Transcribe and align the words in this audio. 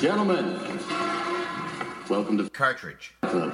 Gentlemen, 0.00 0.60
welcome 2.08 2.38
to 2.38 2.48
Cartridge. 2.50 3.14
Club. 3.22 3.52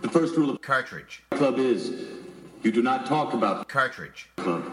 The 0.00 0.08
first 0.08 0.34
rule 0.36 0.48
of 0.48 0.62
Cartridge. 0.62 1.22
Club 1.32 1.58
is 1.58 2.06
you 2.62 2.72
do 2.72 2.80
not 2.82 3.04
talk 3.04 3.34
about 3.34 3.68
Cartridge. 3.68 4.30
Club. 4.38 4.72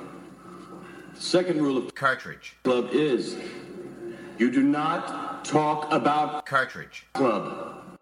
The 1.14 1.20
second 1.20 1.62
rule 1.62 1.78
of 1.78 1.94
Cartridge. 1.94 2.56
Club 2.64 2.92
is 2.94 3.36
you 4.38 4.50
do 4.50 4.64
not 4.64 5.44
talk 5.44 5.92
about 5.92 6.46
Cartridge. 6.46 7.08
Club. 7.12 8.00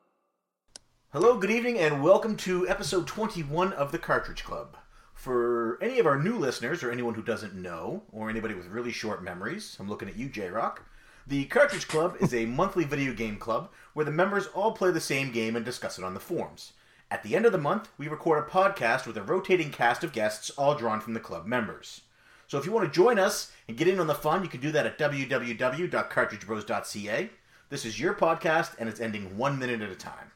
Hello, 1.11 1.39
good 1.39 1.49
evening, 1.49 1.79
and 1.79 2.03
welcome 2.03 2.37
to 2.37 2.69
episode 2.69 3.07
21 3.07 3.73
of 3.73 3.91
the 3.91 3.97
Cartridge 3.97 4.43
Club. 4.43 4.77
For 5.13 5.81
any 5.81 5.99
of 5.99 6.05
our 6.05 6.21
new 6.21 6.37
listeners, 6.37 6.83
or 6.83 6.91
anyone 6.91 7.13
who 7.13 7.21
doesn't 7.21 7.55
know, 7.55 8.03
or 8.11 8.29
anybody 8.29 8.53
with 8.53 8.67
really 8.67 8.91
short 8.91 9.23
memories, 9.23 9.77
I'm 9.79 9.87
looking 9.87 10.09
at 10.09 10.17
you, 10.17 10.27
J 10.27 10.49
Rock. 10.49 10.83
The 11.25 11.45
Cartridge 11.45 11.87
Club 11.87 12.17
is 12.19 12.33
a 12.33 12.45
monthly 12.45 12.83
video 12.83 13.13
game 13.13 13.37
club 13.37 13.69
where 13.93 14.03
the 14.03 14.11
members 14.11 14.47
all 14.47 14.73
play 14.73 14.91
the 14.91 14.99
same 14.99 15.31
game 15.31 15.55
and 15.55 15.63
discuss 15.63 15.97
it 15.97 16.03
on 16.03 16.13
the 16.13 16.19
forums. 16.19 16.73
At 17.09 17.23
the 17.23 17.33
end 17.35 17.45
of 17.45 17.53
the 17.53 17.57
month, 17.57 17.87
we 17.97 18.09
record 18.09 18.39
a 18.39 18.49
podcast 18.49 19.07
with 19.07 19.15
a 19.15 19.23
rotating 19.23 19.71
cast 19.71 20.03
of 20.03 20.11
guests, 20.11 20.49
all 20.49 20.75
drawn 20.75 20.99
from 20.99 21.13
the 21.13 21.21
club 21.21 21.45
members. 21.45 22.01
So 22.47 22.57
if 22.57 22.65
you 22.65 22.73
want 22.73 22.85
to 22.85 22.93
join 22.93 23.17
us 23.17 23.53
and 23.69 23.77
get 23.77 23.87
in 23.87 24.01
on 24.01 24.07
the 24.07 24.13
fun, 24.13 24.43
you 24.43 24.49
can 24.49 24.59
do 24.59 24.73
that 24.73 24.85
at 24.85 24.97
www.cartridgebros.ca. 24.97 27.29
This 27.69 27.85
is 27.85 27.99
your 27.99 28.13
podcast, 28.13 28.75
and 28.77 28.89
it's 28.89 28.99
ending 28.99 29.37
one 29.37 29.57
minute 29.57 29.81
at 29.81 29.89
a 29.89 29.95
time. 29.95 30.32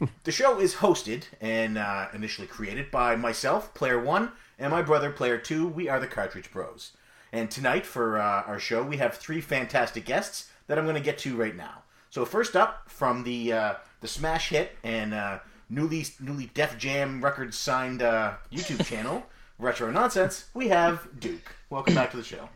The 0.24 0.32
show 0.32 0.58
is 0.58 0.76
hosted 0.76 1.24
and 1.40 1.76
uh, 1.76 2.08
initially 2.14 2.46
created 2.46 2.90
by 2.90 3.16
myself, 3.16 3.74
Player 3.74 4.00
One, 4.00 4.32
and 4.58 4.70
my 4.70 4.82
brother, 4.82 5.10
Player 5.10 5.36
Two. 5.38 5.66
We 5.68 5.88
are 5.88 6.00
the 6.00 6.06
Cartridge 6.06 6.50
Bros. 6.50 6.92
And 7.32 7.50
tonight, 7.50 7.86
for 7.86 8.18
uh, 8.18 8.42
our 8.46 8.58
show, 8.58 8.82
we 8.82 8.96
have 8.96 9.14
three 9.14 9.40
fantastic 9.40 10.04
guests 10.04 10.50
that 10.66 10.78
I'm 10.78 10.84
going 10.84 10.96
to 10.96 11.02
get 11.02 11.18
to 11.18 11.36
right 11.36 11.54
now. 11.54 11.82
So 12.08 12.24
first 12.24 12.56
up, 12.56 12.88
from 12.88 13.24
the 13.24 13.52
uh, 13.52 13.74
the 14.00 14.08
smash 14.08 14.48
hit 14.48 14.76
and 14.82 15.12
uh, 15.12 15.40
newly 15.68 16.06
newly 16.18 16.50
Def 16.54 16.78
Jam 16.78 17.22
Records 17.22 17.56
signed 17.56 18.02
uh, 18.02 18.34
YouTube 18.50 18.84
channel, 18.86 19.26
Retro 19.58 19.90
Nonsense, 19.90 20.46
we 20.54 20.68
have 20.68 21.06
Duke. 21.20 21.54
Welcome 21.68 21.94
back 21.94 22.10
to 22.12 22.16
the 22.16 22.24
show. 22.24 22.48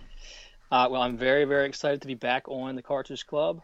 Uh, 0.72 0.88
well, 0.90 1.02
I'm 1.02 1.16
very, 1.16 1.44
very 1.44 1.66
excited 1.66 2.00
to 2.00 2.06
be 2.06 2.14
back 2.14 2.48
on 2.48 2.74
the 2.74 2.82
Cartridge 2.82 3.26
Club, 3.26 3.60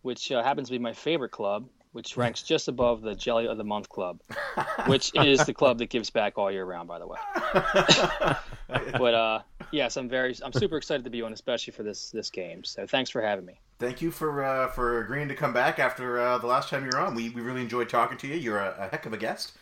which 0.00 0.28
happens 0.28 0.68
to 0.68 0.72
be 0.72 0.78
my 0.78 0.92
favorite 0.92 1.30
club, 1.30 1.68
which 1.92 2.16
ranks 2.16 2.42
just 2.42 2.68
above 2.68 3.02
the 3.02 3.14
Jelly 3.14 3.46
of 3.46 3.58
the 3.58 3.64
Month 3.64 3.88
Club, 3.88 4.20
which 4.86 5.12
is 5.14 5.44
the 5.44 5.54
club 5.54 5.78
that 5.78 5.90
gives 5.90 6.10
back 6.10 6.38
all 6.38 6.50
year 6.50 6.64
round, 6.64 6.88
by 6.88 6.98
the 6.98 7.06
way. 7.06 7.18
but 8.98 9.14
uh, 9.14 9.40
yes, 9.70 9.96
I'm 9.96 10.08
very, 10.08 10.36
I'm 10.42 10.52
super 10.52 10.76
excited 10.76 11.04
to 11.04 11.10
be 11.10 11.22
on, 11.22 11.32
especially 11.32 11.72
for 11.72 11.82
this 11.82 12.10
this 12.10 12.30
game. 12.30 12.64
So 12.64 12.86
thanks 12.86 13.10
for 13.10 13.20
having 13.20 13.44
me. 13.44 13.60
Thank 13.78 14.00
you 14.00 14.10
for 14.10 14.42
uh, 14.42 14.68
for 14.68 15.00
agreeing 15.00 15.28
to 15.28 15.34
come 15.34 15.52
back 15.52 15.78
after 15.78 16.18
uh, 16.18 16.38
the 16.38 16.46
last 16.46 16.68
time 16.68 16.84
you 16.84 16.90
were 16.92 17.00
on. 17.00 17.14
We, 17.14 17.30
we 17.30 17.42
really 17.42 17.62
enjoyed 17.62 17.88
talking 17.88 18.18
to 18.18 18.26
you. 18.26 18.36
You're 18.36 18.58
a, 18.58 18.74
a 18.78 18.88
heck 18.88 19.06
of 19.06 19.12
a 19.12 19.18
guest. 19.18 19.52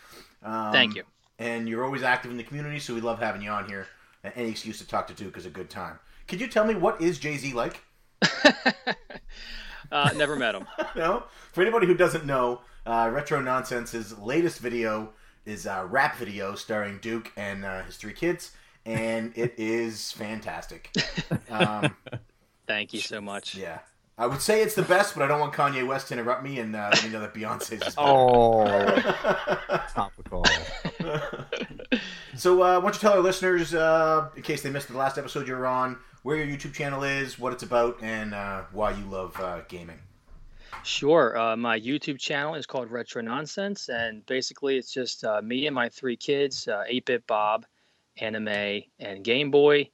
Um, 0.42 0.72
Thank 0.72 0.94
you. 0.94 1.04
And 1.38 1.68
you're 1.68 1.84
always 1.84 2.02
active 2.02 2.30
in 2.30 2.36
the 2.36 2.44
community, 2.44 2.78
so 2.78 2.94
we 2.94 3.00
love 3.00 3.18
having 3.18 3.42
you 3.42 3.50
on 3.50 3.66
here. 3.66 3.86
Any 4.36 4.50
excuse 4.50 4.78
to 4.78 4.86
talk 4.86 5.06
to 5.06 5.14
Duke 5.14 5.38
is 5.38 5.46
a 5.46 5.50
good 5.50 5.70
time. 5.70 5.98
Could 6.28 6.40
you 6.40 6.46
tell 6.46 6.66
me 6.66 6.74
what 6.74 7.00
is 7.00 7.18
Jay 7.18 7.36
Z 7.38 7.54
like? 7.54 7.80
Uh, 9.90 10.10
never 10.16 10.36
met 10.36 10.54
him. 10.54 10.66
no, 10.96 11.24
for 11.52 11.62
anybody 11.62 11.86
who 11.86 11.94
doesn't 11.94 12.24
know, 12.24 12.60
uh, 12.86 13.10
Retro 13.12 13.40
Nonsense's 13.40 14.16
latest 14.18 14.60
video 14.60 15.12
is 15.44 15.66
a 15.66 15.84
rap 15.86 16.16
video 16.16 16.54
starring 16.54 16.98
Duke 16.98 17.32
and 17.36 17.64
uh, 17.64 17.82
his 17.82 17.96
three 17.96 18.12
kids, 18.12 18.52
and 18.86 19.32
it 19.36 19.54
is 19.56 20.12
fantastic. 20.12 20.90
Um, 21.50 21.96
Thank 22.68 22.92
you 22.92 23.00
so 23.00 23.20
much. 23.20 23.56
yeah, 23.56 23.80
I 24.16 24.26
would 24.28 24.40
say 24.40 24.62
it's 24.62 24.76
the 24.76 24.82
best, 24.82 25.14
but 25.14 25.24
I 25.24 25.26
don't 25.26 25.40
want 25.40 25.52
Kanye 25.52 25.84
West 25.84 26.08
to 26.08 26.14
interrupt 26.14 26.44
me 26.44 26.60
and 26.60 26.76
uh, 26.76 26.90
let 26.92 27.02
me 27.02 27.10
know 27.10 27.18
that 27.20 27.34
Beyonce's 27.34 27.72
is 27.72 27.94
better. 27.96 27.96
Oh, 27.98 28.98
topical. 29.92 30.44
So, 32.36 32.62
uh, 32.62 32.76
why 32.76 32.80
don't 32.80 32.94
you 32.94 33.00
tell 33.00 33.12
our 33.14 33.20
listeners, 33.20 33.74
uh, 33.74 34.28
in 34.36 34.42
case 34.42 34.62
they 34.62 34.70
missed 34.70 34.88
the 34.88 34.96
last 34.96 35.18
episode 35.18 35.48
you 35.48 35.54
were 35.54 35.66
on, 35.66 35.98
where 36.22 36.36
your 36.36 36.46
YouTube 36.46 36.72
channel 36.72 37.02
is, 37.02 37.38
what 37.38 37.52
it's 37.52 37.62
about, 37.62 38.02
and 38.02 38.34
uh, 38.34 38.62
why 38.72 38.90
you 38.92 39.04
love 39.06 39.38
uh, 39.40 39.60
gaming? 39.68 39.98
Sure. 40.82 41.36
Uh, 41.36 41.56
my 41.56 41.78
YouTube 41.78 42.18
channel 42.18 42.54
is 42.54 42.66
called 42.66 42.90
Retro 42.90 43.22
Nonsense, 43.22 43.88
and 43.88 44.24
basically 44.26 44.76
it's 44.76 44.92
just 44.92 45.24
uh, 45.24 45.40
me 45.42 45.66
and 45.66 45.74
my 45.74 45.88
three 45.88 46.16
kids, 46.16 46.68
uh, 46.68 46.84
8-Bit 46.90 47.26
Bob, 47.26 47.66
Anime, 48.18 48.82
and 48.98 49.24
Game 49.24 49.50
Boy. 49.50 49.90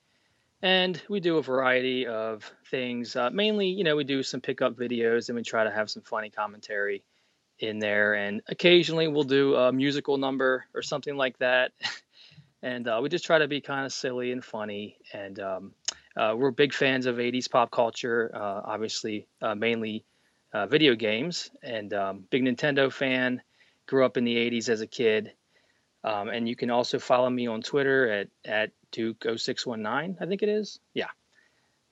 And 0.62 1.00
we 1.08 1.20
do 1.20 1.38
a 1.38 1.42
variety 1.42 2.06
of 2.06 2.50
things. 2.70 3.14
Uh, 3.14 3.30
mainly, 3.30 3.68
you 3.68 3.84
know, 3.84 3.94
we 3.94 4.04
do 4.04 4.22
some 4.22 4.40
pickup 4.40 4.74
videos, 4.74 5.28
and 5.28 5.36
we 5.36 5.42
try 5.42 5.64
to 5.64 5.70
have 5.70 5.90
some 5.90 6.02
funny 6.02 6.30
commentary 6.30 7.04
in 7.58 7.78
there. 7.78 8.14
And 8.14 8.42
occasionally 8.48 9.08
we'll 9.08 9.24
do 9.24 9.54
a 9.54 9.72
musical 9.72 10.18
number 10.18 10.64
or 10.74 10.82
something 10.82 11.16
like 11.16 11.38
that. 11.38 11.72
and 12.62 12.88
we 13.02 13.08
just 13.08 13.24
try 13.24 13.38
to 13.38 13.48
be 13.48 13.60
kind 13.60 13.86
of 13.86 13.92
silly 13.92 14.32
and 14.32 14.44
funny. 14.44 14.96
And 15.12 15.38
um, 15.40 15.72
uh, 16.16 16.34
we're 16.36 16.50
big 16.50 16.72
fans 16.72 17.06
of 17.06 17.16
80s 17.16 17.50
pop 17.50 17.70
culture, 17.70 18.30
uh, 18.34 18.62
obviously, 18.64 19.26
uh, 19.42 19.54
mainly 19.54 20.04
uh, 20.52 20.66
video 20.66 20.94
games, 20.94 21.50
and 21.62 21.92
um, 21.92 22.24
big 22.30 22.42
Nintendo 22.42 22.90
fan. 22.90 23.42
Grew 23.86 24.04
up 24.04 24.16
in 24.16 24.24
the 24.24 24.34
80s 24.34 24.68
as 24.68 24.80
a 24.80 24.86
kid. 24.86 25.32
Um, 26.02 26.28
and 26.28 26.48
you 26.48 26.56
can 26.56 26.70
also 26.70 26.98
follow 26.98 27.28
me 27.28 27.46
on 27.46 27.62
Twitter 27.62 28.10
at, 28.10 28.28
at 28.44 28.70
Duke0619, 28.92 30.16
I 30.20 30.26
think 30.26 30.42
it 30.42 30.48
is. 30.48 30.78
Yeah. 30.94 31.10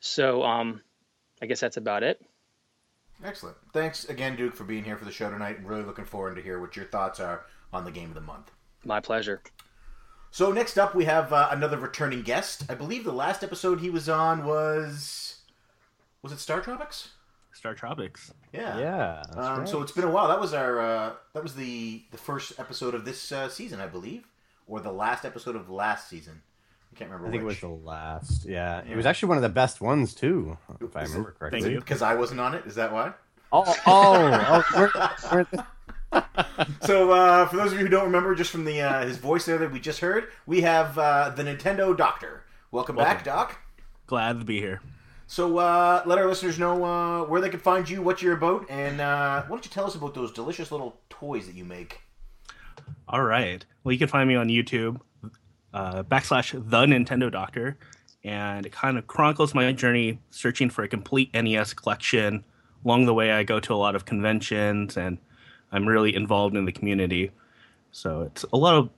So 0.01 0.43
um, 0.43 0.81
I 1.43 1.47
guess 1.47 1.61
that's 1.61 1.77
about 1.77 2.03
it. 2.03 2.21
Excellent. 3.25 3.57
Thanks 3.73 4.07
again, 4.07 4.37
Duke, 4.37 4.55
for 4.55 4.65
being 4.65 4.85
here 4.85 4.97
for 4.97 5.05
the 5.05 5.13
show 5.13 5.31
tonight. 5.31 5.57
I'm 5.59 5.67
Really 5.67 5.85
looking 5.85 6.05
forward 6.05 6.37
to 6.37 6.43
hear 6.43 6.61
what 6.61 6.77
your 6.77 6.85
thoughts 6.87 7.21
are 7.21 7.47
on 7.73 7.85
the 7.85 7.91
game 7.91 8.09
of 8.09 8.15
the 8.15 8.21
month. 8.21 8.51
My 8.85 9.01
pleasure. 9.01 9.43
So 10.35 10.51
next 10.51 10.79
up, 10.79 10.97
we 10.97 11.05
have 11.05 11.33
uh, 11.33 11.47
another 11.53 11.79
returning 11.79 12.23
guest. 12.23 12.65
I 12.69 12.75
believe 12.75 13.05
the 13.05 13.13
last 13.13 13.45
episode 13.45 13.79
he 13.79 13.89
was 13.89 14.09
on 14.09 14.45
was 14.45 15.37
was 16.23 16.33
it 16.33 16.41
Star 16.41 16.61
Tropics? 16.61 17.11
Star 17.53 17.73
Tropics. 17.73 18.35
Yeah. 18.53 18.77
Yeah. 18.81 19.23
Um, 19.37 19.59
right. 19.61 19.69
So 19.69 19.81
it's 19.81 19.93
been 19.93 20.03
a 20.03 20.11
while. 20.11 20.27
That 20.27 20.41
was 20.41 20.53
our 20.53 20.81
uh, 20.81 21.13
that 21.35 21.43
was 21.45 21.55
the 21.55 22.03
the 22.11 22.19
first 22.19 22.59
episode 22.59 22.97
of 22.97 23.05
this 23.05 23.31
uh, 23.31 23.49
season, 23.49 23.81
I 23.81 23.87
believe, 23.87 24.27
or 24.67 24.81
the 24.81 24.91
last 24.91 25.25
episode 25.25 25.55
of 25.55 25.71
last 25.71 26.09
season. 26.09 26.43
I 26.93 26.99
can't 26.99 27.11
remember. 27.13 27.29
I 27.29 27.31
think 27.31 27.45
it 27.45 27.47
was 27.47 27.61
the 27.61 27.69
last. 27.69 28.45
Yeah, 28.45 28.83
Yeah. 28.85 28.93
it 28.93 28.97
was 28.97 29.07
actually 29.07 29.29
one 29.29 29.39
of 29.39 29.43
the 29.45 29.49
best 29.51 29.81
ones 29.81 30.15
too, 30.15 30.59
if 30.81 30.97
I 30.97 31.03
Is 31.03 31.11
it? 31.11 31.13
remember 31.13 31.37
correctly. 31.39 31.61
Thank 31.61 31.73
you. 31.75 31.79
because 31.79 32.03
I 32.03 32.17
wasn't 32.17 32.41
on 32.41 32.57
it. 32.57 32.67
Is 32.67 32.75
that 32.75 32.93
why? 32.93 33.13
Oh, 33.53 33.63
oh, 33.69 33.85
oh 33.87 34.65
we're, 34.75 34.91
we're 35.33 35.45
the- 35.45 35.65
So 36.83 37.13
uh, 37.13 37.47
for 37.47 37.57
those 37.57 37.73
of 37.73 37.79
you 37.79 37.85
who 37.85 37.91
don't 37.91 38.05
remember, 38.05 38.35
just 38.35 38.51
from 38.51 38.65
the 38.65 38.83
uh, 38.83 39.07
his 39.07 39.17
voice 39.17 39.47
there 39.47 39.59
that 39.59 39.73
we 39.73 39.81
just 39.81 40.01
heard, 40.01 40.29
we 40.47 40.61
have 40.61 40.99
uh, 40.99 41.31
the 41.31 41.43
Nintendo 41.43 41.97
Doctor. 41.97 42.45
Welcome, 42.71 42.97
back, 42.97 43.25
Doc. 43.25 43.59
Glad 44.07 44.41
to 44.41 44.45
be 44.45 44.61
here. 44.61 44.81
So 45.27 45.59
uh, 45.59 46.03
let 46.05 46.19
our 46.19 46.27
listeners 46.27 46.59
know 46.59 46.85
uh, 46.85 47.25
where 47.25 47.41
they 47.41 47.49
can 47.49 47.61
find 47.61 47.89
you, 47.89 48.03
what 48.03 48.21
you're 48.21 48.37
about, 48.37 48.67
and 48.69 49.01
uh, 49.01 49.43
why 49.43 49.49
don't 49.49 49.65
you 49.65 49.71
tell 49.71 49.87
us 49.87 49.95
about 49.95 50.15
those 50.15 50.33
delicious 50.33 50.71
little 50.71 51.01
toys 51.09 51.47
that 51.47 51.55
you 51.55 51.65
make? 51.65 52.01
All 53.09 53.23
right. 53.23 53.65
Well, 53.83 53.93
you 53.93 53.99
can 53.99 54.09
find 54.09 54.29
me 54.29 54.35
on 54.35 54.49
YouTube, 54.49 55.01
uh, 55.73 56.03
backslash 56.03 56.53
the 56.53 56.87
Nintendo 56.87 57.33
Doctor, 57.33 57.79
and 58.23 58.67
it 58.67 58.73
kind 58.73 58.99
of 58.99 59.07
chronicles 59.07 59.55
my 59.55 59.73
journey 59.73 60.19
searching 60.31 60.69
for 60.69 60.83
a 60.85 60.89
complete 60.89 61.33
NES 61.33 61.73
collection. 61.73 62.45
Along 62.85 63.07
the 63.07 63.15
way, 63.15 63.33
I 63.33 63.43
go 63.45 63.61
to 63.61 63.73
a 63.73 63.77
lot 63.77 63.97
of 63.97 64.05
conventions, 64.05 64.97
and 64.97 65.19
I'm 65.73 65.87
really 65.87 66.15
involved 66.15 66.57
in 66.57 66.65
the 66.65 66.73
community. 66.73 67.31
So 67.93 68.23
it's 68.23 68.45
a 68.53 68.57
lot 68.57 68.75
of 68.75 68.91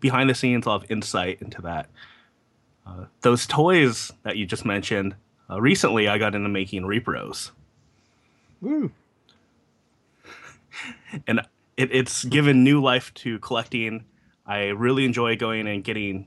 behind 0.00 0.30
the 0.30 0.34
scenes, 0.34 0.66
a 0.66 0.68
lot 0.68 0.84
of 0.84 0.90
insight 0.90 1.40
into 1.40 1.62
that. 1.62 1.88
Uh, 2.86 3.06
those 3.22 3.46
toys 3.46 4.12
that 4.22 4.36
you 4.36 4.46
just 4.46 4.64
mentioned, 4.64 5.14
uh, 5.50 5.60
recently 5.60 6.08
I 6.08 6.18
got 6.18 6.34
into 6.34 6.48
making 6.48 6.82
repros. 6.82 7.50
Woo. 8.60 8.92
and 11.26 11.40
it, 11.76 11.94
it's 11.94 12.24
given 12.24 12.64
new 12.64 12.82
life 12.82 13.12
to 13.14 13.38
collecting. 13.40 14.04
I 14.46 14.66
really 14.68 15.04
enjoy 15.04 15.36
going 15.36 15.66
and 15.66 15.82
getting 15.82 16.26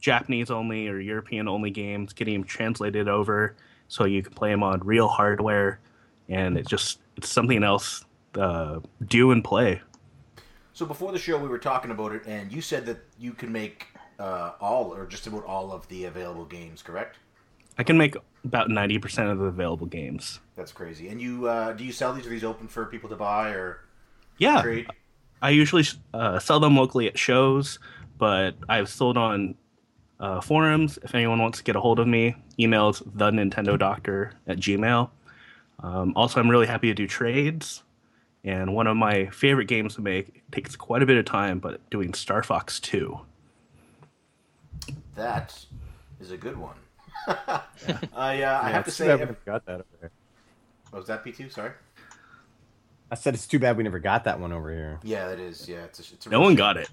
Japanese 0.00 0.50
only 0.50 0.88
or 0.88 0.98
European 1.00 1.48
only 1.48 1.70
games, 1.70 2.12
getting 2.12 2.34
them 2.34 2.44
translated 2.44 3.08
over 3.08 3.56
so 3.88 4.04
you 4.04 4.22
can 4.22 4.32
play 4.32 4.50
them 4.50 4.62
on 4.62 4.80
real 4.80 5.08
hardware, 5.08 5.80
and 6.28 6.56
it 6.56 6.66
just 6.66 7.00
it's 7.16 7.28
something 7.28 7.64
else 7.64 8.04
uh, 8.34 8.80
do 9.04 9.30
and 9.30 9.44
play. 9.44 9.80
So 10.72 10.86
before 10.86 11.12
the 11.12 11.18
show, 11.18 11.38
we 11.38 11.48
were 11.48 11.58
talking 11.58 11.90
about 11.90 12.12
it, 12.12 12.22
and 12.26 12.52
you 12.52 12.60
said 12.60 12.86
that 12.86 12.98
you 13.18 13.32
can 13.32 13.50
make 13.50 13.88
uh, 14.18 14.52
all 14.60 14.94
or 14.94 15.06
just 15.06 15.26
about 15.26 15.44
all 15.44 15.72
of 15.72 15.88
the 15.88 16.04
available 16.04 16.44
games. 16.44 16.82
Correct? 16.82 17.16
I 17.78 17.82
can 17.82 17.96
make 17.96 18.16
about 18.44 18.70
ninety 18.70 18.98
percent 18.98 19.30
of 19.30 19.38
the 19.38 19.46
available 19.46 19.86
games. 19.86 20.40
That's 20.56 20.72
crazy. 20.72 21.08
And 21.08 21.20
you 21.20 21.48
uh, 21.48 21.72
do 21.72 21.84
you 21.84 21.92
sell 21.92 22.12
these? 22.12 22.26
Are 22.26 22.30
these 22.30 22.44
open 22.44 22.68
for 22.68 22.86
people 22.86 23.08
to 23.10 23.16
buy 23.16 23.50
or 23.50 23.80
Yeah, 24.38 24.62
trade? 24.62 24.86
I 25.40 25.50
usually 25.50 25.84
uh, 26.12 26.38
sell 26.38 26.60
them 26.60 26.76
locally 26.76 27.06
at 27.08 27.18
shows, 27.18 27.78
but 28.18 28.56
I've 28.68 28.88
sold 28.88 29.16
on 29.16 29.54
Uh, 30.20 30.40
forums, 30.40 30.98
if 31.04 31.14
anyone 31.14 31.40
wants 31.40 31.58
to 31.58 31.64
get 31.64 31.76
a 31.76 31.80
hold 31.80 32.00
of 32.00 32.06
me, 32.08 32.34
emails 32.58 33.00
the 33.14 33.30
Nintendo 33.30 33.78
Doctor 33.78 34.32
at 34.48 34.58
Gmail. 34.58 35.10
Um, 35.78 36.12
also, 36.16 36.40
I'm 36.40 36.50
really 36.50 36.66
happy 36.66 36.88
to 36.88 36.94
do 36.94 37.06
trades. 37.06 37.84
And 38.44 38.74
one 38.74 38.86
of 38.86 38.96
my 38.96 39.26
favorite 39.26 39.66
games 39.66 39.94
to 39.96 40.00
make 40.00 40.42
takes 40.52 40.76
quite 40.76 41.02
a 41.02 41.06
bit 41.06 41.16
of 41.18 41.24
time, 41.24 41.58
but 41.58 41.88
doing 41.90 42.14
Star 42.14 42.42
Fox 42.42 42.78
2. 42.80 43.18
That 45.14 45.58
is 46.20 46.30
a 46.30 46.36
good 46.36 46.56
one. 46.56 46.76
I 47.26 48.42
uh, 48.42 48.60
I 48.62 48.70
have 48.70 48.84
to 48.84 48.90
say, 48.90 49.06
bad 49.08 49.16
we 49.16 49.22
ev- 49.22 49.28
never 49.28 49.38
got 49.44 49.66
that 49.66 49.74
over 49.74 49.84
here. 50.00 50.10
oh, 50.92 50.98
was 50.98 51.06
that 51.08 51.24
P 51.24 51.32
two? 51.32 51.50
Sorry. 51.50 51.72
I 53.10 53.14
said 53.16 53.34
it's 53.34 53.46
too 53.46 53.58
bad 53.58 53.76
we 53.76 53.82
never 53.82 53.98
got 53.98 54.24
that 54.24 54.38
one 54.38 54.52
over 54.52 54.70
here. 54.70 55.00
Yeah, 55.02 55.30
it 55.30 55.40
is. 55.40 55.68
Yeah, 55.68 55.78
it's 55.84 55.98
a, 55.98 56.14
it's 56.14 56.26
a 56.26 56.30
No 56.30 56.38
real 56.38 56.48
one 56.48 56.54
got 56.54 56.76
it 56.76 56.88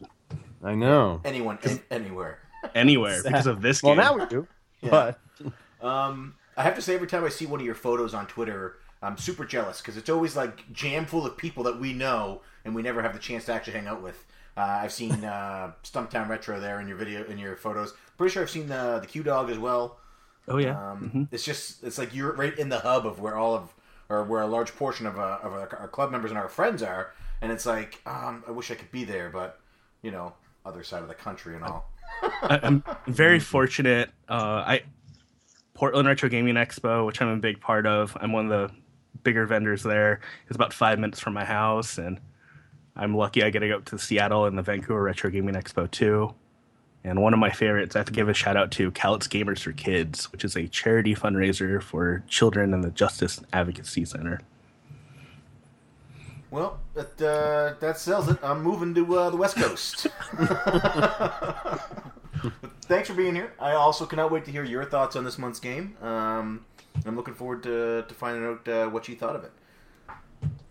I 0.63 0.73
know. 0.75 1.21
anyone 1.23 1.59
an- 1.63 1.81
anywhere. 1.91 2.39
anywhere 2.73 3.21
because 3.23 3.47
of 3.47 3.61
this 3.61 3.81
Game. 3.81 3.97
Well, 3.97 4.13
now 4.17 4.17
we 4.23 4.25
do. 4.29 4.47
Yeah. 4.81 5.13
But 5.41 5.85
Um, 5.87 6.35
I 6.57 6.63
have 6.63 6.75
to 6.75 6.81
say, 6.81 6.95
every 6.95 7.07
time 7.07 7.23
I 7.23 7.29
see 7.29 7.45
one 7.45 7.59
of 7.59 7.65
your 7.65 7.75
photos 7.75 8.13
on 8.13 8.25
Twitter, 8.27 8.77
I'm 9.05 9.17
super 9.17 9.45
jealous 9.45 9.81
because 9.81 9.97
it's 9.97 10.09
always 10.09 10.35
like 10.35 10.71
jam 10.73 11.05
full 11.05 11.25
of 11.25 11.37
people 11.37 11.63
that 11.63 11.79
we 11.79 11.93
know 11.93 12.41
and 12.63 12.73
we 12.75 12.81
never 12.81 13.01
have 13.01 13.13
the 13.13 13.19
chance 13.19 13.45
to 13.45 13.53
actually 13.53 13.73
hang 13.73 13.87
out 13.87 14.01
with. 14.01 14.25
Uh, 14.57 14.79
I've 14.83 14.91
seen 14.93 15.23
uh, 15.23 15.71
Stumptown 15.83 16.29
Retro 16.29 16.59
there 16.59 16.79
in 16.79 16.87
your 16.87 16.97
video 16.97 17.23
in 17.25 17.37
your 17.37 17.55
photos. 17.55 17.93
Pretty 18.17 18.33
sure 18.33 18.43
I've 18.43 18.49
seen 18.49 18.67
the 18.67 18.99
the 19.01 19.07
Q 19.07 19.23
Dog 19.23 19.49
as 19.49 19.57
well. 19.57 19.99
oh, 20.47 20.57
yeah. 20.57 20.91
Um, 20.91 21.27
It's 21.31 21.43
just 21.43 21.83
it's 21.83 21.97
like 21.97 22.13
you're 22.15 22.33
right 22.33 22.57
in 22.57 22.69
the 22.69 22.79
hub 22.79 23.05
of 23.05 23.19
where 23.19 23.35
all 23.37 23.53
of 23.55 23.73
or 24.07 24.23
where 24.23 24.41
a 24.41 24.47
large 24.47 24.75
portion 24.75 25.07
of, 25.07 25.17
uh, 25.17 25.39
of 25.41 25.51
our, 25.51 25.75
our 25.79 25.87
club 25.87 26.11
members 26.11 26.29
and 26.29 26.37
our 26.37 26.47
friends 26.47 26.83
are, 26.83 27.13
and 27.41 27.51
it's 27.51 27.65
like 27.65 28.01
um, 28.05 28.43
I 28.47 28.51
wish 28.51 28.69
I 28.71 28.75
could 28.75 28.91
be 28.91 29.03
there, 29.03 29.29
but 29.29 29.59
you 30.01 30.11
know, 30.11 30.33
other 30.65 30.83
side 30.83 31.01
of 31.01 31.07
the 31.07 31.15
country 31.15 31.55
and 31.55 31.63
all. 31.63 31.91
I, 32.21 32.59
I'm 32.63 32.83
very 33.07 33.39
fortunate. 33.39 34.09
Uh, 34.29 34.63
I 34.65 34.83
Portland 35.73 36.07
Retro 36.07 36.29
Gaming 36.29 36.55
Expo, 36.55 37.05
which 37.05 37.21
I'm 37.21 37.27
a 37.27 37.37
big 37.37 37.59
part 37.59 37.85
of. 37.85 38.15
I'm 38.21 38.31
one 38.31 38.49
of 38.51 38.69
the 38.69 38.75
bigger 39.23 39.45
vendors 39.45 39.83
there. 39.83 40.19
It's 40.47 40.55
about 40.55 40.73
five 40.73 40.99
minutes 40.99 41.19
from 41.19 41.33
my 41.33 41.45
house, 41.45 41.97
and 41.97 42.19
I'm 42.95 43.15
lucky 43.15 43.43
I 43.43 43.49
get 43.49 43.59
to 43.59 43.67
go 43.67 43.77
up 43.77 43.85
to 43.85 43.97
Seattle 43.99 44.45
and 44.45 44.57
the 44.57 44.61
Vancouver 44.61 45.01
Retro 45.01 45.29
Gaming 45.29 45.55
Expo 45.55 45.89
too. 45.89 46.33
And 47.03 47.21
one 47.21 47.33
of 47.33 47.39
my 47.39 47.51
favorites, 47.51 47.95
I 47.95 47.99
have 47.99 48.07
to 48.07 48.13
give 48.13 48.29
a 48.29 48.33
shout 48.33 48.57
out 48.57 48.71
to 48.71 48.89
Calitz 48.91 49.27
Gamers 49.27 49.59
for 49.59 49.71
Kids, 49.71 50.31
which 50.31 50.43
is 50.43 50.55
a 50.55 50.67
charity 50.67 51.13
fundraiser 51.13 51.81
for 51.81 52.23
children 52.27 52.73
in 52.73 52.81
the 52.81 52.89
Justice 52.89 53.41
Advocacy 53.53 54.05
Center. 54.05 54.41
Well, 56.49 56.79
that 56.93 57.21
uh, 57.21 57.75
that 57.79 57.99
sells 57.99 58.29
it. 58.29 58.39
I'm 58.41 58.63
moving 58.63 58.95
to 58.95 59.17
uh, 59.17 59.29
the 59.29 59.37
West 59.37 59.57
Coast. 59.57 60.07
Thanks 62.83 63.09
for 63.09 63.15
being 63.15 63.35
here. 63.35 63.53
I 63.59 63.73
also 63.73 64.05
cannot 64.05 64.31
wait 64.31 64.45
to 64.45 64.51
hear 64.51 64.63
your 64.63 64.85
thoughts 64.85 65.15
on 65.15 65.23
this 65.23 65.37
month's 65.37 65.59
game. 65.59 65.97
Um, 66.01 66.65
I'm 67.05 67.15
looking 67.15 67.33
forward 67.33 67.63
to, 67.63 68.03
to 68.07 68.13
finding 68.13 68.45
out 68.45 68.67
uh, 68.67 68.89
what 68.89 69.07
you 69.07 69.15
thought 69.15 69.35
of 69.35 69.43
it. 69.43 69.51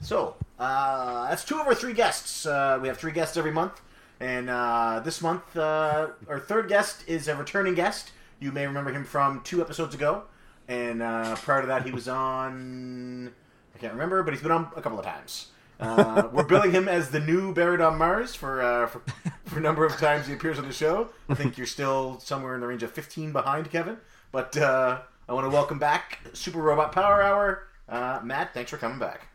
So, 0.01 0.37
uh, 0.59 1.29
that's 1.29 1.45
two 1.45 1.59
of 1.61 1.67
our 1.67 1.75
three 1.75 1.95
guests. 1.95 2.47
Uh, 2.47 2.79
we 2.81 2.89
have 2.89 2.99
three 2.99 3.13
guests 3.13 3.37
every 3.37 3.53
month. 3.53 3.81
And 4.21 4.49
uh, 4.49 5.01
this 5.05 5.21
month, 5.21 5.57
uh, 5.57 6.09
our 6.29 6.39
third 6.39 6.69
guest 6.69 7.05
is 7.07 7.29
a 7.29 7.35
returning 7.37 7.75
guest. 7.75 8.13
You 8.41 8.53
may 8.53 8.67
remember 8.67 8.93
him 8.93 9.05
from 9.05 9.41
two 9.43 9.61
episodes 9.61 9.95
ago. 9.95 10.25
And 10.69 11.03
uh, 11.03 11.37
prior 11.37 11.61
to 11.61 11.67
that, 11.67 11.85
he 11.85 11.91
was 11.91 12.09
on. 12.09 13.33
I 13.75 13.79
can't 13.79 13.93
remember, 13.93 14.23
but 14.23 14.33
he's 14.33 14.43
been 14.43 14.53
on 14.53 14.71
a 14.77 14.83
couple 14.83 14.99
of 14.99 15.05
times. 15.05 15.49
Uh, 15.81 16.29
we're 16.33 16.45
billing 16.45 16.71
him 16.71 16.89
as 16.89 17.11
the 17.11 17.21
new 17.21 17.53
Buried 17.53 17.81
on 17.81 17.99
Mars 17.99 18.35
for, 18.35 18.63
uh, 18.63 18.87
for 18.87 19.03
for 19.45 19.59
a 19.59 19.63
number 19.63 19.85
of 19.85 19.97
times 19.99 20.27
he 20.27 20.33
appears 20.33 20.59
on 20.59 20.67
the 20.67 20.73
show. 20.73 21.11
I 21.29 21.35
think 21.35 21.59
you're 21.59 21.67
still 21.67 22.19
somewhere 22.21 22.55
in 22.55 22.61
the 22.61 22.67
range 22.67 22.83
of 22.83 22.91
15 22.93 23.33
behind 23.33 23.71
Kevin. 23.71 23.99
But 24.33 24.57
uh, 24.57 25.03
I 25.29 25.33
want 25.33 25.45
to 25.47 25.51
welcome 25.51 25.79
back 25.79 26.21
Super 26.33 26.61
Robot 26.61 26.93
Power 26.93 27.23
Hour. 27.23 27.69
Uh, 27.89 28.21
Matt, 28.23 28.53
thanks 28.55 28.71
for 28.71 28.77
coming 28.77 28.99
back. 28.99 29.29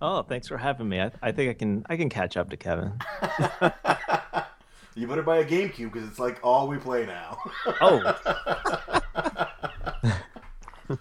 Oh, 0.00 0.22
thanks 0.22 0.48
for 0.48 0.56
having 0.56 0.88
me. 0.88 1.00
I, 1.00 1.10
I 1.22 1.32
think 1.32 1.50
I 1.50 1.54
can 1.54 1.84
I 1.88 1.96
can 1.96 2.08
catch 2.08 2.36
up 2.36 2.50
to 2.50 2.56
Kevin. 2.56 2.92
You 4.98 5.06
better 5.06 5.22
buy 5.22 5.36
a 5.36 5.44
GameCube 5.44 5.92
because 5.92 6.08
it's 6.08 6.18
like 6.18 6.40
all 6.42 6.68
we 6.68 6.78
play 6.78 7.04
now. 7.04 7.36
Oh, 7.82 8.16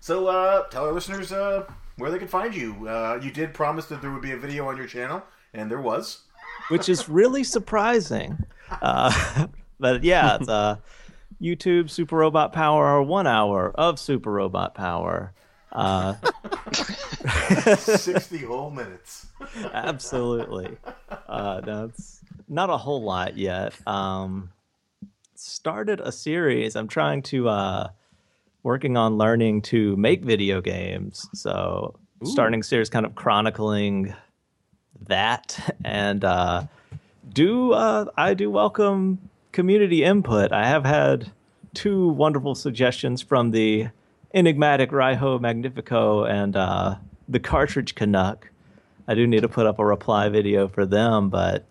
so 0.00 0.26
uh, 0.26 0.64
tell 0.68 0.84
our 0.84 0.92
listeners 0.92 1.32
uh, 1.32 1.64
where 1.96 2.10
they 2.10 2.18
can 2.18 2.28
find 2.28 2.54
you. 2.54 2.86
Uh, 2.86 3.18
you 3.22 3.30
did 3.30 3.54
promise 3.54 3.86
that 3.86 4.02
there 4.02 4.10
would 4.10 4.20
be 4.20 4.32
a 4.32 4.36
video 4.36 4.68
on 4.68 4.76
your 4.76 4.86
channel, 4.86 5.22
and 5.54 5.70
there 5.70 5.80
was. 5.80 6.24
which 6.68 6.90
is 6.90 7.08
really 7.08 7.42
surprising. 7.42 8.44
Uh, 8.82 9.46
but 9.80 10.04
yeah, 10.04 10.36
it's 10.36 10.48
uh, 10.50 10.76
YouTube 11.40 11.90
Super 11.90 12.16
Robot 12.16 12.52
Power, 12.52 12.86
or 12.86 13.02
one 13.02 13.26
hour 13.26 13.72
of 13.74 13.98
Super 13.98 14.30
Robot 14.30 14.74
Power. 14.74 15.32
Uh, 15.72 16.14
60 17.76 18.38
whole 18.38 18.70
minutes. 18.70 19.26
absolutely. 19.72 20.76
Uh, 21.28 21.60
that's 21.60 22.20
not 22.48 22.70
a 22.70 22.76
whole 22.76 23.02
lot 23.02 23.36
yet. 23.36 23.74
Um, 23.86 24.50
started 25.34 26.00
a 26.00 26.12
series. 26.12 26.76
I'm 26.76 26.88
trying 26.88 27.22
to 27.22 27.48
uh, 27.48 27.88
working 28.62 28.96
on 28.96 29.16
learning 29.16 29.62
to 29.62 29.96
make 29.96 30.22
video 30.24 30.60
games. 30.60 31.28
So 31.32 31.98
starting 32.24 32.60
a 32.60 32.62
series, 32.62 32.90
kind 32.90 33.06
of 33.06 33.14
chronicling 33.14 34.14
that, 35.06 35.76
and 35.84 36.24
uh, 36.24 36.64
do 37.32 37.72
uh, 37.72 38.06
I 38.16 38.34
do 38.34 38.50
welcome 38.50 39.29
community 39.52 40.04
input. 40.04 40.52
I 40.52 40.66
have 40.66 40.84
had 40.84 41.32
two 41.74 42.08
wonderful 42.08 42.54
suggestions 42.54 43.22
from 43.22 43.50
the 43.50 43.88
enigmatic 44.34 44.90
Raiho 44.90 45.40
Magnifico 45.40 46.24
and 46.24 46.56
uh, 46.56 46.96
the 47.28 47.40
Cartridge 47.40 47.94
Canuck. 47.94 48.50
I 49.08 49.14
do 49.14 49.26
need 49.26 49.40
to 49.40 49.48
put 49.48 49.66
up 49.66 49.78
a 49.78 49.84
reply 49.84 50.28
video 50.28 50.68
for 50.68 50.86
them, 50.86 51.30
but 51.30 51.64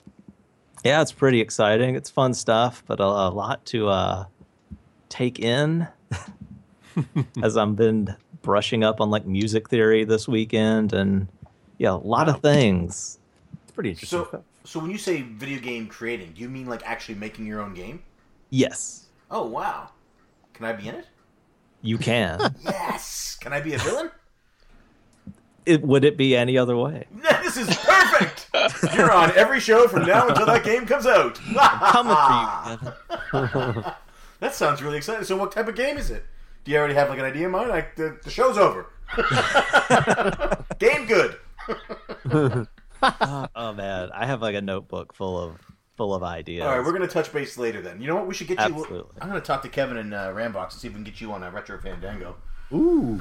yeah, 0.83 1.01
it's 1.01 1.11
pretty 1.11 1.41
exciting. 1.41 1.95
It's 1.95 2.09
fun 2.09 2.33
stuff, 2.33 2.83
but 2.85 2.99
a, 2.99 3.03
a 3.03 3.29
lot 3.29 3.65
to 3.67 3.87
uh, 3.89 4.25
take 5.09 5.39
in 5.39 5.87
as 7.41 7.57
I've 7.57 7.75
been 7.75 8.15
brushing 8.41 8.83
up 8.83 9.01
on 9.01 9.09
like 9.09 9.25
music 9.25 9.69
theory 9.69 10.03
this 10.03 10.27
weekend 10.27 10.93
and 10.93 11.27
yeah, 11.77 11.91
a 11.91 11.93
lot 11.93 12.27
of 12.27 12.41
things. 12.41 13.19
it's 13.63 13.71
pretty 13.71 13.91
interesting. 13.91 14.25
So, 14.31 14.43
so 14.69 14.79
when 14.79 14.91
you 14.91 14.99
say 14.99 15.23
video 15.23 15.59
game 15.59 15.87
creating, 15.87 16.33
do 16.33 16.41
you 16.41 16.47
mean 16.47 16.67
like 16.67 16.83
actually 16.85 17.15
making 17.15 17.47
your 17.47 17.59
own 17.59 17.73
game? 17.73 18.03
Yes, 18.51 19.07
Oh, 19.31 19.47
wow. 19.47 19.89
Can 20.53 20.65
I 20.65 20.73
be 20.73 20.87
in 20.87 20.95
it? 20.95 21.07
you 21.81 21.97
can. 21.97 22.39
Yes. 22.63 23.35
Can 23.41 23.51
I 23.51 23.61
be 23.61 23.73
a 23.73 23.79
villain? 23.79 24.11
it, 25.65 25.81
would 25.81 26.03
it 26.05 26.17
be 26.17 26.35
any 26.35 26.55
other 26.55 26.77
way? 26.77 27.07
this 27.43 27.57
is 27.57 27.67
perfect. 27.77 28.47
You're 28.95 29.11
on 29.11 29.31
every 29.35 29.59
show 29.59 29.87
from 29.87 30.05
now 30.05 30.27
until 30.27 30.45
that 30.45 30.63
game 30.63 30.85
comes 30.85 31.07
out. 31.07 31.35
Coming 31.55 32.15
for 32.15 32.91
you, 33.33 33.47
Kevin. 33.47 33.83
That 34.39 34.53
sounds 34.53 34.83
really 34.83 34.97
exciting. 34.97 35.23
So, 35.23 35.35
what 35.35 35.51
type 35.51 35.67
of 35.67 35.75
game 35.75 35.97
is 35.97 36.11
it? 36.11 36.25
Do 36.63 36.71
you 36.71 36.77
already 36.77 36.93
have 36.93 37.09
like 37.09 37.17
an 37.19 37.25
idea 37.25 37.45
in 37.45 37.51
mind? 37.51 37.69
Like 37.69 37.95
the, 37.95 38.19
the 38.23 38.29
show's 38.29 38.57
over. 38.57 38.87
game 40.79 41.07
good. 41.07 41.37
Oh 43.55 43.73
man, 43.73 44.09
I 44.13 44.25
have 44.25 44.41
like 44.41 44.55
a 44.55 44.61
notebook 44.61 45.13
full 45.13 45.39
of 45.39 45.59
full 45.97 46.13
of 46.13 46.23
ideas. 46.23 46.63
All 46.63 46.77
right, 46.77 46.85
we're 46.85 46.93
gonna 46.93 47.07
touch 47.07 47.31
base 47.33 47.57
later 47.57 47.81
then. 47.81 48.01
You 48.01 48.07
know 48.07 48.15
what? 48.15 48.27
We 48.27 48.33
should 48.33 48.47
get 48.47 48.57
you. 48.59 48.75
Absolutely. 48.75 49.21
I'm 49.21 49.27
gonna 49.27 49.41
talk 49.41 49.61
to 49.63 49.69
Kevin 49.69 49.97
and 49.97 50.13
uh, 50.13 50.31
Rambox 50.33 50.71
and 50.71 50.81
see 50.81 50.87
if 50.87 50.93
we 50.93 50.97
can 50.97 51.03
get 51.03 51.19
you 51.19 51.31
on 51.31 51.43
a 51.43 51.51
retro 51.51 51.79
Fandango. 51.79 52.35
Ooh, 52.71 53.19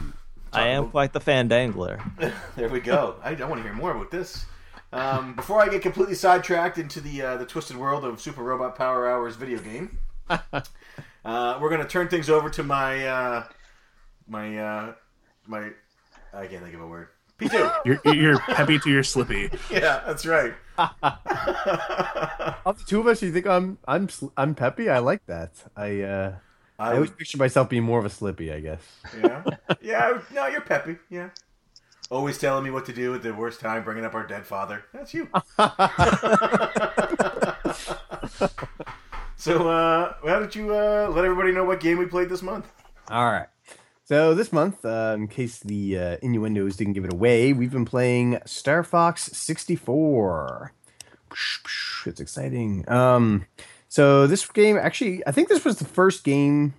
I 0.53 0.69
am 0.69 0.91
quite 0.91 1.13
the 1.13 1.21
fandangler. 1.21 2.01
There 2.57 2.69
we 2.69 2.81
go. 2.81 3.17
I, 3.23 3.31
I 3.31 3.45
want 3.45 3.57
to 3.57 3.63
hear 3.63 3.73
more 3.73 3.93
about 3.93 4.11
this. 4.11 4.47
Um, 4.93 5.35
before 5.35 5.61
I 5.61 5.69
get 5.69 5.83
completely 5.83 6.15
sidetracked 6.15 6.79
into 6.79 7.01
the 7.01 7.23
uh, 7.23 7.37
the 7.37 7.47
twisted 7.47 7.77
world 7.77 8.05
of 8.05 8.21
Super 8.21 8.43
Robot 8.43 8.77
Power 8.77 9.09
Hours 9.09 9.37
video 9.37 9.59
game, 9.59 9.99
uh, 10.29 11.59
we're 11.61 11.71
gonna 11.71 11.87
turn 11.89 12.09
things 12.09 12.31
over 12.31 12.49
to 12.51 12.63
my 12.63 13.07
uh, 13.07 13.45
my 14.27 14.59
uh, 14.59 14.93
my. 15.47 15.71
I 16.33 16.47
can't 16.47 16.63
think 16.63 16.75
of 16.75 16.81
a 16.81 16.87
word. 16.87 17.09
P 17.39 17.49
two. 17.49 17.71
You're, 17.85 18.01
you're 18.05 18.39
peppy 18.41 18.79
to 18.81 18.91
your 18.91 19.05
slippy. 19.05 19.51
yeah, 19.71 20.03
that's 20.05 20.27
right. 20.27 20.55
of 22.67 22.79
the 22.79 22.85
two 22.87 23.01
of 23.01 23.07
us, 23.07 23.23
you 23.23 23.33
think 23.33 23.47
I'm 23.47 23.79
I'm 23.87 24.09
I'm 24.37 24.55
peppy? 24.55 24.91
I 24.91 24.99
like 24.99 25.25
that. 25.27 25.53
I 25.77 26.03
uh, 26.03 26.35
I 26.79 26.91
I 26.91 26.95
always 26.95 27.11
would, 27.11 27.19
picture 27.19 27.39
myself 27.39 27.69
being 27.69 27.85
more 27.85 28.01
of 28.01 28.05
a 28.05 28.11
slippy. 28.11 28.53
I 28.53 28.61
guess. 28.61 28.83
yeah, 29.23 29.45
yeah. 29.81 30.21
No, 30.35 30.47
you're 30.49 30.61
peppy. 30.61 30.97
Yeah. 31.09 31.31
Always 32.11 32.39
telling 32.39 32.65
me 32.65 32.71
what 32.71 32.87
to 32.87 32.93
do 32.93 33.15
at 33.15 33.23
the 33.23 33.35
worst 33.35 33.61
time, 33.61 33.85
bringing 33.85 34.05
up 34.05 34.15
our 34.15 34.27
dead 34.27 34.47
father. 34.47 34.85
That's 34.95 35.13
you. 35.13 35.29
so, 39.37 39.69
uh, 39.69 40.15
why 40.23 40.39
don't 40.39 40.57
you 40.57 40.75
uh, 40.75 41.13
let 41.15 41.25
everybody 41.25 41.53
know 41.53 41.65
what 41.65 41.81
game 41.81 41.99
we 41.99 42.07
played 42.07 42.31
this 42.31 42.41
month? 42.41 42.67
All 43.11 43.31
right. 43.31 43.47
So 44.09 44.33
this 44.33 44.55
month, 44.55 44.87
uh, 44.87 45.15
in 45.19 45.29
case 45.29 45.59
the 45.59 45.99
uh, 45.99 46.17
innuendos 46.23 46.77
didn't 46.79 46.95
give 46.95 47.05
it 47.05 47.13
away, 47.13 47.53
we've 47.53 47.71
been 47.71 47.85
playing 47.85 48.39
Star 48.47 48.83
Fox 48.83 49.25
64. 49.25 50.73
It's 52.07 52.19
exciting. 52.19 52.89
Um, 52.89 53.45
So 53.89 54.27
this 54.27 54.47
game 54.49 54.79
actually, 54.79 55.23
I 55.27 55.33
think 55.33 55.51
this 55.51 55.63
was 55.63 55.79
the 55.79 55.85
first 55.85 56.25
game. 56.25 56.73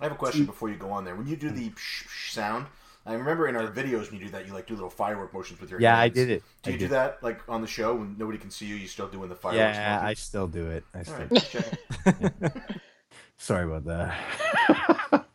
I 0.00 0.06
have 0.06 0.12
a 0.12 0.16
question 0.16 0.44
before 0.44 0.70
you 0.70 0.76
go 0.76 0.90
on 0.90 1.04
there. 1.04 1.14
When 1.14 1.28
you 1.28 1.36
do 1.36 1.50
the 1.50 1.70
psh, 1.70 2.04
psh 2.08 2.32
sound, 2.32 2.66
I 3.06 3.14
remember 3.14 3.46
in 3.46 3.54
our 3.54 3.70
videos 3.70 4.10
when 4.10 4.18
you 4.18 4.26
do 4.26 4.32
that, 4.32 4.48
you 4.48 4.52
like 4.52 4.66
do 4.66 4.74
little 4.74 4.90
firework 4.90 5.32
motions 5.32 5.60
with 5.60 5.70
your 5.70 5.78
hands. 5.78 5.84
Yeah, 5.84 6.00
I 6.00 6.08
did 6.08 6.30
it. 6.30 6.42
Do 6.64 6.72
you 6.72 6.78
do 6.78 6.88
that 6.88 7.22
like 7.22 7.48
on 7.48 7.60
the 7.60 7.68
show 7.68 7.94
when 7.94 8.16
nobody 8.18 8.38
can 8.38 8.50
see 8.50 8.66
you? 8.66 8.74
You 8.74 8.88
still 8.88 9.06
doing 9.06 9.28
the 9.28 9.36
fireworks? 9.36 9.76
Yeah, 9.76 10.00
I 10.02 10.14
still 10.14 10.48
do 10.48 10.68
it. 10.68 10.84
I 10.92 11.04
still. 11.04 11.26
right, 11.30 11.44
checking. 11.48 12.52
Sorry 13.38 13.72
about 13.72 13.84
that. 13.84 15.26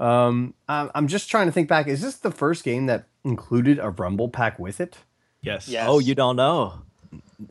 um, 0.00 0.54
I'm 0.68 0.90
I'm 0.94 1.06
just 1.06 1.30
trying 1.30 1.46
to 1.46 1.52
think 1.52 1.68
back. 1.68 1.86
Is 1.86 2.00
this 2.00 2.16
the 2.16 2.30
first 2.30 2.64
game 2.64 2.86
that 2.86 3.06
included 3.24 3.78
a 3.78 3.90
rumble 3.90 4.28
pack 4.28 4.58
with 4.58 4.80
it? 4.80 4.98
Yes. 5.42 5.68
Yes. 5.68 5.86
Oh, 5.88 5.98
you 5.98 6.14
don't 6.14 6.36
know. 6.36 6.82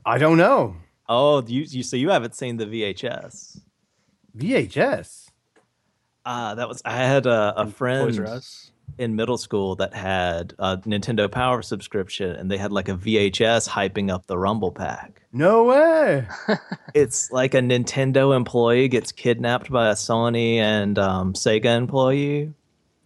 I 0.06 0.18
don't 0.18 0.38
know. 0.38 0.75
Oh, 1.08 1.41
you, 1.44 1.62
you 1.62 1.84
so 1.84 1.96
you 1.96 2.10
haven't 2.10 2.36
seen 2.36 2.58
the 2.58 2.65
VHS? 2.65 3.62
VHS. 4.38 5.29
Uh, 6.25 6.56
that 6.56 6.68
was 6.68 6.82
I 6.86 6.98
had 6.98 7.25
a, 7.25 7.53
a 7.58 7.65
Toys 7.65 7.74
friend 7.74 8.20
R 8.20 8.25
Us. 8.27 8.72
In 9.00 9.15
middle 9.15 9.38
school 9.38 9.75
that 9.75 9.94
had 9.94 10.53
a 10.60 10.77
Nintendo 10.77 11.32
Power 11.32 11.62
subscription, 11.62 12.36
and 12.36 12.51
they 12.51 12.58
had 12.58 12.72
like 12.72 12.89
a 12.89 12.96
VHS 12.96 13.68
hyping 13.68 14.12
up 14.12 14.27
the 14.27 14.38
Rumble 14.38 14.72
Pack. 14.72 15.24
No 15.32 15.63
way. 15.65 16.27
It's 16.96 17.32
like 17.32 17.53
a 17.53 17.60
Nintendo 17.60 18.36
employee 18.36 18.88
gets 18.88 19.12
kidnapped 19.12 19.70
by 19.72 19.89
a 19.89 19.94
Sony 19.94 20.56
and 20.56 20.98
um, 20.98 21.34
Sega 21.34 21.77
employee. 21.77 22.51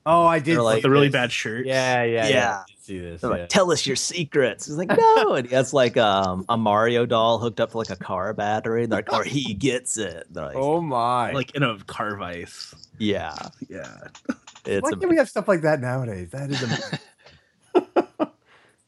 Oh, 0.06 0.26
I 0.26 0.40
did. 0.40 0.58
Like 0.58 0.84
The 0.84 0.90
really 0.90 1.10
bad 1.10 1.32
shirt. 1.32 1.66
Yeah, 1.66 2.04
yeah, 2.04 2.28
yeah. 2.28 2.30
Yeah. 2.30 2.64
See 2.80 3.00
this. 3.00 3.22
They're 3.22 3.32
yeah. 3.32 3.38
like, 3.42 3.50
"Tell 3.50 3.72
us 3.72 3.86
your 3.86 3.96
secrets." 3.96 4.66
He's 4.66 4.76
like, 4.76 4.90
"No," 4.98 5.34
and 5.34 5.48
he 5.48 5.56
has 5.56 5.74
like 5.74 5.96
um, 5.96 6.44
a 6.50 6.58
Mario 6.58 7.06
doll 7.06 7.40
hooked 7.40 7.62
up 7.62 7.72
to 7.72 7.78
like 7.78 7.90
a 7.90 7.96
car 7.96 8.34
battery. 8.34 8.86
They're 8.86 9.00
like, 9.00 9.14
or 9.14 9.24
he 9.24 9.54
gets 9.54 9.98
it. 9.98 10.28
They're 10.30 10.48
like, 10.48 10.56
oh 10.58 10.82
my! 10.82 11.32
Like 11.32 11.56
in 11.56 11.64
a 11.64 11.78
car 11.86 12.18
vice. 12.18 12.76
yeah, 12.98 13.36
Yeah. 13.70 13.98
It's 14.66 14.84
Why 14.84 14.92
can't 14.92 15.10
we 15.10 15.18
have 15.18 15.30
stuff 15.30 15.48
like 15.48 15.62
that 15.62 15.82
nowadays? 15.82 16.30
That 16.32 16.50
is 16.50 16.62
amazing. 16.64 17.00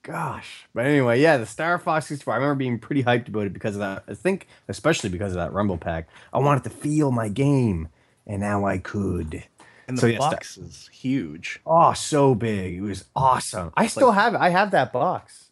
Gosh. 0.03 0.67
But 0.73 0.85
anyway, 0.85 1.19
yeah, 1.19 1.37
the 1.37 1.47
Star 1.47 1.79
Fox 1.79 2.05
64. 2.07 2.33
I 2.33 2.37
remember 2.37 2.55
being 2.55 2.77
pretty 2.77 3.03
hyped 3.03 3.27
about 3.27 3.47
it 3.47 3.53
because 3.53 3.75
of 3.75 3.79
that. 3.79 4.03
I 4.07 4.13
think, 4.13 4.47
especially 4.67 5.09
because 5.09 5.31
of 5.31 5.37
that 5.37 5.51
Rumble 5.51 5.79
Pack. 5.79 6.07
I 6.31 6.37
wanted 6.39 6.63
to 6.65 6.69
feel 6.69 7.11
my 7.11 7.27
game, 7.27 7.89
and 8.27 8.39
now 8.39 8.65
I 8.65 8.77
could. 8.77 9.43
And 9.87 9.97
the 9.97 10.01
So, 10.01 10.07
yeah, 10.07 10.17
box 10.19 10.57
is 10.57 10.89
huge. 10.93 11.59
Oh, 11.65 11.93
so 11.93 12.35
big. 12.35 12.75
It 12.75 12.81
was 12.81 13.05
awesome. 13.15 13.71
I 13.75 13.87
still 13.87 14.11
have 14.11 14.35
it. 14.35 14.41
I 14.41 14.49
have 14.49 14.71
that 14.71 14.93
box. 14.93 15.44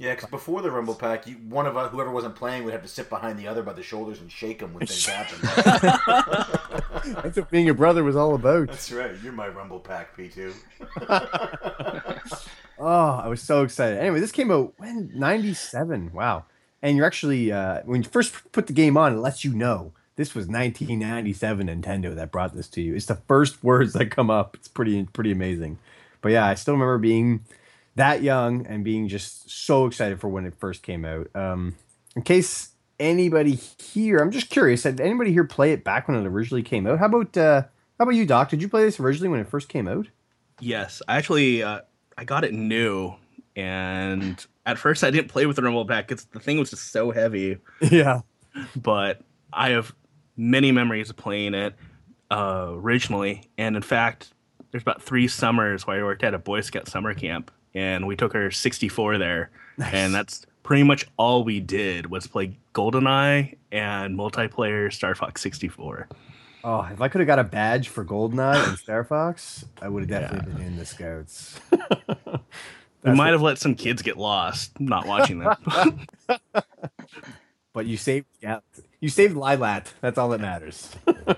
Yeah, 0.00 0.14
because 0.14 0.30
before 0.30 0.62
the 0.62 0.70
Rumble 0.70 0.94
Pack, 0.94 1.26
you, 1.26 1.34
one 1.34 1.66
of 1.66 1.76
us, 1.76 1.92
whoever 1.92 2.10
wasn't 2.10 2.34
playing, 2.34 2.64
would 2.64 2.72
have 2.72 2.80
to 2.80 2.88
sit 2.88 3.10
behind 3.10 3.38
the 3.38 3.46
other 3.46 3.62
by 3.62 3.74
the 3.74 3.82
shoulders 3.82 4.18
and 4.18 4.32
shake 4.32 4.60
them 4.60 4.72
when 4.72 4.86
things 4.86 5.04
happened. 5.06 5.42
That's 7.22 7.36
what 7.36 7.50
being 7.50 7.68
a 7.68 7.74
brother 7.74 8.02
was 8.02 8.16
all 8.16 8.34
about. 8.34 8.68
That's 8.68 8.90
right. 8.90 9.10
You're 9.22 9.34
my 9.34 9.48
Rumble 9.48 9.78
Pack, 9.78 10.16
P2. 10.16 10.54
Oh, 12.82 13.20
I 13.22 13.28
was 13.28 13.42
so 13.42 13.62
excited. 13.62 13.98
Anyway, 13.98 14.20
this 14.20 14.32
came 14.32 14.50
out 14.50 14.72
when 14.78 15.10
97. 15.14 16.12
Wow. 16.14 16.46
And 16.80 16.96
you're 16.96 17.04
actually 17.04 17.52
uh 17.52 17.82
when 17.84 18.02
you 18.02 18.08
first 18.08 18.32
put 18.52 18.68
the 18.68 18.72
game 18.72 18.96
on, 18.96 19.12
it 19.12 19.18
lets 19.18 19.44
you 19.44 19.52
know 19.52 19.92
this 20.16 20.34
was 20.34 20.46
1997 20.46 21.66
Nintendo 21.66 22.14
that 22.14 22.32
brought 22.32 22.54
this 22.54 22.68
to 22.68 22.80
you. 22.80 22.94
It's 22.94 23.04
the 23.04 23.16
first 23.16 23.62
words 23.62 23.92
that 23.92 24.06
come 24.06 24.30
up. 24.30 24.56
It's 24.56 24.66
pretty 24.66 25.04
pretty 25.12 25.30
amazing. 25.30 25.78
But 26.22 26.32
yeah, 26.32 26.46
I 26.46 26.54
still 26.54 26.72
remember 26.72 26.96
being 26.96 27.44
that 27.96 28.22
young 28.22 28.66
and 28.66 28.84
being 28.84 29.08
just 29.08 29.50
so 29.50 29.86
excited 29.86 30.20
for 30.20 30.28
when 30.28 30.46
it 30.46 30.54
first 30.58 30.82
came 30.82 31.04
out. 31.04 31.28
Um 31.34 31.76
in 32.16 32.22
case 32.22 32.70
anybody 32.98 33.54
here, 33.54 34.18
I'm 34.18 34.30
just 34.30 34.50
curious, 34.50 34.82
did 34.82 35.00
anybody 35.00 35.32
here 35.32 35.44
play 35.44 35.72
it 35.72 35.84
back 35.84 36.08
when 36.08 36.16
it 36.18 36.26
originally 36.26 36.62
came 36.62 36.86
out? 36.86 36.98
How 36.98 37.06
about 37.06 37.36
uh 37.36 37.62
how 37.98 38.04
about 38.04 38.14
you, 38.14 38.24
Doc? 38.26 38.48
Did 38.48 38.62
you 38.62 38.68
play 38.68 38.84
this 38.84 38.98
originally 38.98 39.28
when 39.28 39.40
it 39.40 39.48
first 39.48 39.68
came 39.68 39.86
out? 39.86 40.06
Yes. 40.60 41.02
I 41.08 41.16
actually 41.16 41.62
uh, 41.62 41.80
I 42.16 42.24
got 42.24 42.44
it 42.44 42.52
new 42.54 43.14
and 43.56 44.44
at 44.66 44.78
first 44.78 45.02
I 45.04 45.10
didn't 45.10 45.28
play 45.28 45.46
with 45.46 45.56
the 45.56 45.62
rumble 45.62 45.84
pack 45.86 46.08
because 46.08 46.24
the 46.26 46.40
thing 46.40 46.58
was 46.58 46.70
just 46.70 46.92
so 46.92 47.10
heavy. 47.10 47.58
Yeah. 47.90 48.20
but 48.76 49.20
I 49.52 49.70
have 49.70 49.94
many 50.36 50.72
memories 50.72 51.10
of 51.10 51.16
playing 51.16 51.54
it 51.54 51.74
uh, 52.30 52.68
originally. 52.70 53.42
And 53.58 53.76
in 53.76 53.82
fact, 53.82 54.32
there's 54.70 54.82
about 54.82 55.02
three 55.02 55.28
summers 55.28 55.86
where 55.86 55.98
I 56.00 56.02
worked 56.02 56.22
at 56.24 56.34
a 56.34 56.38
Boy 56.38 56.60
Scout 56.60 56.88
summer 56.88 57.14
camp, 57.14 57.50
and 57.74 58.06
we 58.06 58.16
took 58.16 58.34
our 58.34 58.50
64 58.50 59.18
there, 59.18 59.50
and 59.78 60.14
that's 60.14 60.46
pretty 60.62 60.82
much 60.82 61.06
all 61.16 61.44
we 61.44 61.60
did 61.60 62.10
was 62.10 62.26
play 62.26 62.56
GoldenEye 62.74 63.56
and 63.72 64.16
multiplayer 64.16 64.92
Star 64.92 65.14
Fox 65.14 65.40
64. 65.42 66.08
Oh, 66.62 66.86
if 66.92 67.00
I 67.00 67.08
could 67.08 67.20
have 67.20 67.26
got 67.26 67.38
a 67.38 67.44
badge 67.44 67.88
for 67.88 68.04
Goldeneye 68.04 68.68
and 68.68 68.78
Star 68.84 69.04
Fox, 69.04 69.64
I 69.80 69.88
would 69.88 70.02
have 70.02 70.10
definitely 70.10 70.52
been 70.52 70.62
in 70.62 70.76
the 70.76 70.84
Scouts. 70.84 71.58
we 73.02 73.12
might 73.12 73.32
have 73.32 73.42
let 73.42 73.58
some 73.58 73.74
kids 73.74 74.02
get 74.02 74.18
lost 74.18 74.78
not 74.78 75.06
watching 75.06 75.38
them. 75.38 76.06
But 77.72 77.86
you 77.86 77.96
saved, 77.96 78.26
yeah, 78.40 78.60
you 78.98 79.08
saved 79.08 79.36
Lylat. 79.36 79.92
That's 80.00 80.18
all 80.18 80.28
that 80.30 80.40
matters. 80.40 80.90
uh, 81.06 81.34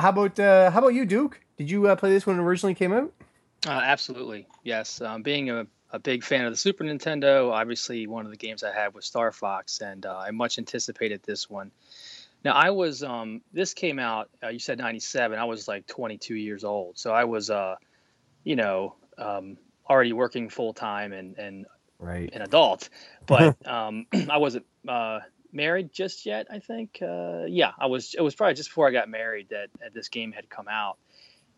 how 0.00 0.10
about 0.10 0.38
uh, 0.38 0.70
how 0.70 0.80
about 0.80 0.88
you, 0.88 1.06
Duke? 1.06 1.40
Did 1.56 1.70
you 1.70 1.88
uh, 1.88 1.96
play 1.96 2.10
this 2.10 2.26
when 2.26 2.38
it 2.38 2.42
originally 2.42 2.74
came 2.74 2.92
out? 2.92 3.10
Uh, 3.66 3.70
absolutely, 3.70 4.46
yes. 4.62 5.00
Um, 5.00 5.22
being 5.22 5.50
a, 5.50 5.66
a 5.90 5.98
big 5.98 6.22
fan 6.22 6.44
of 6.44 6.52
the 6.52 6.56
Super 6.56 6.84
Nintendo, 6.84 7.50
obviously 7.50 8.06
one 8.06 8.24
of 8.24 8.30
the 8.30 8.36
games 8.36 8.62
I 8.62 8.72
had 8.72 8.94
was 8.94 9.06
Star 9.06 9.32
Fox, 9.32 9.80
and 9.80 10.04
uh, 10.04 10.16
I 10.16 10.30
much 10.30 10.58
anticipated 10.58 11.22
this 11.22 11.48
one. 11.48 11.70
Now 12.44 12.52
I 12.52 12.70
was 12.70 13.02
um, 13.02 13.40
this 13.52 13.72
came 13.72 13.98
out. 13.98 14.28
Uh, 14.42 14.48
you 14.48 14.58
said 14.58 14.78
'97. 14.78 15.38
I 15.38 15.44
was 15.44 15.66
like 15.66 15.86
22 15.86 16.34
years 16.34 16.62
old, 16.64 16.98
so 16.98 17.12
I 17.12 17.24
was, 17.24 17.48
uh, 17.48 17.76
you 18.42 18.56
know, 18.56 18.96
um, 19.16 19.56
already 19.88 20.12
working 20.12 20.50
full 20.50 20.74
time 20.74 21.12
and 21.12 21.38
and 21.38 21.66
Right. 21.98 22.30
an 22.34 22.42
adult, 22.42 22.88
but 23.26 23.56
um, 23.66 24.06
I 24.30 24.36
wasn't 24.38 24.66
uh, 24.86 25.20
married 25.52 25.92
just 25.92 26.26
yet. 26.26 26.48
I 26.50 26.58
think, 26.58 26.98
uh, 27.00 27.44
yeah, 27.46 27.72
I 27.78 27.86
was. 27.86 28.14
It 28.14 28.20
was 28.20 28.34
probably 28.34 28.54
just 28.54 28.68
before 28.68 28.88
I 28.88 28.90
got 28.90 29.08
married 29.08 29.48
that, 29.50 29.68
that 29.80 29.94
this 29.94 30.08
game 30.08 30.32
had 30.32 30.50
come 30.50 30.68
out, 30.68 30.98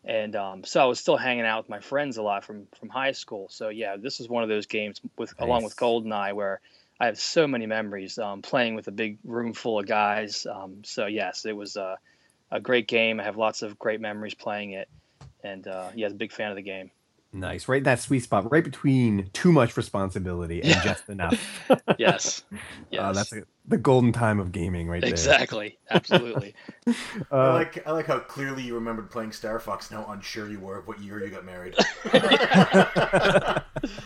and 0.03 0.35
um, 0.35 0.63
so 0.63 0.81
I 0.81 0.85
was 0.85 0.99
still 0.99 1.17
hanging 1.17 1.45
out 1.45 1.63
with 1.63 1.69
my 1.69 1.79
friends 1.79 2.17
a 2.17 2.23
lot 2.23 2.43
from 2.43 2.67
from 2.79 2.89
high 2.89 3.11
school. 3.11 3.47
So 3.49 3.69
yeah, 3.69 3.97
this 3.97 4.19
is 4.19 4.29
one 4.29 4.43
of 4.43 4.49
those 4.49 4.65
games 4.65 5.01
with 5.17 5.33
along 5.39 5.63
with 5.63 5.73
Nice. 5.73 5.79
GoldenEye 5.79 6.33
where 6.33 6.61
I 6.99 7.05
have 7.05 7.19
so 7.19 7.47
many 7.47 7.65
memories 7.65 8.17
um, 8.17 8.41
playing 8.41 8.75
with 8.75 8.87
a 8.87 8.91
big 8.91 9.19
room 9.23 9.53
full 9.53 9.79
of 9.79 9.85
guys. 9.85 10.45
Um, 10.45 10.83
so 10.83 11.05
yes, 11.05 11.45
it 11.45 11.55
was 11.55 11.75
a, 11.75 11.97
a 12.51 12.59
great 12.59 12.87
game. 12.87 13.19
I 13.19 13.23
have 13.23 13.37
lots 13.37 13.61
of 13.61 13.77
great 13.77 14.01
memories 14.01 14.33
playing 14.33 14.71
it, 14.71 14.89
and 15.43 15.67
uh, 15.67 15.89
yeah, 15.93 16.05
I 16.05 16.07
was 16.07 16.13
a 16.13 16.17
big 16.17 16.31
fan 16.31 16.49
of 16.49 16.55
the 16.55 16.63
game. 16.63 16.91
Nice. 17.37 17.67
Right 17.67 17.77
in 17.77 17.83
that 17.83 17.99
sweet 17.99 18.23
spot, 18.23 18.51
right 18.51 18.63
between 18.63 19.29
too 19.31 19.51
much 19.51 19.77
responsibility 19.77 20.61
and 20.63 20.81
just 20.81 21.07
enough. 21.07 21.35
Yes, 21.99 22.43
yes, 22.91 22.99
Uh, 22.99 23.11
that's 23.13 23.31
a, 23.33 23.43
the 23.67 23.77
golden 23.77 24.11
time 24.11 24.39
of 24.39 24.51
gaming, 24.51 24.87
right 24.87 25.01
there. 25.01 25.09
exactly, 25.09 25.77
absolutely. 25.89 26.53
I 26.87 26.95
Uh, 27.31 27.53
like 27.53 27.87
I 27.87 27.91
like 27.91 28.05
how 28.07 28.19
clearly 28.19 28.63
you 28.63 28.73
remembered 28.75 29.09
playing 29.11 29.31
Star 29.33 29.59
Fox. 29.59 29.89
and 29.91 29.99
How 30.03 30.11
unsure 30.11 30.49
you 30.49 30.59
were 30.59 30.77
of 30.79 30.87
what 30.87 30.99
year 30.99 31.23
you 31.23 31.29
got 31.29 31.45
married. 31.45 31.75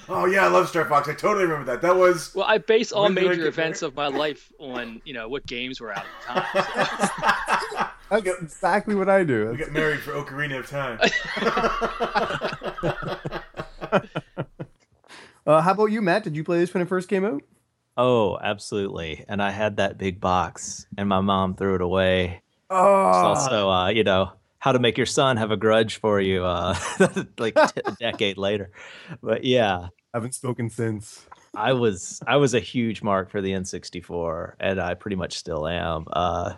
oh 0.09 0.25
yeah, 0.25 0.45
I 0.45 0.47
love 0.47 0.67
Star 0.67 0.85
Fox. 0.85 1.07
I 1.07 1.13
totally 1.13 1.43
remember 1.45 1.65
that. 1.71 1.81
That 1.81 1.95
was 1.95 2.33
Well, 2.35 2.45
I 2.47 2.57
base 2.57 2.91
all 2.91 3.03
When 3.03 3.15
did 3.15 3.25
I 3.25 3.27
major 3.29 3.43
get 3.43 3.47
events 3.47 3.81
of 3.81 3.95
my 3.95 4.07
life 4.07 4.51
on 4.59 5.01
you 5.05 5.13
know 5.13 5.27
what 5.29 5.45
games 5.45 5.79
were 5.79 5.93
out 5.93 6.05
at 6.29 6.53
the 6.53 6.61
time. 7.77 7.89
That's 8.19 8.41
exactly 8.41 8.93
what 8.95 9.09
I 9.09 9.23
do. 9.23 9.49
we 9.51 9.57
got 9.57 9.71
married 9.71 10.01
for 10.01 10.11
Ocarina 10.11 10.59
of 10.59 10.67
Time. 10.69 10.99
Uh, 15.47 15.59
how 15.59 15.71
about 15.71 15.85
you, 15.87 16.03
Matt? 16.03 16.23
Did 16.23 16.35
you 16.35 16.43
play 16.43 16.59
this 16.59 16.71
when 16.71 16.83
it 16.83 16.87
first 16.87 17.09
came 17.09 17.25
out? 17.25 17.41
oh, 17.97 18.37
absolutely. 18.41 19.25
And 19.27 19.41
I 19.41 19.49
had 19.49 19.77
that 19.77 19.97
big 19.97 20.21
box, 20.21 20.85
and 20.99 21.09
my 21.09 21.19
mom 21.19 21.55
threw 21.55 21.73
it 21.75 21.81
away. 21.81 22.25
It's 22.35 22.43
Oh, 22.69 22.77
also, 22.77 23.67
uh, 23.69 23.87
you 23.89 24.03
know, 24.03 24.33
how 24.59 24.71
to 24.71 24.77
make 24.79 24.97
your 24.97 25.07
son 25.07 25.37
have 25.37 25.49
a 25.49 25.57
grudge 25.57 25.97
for 25.97 26.21
you, 26.21 26.45
uh, 26.45 26.75
like 27.39 27.55
t- 27.55 27.81
a 27.83 27.91
decade 27.99 28.37
later. 28.37 28.69
But 29.23 29.43
yeah, 29.43 29.77
I 29.79 29.89
haven't 30.17 30.35
spoken 30.35 30.69
since. 30.69 31.25
I 31.55 31.73
was 31.73 32.21
I 32.27 32.37
was 32.37 32.53
a 32.53 32.59
huge 32.59 33.01
mark 33.01 33.31
for 33.31 33.41
the 33.41 33.51
N64, 33.51 34.53
and 34.59 34.79
I 34.79 34.93
pretty 34.93 35.15
much 35.17 35.37
still 35.39 35.67
am. 35.67 36.05
Uh, 36.13 36.53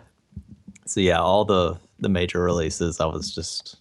so 0.84 1.00
yeah, 1.00 1.20
all 1.20 1.44
the 1.44 1.78
the 1.98 2.08
major 2.08 2.42
releases, 2.42 3.00
I 3.00 3.06
was 3.06 3.34
just 3.34 3.76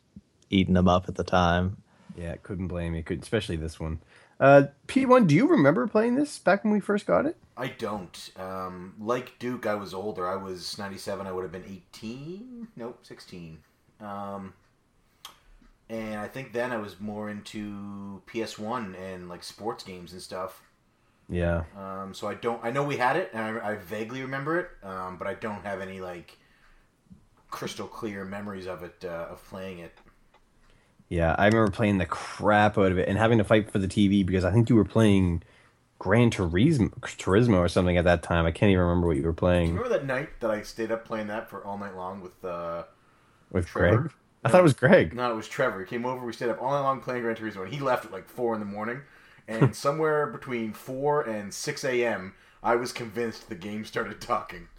eating 0.50 0.74
them 0.74 0.88
up 0.88 1.08
at 1.08 1.16
the 1.16 1.24
time. 1.24 1.78
Yeah, 2.16 2.36
couldn't 2.44 2.68
blame 2.68 2.94
you. 2.94 3.04
Could 3.04 3.22
especially 3.22 3.56
this 3.56 3.80
one. 3.80 4.00
Uh, 4.40 4.64
P1, 4.88 5.28
do 5.28 5.36
you 5.36 5.48
remember 5.48 5.88
playing 5.88 6.16
this 6.16 6.40
back 6.40 6.64
when 6.64 6.74
we 6.74 6.80
first 6.80 7.06
got 7.06 7.26
it? 7.26 7.38
I 7.56 7.68
don't. 7.68 8.32
Um, 8.36 8.96
like 9.00 9.38
Duke, 9.40 9.66
I 9.66 9.76
was 9.76 9.94
older. 9.94 10.28
I 10.28 10.36
was 10.36 10.78
97. 10.78 11.26
I 11.26 11.32
would 11.32 11.44
have 11.44 11.52
been 11.52 11.64
18. 11.66 12.68
Nope, 12.76 13.00
16. 13.04 13.60
Um, 14.02 14.54
and 15.90 16.16
I 16.16 16.28
think 16.28 16.54
then 16.54 16.72
I 16.72 16.78
was 16.78 17.00
more 17.00 17.30
into 17.30 18.22
PS1 18.28 19.00
and 19.00 19.30
like 19.30 19.44
sports 19.44 19.84
games 19.84 20.14
and 20.14 20.22
stuff. 20.22 20.62
Yeah. 21.30 21.64
Um, 21.78 22.14
so 22.14 22.28
I 22.28 22.34
don't. 22.34 22.60
I 22.64 22.72
know 22.72 22.84
we 22.84 22.98
had 22.98 23.16
it, 23.16 23.30
and 23.34 23.60
I, 23.60 23.72
I 23.72 23.76
vaguely 23.76 24.22
remember 24.22 24.60
it, 24.60 24.70
um, 24.84 25.18
but 25.18 25.28
I 25.28 25.36
don't 25.36 25.64
have 25.64 25.80
any 25.80 26.02
like 26.02 26.38
crystal 27.54 27.86
clear 27.86 28.26
memories 28.26 28.66
of 28.66 28.82
it 28.82 29.06
uh, 29.06 29.28
of 29.30 29.46
playing 29.48 29.78
it. 29.78 29.94
Yeah, 31.08 31.36
I 31.38 31.46
remember 31.46 31.70
playing 31.70 32.00
the 32.00 32.08
crap 32.08 32.80
out 32.80 32.92
of 32.92 32.98
it 32.98 33.08
and 33.08 33.16
having 33.16 33.38
to 33.38 33.44
fight 33.44 33.70
for 33.70 33.78
the 33.78 33.88
TV 33.88 34.26
because 34.26 34.44
I 34.44 34.52
think 34.52 34.70
you 34.70 34.76
were 34.76 34.84
playing 34.84 35.44
Gran 36.00 36.32
Turismo, 36.32 36.90
Turismo 37.00 37.60
or 37.60 37.68
something 37.68 37.96
at 37.96 38.06
that 38.06 38.24
time. 38.24 38.48
I 38.48 38.52
can't 38.52 38.72
even 38.72 38.82
remember 38.82 39.06
what 39.08 39.18
you 39.18 39.24
were 39.24 39.34
playing 39.34 39.68
Do 39.68 39.74
you 39.74 39.84
Remember 39.84 40.00
that 40.00 40.08
night 40.08 40.30
that 40.40 40.50
I 40.50 40.64
stayed 40.64 40.92
up 40.92 41.06
playing 41.06 41.28
that 41.28 41.48
for 41.48 41.64
all 41.64 41.78
night 41.78 41.96
long 41.96 42.22
with 42.22 42.44
uh, 42.44 42.86
with 43.52 43.68
Trevor? 43.68 43.98
Greg. 43.98 44.12
I 44.44 44.50
thought 44.50 44.62
it 44.62 44.64
was 44.64 44.74
Greg. 44.74 45.14
No, 45.14 45.32
it 45.32 45.36
was 45.36 45.48
Trevor. 45.48 45.80
He 45.80 45.86
came 45.86 46.08
over. 46.08 46.26
We 46.26 46.34
stayed 46.34 46.50
up 46.50 46.60
all 46.60 46.72
night 46.72 46.82
long 46.82 47.02
playing 47.02 47.22
Gran 47.22 47.36
Turismo, 47.36 47.64
and 47.64 47.74
he 47.74 47.80
left 47.80 48.06
at 48.06 48.12
like 48.12 48.28
four 48.28 48.56
in 48.56 48.60
the 48.60 48.66
morning. 48.66 49.02
And 49.48 49.76
somewhere 49.86 50.26
between 50.26 50.74
four 50.74 51.22
and 51.22 51.54
six 51.54 51.86
a.m., 51.86 52.34
I 52.64 52.76
was 52.78 52.94
convinced 52.94 53.50
the 53.50 53.56
game 53.56 53.84
started 53.86 54.22
talking. 54.22 54.68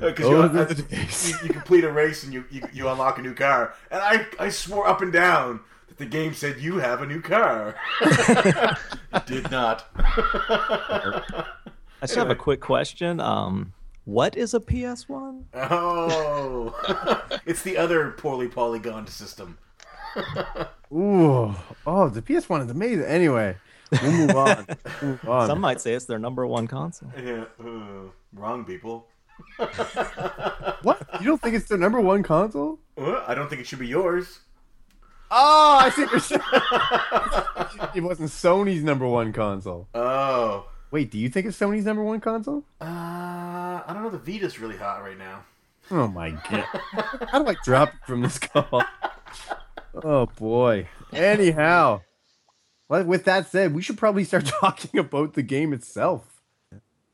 Because 0.00 0.24
Oh, 0.24 0.42
you, 0.42 0.48
the 0.48 0.84
you, 0.90 1.34
you 1.44 1.48
complete 1.52 1.84
a 1.84 1.92
race 1.92 2.24
and 2.24 2.32
you, 2.32 2.44
you 2.50 2.62
you 2.72 2.88
unlock 2.88 3.18
a 3.18 3.22
new 3.22 3.34
car, 3.34 3.74
and 3.90 4.00
I 4.00 4.26
I 4.38 4.48
swore 4.48 4.86
up 4.86 5.00
and 5.02 5.12
down 5.12 5.60
that 5.88 5.98
the 5.98 6.06
game 6.06 6.34
said 6.34 6.60
you 6.60 6.78
have 6.78 7.02
a 7.02 7.06
new 7.06 7.20
car. 7.20 7.76
it 8.00 8.76
did 9.26 9.50
not. 9.50 9.86
I 9.96 11.22
just 12.02 12.14
have 12.14 12.30
a 12.30 12.34
quick 12.34 12.60
question. 12.60 13.20
Um, 13.20 13.72
what 14.04 14.36
is 14.36 14.54
a 14.54 14.60
PS 14.60 15.08
One? 15.08 15.46
Oh, 15.54 16.74
it's 17.46 17.62
the 17.62 17.76
other 17.76 18.10
poorly 18.12 18.48
polygoned 18.48 19.08
system. 19.08 19.58
Ooh, 20.92 21.54
oh, 21.86 22.08
the 22.08 22.20
PS1 22.22 22.64
is 22.64 22.70
amazing. 22.70 23.04
Anyway, 23.04 23.56
we'll 24.02 24.12
move 24.12 24.36
on. 24.36 24.66
move 25.02 25.28
on. 25.28 25.46
Some 25.48 25.60
might 25.60 25.80
say 25.80 25.94
it's 25.94 26.04
their 26.06 26.18
number 26.18 26.46
one 26.46 26.66
console. 26.66 27.10
Yeah, 27.16 27.44
uh, 27.62 28.10
wrong 28.32 28.64
people. 28.64 29.06
What? 30.82 31.06
You 31.20 31.26
don't 31.26 31.40
think 31.42 31.54
it's 31.54 31.68
their 31.68 31.78
number 31.78 32.00
one 32.00 32.22
console? 32.22 32.78
Uh, 32.96 33.22
I 33.26 33.34
don't 33.34 33.48
think 33.48 33.60
it 33.60 33.66
should 33.66 33.78
be 33.78 33.86
yours. 33.86 34.40
Oh, 35.30 35.78
I 35.80 35.90
see. 35.90 36.04
what 36.04 36.30
you're 36.30 37.90
it 37.94 38.02
wasn't 38.02 38.30
Sony's 38.30 38.82
number 38.82 39.06
one 39.06 39.32
console. 39.32 39.88
Oh, 39.94 40.66
Wait, 40.90 41.10
do 41.10 41.18
you 41.18 41.28
think 41.28 41.46
it's 41.46 41.58
Sony's 41.58 41.84
number 41.84 42.02
one 42.02 42.20
console? 42.20 42.64
uh, 42.80 42.84
I 42.84 43.90
don't 43.92 44.02
know. 44.02 44.10
The 44.10 44.18
Vita's 44.18 44.58
really 44.58 44.76
hot 44.76 45.02
right 45.02 45.16
now. 45.18 45.44
Oh 45.90 46.08
my 46.08 46.30
god! 46.30 46.64
How 47.30 47.42
do 47.42 47.48
I 47.48 47.56
drop 47.64 47.90
it 47.90 48.00
from 48.06 48.22
this 48.22 48.38
call? 48.38 48.82
Oh 50.02 50.26
boy. 50.26 50.86
Anyhow, 51.12 52.00
well, 52.00 52.02
with 52.90 53.24
that 53.24 53.46
said, 53.50 53.74
we 53.74 53.82
should 53.82 53.96
probably 53.96 54.24
start 54.24 54.44
talking 54.60 54.98
about 55.00 55.34
the 55.34 55.42
game 55.42 55.72
itself. 55.72 56.42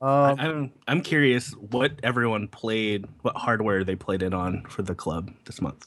Um, 0.00 0.36
I'm 0.38 0.72
I'm 0.86 1.00
curious 1.00 1.52
what 1.52 1.92
everyone 2.02 2.48
played, 2.48 3.06
what 3.22 3.36
hardware 3.36 3.82
they 3.82 3.96
played 3.96 4.22
it 4.22 4.34
on 4.34 4.64
for 4.68 4.82
the 4.82 4.94
club 4.94 5.32
this 5.46 5.62
month. 5.62 5.86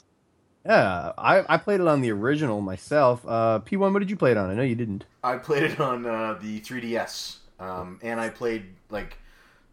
yeah, 0.66 1.12
I, 1.16 1.44
I 1.48 1.58
played 1.58 1.80
it 1.80 1.86
on 1.86 2.00
the 2.00 2.10
original 2.10 2.60
myself. 2.60 3.24
Uh, 3.24 3.60
P1, 3.64 3.92
what 3.92 4.00
did 4.00 4.10
you 4.10 4.16
play 4.16 4.32
it 4.32 4.36
on? 4.36 4.50
I 4.50 4.54
know 4.54 4.62
you 4.62 4.74
didn't. 4.74 5.04
I 5.22 5.36
played 5.36 5.62
it 5.62 5.78
on 5.78 6.06
uh, 6.06 6.36
the 6.40 6.60
3DS, 6.60 7.36
um, 7.60 8.00
and 8.02 8.20
I 8.20 8.30
played 8.30 8.64
like 8.90 9.16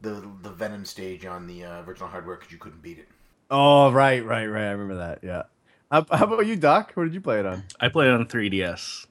the 0.02 0.24
the 0.44 0.52
Venom 0.52 0.86
stage 0.86 1.26
on 1.26 1.48
the 1.48 1.64
uh, 1.64 1.82
original 1.84 2.10
hardware 2.10 2.36
because 2.36 2.52
you 2.52 2.60
couldn't 2.60 2.84
beat 2.84 3.00
it. 3.00 3.08
Oh, 3.50 3.92
right, 3.92 4.24
right, 4.24 4.46
right. 4.46 4.68
I 4.68 4.72
remember 4.72 4.98
that. 4.98 5.20
Yeah. 5.24 5.44
How, 5.92 6.06
how 6.12 6.26
about 6.26 6.46
you, 6.46 6.58
Doc? 6.58 6.92
What 6.94 7.06
did 7.06 7.16
you 7.16 7.22
play 7.22 7.40
it 7.40 7.46
on? 7.48 7.64
I 7.80 7.90
played 7.90 8.10
it 8.10 8.14
on 8.14 8.28
3DS. 8.28 9.07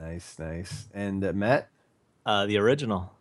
Nice, 0.00 0.38
nice. 0.38 0.88
And 0.94 1.24
uh, 1.24 1.32
Matt? 1.32 1.68
Uh, 2.24 2.46
the 2.46 2.58
original. 2.58 3.12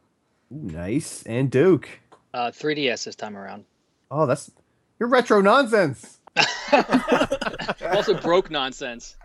Ooh, 0.51 0.69
nice. 0.69 1.23
And 1.23 1.49
Duke? 1.49 1.87
Uh, 2.33 2.51
3DS 2.51 3.05
this 3.05 3.15
time 3.15 3.35
around. 3.35 3.65
Oh, 4.11 4.25
that's 4.25 4.51
you're 4.99 5.09
retro 5.09 5.41
nonsense. 5.41 6.19
Also 7.81 8.13
broke 8.19 8.51
nonsense. 8.51 9.15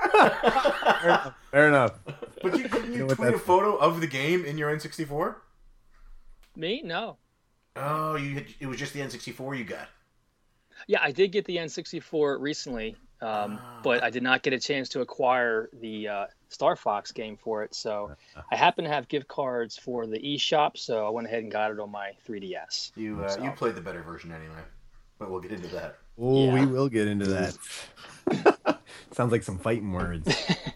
Fair 1.50 1.68
enough. 1.68 1.98
But 2.42 2.58
you 2.58 2.68
couldn't 2.68 2.92
you, 2.92 3.06
know 3.06 3.14
tweet 3.14 3.34
a 3.34 3.38
photo 3.38 3.76
of 3.76 4.00
the 4.00 4.06
game 4.06 4.44
in 4.44 4.58
your 4.58 4.74
N64? 4.74 5.34
Me? 6.56 6.82
No. 6.84 7.16
Oh, 7.76 8.16
you 8.16 8.34
had, 8.34 8.46
it 8.60 8.66
was 8.66 8.78
just 8.78 8.92
the 8.92 9.00
N64 9.00 9.58
you 9.58 9.64
got. 9.64 9.88
Yeah, 10.86 11.00
I 11.02 11.12
did 11.12 11.32
get 11.32 11.44
the 11.44 11.56
N64 11.56 12.40
recently, 12.40 12.96
um, 13.22 13.58
but 13.82 14.02
I 14.02 14.10
did 14.10 14.22
not 14.22 14.42
get 14.42 14.52
a 14.52 14.58
chance 14.58 14.88
to 14.90 15.00
acquire 15.00 15.70
the 15.80 16.08
uh, 16.08 16.26
Star 16.48 16.76
Fox 16.76 17.12
game 17.12 17.36
for 17.36 17.62
it. 17.62 17.74
So 17.74 18.14
I 18.52 18.56
happen 18.56 18.84
to 18.84 18.90
have 18.90 19.08
gift 19.08 19.28
cards 19.28 19.78
for 19.78 20.06
the 20.06 20.18
eShop, 20.18 20.76
so 20.76 21.06
I 21.06 21.10
went 21.10 21.26
ahead 21.26 21.42
and 21.42 21.50
got 21.50 21.70
it 21.70 21.80
on 21.80 21.90
my 21.90 22.12
3DS. 22.28 22.92
You 22.96 23.24
uh, 23.24 23.36
you 23.42 23.50
played 23.52 23.74
the 23.74 23.80
better 23.80 24.02
version 24.02 24.32
anyway, 24.32 24.62
but 25.18 25.30
we'll 25.30 25.40
get 25.40 25.52
into 25.52 25.68
that. 25.68 25.96
Oh, 26.18 26.52
we 26.52 26.66
will 26.66 26.88
get 26.88 27.08
into 27.08 27.26
that. 27.26 28.78
Sounds 29.12 29.32
like 29.32 29.42
some 29.42 29.58
fighting 29.58 29.92
words. 29.92 30.28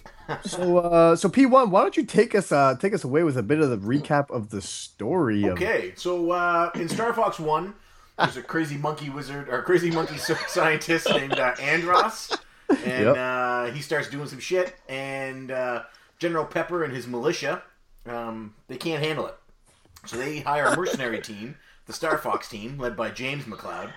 so, 0.45 0.79
uh, 0.79 1.17
so 1.17 1.29
P1, 1.29 1.71
why 1.71 1.83
don't 1.83 1.97
you 1.97 2.05
take 2.05 2.35
us, 2.35 2.51
uh, 2.53 2.75
take 2.81 2.95
us 2.95 3.05
away 3.05 3.23
with 3.23 3.37
a 3.37 3.43
bit 3.43 3.61
of 3.61 3.71
the 3.71 3.79
recap 3.79 4.31
of 4.31 4.51
the 4.51 4.63
story? 4.63 5.45
Of... 5.45 5.53
Okay, 5.53 5.93
so 5.97 6.31
uh, 6.31 6.71
in 6.75 6.89
Star 6.89 7.13
Fox 7.13 7.39
One, 7.39 7.75
there's 8.19 8.37
a 8.37 8.43
crazy 8.43 8.77
monkey 8.77 9.11
wizard 9.11 9.49
or 9.49 9.63
crazy 9.63 9.91
monkey 9.91 10.17
scientist 10.17 11.09
named 11.11 11.39
uh, 11.39 11.55
Andross, 11.57 12.37
and 12.69 13.05
Yep. 13.07 13.17
uh, 13.17 13.65
he 13.73 13.81
starts 13.81 14.09
doing 14.09 14.27
some 14.27 14.41
shit, 14.41 14.75
and 14.89 15.51
uh, 15.51 15.83
General 16.19 16.45
Pepper 16.45 16.83
and 16.85 16.95
his 16.95 17.07
militia, 17.07 17.63
um, 18.07 18.55
they 18.69 18.77
can't 18.77 19.03
handle 19.03 19.27
it, 19.27 19.37
so 20.07 20.17
they 20.17 20.41
hire 20.41 20.67
a 20.67 20.77
mercenary 20.77 21.21
team, 21.21 21.57
the 21.87 21.93
Star 21.93 22.19
Fox 22.19 22.49
team, 22.49 22.79
led 22.79 22.97
by 22.97 23.11
James 23.11 23.45
McCloud, 23.45 23.93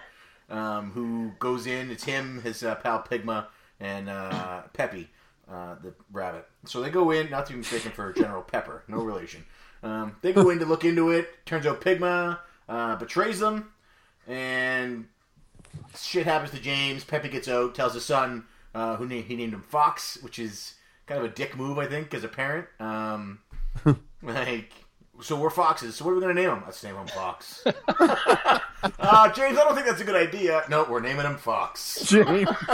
um, 0.49 0.91
who 0.91 1.31
goes 1.39 1.65
in. 1.67 1.89
It's 1.91 2.03
him, 2.03 2.41
his 2.41 2.63
uh, 2.63 2.75
pal 2.75 2.99
Pigma, 2.99 3.47
and 3.79 4.09
uh, 4.09 4.63
Peppy, 4.73 5.09
uh, 5.49 5.75
the 5.81 5.93
rabbit. 6.11 6.47
So 6.65 6.81
they 6.81 6.89
go 6.89 7.11
in, 7.11 7.29
not 7.29 7.45
to 7.47 7.53
be 7.53 7.59
mistaken 7.59 7.91
for 7.91 8.11
General 8.13 8.41
Pepper, 8.41 8.83
no 8.87 8.97
relation. 8.97 9.45
Um, 9.81 10.17
they 10.21 10.33
go 10.33 10.49
in 10.49 10.59
to 10.59 10.65
look 10.65 10.83
into 10.83 11.09
it. 11.11 11.45
Turns 11.45 11.65
out 11.65 11.79
Pigma 11.81 12.41
uh, 12.67 12.95
betrays 12.97 13.39
them, 13.39 13.71
and 14.29 15.07
shit 15.97 16.25
happens 16.25 16.51
to 16.51 16.59
James. 16.59 17.03
Peppy 17.03 17.29
gets 17.29 17.47
out, 17.47 17.75
tells 17.75 17.95
his 17.95 18.05
son, 18.05 18.45
uh, 18.73 18.95
who 18.95 19.05
na- 19.07 19.21
he 19.21 19.35
named 19.35 19.53
him 19.53 19.63
Fox, 19.63 20.19
which 20.21 20.39
is 20.39 20.75
kind 21.07 21.19
of 21.19 21.29
a 21.29 21.33
dick 21.33 21.57
move, 21.57 21.79
I 21.79 21.87
think, 21.87 22.13
as 22.13 22.23
a 22.23 22.27
parent. 22.27 22.67
Um, 22.79 23.39
like, 24.21 24.71
so 25.21 25.35
we're 25.37 25.49
foxes. 25.49 25.95
So 25.95 26.05
what 26.05 26.11
are 26.11 26.15
we 26.15 26.21
gonna 26.21 26.35
name 26.35 26.49
him? 26.49 26.61
Let's 26.65 26.83
name 26.83 26.95
him 26.95 27.07
Fox. 27.07 27.63
uh, 27.65 29.29
James, 29.33 29.57
I 29.57 29.63
don't 29.63 29.73
think 29.75 29.87
that's 29.87 30.01
a 30.01 30.05
good 30.05 30.15
idea. 30.15 30.63
No, 30.69 30.85
we're 30.89 31.01
naming 31.01 31.25
him 31.25 31.37
Fox. 31.37 32.05
James. 32.05 32.47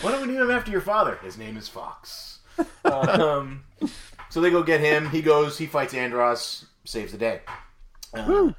Why 0.00 0.12
don't 0.12 0.22
we 0.22 0.28
name 0.28 0.42
him 0.42 0.50
after 0.50 0.70
your 0.70 0.80
father? 0.80 1.18
His 1.22 1.38
name 1.38 1.56
is 1.56 1.68
Fox. 1.68 2.40
Um, 2.84 3.64
so 4.28 4.40
they 4.40 4.50
go 4.50 4.62
get 4.62 4.80
him. 4.80 5.08
He 5.10 5.22
goes. 5.22 5.56
He 5.56 5.66
fights 5.66 5.94
Andross. 5.94 6.64
Saves 6.84 7.12
the 7.12 7.18
day. 7.18 7.40
Uh, 8.12 8.52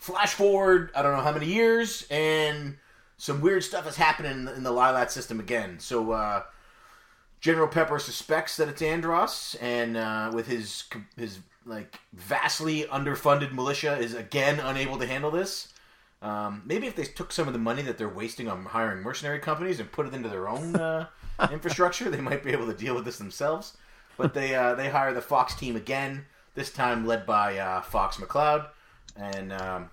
flash 0.00 0.32
forward. 0.32 0.90
I 0.96 1.02
don't 1.02 1.14
know 1.14 1.22
how 1.22 1.32
many 1.32 1.46
years, 1.46 2.06
and 2.10 2.76
some 3.18 3.40
weird 3.40 3.62
stuff 3.62 3.86
is 3.86 3.96
happening 3.96 4.32
in 4.32 4.44
the, 4.46 4.54
in 4.54 4.62
the 4.64 4.72
Lylat 4.72 5.10
system 5.10 5.38
again. 5.38 5.78
So 5.78 6.10
uh, 6.12 6.42
General 7.40 7.68
Pepper 7.68 8.00
suspects 8.00 8.56
that 8.56 8.68
it's 8.68 8.82
Andross, 8.82 9.54
and 9.62 9.96
uh, 9.96 10.32
with 10.34 10.48
his 10.48 10.84
his 11.16 11.38
like 11.66 12.00
vastly 12.14 12.84
underfunded 12.84 13.52
militia, 13.52 13.96
is 13.98 14.14
again 14.14 14.58
unable 14.58 14.98
to 14.98 15.06
handle 15.06 15.30
this. 15.30 15.68
Um, 16.22 16.62
maybe 16.66 16.86
if 16.86 16.96
they 16.96 17.04
took 17.04 17.32
some 17.32 17.46
of 17.46 17.52
the 17.52 17.58
money 17.58 17.82
that 17.82 17.96
they're 17.96 18.08
wasting 18.08 18.48
on 18.48 18.64
hiring 18.64 19.02
mercenary 19.02 19.38
companies 19.38 19.80
and 19.80 19.90
put 19.90 20.06
it 20.06 20.12
into 20.12 20.28
their 20.28 20.48
own 20.48 20.76
uh, 20.76 21.06
infrastructure, 21.52 22.10
they 22.10 22.20
might 22.20 22.42
be 22.42 22.52
able 22.52 22.66
to 22.66 22.74
deal 22.74 22.94
with 22.94 23.04
this 23.04 23.18
themselves. 23.18 23.76
But 24.16 24.34
they 24.34 24.54
uh, 24.54 24.74
they 24.74 24.88
hire 24.88 25.12
the 25.12 25.22
Fox 25.22 25.54
team 25.54 25.76
again. 25.76 26.24
This 26.54 26.72
time 26.72 27.06
led 27.06 27.26
by 27.26 27.58
uh, 27.58 27.80
Fox 27.82 28.16
McCloud, 28.16 28.66
and 29.16 29.52
um, 29.52 29.90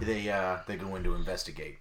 they 0.00 0.28
uh, 0.30 0.58
they 0.66 0.76
go 0.76 0.96
in 0.96 1.04
to 1.04 1.14
investigate. 1.14 1.78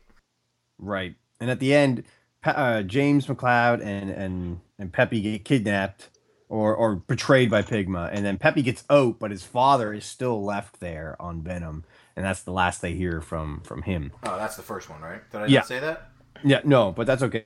Right. 0.77 1.15
And 1.39 1.49
at 1.49 1.59
the 1.59 1.73
end, 1.73 2.03
uh, 2.43 2.81
James 2.83 3.27
McCloud 3.27 3.81
and 3.83 4.09
and 4.09 4.59
and 4.77 4.93
Peppy 4.93 5.21
get 5.21 5.45
kidnapped 5.45 6.09
or 6.49 6.75
or 6.75 6.95
betrayed 6.95 7.49
by 7.49 7.61
Pigma, 7.61 8.09
and 8.13 8.25
then 8.25 8.37
Peppy 8.37 8.61
gets 8.61 8.83
out, 8.89 9.19
but 9.19 9.31
his 9.31 9.43
father 9.43 9.93
is 9.93 10.05
still 10.05 10.43
left 10.43 10.79
there 10.79 11.15
on 11.19 11.41
Venom, 11.41 11.83
and 12.15 12.25
that's 12.25 12.43
the 12.43 12.51
last 12.51 12.81
they 12.81 12.93
hear 12.93 13.21
from 13.21 13.61
from 13.61 13.81
him. 13.81 14.11
Oh, 14.23 14.37
that's 14.37 14.55
the 14.55 14.63
first 14.63 14.89
one, 14.89 15.01
right? 15.01 15.21
Did 15.31 15.41
I 15.41 15.45
Yeah. 15.47 15.61
say 15.61 15.79
that? 15.79 16.11
Yeah, 16.43 16.61
no, 16.63 16.91
but 16.91 17.07
that's 17.07 17.23
okay 17.23 17.45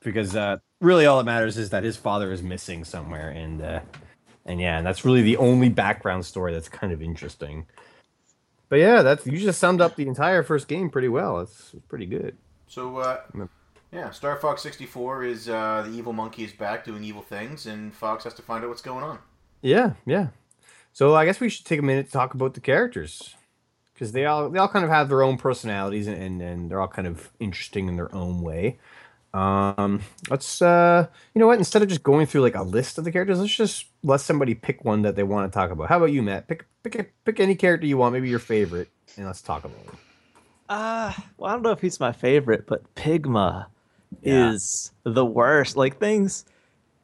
because 0.00 0.34
uh, 0.34 0.56
really 0.80 1.06
all 1.06 1.18
that 1.18 1.24
matters 1.24 1.56
is 1.56 1.70
that 1.70 1.84
his 1.84 1.96
father 1.96 2.32
is 2.32 2.42
missing 2.42 2.84
somewhere, 2.84 3.30
and 3.30 3.62
uh, 3.62 3.80
and 4.44 4.60
yeah, 4.60 4.78
and 4.78 4.86
that's 4.86 5.04
really 5.04 5.22
the 5.22 5.36
only 5.36 5.68
background 5.68 6.24
story 6.26 6.52
that's 6.52 6.68
kind 6.68 6.92
of 6.92 7.02
interesting. 7.02 7.66
But 8.72 8.78
yeah, 8.78 9.02
that's 9.02 9.26
you 9.26 9.36
just 9.36 9.60
summed 9.60 9.82
up 9.82 9.96
the 9.96 10.08
entire 10.08 10.42
first 10.42 10.66
game 10.66 10.88
pretty 10.88 11.08
well. 11.08 11.40
It's, 11.40 11.74
it's 11.74 11.84
pretty 11.88 12.06
good. 12.06 12.38
So, 12.68 12.96
uh, 12.96 13.20
yeah, 13.92 14.08
Star 14.12 14.34
Fox 14.36 14.62
64 14.62 15.24
is 15.24 15.46
uh, 15.50 15.84
the 15.86 15.94
evil 15.94 16.14
monkey 16.14 16.44
is 16.44 16.52
back 16.52 16.82
doing 16.82 17.04
evil 17.04 17.20
things, 17.20 17.66
and 17.66 17.94
Fox 17.94 18.24
has 18.24 18.32
to 18.32 18.40
find 18.40 18.64
out 18.64 18.70
what's 18.70 18.80
going 18.80 19.04
on. 19.04 19.18
Yeah, 19.60 19.92
yeah. 20.06 20.28
So 20.94 21.14
I 21.14 21.26
guess 21.26 21.38
we 21.38 21.50
should 21.50 21.66
take 21.66 21.80
a 21.80 21.82
minute 21.82 22.06
to 22.06 22.12
talk 22.12 22.32
about 22.32 22.54
the 22.54 22.60
characters 22.60 23.36
because 23.92 24.12
they 24.12 24.24
all 24.24 24.48
they 24.48 24.58
all 24.58 24.68
kind 24.68 24.86
of 24.86 24.90
have 24.90 25.10
their 25.10 25.22
own 25.22 25.36
personalities 25.36 26.06
and, 26.06 26.16
and 26.16 26.40
and 26.40 26.70
they're 26.70 26.80
all 26.80 26.88
kind 26.88 27.06
of 27.06 27.30
interesting 27.40 27.88
in 27.88 27.96
their 27.96 28.14
own 28.14 28.40
way. 28.40 28.78
Um, 29.34 30.00
let's 30.28 30.60
uh, 30.60 31.06
you 31.34 31.38
know 31.40 31.46
what? 31.46 31.58
Instead 31.58 31.82
of 31.82 31.88
just 31.88 32.02
going 32.02 32.26
through 32.26 32.42
like 32.42 32.54
a 32.54 32.62
list 32.62 32.98
of 32.98 33.04
the 33.04 33.12
characters, 33.12 33.38
let's 33.40 33.54
just 33.54 33.86
let 34.02 34.20
somebody 34.20 34.54
pick 34.54 34.84
one 34.84 35.02
that 35.02 35.16
they 35.16 35.22
want 35.22 35.50
to 35.50 35.54
talk 35.56 35.70
about. 35.70 35.88
How 35.88 35.96
about 35.96 36.12
you, 36.12 36.22
Matt? 36.22 36.48
Pick 36.48 36.66
pick 36.82 37.14
pick 37.24 37.40
any 37.40 37.54
character 37.54 37.86
you 37.86 37.96
want, 37.96 38.12
maybe 38.12 38.28
your 38.28 38.38
favorite, 38.38 38.88
and 39.16 39.26
let's 39.26 39.40
talk 39.42 39.64
about 39.64 39.78
it. 39.86 39.94
Uh, 40.68 41.12
well, 41.36 41.50
I 41.50 41.54
don't 41.54 41.62
know 41.62 41.70
if 41.70 41.80
he's 41.80 42.00
my 42.00 42.12
favorite, 42.12 42.66
but 42.66 42.94
Pigma 42.94 43.68
Yeah. 44.22 44.52
is 44.52 44.92
the 45.04 45.24
worst. 45.24 45.76
Like 45.76 45.98
things, 45.98 46.44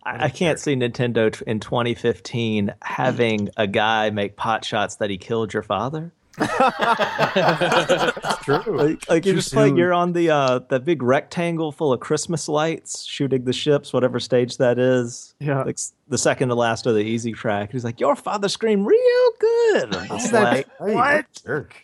I, 0.04 0.26
I 0.26 0.28
can't 0.28 0.58
see 0.58 0.74
Nintendo 0.74 1.32
t- 1.32 1.44
in 1.46 1.60
2015 1.60 2.74
having 2.82 3.48
a 3.56 3.66
guy 3.66 4.10
make 4.10 4.36
pot 4.36 4.64
shots 4.64 4.96
that 4.96 5.10
he 5.10 5.18
killed 5.18 5.52
your 5.54 5.62
father. 5.62 6.12
It's 6.40 8.38
true. 8.44 8.77
Like, 8.77 9.09
like 9.09 9.24
you're 9.24 9.35
Too 9.35 9.40
just 9.40 9.55
like 9.55 9.77
you're 9.77 9.92
on 9.94 10.12
the 10.12 10.31
uh 10.31 10.61
that 10.68 10.85
big 10.85 11.03
rectangle 11.03 11.72
full 11.72 11.92
of 11.92 12.01
Christmas 12.01 12.48
lights, 12.48 13.05
shooting 13.05 13.44
the 13.44 13.53
ships, 13.53 13.92
whatever 13.92 14.20
stage 14.20 14.57
that 14.59 14.79
is. 14.79 15.35
Yeah. 15.40 15.62
like 15.62 15.79
the 16.09 16.18
second 16.18 16.48
to 16.48 16.55
last 16.55 16.87
of 16.87 16.94
the 16.94 17.03
easy 17.03 17.33
track. 17.33 17.72
He's 17.72 17.85
like, 17.85 18.01
"Your 18.01 18.16
father 18.16 18.48
screamed 18.48 18.87
real 18.87 19.31
good." 19.40 19.94
I'm 19.94 20.09
just 20.09 20.33
like, 20.33 20.66
what? 20.79 21.27
Jerk. 21.44 21.74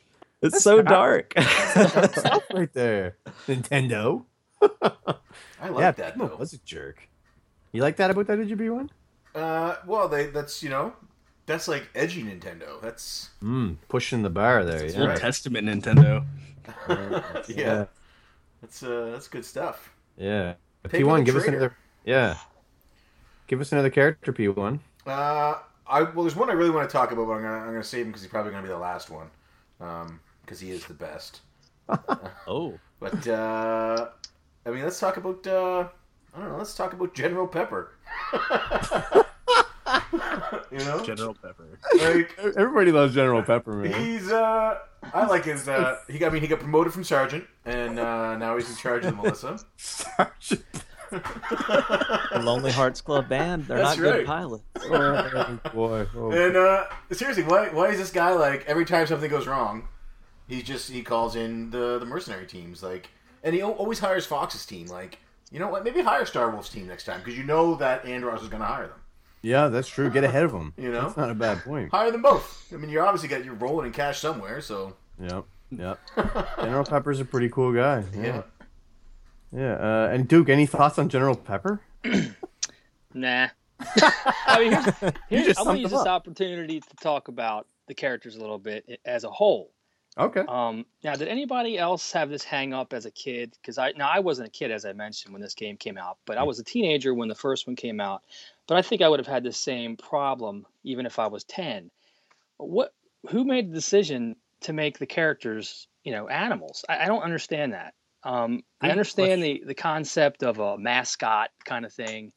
it's 0.43 0.63
so 0.63 0.77
not- 0.77 0.87
dark. 0.87 1.33
Right 1.37 2.73
there. 2.73 3.17
Nintendo. 3.47 4.25
I 4.63 5.69
like 5.69 5.81
yeah, 5.81 5.91
that 5.93 6.19
though. 6.19 6.37
was 6.39 6.53
a 6.53 6.59
jerk. 6.59 7.09
You 7.73 7.83
like 7.83 7.97
that 7.97 8.11
about 8.11 8.27
that 8.29 8.39
DGB 8.39 8.73
one? 8.73 8.91
Uh, 9.35 9.77
well, 9.87 10.09
they 10.09 10.27
that's 10.27 10.63
you 10.63 10.71
know, 10.71 10.93
that's 11.47 11.69
like 11.69 11.89
edgy 11.95 12.23
Nintendo. 12.23 12.81
That's 12.81 13.31
Mm, 13.43 13.77
pushing 13.89 14.23
the 14.23 14.31
bar 14.31 14.65
there. 14.65 14.81
That's 14.81 14.95
Yeah. 14.95 15.01
Old 15.01 15.09
right. 15.11 15.19
Testament 15.19 15.67
Nintendo. 15.67 16.25
yeah, 17.49 17.87
that's 18.61 18.83
uh, 18.83 19.11
that's 19.13 19.29
good 19.29 19.45
stuff. 19.45 19.93
Yeah. 20.17 20.55
Pig 20.85 21.05
P1, 21.05 21.19
and 21.19 21.21
the 21.21 21.25
give 21.25 21.37
us 21.37 21.47
another. 21.47 21.77
Yeah. 22.05 22.37
Give 23.47 23.61
us 23.61 23.73
another 23.73 23.91
character, 23.91 24.33
P1. 24.33 24.81
Uh, 25.07 25.59
I 25.87 26.03
well, 26.03 26.25
there's 26.25 26.37
one 26.37 26.49
I 26.49 26.55
really 26.55 26.71
want 26.71 26.89
to 26.89 26.93
talk 26.93 27.13
about, 27.13 27.27
but 27.27 27.33
I'm 27.35 27.43
gonna 27.43 27.59
I'm 27.59 27.67
gonna 27.67 27.85
save 27.85 28.03
him 28.07 28.09
because 28.09 28.23
he's 28.23 28.31
probably 28.31 28.53
gonna 28.53 28.63
be 28.63 28.69
the 28.69 28.79
last 28.79 29.11
one, 29.11 29.29
um, 29.81 30.21
because 30.43 30.61
he 30.61 30.71
is 30.71 30.87
the 30.87 30.95
best. 30.95 31.41
oh, 32.47 32.79
But 33.01 33.27
uh, 33.29 34.09
I 34.65 34.71
mean, 34.71 34.83
let's 34.83 34.99
talk 34.99 35.19
about 35.19 35.47
uh, 35.47 35.89
I 36.35 36.41
don't 36.41 36.53
know. 36.53 36.57
Let's 36.59 36.75
talk 36.75 36.95
about 36.95 37.13
General 37.15 37.47
Pepper. 37.47 37.93
You 40.13 40.79
know, 40.79 41.03
General 41.05 41.35
Pepper. 41.35 41.67
like 41.99 42.37
Everybody 42.57 42.93
loves 42.93 43.15
General 43.15 43.43
Pepper, 43.43 43.73
man. 43.73 43.93
he's 44.03 44.31
uh, 44.31 44.79
I 45.13 45.27
like 45.27 45.45
his 45.45 45.69
uh, 45.69 45.99
he 46.09 46.19
got 46.19 46.31
I 46.31 46.35
mean 46.35 46.43
he 46.43 46.49
got 46.49 46.61
promoted 46.61 46.93
from 46.93 47.05
sergeant 47.05 47.45
and 47.65 47.99
uh, 47.99 48.37
now 48.37 48.57
he's 48.57 48.69
in 48.71 48.77
charge 48.77 49.05
of 49.05 49.11
the 49.17 49.23
Melissa. 49.23 49.59
Sergeant. 49.77 50.65
the 51.11 52.41
Lonely 52.43 52.73
Hearts 52.73 53.01
Club 53.01 53.29
Band. 53.29 53.67
They're 53.67 53.79
That's 53.79 53.97
not 53.99 54.05
right. 54.05 54.17
good 54.19 54.27
pilots. 54.27 54.65
Oh, 54.87 55.61
boy. 55.73 56.07
Oh. 56.17 56.31
And 56.33 56.57
uh, 56.57 56.85
seriously, 57.13 57.45
why 57.45 57.69
why 57.69 57.89
is 57.89 57.99
this 57.99 58.11
guy 58.11 58.33
like 58.33 58.65
every 58.67 58.85
time 58.85 59.07
something 59.07 59.31
goes 59.31 59.47
wrong, 59.47 59.89
he 60.49 60.63
just 60.63 60.91
he 60.91 61.03
calls 61.03 61.37
in 61.37 61.71
the 61.71 61.99
the 61.99 62.05
mercenary 62.07 62.47
teams 62.47 62.83
like, 62.83 63.11
and 63.43 63.55
he 63.55 63.63
always 63.63 63.99
hires 64.01 64.27
Fox's 64.27 64.67
team. 64.67 64.89
Like, 64.89 65.19
you 65.51 65.59
know 65.59 65.69
what? 65.69 65.85
Maybe 65.85 66.03
hire 66.03 66.27
Star 66.27 66.51
Wolf's 66.51 66.69
team 66.69 66.87
next 66.87 67.05
time 67.05 67.21
because 67.21 67.37
you 67.39 67.45
know 67.45 67.77
that 67.77 68.05
Andross 68.05 68.43
is 68.43 68.49
going 68.49 68.61
to 68.61 68.67
hire 68.67 68.89
them. 68.89 68.99
Yeah, 69.45 69.69
that's 69.69 69.89
true. 69.89 70.11
Get 70.11 70.25
ahead 70.25 70.45
of 70.45 70.53
them. 70.53 70.73
You 70.79 70.91
know? 70.91 71.03
That's 71.03 71.17
not 71.17 71.31
a 71.31 71.35
bad 71.35 71.63
point. 71.63 71.91
Higher 71.91 72.11
than 72.11 72.23
both. 72.23 72.73
I 72.73 72.77
mean, 72.77 72.91
you're 72.91 73.05
obviously 73.05 73.29
got 73.29 73.45
you're 73.45 73.55
rolling 73.55 73.87
in 73.87 73.93
cash 73.93 74.19
somewhere, 74.19 74.61
so 74.61 74.97
Yep. 75.21 75.45
Yep. 75.71 76.01
General 76.59 76.85
Pepper's 76.85 77.21
a 77.21 77.25
pretty 77.25 77.49
cool 77.49 77.73
guy. 77.73 78.05
yeah. 78.15 78.23
Yeah. 78.23 78.43
Yeah. 79.53 79.73
Uh, 79.75 80.11
and 80.13 80.27
Duke, 80.27 80.49
any 80.49 80.67
thoughts 80.67 80.99
on 80.99 81.09
General 81.09 81.37
Pepper? 81.37 81.81
Nah. 83.15 83.49
I 84.47 84.59
mean, 84.59 84.73
here's, 84.73 85.13
here's, 85.29 85.47
just 85.47 85.61
I'm 85.61 85.67
gonna 85.67 85.79
use 85.79 85.91
this 85.91 86.01
up. 86.01 86.07
opportunity 86.09 86.81
to 86.81 86.97
talk 87.01 87.29
about 87.29 87.69
the 87.87 87.95
characters 87.95 88.37
a 88.37 88.41
little 88.41 88.59
bit 88.59 89.01
as 89.05 89.25
a 89.25 89.31
whole. 89.31 89.71
Okay. 90.17 90.43
Um, 90.47 90.87
now, 91.03 91.17
did 91.17 91.29
anybody 91.29 91.77
else 91.77 92.13
have 92.13 92.31
this 92.31 92.45
hang 92.45 92.73
up 92.73 92.93
as 92.93 93.05
a 93.05 93.11
kid? 93.11 93.53
Because 93.61 93.79
I 93.79 93.93
now 93.97 94.09
I 94.09 94.21
wasn't 94.21 94.49
a 94.49 94.51
kid 94.51 94.71
as 94.71 94.85
I 94.85 94.93
mentioned 94.93 95.33
when 95.33 95.43
this 95.43 95.55
game 95.55 95.77
came 95.77 95.99
out, 95.99 96.19
but 96.25 96.39
I 96.39 96.45
was 96.45 96.59
a 96.61 96.65
teenager 96.65 97.13
when 97.15 97.29
the 97.29 97.35
first 97.35 97.67
one 97.67 97.75
came 97.75 98.01
out. 98.01 98.23
But 98.67 98.77
I 98.79 98.83
think 98.83 99.03
I 99.03 99.09
would 99.09 99.21
have 99.21 99.27
had 99.27 99.45
the 99.45 99.53
same 99.53 99.97
problem 99.97 100.67
even 100.85 101.07
if 101.07 101.19
I 101.19 101.27
was 101.27 101.45
ten. 101.45 101.91
What? 102.57 102.93
Who 103.31 103.45
made 103.45 103.71
the 103.71 103.75
decision 103.75 104.37
to 104.63 104.73
make 104.73 104.99
the 104.99 105.07
characters, 105.07 105.89
you 106.03 106.13
know, 106.13 106.29
animals? 106.29 106.85
I, 106.89 107.05
I 107.05 107.07
don't 107.07 107.23
understand 107.23 107.73
that. 107.73 107.95
Um, 108.23 108.63
I 108.81 108.91
understand 108.91 109.43
the 109.43 109.63
the 109.67 109.75
concept 109.75 110.43
of 110.43 110.59
a 110.59 110.79
mascot 110.79 111.51
kind 111.65 111.85
of 111.85 111.93
thing, 111.93 112.33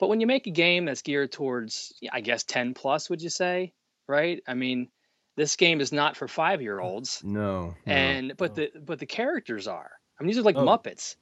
but 0.00 0.08
when 0.08 0.20
you 0.20 0.26
make 0.26 0.46
a 0.46 0.50
game 0.50 0.86
that's 0.86 1.02
geared 1.02 1.32
towards, 1.32 1.92
I 2.10 2.20
guess, 2.22 2.44
ten 2.44 2.72
plus, 2.72 3.10
would 3.10 3.20
you 3.20 3.28
say? 3.30 3.72
Right? 4.06 4.42
I 4.48 4.54
mean, 4.54 4.88
this 5.36 5.56
game 5.56 5.82
is 5.82 5.92
not 5.92 6.16
for 6.16 6.28
five 6.28 6.62
year 6.62 6.80
olds 6.80 7.22
No. 7.22 7.74
no. 7.86 7.92
and 7.92 8.34
but 8.38 8.54
the 8.54 8.70
but 8.80 8.98
the 9.00 9.06
characters 9.06 9.66
are. 9.68 9.90
I 10.18 10.22
mean, 10.22 10.28
these 10.28 10.38
are 10.38 10.42
like 10.42 10.56
Oh. 10.56 10.64
Muppets, 10.64 11.16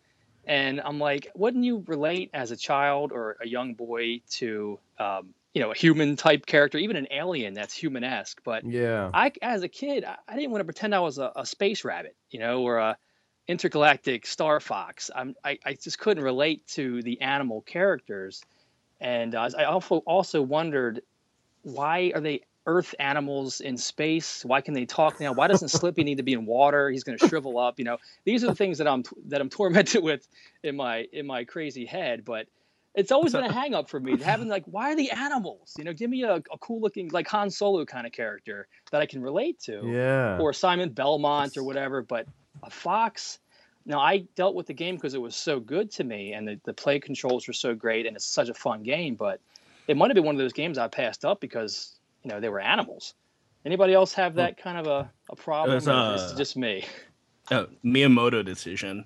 and 0.46 0.80
I'm 0.80 0.98
like, 0.98 1.28
wouldn't 1.34 1.64
you 1.64 1.84
relate 1.86 2.30
as 2.32 2.50
a 2.52 2.56
child 2.56 3.12
or 3.12 3.36
a 3.42 3.48
young 3.48 3.74
boy 3.74 4.20
to, 4.30 4.78
um, 4.98 5.34
you 5.52 5.60
know, 5.60 5.72
a 5.72 5.74
human 5.74 6.16
type 6.16 6.46
character, 6.46 6.78
even 6.78 6.96
an 6.96 7.08
alien 7.10 7.54
that's 7.54 7.74
human 7.74 8.04
esque? 8.04 8.40
But 8.44 8.64
yeah. 8.64 9.10
I, 9.12 9.32
as 9.42 9.62
a 9.62 9.68
kid, 9.68 10.04
I, 10.04 10.16
I 10.28 10.36
didn't 10.36 10.52
want 10.52 10.60
to 10.60 10.64
pretend 10.64 10.94
I 10.94 11.00
was 11.00 11.18
a, 11.18 11.32
a 11.34 11.44
space 11.44 11.84
rabbit, 11.84 12.14
you 12.30 12.38
know, 12.38 12.62
or 12.62 12.78
a 12.78 12.96
intergalactic 13.48 14.26
star 14.26 14.60
fox. 14.60 15.10
I'm, 15.14 15.34
I, 15.44 15.58
I 15.64 15.74
just 15.74 15.98
couldn't 15.98 16.22
relate 16.22 16.66
to 16.68 17.02
the 17.02 17.20
animal 17.20 17.62
characters, 17.62 18.42
and 19.00 19.34
uh, 19.34 19.50
I 19.58 19.64
also 19.64 19.98
also 19.98 20.42
wondered 20.42 21.02
why 21.62 22.12
are 22.14 22.20
they 22.20 22.42
Earth 22.66 22.94
animals 22.98 23.60
in 23.60 23.76
space? 23.76 24.44
Why 24.44 24.60
can 24.60 24.74
they 24.74 24.84
talk 24.86 25.20
now? 25.20 25.32
Why 25.32 25.46
doesn't 25.46 25.68
Slippy 25.68 26.04
need 26.04 26.16
to 26.16 26.22
be 26.22 26.32
in 26.32 26.46
water? 26.46 26.90
He's 26.90 27.04
going 27.04 27.16
to 27.18 27.28
shrivel 27.28 27.58
up. 27.58 27.78
You 27.78 27.84
know, 27.84 27.98
these 28.24 28.42
are 28.44 28.48
the 28.48 28.54
things 28.54 28.78
that 28.78 28.88
I'm 28.88 29.04
that 29.28 29.40
I'm 29.40 29.48
tormented 29.58 30.02
with 30.02 30.26
in 30.62 30.76
my 30.76 31.06
in 31.12 31.26
my 31.26 31.44
crazy 31.44 31.86
head, 31.86 32.24
but. 32.24 32.46
It's 32.98 33.12
always 33.12 33.34
been 33.34 33.44
a 33.44 33.52
hang 33.62 33.74
up 33.74 33.90
for 33.90 34.00
me 34.00 34.16
having 34.16 34.48
like, 34.48 34.64
why 34.64 34.90
are 34.92 34.96
the 34.96 35.10
animals? 35.10 35.74
You 35.76 35.84
know, 35.84 35.92
give 35.92 36.08
me 36.08 36.22
a, 36.22 36.36
a 36.36 36.58
cool 36.60 36.80
looking 36.80 37.10
like 37.10 37.28
Han 37.28 37.50
Solo 37.50 37.84
kind 37.84 38.06
of 38.06 38.12
character 38.14 38.68
that 38.90 39.02
I 39.02 39.04
can 39.04 39.20
relate 39.20 39.60
to, 39.64 39.82
Yeah. 39.84 40.38
or 40.40 40.54
Simon 40.54 40.88
Belmont 40.88 41.58
or 41.58 41.62
whatever. 41.62 42.00
But 42.00 42.26
a 42.62 42.70
fox. 42.70 43.38
Now 43.84 43.98
I 44.00 44.20
dealt 44.34 44.54
with 44.54 44.66
the 44.66 44.72
game 44.72 44.94
because 44.94 45.12
it 45.12 45.20
was 45.20 45.36
so 45.36 45.60
good 45.60 45.90
to 45.92 46.04
me, 46.04 46.32
and 46.32 46.48
the, 46.48 46.58
the 46.64 46.72
play 46.72 46.98
controls 46.98 47.46
were 47.46 47.52
so 47.52 47.74
great, 47.74 48.06
and 48.06 48.16
it's 48.16 48.24
such 48.24 48.48
a 48.48 48.54
fun 48.54 48.82
game. 48.82 49.14
But 49.14 49.42
it 49.86 49.98
might 49.98 50.08
have 50.08 50.14
been 50.14 50.24
one 50.24 50.34
of 50.34 50.38
those 50.38 50.54
games 50.54 50.78
I 50.78 50.88
passed 50.88 51.26
up 51.26 51.38
because 51.38 51.95
you 52.26 52.32
know 52.32 52.40
they 52.40 52.48
were 52.48 52.58
animals. 52.60 53.14
Anybody 53.64 53.94
else 53.94 54.12
have 54.14 54.34
that 54.34 54.56
kind 54.58 54.78
of 54.78 54.86
a, 54.88 55.10
a 55.30 55.36
problem? 55.36 55.74
was, 55.76 55.86
or 55.86 56.14
is 56.16 56.22
it 56.30 56.34
uh, 56.34 56.36
just 56.36 56.56
me? 56.56 56.84
Oh, 57.52 57.66
Miyamoto 57.84 58.44
decision. 58.44 59.04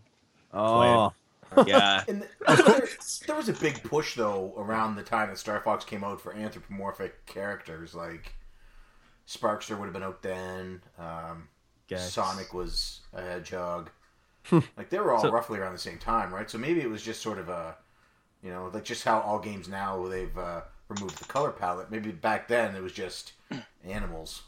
oh. 0.55 1.13
Yeah. 1.67 2.05
And 2.09 2.23
there, 2.47 2.89
there 3.27 3.37
was 3.37 3.49
a 3.51 3.53
big 3.53 3.83
push 3.83 4.15
though 4.15 4.55
around 4.57 4.95
the 4.97 5.03
time 5.03 5.29
that 5.29 5.37
Star 5.39 5.61
Fox 5.61 5.85
came 5.85 6.03
out 6.05 6.21
for 6.21 6.33
anthropomorphic 6.33 7.27
characters. 7.27 7.95
Like 7.95 8.33
Sparkster 9.29 9.77
would 9.79 9.85
have 9.87 9.93
been 9.93 10.03
out 10.05 10.23
then. 10.23 10.81
Um, 10.99 11.49
Guess. 11.89 12.13
Sonic 12.13 12.55
was 12.55 13.01
a 13.13 13.21
hedgehog. 13.21 13.91
like 14.53 14.89
they 14.91 14.99
were 15.01 15.13
all 15.13 15.21
So- 15.21 15.31
roughly 15.33 15.59
around 15.59 15.73
the 15.73 15.79
same 15.79 15.99
time, 15.99 16.33
right? 16.33 16.49
So 16.49 16.57
maybe 16.57 16.81
it 16.81 16.89
was 16.89 17.03
just 17.03 17.21
sort 17.21 17.39
of 17.39 17.49
a, 17.51 17.77
you 18.43 18.51
know, 18.51 18.71
like 18.73 18.85
just 18.85 19.05
how 19.05 19.21
all 19.21 19.41
games 19.41 19.69
now 19.69 20.07
they've 20.07 20.39
uh, 20.39 20.63
removed 20.91 21.19
the 21.19 21.25
color 21.25 21.51
palette. 21.51 21.91
Maybe 21.91 22.11
back 22.11 22.49
then 22.49 22.75
it 22.75 22.83
was 22.83 22.93
just 22.93 23.33
animals. 23.85 24.43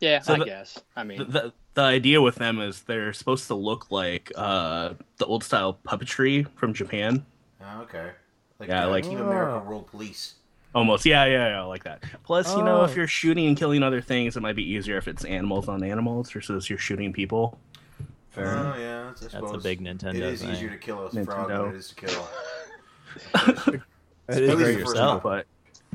Yeah, 0.00 0.20
so 0.20 0.34
I 0.34 0.38
the- 0.38 0.44
guess. 0.44 0.78
I 0.96 1.04
mean, 1.04 1.18
The, 1.18 1.24
the 1.24 1.52
the 1.74 1.82
idea 1.82 2.20
with 2.20 2.36
them 2.36 2.60
is 2.60 2.82
they're 2.82 3.12
supposed 3.12 3.46
to 3.48 3.54
look 3.54 3.90
like 3.90 4.32
uh, 4.36 4.94
the 5.18 5.26
old 5.26 5.44
style 5.44 5.78
puppetry 5.86 6.46
from 6.56 6.74
Japan. 6.74 7.24
Oh, 7.60 7.82
okay. 7.82 8.10
Like, 8.58 8.68
Yeah, 8.68 8.86
uh, 8.86 8.90
like- 8.90 9.04
Team 9.04 9.20
America 9.20 9.60
Oh. 9.64 9.68
World 9.68 9.86
Police. 9.86 10.34
Almost, 10.74 11.06
yeah, 11.06 11.24
yeah, 11.24 11.48
yeah, 11.48 11.62
like 11.62 11.84
that. 11.84 12.02
Plus, 12.24 12.54
you 12.54 12.62
know, 12.62 12.80
Oh. 12.80 12.84
if 12.84 12.94
you're 12.94 13.06
shooting 13.06 13.46
and 13.46 13.56
killing 13.56 13.82
other 13.82 14.00
things, 14.02 14.36
it 14.36 14.40
might 14.40 14.54
be 14.56 14.62
easier 14.70 14.98
if 14.98 15.08
it's 15.08 15.24
animals 15.24 15.66
on 15.68 15.82
animals 15.82 16.30
versus 16.30 16.68
you're 16.68 16.78
shooting 16.78 17.12
people. 17.12 17.58
Fair 18.30 18.48
Oh 18.48 18.60
enough. 18.60 18.76
yeah, 18.78 19.04
that's, 19.20 19.34
I 19.34 19.40
That's 19.40 19.52
a 19.52 19.58
big 19.58 19.80
Nintendo 19.80 20.16
It 20.16 20.22
is 20.22 20.42
thing. 20.42 20.50
easier 20.50 20.70
to 20.70 20.76
kill 20.76 21.06
a 21.06 21.24
frog 21.24 21.48
than 21.48 21.68
it 21.70 21.74
is 21.76 21.88
to 21.88 21.94
kill. 21.94 22.28
That 24.26 24.36
At 24.36 24.42
least 24.42 24.56
very 24.58 24.74
yourself. 24.74 25.22
But, 25.22 25.46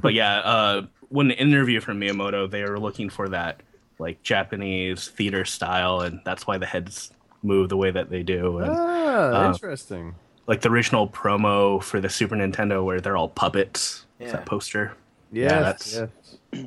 but 0.01 0.13
yeah, 0.13 0.39
uh, 0.39 0.85
when 1.09 1.27
the 1.27 1.37
interview 1.37 1.79
from 1.79 1.99
Miyamoto, 1.99 2.49
they 2.49 2.63
were 2.63 2.79
looking 2.79 3.09
for 3.09 3.29
that 3.29 3.61
like 3.99 4.21
Japanese 4.23 5.07
theater 5.09 5.45
style, 5.45 6.01
and 6.01 6.19
that's 6.25 6.45
why 6.47 6.57
the 6.57 6.65
heads 6.65 7.11
move 7.43 7.69
the 7.69 7.77
way 7.77 7.91
that 7.91 8.09
they 8.09 8.23
do. 8.23 8.57
And 8.59 8.71
Ah, 8.71 9.45
Uh, 9.47 9.51
interesting. 9.53 10.15
like 10.47 10.61
the 10.61 10.69
original 10.69 11.07
promo 11.07 11.81
for 11.83 11.99
the 12.01 12.09
Super 12.09 12.35
Nintendo, 12.35 12.83
where 12.83 12.99
they're 12.99 13.17
all 13.17 13.29
puppets. 13.29 14.05
Yeah. 14.19 14.31
That 14.31 14.45
poster. 14.45 14.93
Yes, 15.31 15.51
that's- 15.93 16.09
yes. 16.53 16.65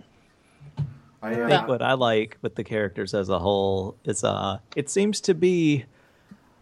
I, 1.22 1.30
I 1.30 1.40
uh, 1.42 1.48
think 1.48 1.68
what 1.68 1.82
I 1.82 1.94
like 1.94 2.36
with 2.42 2.54
the 2.54 2.62
characters 2.64 3.14
as 3.14 3.28
a 3.30 3.38
whole 3.38 3.96
is 4.04 4.22
uh 4.22 4.58
it 4.76 4.88
seems 4.90 5.20
to 5.22 5.34
be 5.34 5.84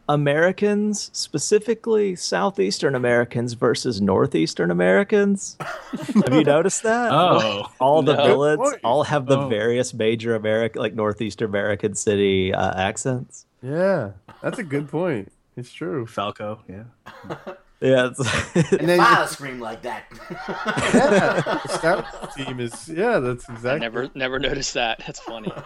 Americans, 0.08 1.10
specifically 1.12 2.14
Southeastern 2.14 2.94
Americans 2.94 3.54
versus 3.54 4.00
Northeastern 4.00 4.70
Americans. 4.70 5.56
have 5.60 6.32
you 6.34 6.44
noticed 6.44 6.82
that? 6.82 7.10
Oh, 7.12 7.70
all 7.80 8.02
the 8.02 8.14
No. 8.14 8.26
villains 8.26 8.74
all 8.84 9.04
have 9.04 9.26
the 9.26 9.38
Oh. 9.38 9.48
various 9.48 9.94
major 9.94 10.34
American, 10.34 10.80
like 10.82 10.94
Northeastern 10.94 11.48
American 11.48 11.94
city 11.94 12.52
uh, 12.52 12.74
accents. 12.78 13.46
Yeah, 13.62 14.10
that's 14.42 14.58
a 14.58 14.62
good 14.62 14.88
point. 14.90 15.32
It's 15.56 15.72
true. 15.72 16.06
Falco. 16.06 16.60
Yeah. 16.68 16.84
Yeah, 17.80 18.10
it's, 18.10 18.20
And 18.72 18.88
then 18.88 18.98
File 18.98 19.26
scream 19.26 19.60
like 19.60 19.82
that. 19.82 20.04
yeah, 20.30 21.60
the 21.66 21.68
scout 21.68 22.34
team 22.34 22.60
is 22.60 22.88
yeah, 22.88 23.18
that's 23.18 23.48
I 23.48 23.52
exactly. 23.54 23.80
never 23.80 24.10
never 24.14 24.38
noticed 24.38 24.74
that. 24.74 25.00
That's 25.06 25.20
funny. 25.20 25.52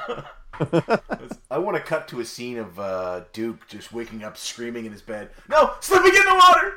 I 1.51 1.59
want 1.59 1.77
to 1.77 1.83
cut 1.83 2.09
to 2.09 2.19
a 2.21 2.25
scene 2.25 2.59
of 2.59 2.79
uh, 2.81 3.21
Duke 3.33 3.69
just 3.69 3.93
waking 3.93 4.25
up 4.25 4.37
screaming 4.37 4.87
in 4.87 4.93
his 4.93 5.03
bed. 5.03 5.31
No, 5.49 5.75
slipping 5.81 6.13
in 6.15 6.25
the 6.25 6.35
water. 6.35 6.75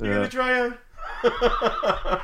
You're 0.00 0.14
gonna 0.14 0.28
try 0.28 0.60
out. 0.60 2.22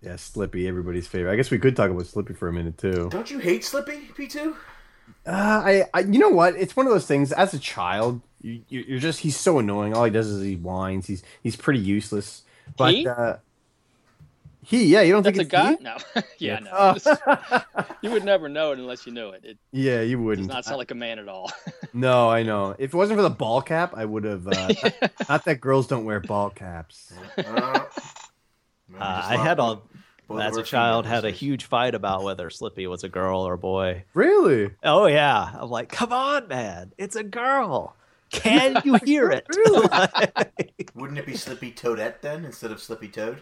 Yeah, 0.00 0.16
Slippy, 0.16 0.68
everybody's 0.68 1.06
favorite. 1.06 1.32
I 1.32 1.36
guess 1.36 1.50
we 1.50 1.58
could 1.58 1.74
talk 1.76 1.90
about 1.90 2.06
Slippy 2.06 2.34
for 2.34 2.48
a 2.48 2.52
minute 2.52 2.76
too. 2.78 3.08
Don't 3.10 3.30
you 3.30 3.38
hate 3.38 3.64
Slippy, 3.64 4.00
P 4.14 4.26
two? 4.26 4.54
Uh, 5.26 5.30
I, 5.30 5.84
I, 5.94 6.00
you 6.00 6.18
know 6.18 6.28
what? 6.30 6.54
It's 6.56 6.76
one 6.76 6.86
of 6.86 6.92
those 6.92 7.06
things. 7.06 7.32
As 7.32 7.54
a 7.54 7.58
child, 7.58 8.20
you, 8.42 8.60
you- 8.68 8.84
you're 8.88 8.98
just 8.98 9.20
he's 9.20 9.36
so 9.36 9.58
annoying. 9.58 9.94
All 9.94 10.04
he 10.04 10.10
does 10.10 10.28
is 10.28 10.42
he 10.42 10.56
whines. 10.56 11.06
He's 11.06 11.22
he's 11.42 11.56
pretty 11.56 11.80
useless. 11.80 12.42
But 12.76 12.94
He? 12.94 13.06
Uh, 13.08 13.36
he, 14.66 14.86
yeah, 14.86 15.02
you 15.02 15.12
don't 15.12 15.22
That's 15.22 15.36
think 15.36 15.52
it's 15.52 15.52
a 15.52 15.56
guy? 15.56 15.72
he? 15.76 15.82
No. 15.84 15.96
yeah, 16.38 16.58
no. 16.60 16.70
Oh. 16.72 17.64
you 18.00 18.10
would 18.10 18.24
never 18.24 18.48
know 18.48 18.72
it 18.72 18.78
unless 18.78 19.04
you 19.04 19.12
knew 19.12 19.28
it. 19.28 19.44
It 19.44 19.58
yeah, 19.72 20.00
you 20.00 20.18
wouldn't. 20.18 20.48
Does 20.48 20.54
not 20.54 20.64
sound 20.64 20.78
like 20.78 20.90
a 20.90 20.94
man 20.94 21.18
at 21.18 21.28
all. 21.28 21.50
No, 21.96 22.28
I 22.28 22.42
know. 22.42 22.74
If 22.76 22.92
it 22.92 22.96
wasn't 22.96 23.18
for 23.18 23.22
the 23.22 23.30
ball 23.30 23.62
cap, 23.62 23.92
I 23.96 24.04
would 24.04 24.24
have. 24.24 24.48
Uh, 24.48 24.50
not, 24.82 25.28
not 25.28 25.44
that 25.44 25.60
girls 25.60 25.86
don't 25.86 26.04
wear 26.04 26.18
ball 26.18 26.50
caps. 26.50 27.12
Uh, 27.38 27.42
uh, 29.00 29.22
I 29.28 29.36
had 29.36 29.58
all 29.60 29.82
Both 30.28 30.40
as 30.40 30.56
a 30.56 30.62
child 30.62 31.04
female 31.04 31.14
had 31.16 31.24
a 31.24 31.30
huge 31.30 31.64
fight 31.64 31.94
about 31.94 32.22
whether 32.24 32.48
Slippy 32.50 32.86
was 32.86 33.04
a 33.04 33.08
girl 33.08 33.40
or 33.40 33.54
a 33.54 33.58
boy. 33.58 34.04
Really? 34.14 34.70
Oh 34.82 35.06
yeah, 35.06 35.50
I'm 35.60 35.70
like, 35.70 35.90
come 35.90 36.12
on, 36.12 36.48
man, 36.48 36.92
it's 36.98 37.16
a 37.16 37.24
girl. 37.24 37.94
Can 38.30 38.80
you 38.84 38.94
hear 39.04 39.30
it? 39.30 39.46
Wouldn't 40.94 41.18
it 41.18 41.26
be 41.26 41.36
Slippy 41.36 41.72
Toadette 41.72 42.20
then 42.20 42.44
instead 42.44 42.70
of 42.70 42.80
Slippy 42.80 43.08
Toad? 43.08 43.40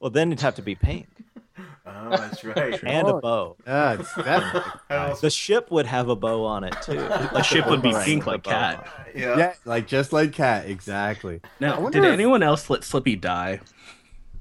well, 0.00 0.10
then 0.10 0.30
it'd 0.32 0.42
have 0.42 0.54
to 0.54 0.62
be 0.62 0.74
pink 0.76 1.08
Oh, 1.86 2.10
that's 2.10 2.44
right. 2.44 2.78
and 2.84 3.08
a 3.08 3.14
bow. 3.14 3.56
Yeah, 3.66 3.94
it's 3.98 4.12
that. 4.14 5.18
The 5.20 5.30
ship 5.30 5.70
would 5.72 5.86
have 5.86 6.08
a 6.08 6.14
bow 6.14 6.44
on 6.44 6.62
it 6.62 6.76
too. 6.82 6.94
The 6.96 7.42
ship 7.42 7.66
would 7.66 7.82
be 7.82 7.92
pink 8.04 8.26
like 8.26 8.42
cat. 8.44 8.86
yeah. 9.14 9.36
yeah, 9.38 9.54
like 9.64 9.86
just 9.88 10.12
like 10.12 10.32
cat, 10.32 10.66
exactly. 10.66 11.40
Now, 11.58 11.88
did 11.88 12.04
if- 12.04 12.12
anyone 12.12 12.42
else 12.44 12.68
let 12.70 12.84
Slippy 12.84 13.16
die? 13.16 13.60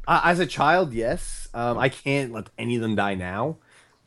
Uh, 0.08 0.22
as 0.24 0.40
a 0.40 0.46
child, 0.46 0.94
yes. 0.94 1.50
Um, 1.54 1.78
I 1.78 1.90
can't 1.90 2.32
let 2.32 2.50
any 2.58 2.76
of 2.76 2.82
them 2.82 2.96
die 2.96 3.16
now, 3.16 3.58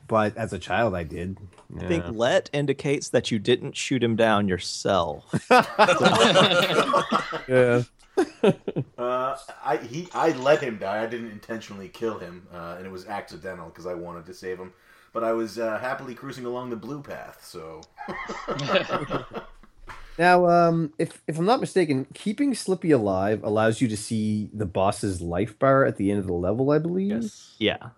but 0.08 0.36
as 0.36 0.52
a 0.52 0.58
child, 0.58 0.94
I 0.94 1.04
did. 1.04 1.36
I 1.78 1.86
think 1.86 2.04
let 2.08 2.48
indicates 2.52 3.10
that 3.10 3.30
you 3.30 3.38
didn't 3.38 3.76
shoot 3.76 4.02
him 4.02 4.16
down 4.16 4.48
yourself. 4.48 5.24
yeah. 7.48 7.82
Uh, 8.98 9.36
I 9.64 9.78
he 9.88 10.08
I 10.12 10.32
let 10.32 10.60
him 10.60 10.78
die. 10.78 11.02
I 11.02 11.06
didn't 11.06 11.30
intentionally 11.30 11.88
kill 11.88 12.18
him, 12.18 12.46
uh, 12.52 12.76
and 12.78 12.86
it 12.86 12.92
was 12.92 13.06
accidental 13.06 13.66
because 13.66 13.86
I 13.86 13.94
wanted 13.94 14.26
to 14.26 14.34
save 14.34 14.58
him. 14.58 14.72
But 15.12 15.24
I 15.24 15.32
was 15.32 15.58
uh, 15.58 15.78
happily 15.78 16.14
cruising 16.14 16.44
along 16.44 16.70
the 16.70 16.76
blue 16.76 17.02
path, 17.02 17.44
so 17.44 17.80
Now, 20.20 20.46
um, 20.50 20.92
if 20.98 21.22
if 21.26 21.38
I'm 21.38 21.46
not 21.46 21.60
mistaken, 21.60 22.06
keeping 22.12 22.54
Slippy 22.54 22.90
alive 22.90 23.42
allows 23.42 23.80
you 23.80 23.88
to 23.88 23.96
see 23.96 24.50
the 24.52 24.66
boss's 24.66 25.22
life 25.22 25.58
bar 25.58 25.86
at 25.86 25.96
the 25.96 26.10
end 26.10 26.20
of 26.20 26.26
the 26.26 26.34
level. 26.34 26.70
I 26.72 26.78
believe. 26.78 27.22
Yes. 27.22 27.56
yeah. 27.58 27.88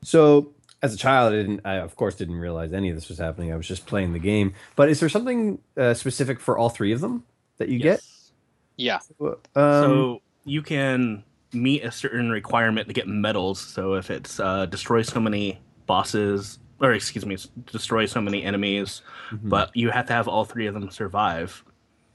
So, 0.00 0.52
as 0.80 0.94
a 0.94 0.96
child, 0.96 1.32
I 1.32 1.36
didn't. 1.38 1.62
I 1.64 1.74
of 1.78 1.96
course 1.96 2.14
didn't 2.14 2.36
realize 2.36 2.72
any 2.72 2.88
of 2.88 2.94
this 2.94 3.08
was 3.08 3.18
happening. 3.18 3.52
I 3.52 3.56
was 3.56 3.66
just 3.66 3.84
playing 3.84 4.12
the 4.12 4.20
game. 4.20 4.54
But 4.76 4.90
is 4.90 5.00
there 5.00 5.08
something 5.08 5.58
uh, 5.76 5.94
specific 5.94 6.38
for 6.38 6.56
all 6.56 6.68
three 6.68 6.92
of 6.92 7.00
them 7.00 7.24
that 7.58 7.68
you 7.68 7.80
Yes. 7.80 8.30
yeah. 8.76 9.00
get? 9.20 9.26
Um, 9.56 9.82
so 9.82 10.22
you 10.44 10.62
can 10.62 11.24
meet 11.52 11.82
a 11.82 11.90
certain 11.90 12.30
requirement 12.30 12.86
to 12.86 12.94
get 12.94 13.08
medals. 13.08 13.58
So 13.60 13.94
if 13.94 14.08
it's 14.08 14.38
uh, 14.38 14.66
destroy 14.66 15.02
so 15.02 15.18
many 15.18 15.58
bosses, 15.86 16.60
or 16.80 16.92
excuse 16.92 17.24
me, 17.24 17.36
destroy 17.72 18.06
so 18.06 18.20
many 18.20 18.42
enemies, 18.42 19.02
mhm. 19.30 19.48
but 19.48 19.74
you 19.74 19.90
have 19.90 20.06
to 20.06 20.12
have 20.12 20.28
all 20.28 20.44
three 20.44 20.66
of 20.66 20.74
them 20.74 20.90
survive 20.90 21.64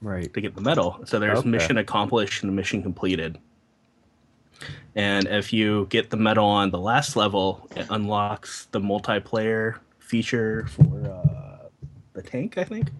right. 0.00 0.32
to 0.32 0.40
get 0.40 0.54
the 0.54 0.60
medal. 0.60 1.00
So 1.04 1.18
there's 1.18 1.40
Okay. 1.40 1.48
mission 1.48 1.78
accomplished 1.78 2.42
and 2.42 2.54
mission 2.54 2.82
completed. 2.82 3.38
And 4.94 5.26
if 5.26 5.52
you 5.52 5.86
get 5.90 6.10
the 6.10 6.16
medal 6.16 6.44
on 6.44 6.70
the 6.70 6.78
last 6.78 7.16
level, 7.16 7.68
it 7.74 7.86
unlocks 7.90 8.66
the 8.70 8.80
multiplayer 8.80 9.78
feature 9.98 10.66
for 10.68 11.10
uh, 11.10 11.68
the 12.12 12.22
tank, 12.22 12.58
I 12.58 12.64
think. 12.64 12.90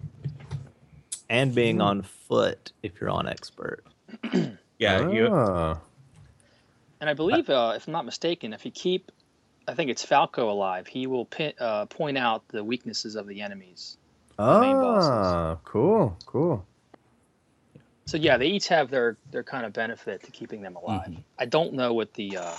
And 1.29 1.55
being 1.55 1.79
on 1.81 2.01
foot 2.01 2.73
if 2.83 2.99
you're 2.99 3.09
on 3.09 3.27
expert. 3.27 3.85
Yeah, 4.77 5.09
you, 5.09 5.29
Ah. 5.31 5.79
And 6.99 7.09
I 7.09 7.13
believe, 7.13 7.49
uh, 7.49 7.73
if 7.75 7.87
I'm 7.87 7.93
not 7.93 8.05
mistaken, 8.05 8.53
if 8.53 8.65
you 8.65 8.71
keep, 8.71 9.11
I 9.67 9.73
think 9.73 9.89
it's 9.89 10.03
Falco 10.03 10.49
alive, 10.49 10.87
he 10.87 11.07
will 11.07 11.25
pin, 11.25 11.53
uh, 11.59 11.85
point 11.85 12.17
out 12.17 12.47
the 12.49 12.63
weaknesses 12.63 13.15
of 13.15 13.27
the 13.27 13.41
enemies. 13.41 13.97
main 14.37 14.75
bosses. 14.75 15.09
Ah, 15.11 15.57
cool, 15.63 16.17
cool. 16.25 16.65
So 18.05 18.17
yeah, 18.17 18.35
they 18.37 18.47
each 18.47 18.67
have 18.67 18.89
their 18.89 19.15
their 19.31 19.43
kind 19.43 19.65
of 19.65 19.71
benefit 19.73 20.23
to 20.23 20.31
keeping 20.31 20.61
them 20.61 20.75
alive. 20.75 21.07
Mhm. 21.09 21.23
I 21.39 21.45
don't 21.45 21.73
know 21.73 21.93
what 21.93 22.13
the 22.15 22.35
uh, 22.37 22.55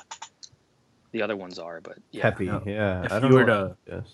the 1.12 1.20
other 1.22 1.36
ones 1.36 1.58
are, 1.58 1.80
but 1.82 1.98
yeah. 2.10 2.22
Happy, 2.22 2.46
no. 2.46 2.62
yeah. 2.64 3.04
If 3.04 3.12
I 3.12 3.18
don't 3.20 3.30
you 3.30 3.36
were 3.36 3.44
know. 3.44 3.68
to- 3.86 3.96
Yes. 3.96 4.06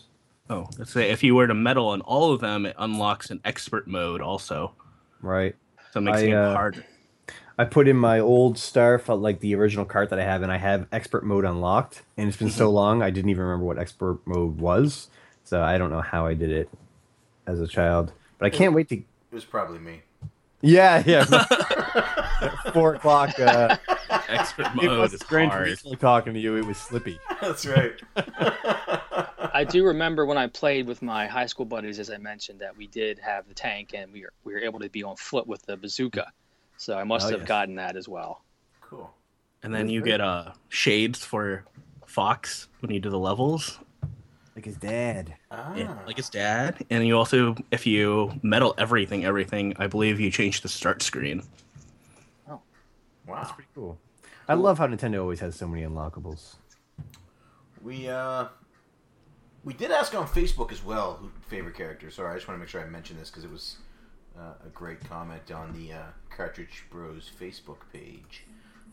oh, 0.50 0.68
let's 0.78 0.90
say 0.90 1.10
if 1.10 1.22
you 1.22 1.34
were 1.36 1.46
to 1.46 1.54
medal 1.54 1.88
on 1.88 2.00
all 2.00 2.32
of 2.32 2.40
them, 2.40 2.66
it 2.66 2.74
unlocks 2.78 3.30
an 3.30 3.40
expert 3.44 3.86
mode 3.86 4.20
also. 4.20 4.74
Right. 5.22 5.54
So 5.92 6.00
it 6.00 6.02
makes 6.04 6.18
I, 6.18 6.22
the 6.26 6.34
uh, 6.34 6.54
harder. 6.54 6.84
I 7.58 7.64
put 7.64 7.88
in 7.88 7.96
my 7.96 8.18
old 8.20 8.56
star 8.58 9.00
like 9.08 9.40
the 9.40 9.54
original 9.54 9.84
cart 9.84 10.10
that 10.10 10.18
I 10.18 10.24
have, 10.24 10.42
and 10.42 10.50
I 10.50 10.56
have 10.56 10.86
expert 10.92 11.24
mode 11.24 11.44
unlocked. 11.44 12.02
And 12.16 12.28
it's 12.28 12.36
been 12.36 12.48
Mm-hmm. 12.48 12.56
so 12.58 12.70
long, 12.70 13.02
I 13.02 13.10
didn't 13.10 13.30
even 13.30 13.42
remember 13.42 13.66
what 13.66 13.78
expert 13.78 14.18
mode 14.26 14.58
was. 14.58 15.08
So 15.44 15.62
I 15.62 15.78
don't 15.78 15.90
know 15.90 16.00
how 16.00 16.26
I 16.26 16.34
did 16.34 16.50
it 16.50 16.70
as 17.46 17.60
a 17.60 17.66
child. 17.66 18.12
But 18.38 18.46
I 18.46 18.50
can't 18.50 18.72
wait 18.74 18.88
to. 18.90 18.96
it 18.96 19.04
was 19.32 19.44
probably 19.44 19.78
me. 19.78 20.02
Yeah, 20.62 21.02
yeah. 21.06 21.24
Four 22.72 22.94
o'clock. 22.94 23.38
Uh, 23.38 23.76
Expert 24.28 24.66
it 24.66 24.74
mode 24.76 24.98
was 24.98 25.12
is 25.14 25.22
Gran 25.22 25.48
hard. 25.48 25.68
Turismo 25.68 25.98
talking 25.98 26.34
to 26.34 26.40
you. 26.40 26.56
It 26.56 26.64
was 26.66 26.76
Slippy. 26.76 27.18
That's 27.40 27.66
right. 27.66 27.92
I 29.52 29.64
do 29.68 29.84
remember 29.84 30.24
when 30.26 30.38
I 30.38 30.46
played 30.46 30.86
with 30.86 31.02
my 31.02 31.26
high 31.26 31.46
school 31.46 31.64
buddies, 31.66 31.98
as 31.98 32.10
I 32.10 32.18
mentioned, 32.18 32.60
that 32.60 32.76
we 32.76 32.86
did 32.86 33.18
have 33.18 33.48
the 33.48 33.54
tank 33.54 33.92
and 33.94 34.12
we 34.12 34.22
were 34.22 34.32
we 34.44 34.52
were 34.52 34.60
able 34.60 34.78
to 34.80 34.88
be 34.88 35.02
on 35.02 35.16
foot 35.16 35.46
with 35.46 35.62
the 35.66 35.76
bazooka. 35.76 36.30
So 36.80 36.96
I 36.96 37.04
must 37.04 37.26
Oh, 37.26 37.32
have 37.32 37.40
yes. 37.40 37.48
gotten 37.48 37.74
that 37.74 37.94
as 37.94 38.08
well. 38.08 38.42
cool. 38.80 39.12
And 39.62 39.74
then 39.74 39.90
you 39.90 40.00
get 40.00 40.22
uh, 40.22 40.52
shades 40.70 41.22
for 41.22 41.64
Fox 42.06 42.68
when 42.80 42.90
you 42.90 42.98
do 42.98 43.10
the 43.10 43.18
levels. 43.18 43.78
Like 44.56 44.64
his 44.64 44.78
dad. 44.78 45.34
Ah. 45.50 45.74
Yeah, 45.74 45.94
like 46.06 46.16
his 46.16 46.30
dad. 46.30 46.86
And 46.88 47.06
you 47.06 47.18
also, 47.18 47.54
if 47.70 47.86
you 47.86 48.32
medal 48.42 48.74
everything, 48.78 49.26
everything, 49.26 49.74
I 49.78 49.88
believe 49.88 50.18
you 50.18 50.30
change 50.30 50.62
the 50.62 50.70
start 50.70 51.02
screen. 51.02 51.42
Oh. 52.48 52.62
Wow. 53.26 53.34
That's 53.36 53.52
pretty 53.52 53.68
cool. 53.74 53.98
I 54.48 54.54
love 54.54 54.78
how 54.78 54.86
Nintendo 54.86 55.20
always 55.20 55.40
has 55.40 55.54
so 55.56 55.68
many 55.68 55.82
unlockables. 55.84 56.56
We 57.82 58.08
uh, 58.08 58.46
we 59.64 59.74
did 59.74 59.90
ask 59.90 60.14
on 60.14 60.26
Facebook 60.26 60.72
as 60.72 60.82
well 60.82 61.16
who 61.20 61.30
favorite 61.46 61.76
character. 61.76 62.10
Sorry, 62.10 62.32
I 62.32 62.36
just 62.36 62.48
want 62.48 62.56
to 62.56 62.60
make 62.60 62.70
sure 62.70 62.80
I 62.80 62.86
mention 62.86 63.18
this 63.18 63.28
because 63.28 63.44
it 63.44 63.50
was 63.50 63.76
uh, 64.38 64.54
a 64.66 64.68
great 64.72 65.00
comment 65.08 65.50
on 65.50 65.72
the 65.72 65.92
uh, 65.92 66.02
Cartridge 66.34 66.84
Bros 66.90 67.30
Facebook 67.40 67.78
page, 67.92 68.44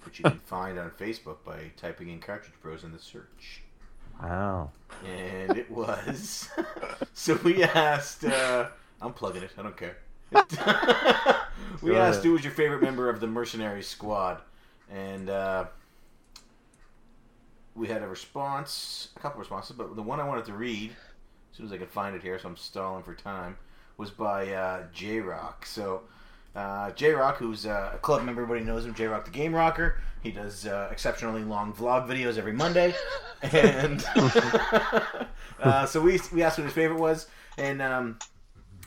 which 0.03 0.19
you 0.19 0.23
can 0.23 0.39
find 0.45 0.77
on 0.79 0.91
Facebook 0.91 1.37
by 1.45 1.71
typing 1.77 2.09
in 2.09 2.19
Cartridge 2.19 2.55
Bros 2.61 2.83
in 2.83 2.91
the 2.91 2.99
search. 2.99 3.61
Wow. 4.21 4.71
And 5.05 5.57
it 5.57 5.69
was. 5.69 6.49
so 7.13 7.39
we 7.43 7.63
asked. 7.63 8.25
Uh, 8.25 8.67
I'm 9.01 9.13
plugging 9.13 9.43
it. 9.43 9.51
I 9.57 9.61
don't 9.61 9.77
care. 9.77 9.97
we 11.81 11.91
Go 11.91 11.97
asked 11.97 12.19
ahead. 12.19 12.23
who 12.23 12.33
was 12.33 12.43
your 12.43 12.53
favorite 12.53 12.81
member 12.81 13.09
of 13.09 13.19
the 13.19 13.27
mercenary 13.27 13.83
squad, 13.83 14.41
and 14.91 15.29
uh, 15.29 15.65
we 17.75 17.87
had 17.87 18.01
a 18.01 18.07
response, 18.07 19.09
a 19.15 19.19
couple 19.19 19.39
responses, 19.39 19.75
but 19.77 19.95
the 19.95 20.01
one 20.01 20.19
I 20.19 20.27
wanted 20.27 20.45
to 20.45 20.53
read, 20.53 20.91
as 20.91 21.57
soon 21.57 21.65
as 21.67 21.71
I 21.71 21.77
could 21.77 21.89
find 21.89 22.15
it 22.15 22.21
here, 22.21 22.37
so 22.39 22.49
I'm 22.49 22.57
stalling 22.57 23.03
for 23.03 23.13
time, 23.13 23.55
was 23.97 24.09
by 24.11 24.49
uh, 24.53 24.83
J 24.93 25.19
Rock. 25.19 25.65
So 25.65 26.03
Uh, 26.55 26.89
J 26.91 27.11
Rock, 27.11 27.37
who's 27.37 27.67
uh, 27.67 27.91
a 27.93 27.97
club 27.99 28.23
member, 28.23 28.41
everybody 28.41 28.65
knows 28.65 28.83
him. 28.85 28.93
J 28.95 29.05
Rock, 29.07 29.25
the 29.25 29.31
Game 29.31 29.53
Rocker. 29.53 29.99
He 30.23 30.31
does 30.31 30.65
uh, 30.65 30.87
exceptionally 30.91 31.43
long 31.43 31.71
vlog 31.71 32.07
videos 32.07 32.37
every 32.37 32.53
Monday, 32.53 32.95
and 33.43 34.03
uh, 35.61 35.85
so 35.85 36.01
we 36.01 36.19
we 36.33 36.41
asked 36.43 36.57
what 36.57 36.65
his 36.65 36.73
favorite 36.73 36.99
was, 36.99 37.27
and 37.57 37.79
um, 37.81 38.17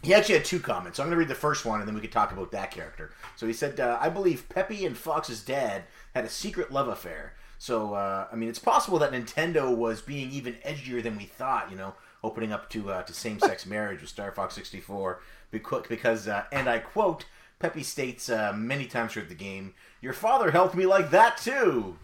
he 0.02 0.12
actually 0.14 0.34
had 0.36 0.44
two 0.44 0.58
comments. 0.58 0.96
So 0.96 1.02
I'm 1.04 1.08
going 1.08 1.16
to 1.16 1.20
read 1.20 1.28
the 1.28 1.34
first 1.34 1.64
one, 1.64 1.78
and 1.80 1.86
then 1.86 1.94
we 1.94 2.00
could 2.00 2.12
talk 2.12 2.32
about 2.32 2.50
that 2.52 2.70
character. 2.72 3.12
So 3.36 3.46
he 3.46 3.52
said, 3.52 3.78
uh, 3.78 3.98
"I 4.00 4.08
believe 4.08 4.48
Peppy 4.48 4.84
and 4.84 4.96
Fox's 4.96 5.42
dad 5.44 5.84
had 6.14 6.24
a 6.24 6.28
secret 6.28 6.72
love 6.72 6.88
affair." 6.88 7.34
So 7.58 7.94
uh, 7.94 8.26
I 8.32 8.36
mean, 8.36 8.48
it's 8.48 8.58
possible 8.58 8.98
that 8.98 9.12
Nintendo 9.12 9.74
was 9.74 10.00
being 10.02 10.30
even 10.32 10.54
edgier 10.66 11.02
than 11.02 11.16
we 11.16 11.24
thought. 11.24 11.70
You 11.70 11.76
know, 11.76 11.94
opening 12.22 12.52
up 12.52 12.68
to 12.70 12.90
uh, 12.90 13.02
to 13.02 13.12
same 13.12 13.38
sex 13.40 13.66
marriage 13.66 14.00
with 14.00 14.11
Star 14.11 14.30
Fox 14.33 14.54
64 14.54 15.20
becau- 15.52 15.88
because, 15.88 16.28
uh, 16.28 16.44
and 16.52 16.68
I 16.68 16.78
quote, 16.78 17.24
Peppy 17.59 17.83
states 17.83 18.28
uh, 18.30 18.52
many 18.54 18.87
times 18.87 19.12
throughout 19.12 19.28
the 19.28 19.35
game, 19.35 19.74
"Your 20.00 20.12
father 20.12 20.50
helped 20.50 20.74
me 20.74 20.87
like 20.87 21.11
that 21.11 21.37
too." 21.37 21.96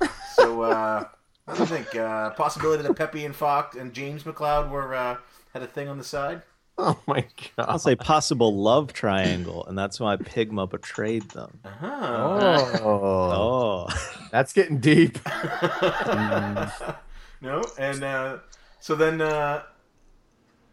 so 0.34 0.62
uh, 0.62 1.04
what 1.44 1.56
do 1.56 1.60
you 1.62 1.66
think? 1.66 1.94
Uh, 1.94 2.30
possibility 2.30 2.82
that 2.82 2.94
Peppy 2.96 3.24
and 3.24 3.34
Fox 3.34 3.76
and 3.76 3.92
James 3.92 4.22
McCloud 4.24 4.70
were 4.70 4.94
uh, 4.94 5.16
had 5.52 5.62
a 5.62 5.66
thing 5.66 5.88
on 5.88 5.98
the 5.98 6.04
side. 6.04 6.42
Oh 6.76 6.98
my 7.06 7.20
god! 7.20 7.66
I'll 7.68 7.78
say 7.78 7.94
possible 7.94 8.56
love 8.60 8.92
triangle, 8.92 9.64
and 9.66 9.78
that's 9.78 10.00
why 10.00 10.16
Pigma 10.16 10.66
betrayed 10.66 11.22
them. 11.30 11.60
Uh-huh. 11.64 12.80
Oh, 12.82 13.86
Oh, 13.86 14.18
that's 14.32 14.52
getting 14.52 14.78
deep. 14.78 15.18
No, 17.40 17.62
and 17.78 18.02
uh, 18.02 18.38
so 18.84 18.94
then 18.94 19.22
uh, 19.22 19.62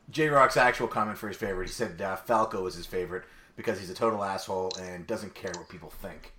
J 0.10 0.28
Rock's 0.28 0.58
actual 0.58 0.90
comment 0.90 1.18
for 1.18 1.30
his 1.30 1.38
favorite, 1.38 1.70
he 1.70 1.72
said 1.72 2.02
uh, 2.02 2.18
Falco 2.18 2.68
is 2.68 2.76
his 2.76 2.86
favorite 2.86 3.24
because 3.56 3.80
he's 3.80 3.90
a 3.90 3.94
total 3.94 4.22
asshole 4.22 4.74
and 4.82 5.08
doesn't 5.08 5.34
care 5.34 5.54
what 5.56 5.70
people 5.70 5.90
think. 5.90 6.34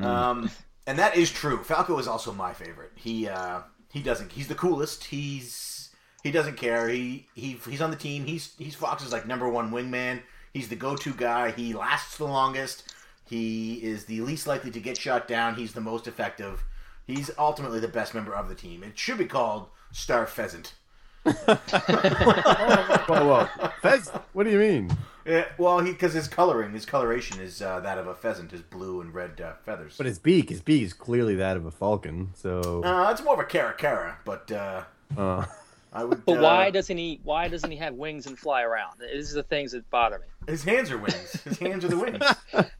Um, 0.00 0.50
and 0.86 0.98
that 0.98 1.18
is 1.18 1.30
true. 1.30 1.62
Falco 1.62 1.98
is 1.98 2.08
also 2.08 2.32
my 2.32 2.54
favorite. 2.54 2.92
He 2.94 3.28
uh, 3.28 3.60
he 3.92 4.00
doesn't. 4.00 4.32
He's 4.32 4.48
the 4.48 4.54
coolest. 4.54 5.04
He's 5.04 5.90
he 6.22 6.30
doesn't 6.30 6.56
care. 6.56 6.88
He 6.88 7.26
he 7.34 7.60
he's 7.68 7.82
on 7.82 7.90
the 7.90 7.96
team. 7.98 8.24
He's 8.24 8.54
he's 8.56 8.74
Fox's 8.74 9.12
like 9.12 9.26
number 9.26 9.46
one 9.46 9.70
wingman. 9.70 10.22
He's 10.54 10.70
the 10.70 10.76
go-to 10.76 11.12
guy. 11.12 11.50
He 11.50 11.74
lasts 11.74 12.16
the 12.16 12.24
longest. 12.24 12.94
He 13.28 13.74
is 13.82 14.06
the 14.06 14.22
least 14.22 14.46
likely 14.46 14.70
to 14.70 14.80
get 14.80 14.96
shot 14.96 15.28
down. 15.28 15.56
He's 15.56 15.74
the 15.74 15.82
most 15.82 16.06
effective. 16.06 16.64
He's 17.06 17.30
ultimately 17.36 17.80
the 17.80 17.88
best 17.88 18.14
member 18.14 18.34
of 18.34 18.48
the 18.48 18.54
team. 18.54 18.82
It 18.82 18.98
should 18.98 19.18
be 19.18 19.26
called 19.26 19.68
Star 19.94 20.26
Pheasant. 20.26 20.74
whoa, 21.24 21.54
whoa. 23.08 23.48
Fez, 23.80 24.10
what 24.32 24.44
do 24.44 24.50
you 24.50 24.58
mean? 24.58 24.90
Yeah, 25.24 25.46
well, 25.56 25.78
he 25.80 25.92
because 25.92 26.12
his 26.12 26.28
coloring, 26.28 26.72
his 26.72 26.84
coloration 26.84 27.40
is 27.40 27.62
uh, 27.62 27.80
that 27.80 27.96
of 27.96 28.06
a 28.06 28.14
pheasant, 28.14 28.50
his 28.50 28.60
blue 28.60 29.00
and 29.00 29.14
red 29.14 29.40
uh, 29.40 29.52
feathers. 29.64 29.94
But 29.96 30.04
his 30.06 30.18
beak, 30.18 30.50
his 30.50 30.60
beak 30.60 30.82
is 30.82 30.92
clearly 30.92 31.36
that 31.36 31.56
of 31.56 31.64
a 31.64 31.70
falcon. 31.70 32.30
So, 32.34 32.82
uh, 32.84 33.08
it's 33.10 33.22
more 33.22 33.32
of 33.34 33.40
a 33.40 33.44
caracara, 33.44 34.16
but 34.26 34.50
uh, 34.52 34.82
uh, 35.16 35.46
I 35.94 36.04
would. 36.04 36.26
But 36.26 36.38
uh, 36.38 36.42
why 36.42 36.70
doesn't 36.70 36.98
he? 36.98 37.20
Why 37.22 37.48
doesn't 37.48 37.70
he 37.70 37.78
have 37.78 37.94
wings 37.94 38.26
and 38.26 38.38
fly 38.38 38.62
around? 38.62 38.98
These 39.00 39.32
are 39.32 39.36
the 39.36 39.42
things 39.44 39.72
that 39.72 39.88
bother 39.90 40.18
me. 40.18 40.26
his 40.52 40.62
hands 40.64 40.90
are 40.90 40.98
wings? 40.98 41.32
His 41.44 41.58
hands 41.58 41.84
are 41.86 41.88
the 41.88 41.98
wings, 41.98 42.22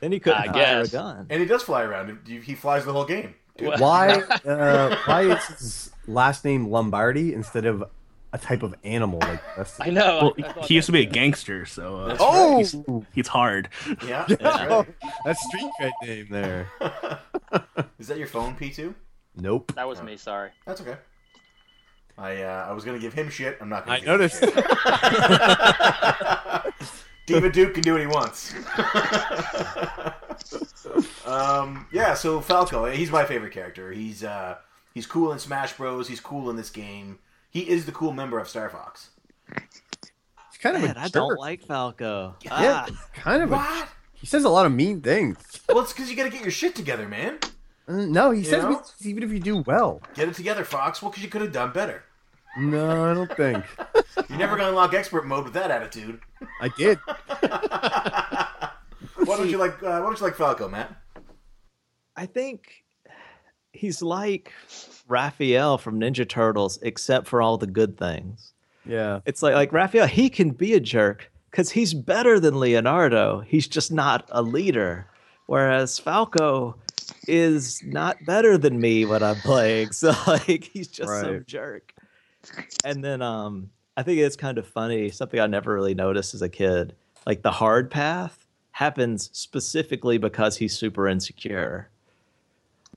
then 0.00 0.12
he 0.12 0.20
couldn't 0.20 0.38
I 0.40 0.46
fire 0.52 0.52
a 0.52 0.82
guess. 0.82 0.92
gun. 0.92 1.26
and 1.30 1.40
he 1.40 1.46
does 1.48 1.64
fly 1.64 1.82
around. 1.82 2.16
He 2.28 2.38
he 2.38 2.54
flies 2.54 2.84
the 2.84 2.92
whole 2.92 3.06
game. 3.06 3.34
Dude. 3.56 3.78
why? 3.80 4.22
Uh, 4.46 4.96
why 5.04 5.22
is 5.22 5.44
his 5.46 5.90
last 6.06 6.44
name 6.44 6.68
Lombardi 6.68 7.32
instead 7.34 7.64
of 7.66 7.84
a 8.34 8.38
type 8.38 8.62
of 8.62 8.74
animal 8.82 9.18
like 9.20 9.42
the 9.54 9.60
rest 9.60 9.78
of 9.80 9.86
I 9.86 9.90
know. 9.90 10.32
Well, 10.38 10.46
I- 10.56 10.60
I 10.60 10.64
he 10.66 10.74
used 10.74 10.86
to 10.86 10.92
be 10.92 11.02
a 11.02 11.04
gangster, 11.06 11.66
so 11.66 11.96
uh, 11.98 12.08
That's 12.08 12.20
Oh, 12.24 12.58
he's, 12.58 12.74
he's 13.14 13.28
hard. 13.28 13.68
Yeah, 14.06 14.24
that's 14.28 14.42
right. 14.42 14.86
that's 15.24 15.44
street 15.48 15.70
cred 15.80 15.90
name 16.02 16.26
there. 16.30 16.68
Is 17.98 18.08
that 18.08 18.16
your 18.18 18.26
phone, 18.26 18.54
P 18.54 18.70
two? 18.70 18.94
Nope. 19.36 19.72
That 19.74 19.86
was 19.86 20.02
me. 20.02 20.16
Sorry. 20.16 20.50
That's 20.66 20.80
okay. 20.80 20.96
I 22.18 22.42
uh, 22.42 22.66
I 22.68 22.72
was 22.72 22.84
gonna 22.84 22.98
give 22.98 23.12
him 23.12 23.28
shit. 23.30 23.58
I'm 23.60 23.68
not 23.68 23.84
gonna. 23.86 23.96
I 23.96 24.00
give 24.00 24.08
him 24.08 24.12
noticed. 24.12 24.40
shit. 24.40 24.54
Diva 27.26 27.50
Duke 27.50 27.74
can 27.74 27.82
do 27.82 27.92
what 27.92 28.00
he 28.00 28.06
wants. 28.06 28.54
Um, 31.26 31.86
yeah, 31.92 32.14
so 32.14 32.40
Falco, 32.40 32.84
he's 32.86 33.10
my 33.10 33.24
favorite 33.24 33.52
character. 33.52 33.92
He's 33.92 34.22
uh, 34.24 34.56
he's 34.94 35.06
cool 35.06 35.32
in 35.32 35.38
Smash 35.38 35.76
Bros. 35.76 36.08
He's 36.08 36.20
cool 36.20 36.50
in 36.50 36.56
this 36.56 36.70
game. 36.70 37.18
He 37.50 37.68
is 37.68 37.86
the 37.86 37.92
cool 37.92 38.12
member 38.12 38.38
of 38.38 38.48
Star 38.48 38.68
Fox. 38.70 39.10
He's 39.50 40.58
kind 40.60 40.76
of 40.76 40.82
Man, 40.82 40.96
a 40.96 41.00
I 41.00 41.04
jerk. 41.04 41.12
don't 41.12 41.38
like 41.38 41.62
Falco. 41.66 42.36
Yeah, 42.42 42.50
Ah, 42.52 42.86
kind 43.14 43.42
of. 43.42 43.50
A, 43.52 43.56
What? 43.56 43.88
he 44.14 44.26
says 44.26 44.44
a 44.44 44.48
lot 44.48 44.66
of 44.66 44.72
mean 44.72 45.00
things. 45.00 45.36
Well, 45.68 45.80
it's 45.80 45.92
because 45.92 46.10
you 46.10 46.16
got 46.16 46.24
to 46.24 46.30
get 46.30 46.42
your 46.42 46.50
shit 46.50 46.74
together, 46.74 47.06
man. 47.08 47.38
Uh, 47.88 47.92
No, 48.06 48.30
he 48.30 48.44
says 48.44 48.62
know? 48.64 48.82
even 49.02 49.22
if 49.22 49.30
you 49.30 49.40
do 49.40 49.58
well. 49.66 50.00
Get 50.14 50.28
it 50.28 50.34
together, 50.34 50.64
Fox. 50.64 51.02
Well, 51.02 51.10
because 51.10 51.22
you 51.24 51.28
could 51.30 51.42
have 51.42 51.52
done 51.52 51.72
better. 51.72 52.04
No, 52.56 53.10
I 53.10 53.14
don't 53.14 53.34
think. 53.36 53.64
You're 54.28 54.38
never 54.38 54.56
gonna 54.56 54.68
unlock 54.70 54.92
expert 54.94 55.26
mode 55.26 55.44
with 55.44 55.54
that 55.54 55.70
attitude. 55.70 56.20
I 56.60 56.68
did. 56.76 56.98
Why 59.24 59.36
don't 59.36 59.48
you 59.48 59.58
like? 59.58 59.82
Uh, 59.82 60.00
why 60.00 60.00
don't 60.00 60.18
you 60.18 60.24
like 60.24 60.36
Falco, 60.36 60.68
Matt? 60.68 60.96
I 62.16 62.26
think 62.26 62.84
he's 63.72 64.02
like 64.02 64.52
Raphael 65.08 65.78
from 65.78 65.98
Ninja 66.00 66.28
Turtles, 66.28 66.78
except 66.82 67.26
for 67.26 67.40
all 67.42 67.56
the 67.58 67.66
good 67.66 67.98
things. 67.98 68.52
Yeah. 68.84 69.20
It's 69.26 69.42
like 69.42 69.54
like 69.54 69.72
Raphael, 69.72 70.06
he 70.06 70.28
can 70.28 70.50
be 70.50 70.74
a 70.74 70.80
jerk 70.80 71.30
because 71.50 71.70
he's 71.70 71.94
better 71.94 72.40
than 72.40 72.58
Leonardo. 72.58 73.40
He's 73.40 73.68
just 73.68 73.92
not 73.92 74.28
a 74.30 74.42
leader. 74.42 75.06
Whereas 75.46 75.98
Falco 75.98 76.76
is 77.28 77.82
not 77.84 78.16
better 78.24 78.56
than 78.56 78.80
me 78.80 79.04
when 79.04 79.22
I'm 79.22 79.36
playing. 79.36 79.90
So 79.92 80.12
like 80.26 80.64
he's 80.64 80.88
just 80.88 81.08
some 81.20 81.44
jerk. 81.46 81.92
And 82.84 83.04
then 83.04 83.22
um 83.22 83.70
I 83.96 84.02
think 84.02 84.18
it's 84.18 84.36
kind 84.36 84.58
of 84.58 84.66
funny, 84.66 85.10
something 85.10 85.38
I 85.38 85.46
never 85.46 85.74
really 85.74 85.94
noticed 85.94 86.34
as 86.34 86.42
a 86.42 86.48
kid. 86.48 86.94
Like 87.26 87.42
the 87.42 87.50
hard 87.50 87.90
path 87.90 88.41
happens 88.82 89.30
specifically 89.32 90.18
because 90.18 90.56
he's 90.56 90.76
super 90.76 91.06
insecure. 91.06 91.88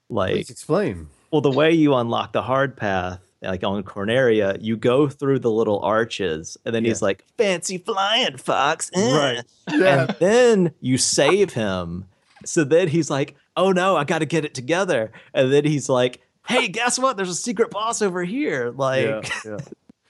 Like 0.09 0.33
Please 0.33 0.49
explain. 0.49 1.07
well, 1.31 1.41
the 1.41 1.51
way 1.51 1.71
you 1.71 1.93
unlock 1.95 2.31
the 2.33 2.41
hard 2.41 2.75
path, 2.75 3.19
like 3.41 3.63
on 3.63 3.83
Corneria, 3.83 4.57
you 4.61 4.77
go 4.77 5.07
through 5.07 5.39
the 5.39 5.51
little 5.51 5.79
arches, 5.81 6.57
and 6.65 6.73
then 6.73 6.83
he's 6.85 7.01
like, 7.01 7.23
"Fancy 7.37 7.77
flying, 7.77 8.37
Fox!" 8.37 8.89
eh." 8.95 9.17
Right. 9.17 9.43
Yeah. 9.71 10.05
And 10.07 10.15
then 10.19 10.71
you 10.81 10.97
save 10.97 11.53
him. 11.53 12.05
So 12.45 12.63
then 12.63 12.87
he's 12.87 13.09
like, 13.09 13.35
"Oh 13.55 13.71
no, 13.71 13.95
I 13.95 14.03
got 14.03 14.19
to 14.19 14.25
get 14.25 14.43
it 14.45 14.53
together." 14.55 15.11
And 15.33 15.51
then 15.53 15.65
he's 15.65 15.87
like, 15.89 16.21
"Hey, 16.47 16.67
guess 16.67 16.97
what? 16.99 17.17
There's 17.17 17.29
a 17.29 17.35
secret 17.35 17.69
boss 17.71 18.01
over 18.01 18.23
here." 18.23 18.71
Like, 18.75 19.05
yeah. 19.45 19.57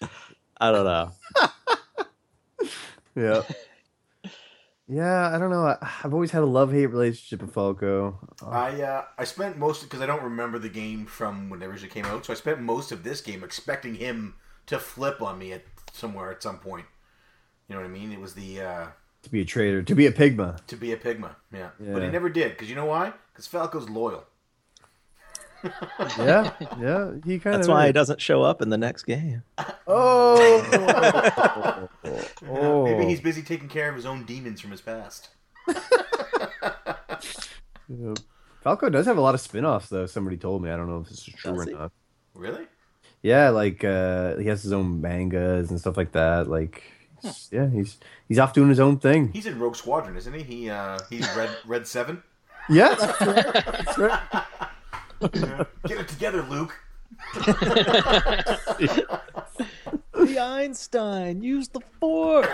Yeah. 0.02 0.08
I 0.60 0.72
don't 0.72 0.86
know. 0.86 1.12
Yeah. 3.18 3.44
Yeah, 4.88 5.34
I 5.36 5.40
don't 5.40 5.50
know. 5.50 5.76
I've 5.82 6.14
always 6.14 6.30
had 6.32 6.44
a 6.44 6.46
love 6.46 6.72
hate 6.72 6.86
relationship 6.88 7.42
with 7.42 7.54
Falco. 7.54 8.20
I 8.46 8.82
uh, 8.82 9.06
I 9.18 9.24
spent 9.24 9.58
most 9.58 9.82
because 9.84 10.02
I 10.02 10.06
don't 10.06 10.24
remember 10.24 10.60
the 10.60 10.70
game 10.70 11.06
from 11.08 11.50
when 11.50 11.62
it 11.62 11.66
originally 11.66 11.92
came 11.92 12.06
out, 12.06 12.26
so 12.26 12.34
I 12.34 12.36
spent 12.36 12.62
most 12.62 12.92
of 12.92 13.04
this 13.04 13.20
game 13.22 13.44
expecting 13.44 13.96
him 13.96 14.36
to 14.68 14.78
flip 14.78 15.22
on 15.22 15.40
me 15.40 15.54
at 15.54 15.64
somewhere 15.92 16.32
at 16.32 16.44
some 16.44 16.60
point. 16.60 16.86
You 17.68 17.76
know 17.76 17.82
what 17.82 17.88
I 17.88 17.92
mean? 17.92 18.12
It 18.12 18.20
was 18.20 18.36
the 18.36 18.62
uh, 18.62 18.88
To 19.24 19.30
be 19.32 19.42
a 19.42 19.46
traitor, 19.46 19.82
to 19.82 19.96
be 19.96 20.06
a 20.06 20.12
pigma. 20.12 20.58
to 20.68 20.76
be 20.76 20.92
a 20.92 20.98
pigma, 20.98 21.36
yeah. 21.52 21.70
But 21.80 22.04
he 22.04 22.10
never 22.10 22.30
did 22.30 22.52
because 22.52 22.70
you 22.70 22.76
know 22.76 22.86
why? 22.86 23.14
Because 23.34 23.48
Falco's 23.48 23.90
loyal. 23.90 24.26
Yeah, 26.18 26.52
yeah. 26.80 27.12
He 27.26 27.40
kind 27.40 27.56
That's 27.56 27.68
of. 27.68 27.74
why 27.74 27.88
he 27.88 27.92
doesn't 27.92 28.22
show 28.22 28.44
up 28.44 28.62
in 28.62 28.70
the 28.70 28.78
next 28.78 29.04
game. 29.04 29.44
Oh. 29.88 31.88
oh. 32.50 32.84
Maybe 32.86 33.06
he's 33.06 33.22
busy 33.22 33.42
taking 33.42 33.68
care 33.68 33.90
of 33.90 33.96
his 33.96 34.06
own 34.06 34.26
demons 34.26 34.62
from 34.62 34.72
his 34.72 34.82
past. 34.82 35.30
Yeah. 37.88 38.14
Falco 38.64 38.90
does 38.90 39.06
have 39.06 39.18
a 39.18 39.22
lot 39.22 39.36
of 39.36 39.42
spin-offs 39.42 39.90
though. 39.90 40.08
Somebody 40.08 40.38
told 40.38 40.64
me. 40.64 40.72
I 40.72 40.76
don't 40.78 40.88
know 40.90 41.02
if 41.02 41.10
this 41.10 41.20
is 41.28 41.34
true 41.36 41.52
Does 41.56 41.68
or 41.68 41.70
he? 41.70 41.76
not. 41.76 41.92
Really? 42.34 42.66
Yeah, 43.22 43.50
like 43.50 43.84
uh, 43.84 44.38
he 44.38 44.48
has 44.48 44.64
his 44.64 44.74
own 44.74 45.02
mangas 45.02 45.70
and 45.70 45.80
stuff 45.80 45.98
like 45.98 46.12
that. 46.14 46.48
Like, 46.50 46.84
he's- 47.22 47.50
yeah, 47.52 47.70
he's 47.70 47.98
he's 48.28 48.40
off 48.40 48.54
doing 48.54 48.70
his 48.70 48.80
own 48.80 48.98
thing. 49.00 49.32
He's 49.34 49.46
in 49.46 49.60
Rogue 49.60 49.76
Squadron, 49.76 50.18
isn't 50.18 50.34
he? 50.34 50.44
He 50.44 50.70
uh, 50.70 51.00
he's 51.10 51.28
Red 51.36 51.50
Red 51.66 51.88
Seven. 51.88 52.24
Yeah, 52.70 52.96
that's 52.96 53.22
right. 53.22 53.54
That's 53.66 53.98
right. 53.98 54.22
Get 55.88 56.00
it 56.00 56.08
together, 56.08 56.42
Luke. 56.44 56.76
The 60.14 60.40
Einstein, 60.40 61.42
use 61.42 61.68
the 61.70 61.82
force. 62.00 62.48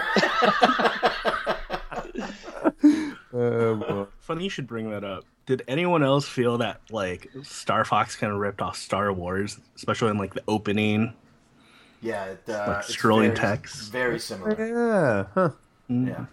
Uh, 3.34 3.76
well, 3.80 4.10
Funny 4.20 4.44
you 4.44 4.50
should 4.50 4.68
bring 4.68 4.90
that 4.92 5.04
up. 5.04 5.24
Did 5.46 5.64
anyone 5.68 6.04
else 6.04 6.28
feel 6.28 6.58
that 6.60 6.82
like 6.92 7.30
Star 7.44 7.86
Fox 7.86 8.16
kind 8.16 8.32
of 8.34 8.40
ripped 8.40 8.62
off 8.62 8.76
Star 8.78 9.12
Wars, 9.14 9.58
especially 9.76 10.10
in 10.12 10.18
like 10.18 10.34
the 10.34 10.44
opening? 10.48 11.14
Yeah, 12.02 12.26
it, 12.26 12.44
uh, 12.50 12.66
Like 12.68 12.86
scrolling 12.86 13.28
very, 13.28 13.36
text. 13.36 13.92
Very 13.92 14.20
similar. 14.20 14.56
yeah, 14.58 15.26
huh. 15.34 15.50
Yeah. 15.88 16.26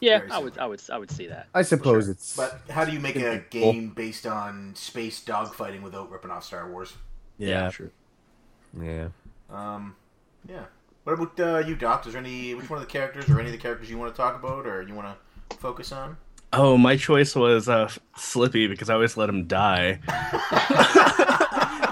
Yeah, 0.00 0.20
I 0.30 0.38
would, 0.38 0.54
similar. 0.54 0.62
I 0.62 0.66
would, 0.66 0.82
I 0.92 0.98
would 0.98 1.10
see 1.10 1.26
that. 1.28 1.46
I 1.54 1.62
suppose 1.62 2.04
sure. 2.04 2.12
it's. 2.12 2.36
But 2.36 2.60
how 2.70 2.84
do 2.84 2.92
you 2.92 3.00
make 3.00 3.16
a 3.16 3.44
game 3.50 3.90
based 3.90 4.26
on 4.26 4.74
space 4.74 5.24
dogfighting 5.24 5.82
without 5.82 6.10
ripping 6.10 6.30
off 6.30 6.44
Star 6.44 6.70
Wars? 6.70 6.94
yeah, 7.38 7.70
Sure. 7.70 7.90
yeah. 8.80 9.08
Um, 9.50 9.96
yeah. 10.48 10.64
What 11.04 11.12
about 11.12 11.38
uh, 11.40 11.58
you, 11.66 11.76
Doc? 11.76 12.06
Is 12.06 12.12
there 12.14 12.22
any 12.22 12.54
which 12.54 12.68
one 12.68 12.80
of 12.80 12.84
the 12.86 12.90
characters 12.90 13.28
or 13.30 13.38
any 13.38 13.48
of 13.48 13.52
the 13.52 13.58
characters 13.60 13.88
you 13.88 13.96
want 13.96 14.12
to 14.12 14.16
talk 14.16 14.34
about 14.34 14.66
or 14.66 14.82
you 14.82 14.92
want 14.94 15.16
to 15.50 15.56
focus 15.56 15.92
on? 15.92 16.16
Oh, 16.52 16.76
my 16.76 16.96
choice 16.96 17.34
was 17.36 17.68
uh, 17.68 17.90
Slippy 18.16 18.66
because 18.66 18.90
I 18.90 18.94
always 18.94 19.16
let 19.16 19.28
him 19.28 19.46
die. 19.46 20.00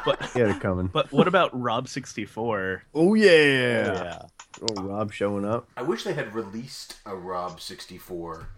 but 0.04 0.30
He 0.32 0.40
had 0.40 0.50
it 0.50 0.60
coming. 0.60 0.88
but 0.88 1.12
what 1.12 1.28
about 1.28 1.58
Rob 1.58 1.88
sixty 1.88 2.24
four? 2.24 2.82
Oh 2.94 3.14
yeah. 3.14 3.92
Yeah. 3.92 4.22
Oh, 4.62 4.82
Rob 4.82 5.12
showing 5.12 5.44
up. 5.44 5.68
I 5.76 5.82
wish 5.82 6.04
they 6.04 6.14
had 6.14 6.34
released 6.34 6.96
a 7.04 7.14
Rob 7.14 7.60
64. 7.60 8.48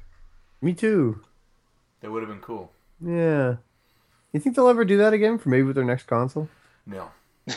Me 0.61 0.75
too. 0.75 1.23
That 2.01 2.11
would 2.11 2.23
have 2.23 2.29
been 2.31 2.41
cool. 2.41 2.73
Yeah. 3.01 3.57
You 4.33 4.41
think 4.41 4.57
they'll 4.57 4.69
ever 4.69 4.85
do 4.85 4.99
that 4.99 5.13
again 5.13 5.39
for 5.39 5.49
maybe 5.49 5.63
with 5.63 5.77
their 5.77 5.85
next 5.85 6.07
console? 6.07 6.49
No. 6.87 7.11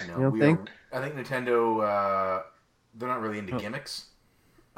No. 0.07 0.19
don't 0.19 0.31
we 0.31 0.39
think? 0.39 0.69
Are, 0.91 1.01
I 1.01 1.09
think 1.09 1.15
Nintendo, 1.15 1.83
uh, 1.83 2.43
they're 2.95 3.09
not 3.09 3.21
really 3.21 3.39
into 3.39 3.57
gimmicks. 3.57 4.05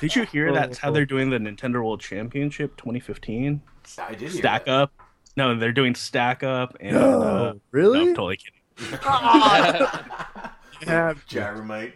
Did 0.00 0.16
you 0.16 0.24
hear 0.24 0.52
that's 0.52 0.78
how 0.78 0.90
they're 0.90 1.06
doing 1.06 1.30
the 1.30 1.38
Nintendo 1.38 1.74
World 1.74 2.00
Championship 2.00 2.76
2015? 2.76 3.60
I 3.98 4.14
did 4.14 4.32
Stack 4.32 4.64
that. 4.64 4.72
up. 4.72 4.92
No, 5.36 5.56
they're 5.56 5.70
doing 5.72 5.94
stack 5.94 6.42
up 6.42 6.76
and 6.80 6.96
uh, 6.96 7.00
no, 7.52 7.60
really? 7.70 8.00
I'm 8.00 8.14
totally 8.14 8.38
kidding. 8.38 8.58
Yeah. 10.82 11.14
Gyromite. 11.28 11.92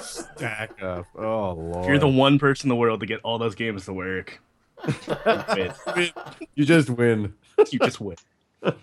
Stack 0.00 0.82
up. 0.82 1.06
Oh 1.16 1.52
lord. 1.52 1.86
You're 1.86 1.98
the 1.98 2.08
one 2.08 2.38
person 2.38 2.66
in 2.66 2.68
the 2.70 2.76
world 2.76 3.00
to 3.00 3.06
get 3.06 3.20
all 3.22 3.38
those 3.38 3.54
games 3.54 3.86
to 3.86 3.92
work, 3.92 4.40
you 6.54 6.64
just 6.64 6.90
win. 6.90 7.34
You 7.70 7.78
just 7.78 8.00
win. 8.00 8.16
All 8.62 8.74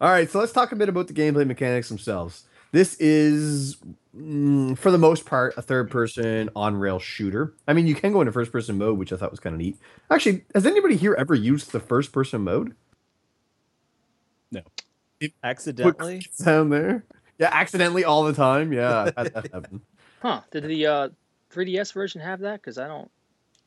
right, 0.00 0.28
so 0.30 0.38
let's 0.38 0.52
talk 0.52 0.70
a 0.72 0.76
bit 0.76 0.90
about 0.90 1.08
the 1.08 1.14
gameplay 1.14 1.46
mechanics 1.46 1.88
themselves. 1.88 2.44
This 2.72 2.94
is, 3.00 3.78
mm, 4.14 4.76
for 4.76 4.90
the 4.90 4.98
most 4.98 5.24
part, 5.24 5.54
a 5.56 5.62
third-person 5.62 6.50
on-rail 6.54 6.98
shooter. 6.98 7.54
I 7.66 7.72
mean, 7.72 7.86
you 7.86 7.94
can 7.94 8.12
go 8.12 8.20
into 8.20 8.32
first-person 8.32 8.76
mode, 8.76 8.98
which 8.98 9.14
I 9.14 9.16
thought 9.16 9.30
was 9.30 9.40
kind 9.40 9.54
of 9.54 9.60
neat. 9.60 9.78
Actually, 10.10 10.44
has 10.54 10.66
anybody 10.66 10.96
here 10.96 11.14
ever 11.14 11.34
used 11.34 11.72
the 11.72 11.80
first-person 11.80 12.42
mode? 12.42 12.74
No. 14.50 14.60
Accidentally. 15.42 16.18
Quick 16.18 16.32
sound 16.32 16.70
there. 16.70 17.04
Yeah, 17.42 17.50
accidentally 17.52 18.04
all 18.04 18.22
the 18.22 18.32
time. 18.32 18.72
Yeah, 18.72 19.10
that 19.16 19.34
happen. 19.52 19.80
Huh? 20.20 20.42
Did 20.52 20.64
the 20.64 20.86
uh, 20.86 21.08
3DS 21.52 21.92
version 21.92 22.20
have 22.20 22.38
that? 22.40 22.60
Because 22.60 22.78
I 22.78 22.86
don't. 22.86 23.10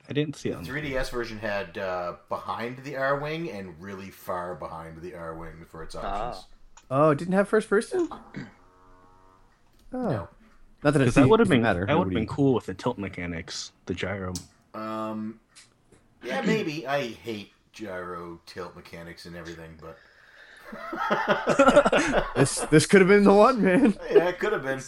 I 0.09 0.13
didn't 0.13 0.37
see 0.37 0.49
The 0.51 0.59
it. 0.59 0.65
3DS 0.65 1.09
version 1.09 1.37
had 1.39 1.77
uh, 1.77 2.13
behind 2.29 2.77
the 2.85 2.93
Arwing 2.93 3.53
and 3.53 3.73
really 3.81 4.11
far 4.11 4.55
behind 4.55 5.01
the 5.01 5.11
Arwing 5.11 5.67
for 5.67 5.83
its 5.83 5.93
options. 5.95 6.45
Oh, 6.89 7.09
it 7.09 7.17
didn't 7.17 7.33
have 7.33 7.49
first-person. 7.49 8.07
Oh, 8.11 8.19
No. 9.91 10.27
not 10.83 10.93
that 10.93 10.95
it 10.95 10.99
Because 10.99 11.15
that 11.15 11.27
would 11.27 11.39
have 11.41 11.49
been 11.49 11.63
matter. 11.63 11.85
that 11.85 11.97
would 11.97 12.05
have 12.07 12.13
been 12.13 12.27
cool 12.27 12.53
with 12.53 12.67
the 12.67 12.73
tilt 12.75 12.97
mechanics, 12.97 13.71
the 13.87 13.93
gyro. 13.93 14.33
Um, 14.73 15.39
yeah, 16.23 16.41
maybe. 16.41 16.85
I 16.87 17.07
hate 17.07 17.51
gyro 17.73 18.39
tilt 18.45 18.75
mechanics 18.75 19.25
and 19.25 19.35
everything, 19.35 19.77
but 19.81 19.97
This 22.35 22.59
this 22.69 22.85
could 22.85 23.01
have 23.01 23.07
been 23.07 23.23
the 23.23 23.33
one, 23.33 23.63
man. 23.63 23.97
yeah, 24.11 24.29
it 24.29 24.39
could 24.39 24.51
have 24.51 24.63
been. 24.63 24.81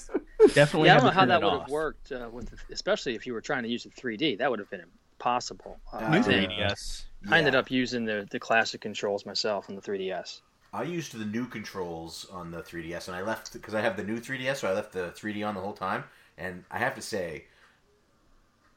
Definitely. 0.54 0.88
Yeah, 0.88 0.96
I 0.96 0.98
don't 0.98 1.06
know 1.06 1.12
how 1.12 1.26
that 1.26 1.42
would 1.42 1.62
have 1.62 1.70
worked 1.70 2.12
uh, 2.12 2.30
with, 2.32 2.50
the, 2.50 2.58
especially 2.74 3.16
if 3.16 3.26
you 3.26 3.34
were 3.34 3.42
trying 3.42 3.64
to 3.64 3.70
use 3.70 3.84
the 3.84 3.90
3D. 3.90 4.38
That 4.38 4.50
would 4.50 4.60
have 4.60 4.70
been 4.70 4.84
impossible. 5.14 5.80
Uh, 5.94 5.98
I, 5.98 6.20
New 6.20 6.24
3DS. 6.24 7.06
I 7.30 7.38
ended 7.38 7.56
up 7.56 7.72
using 7.72 8.06
the 8.06 8.28
the 8.30 8.40
classic 8.40 8.82
controls 8.82 9.26
myself 9.26 9.70
on 9.70 9.76
the 9.76 9.82
3DS. 9.82 10.42
I 10.74 10.84
used 10.84 11.18
the 11.18 11.26
new 11.26 11.48
controls 11.48 12.28
on 12.32 12.52
the 12.52 12.62
3DS, 12.62 13.08
and 13.08 13.16
I 13.16 13.22
left 13.22 13.54
because 13.54 13.74
I 13.74 13.82
have 13.82 13.96
the 13.96 14.04
new 14.04 14.20
3DS, 14.20 14.58
so 14.58 14.70
I 14.70 14.74
left 14.74 14.92
the 14.92 15.14
3D 15.18 15.48
on 15.48 15.56
the 15.56 15.62
whole 15.62 15.74
time. 15.74 16.04
And 16.38 16.66
I 16.70 16.78
have 16.78 16.94
to 16.96 17.02
say, 17.02 17.46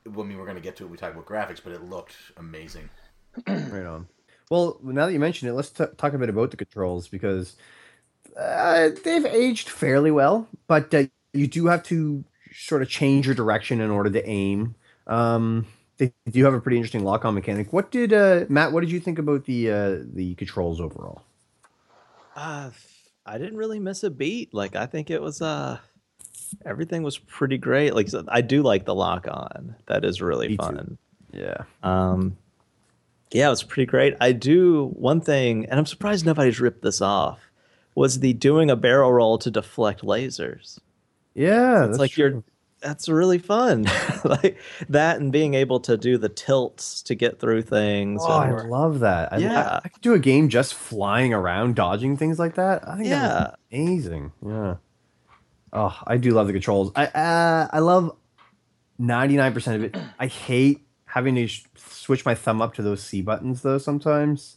well, 0.06 0.24
I 0.24 0.28
mean, 0.28 0.38
we're 0.38 0.44
going 0.44 0.56
to 0.56 0.62
get 0.62 0.76
to 0.76 0.84
it. 0.84 0.86
when 0.86 0.92
We 0.92 0.96
talk 0.98 1.12
about 1.12 1.26
graphics, 1.26 1.60
but 1.62 1.72
it 1.72 1.82
looked 1.82 2.14
amazing. 2.36 2.88
Right 3.46 3.84
on. 3.84 4.08
Well, 4.50 4.80
now 4.82 5.06
that 5.06 5.12
you 5.12 5.20
mention 5.20 5.48
it, 5.48 5.52
let's 5.52 5.70
t- 5.70 5.84
talk 5.96 6.12
a 6.12 6.18
bit 6.18 6.28
about 6.28 6.50
the 6.50 6.56
controls 6.56 7.06
because 7.08 7.56
uh, 8.36 8.90
they've 9.04 9.26
aged 9.26 9.68
fairly 9.68 10.10
well, 10.10 10.48
but 10.66 10.92
uh, 10.92 11.04
you 11.32 11.46
do 11.46 11.66
have 11.66 11.82
to 11.84 12.24
sort 12.52 12.82
of 12.82 12.88
change 12.88 13.26
your 13.26 13.34
direction 13.34 13.80
in 13.80 13.90
order 13.90 14.10
to 14.10 14.28
aim. 14.28 14.74
Um, 15.06 15.66
they 15.98 16.12
do 16.30 16.44
have 16.44 16.54
a 16.54 16.60
pretty 16.60 16.78
interesting 16.78 17.04
lock-on 17.04 17.34
mechanic. 17.34 17.72
What 17.72 17.90
did 17.92 18.12
uh, 18.12 18.46
Matt? 18.48 18.72
What 18.72 18.80
did 18.80 18.90
you 18.90 19.00
think 19.00 19.18
about 19.18 19.44
the 19.44 19.70
uh, 19.70 19.98
the 20.12 20.34
controls 20.34 20.80
overall? 20.80 21.22
Uh, 22.34 22.70
I 23.26 23.38
didn't 23.38 23.56
really 23.56 23.78
miss 23.78 24.02
a 24.02 24.10
beat. 24.10 24.54
Like 24.54 24.76
I 24.76 24.86
think 24.86 25.10
it 25.10 25.22
was 25.22 25.42
uh 25.42 25.78
everything 26.64 27.02
was 27.02 27.18
pretty 27.18 27.58
great. 27.58 27.94
Like 27.94 28.08
I 28.28 28.40
do 28.40 28.62
like 28.62 28.84
the 28.84 28.94
lock 28.94 29.26
on. 29.30 29.76
That 29.86 30.04
is 30.04 30.22
really 30.22 30.48
Me 30.48 30.56
too. 30.56 30.56
fun. 30.56 30.98
Yeah, 31.32 31.64
Um 31.82 32.36
yeah, 33.32 33.46
it 33.46 33.50
was 33.50 33.62
pretty 33.62 33.86
great. 33.86 34.16
I 34.20 34.32
do 34.32 34.86
one 34.94 35.20
thing, 35.20 35.66
and 35.66 35.78
I'm 35.78 35.86
surprised 35.86 36.24
nobody's 36.26 36.60
ripped 36.60 36.82
this 36.82 37.00
off, 37.00 37.40
was 37.94 38.20
the 38.20 38.32
doing 38.32 38.70
a 38.70 38.76
barrel 38.76 39.12
roll 39.12 39.38
to 39.38 39.50
deflect 39.50 40.02
lasers. 40.02 40.78
yeah. 41.34 41.80
It's 41.84 41.88
that's 41.90 41.98
like 41.98 42.10
true. 42.12 42.24
you're 42.32 42.44
that's 42.80 43.10
really 43.10 43.36
fun. 43.38 43.84
like 44.24 44.56
that 44.88 45.20
and 45.20 45.30
being 45.30 45.52
able 45.52 45.80
to 45.80 45.98
do 45.98 46.16
the 46.16 46.30
tilts 46.30 47.02
to 47.02 47.14
get 47.14 47.38
through 47.38 47.60
things. 47.60 48.22
Oh, 48.24 48.30
I 48.32 48.50
love 48.62 49.00
that. 49.00 49.34
I, 49.34 49.36
Yeah. 49.36 49.68
I, 49.68 49.80
I 49.84 49.88
could 49.88 50.00
do 50.00 50.14
a 50.14 50.18
game 50.18 50.48
just 50.48 50.72
flying 50.72 51.34
around, 51.34 51.74
dodging 51.76 52.16
things 52.16 52.38
like 52.38 52.54
that. 52.54 52.88
I 52.88 52.96
think 52.96 53.08
Yeah. 53.08 53.28
that 53.28 53.58
amazing. 53.70 54.32
Yeah. 54.46 54.76
Oh, 55.74 55.94
I 56.06 56.16
do 56.16 56.30
love 56.30 56.46
the 56.46 56.54
controls. 56.54 56.90
I 56.96 57.04
uh, 57.06 57.68
I 57.70 57.80
love 57.80 58.16
ninety 58.98 59.36
nine 59.36 59.52
percent 59.52 59.76
of 59.76 59.84
it. 59.84 60.02
I 60.18 60.26
hate 60.26 60.80
having 61.04 61.34
to 61.34 61.48
switch 62.10 62.26
my 62.26 62.34
thumb 62.34 62.60
up 62.60 62.74
to 62.74 62.82
those 62.82 63.00
C 63.00 63.22
buttons 63.22 63.62
though 63.62 63.78
sometimes, 63.78 64.56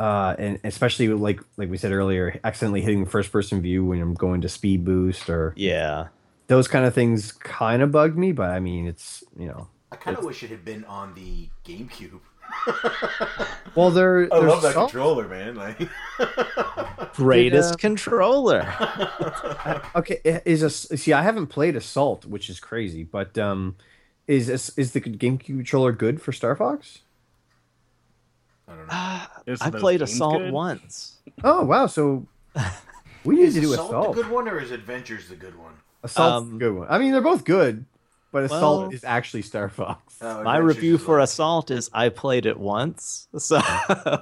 uh, 0.00 0.34
and 0.40 0.58
especially 0.64 1.06
like 1.06 1.38
like 1.56 1.70
we 1.70 1.76
said 1.76 1.92
earlier, 1.92 2.40
accidentally 2.42 2.80
hitting 2.80 3.06
first 3.06 3.30
person 3.30 3.62
view 3.62 3.84
when 3.84 4.00
I'm 4.02 4.14
going 4.14 4.40
to 4.40 4.48
speed 4.48 4.84
boost 4.84 5.30
or 5.30 5.52
yeah. 5.56 6.08
those 6.48 6.66
kind 6.66 6.84
of 6.84 6.92
things 6.92 7.30
kind 7.30 7.80
of 7.80 7.92
bug 7.92 8.18
me. 8.18 8.32
But 8.32 8.50
I 8.50 8.58
mean, 8.58 8.88
it's 8.88 9.22
you 9.38 9.46
know, 9.46 9.68
I 9.92 9.96
kind 9.96 10.18
of 10.18 10.24
wish 10.24 10.42
it 10.42 10.50
had 10.50 10.64
been 10.64 10.84
on 10.86 11.14
the 11.14 11.48
GameCube. 11.64 12.18
well 13.76 13.90
they're 13.90 14.24
I 14.24 14.40
they're 14.40 14.48
love 14.48 14.62
that 14.62 14.74
soft- 14.74 14.90
controller, 14.92 15.28
man. 15.28 15.54
Like, 15.54 15.88
Greatest 17.14 17.74
uh, 17.74 17.76
controller. 17.76 18.66
Okay, 19.94 20.18
i- 20.24 20.42
is 20.44 20.64
a 20.64 20.70
see? 20.70 21.12
I 21.12 21.22
haven't 21.22 21.46
played 21.46 21.76
Assault, 21.76 22.26
which 22.26 22.50
is 22.50 22.58
crazy, 22.58 23.04
but 23.04 23.38
um, 23.38 23.76
is 24.26 24.48
is, 24.48 24.72
is 24.76 24.92
the 24.92 25.00
GameCube 25.00 25.44
controller 25.46 25.92
good 25.92 26.20
for 26.20 26.32
Star 26.32 26.54
Fox? 26.56 27.00
I 28.66 28.72
don't 28.72 28.78
know. 28.80 28.86
Ah, 28.90 29.30
I 29.60 29.70
played 29.70 30.00
Assault 30.02 30.38
good? 30.38 30.52
once. 30.52 31.16
Oh 31.42 31.64
wow! 31.64 31.86
So 31.86 32.26
we 33.24 33.36
need 33.36 33.42
Is 33.44 33.54
to 33.54 33.60
do 33.60 33.72
Assault, 33.72 33.88
Assault. 33.90 34.16
the 34.16 34.22
good 34.22 34.30
one, 34.30 34.48
or 34.48 34.58
is 34.60 34.70
Adventures 34.70 35.28
the 35.28 35.36
good 35.36 35.58
one? 35.58 35.72
Assault's 36.02 36.44
Um, 36.46 36.52
the 36.52 36.58
good 36.58 36.74
one. 36.74 36.86
I 36.90 36.98
mean, 36.98 37.12
they're 37.12 37.20
both 37.20 37.44
good, 37.44 37.84
but 38.32 38.44
Assault 38.44 38.82
Well- 38.86 38.90
is 38.94 39.04
actually 39.04 39.42
Star 39.42 39.68
Fox. 39.68 40.16
Oh, 40.22 40.42
My 40.42 40.56
review 40.56 40.96
for 40.98 41.18
like- 41.18 41.24
Assault 41.24 41.70
is 41.70 41.90
I 41.92 42.08
played 42.08 42.46
it 42.46 42.58
once. 42.58 43.28
So 43.38 43.60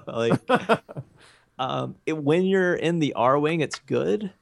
like 0.09 0.41
um 1.59 1.95
it, 2.07 2.17
when 2.17 2.43
you're 2.45 2.75
in 2.75 2.99
the 2.99 3.15
Arwing 3.17 3.61
it's 3.63 3.79
good, 3.79 4.33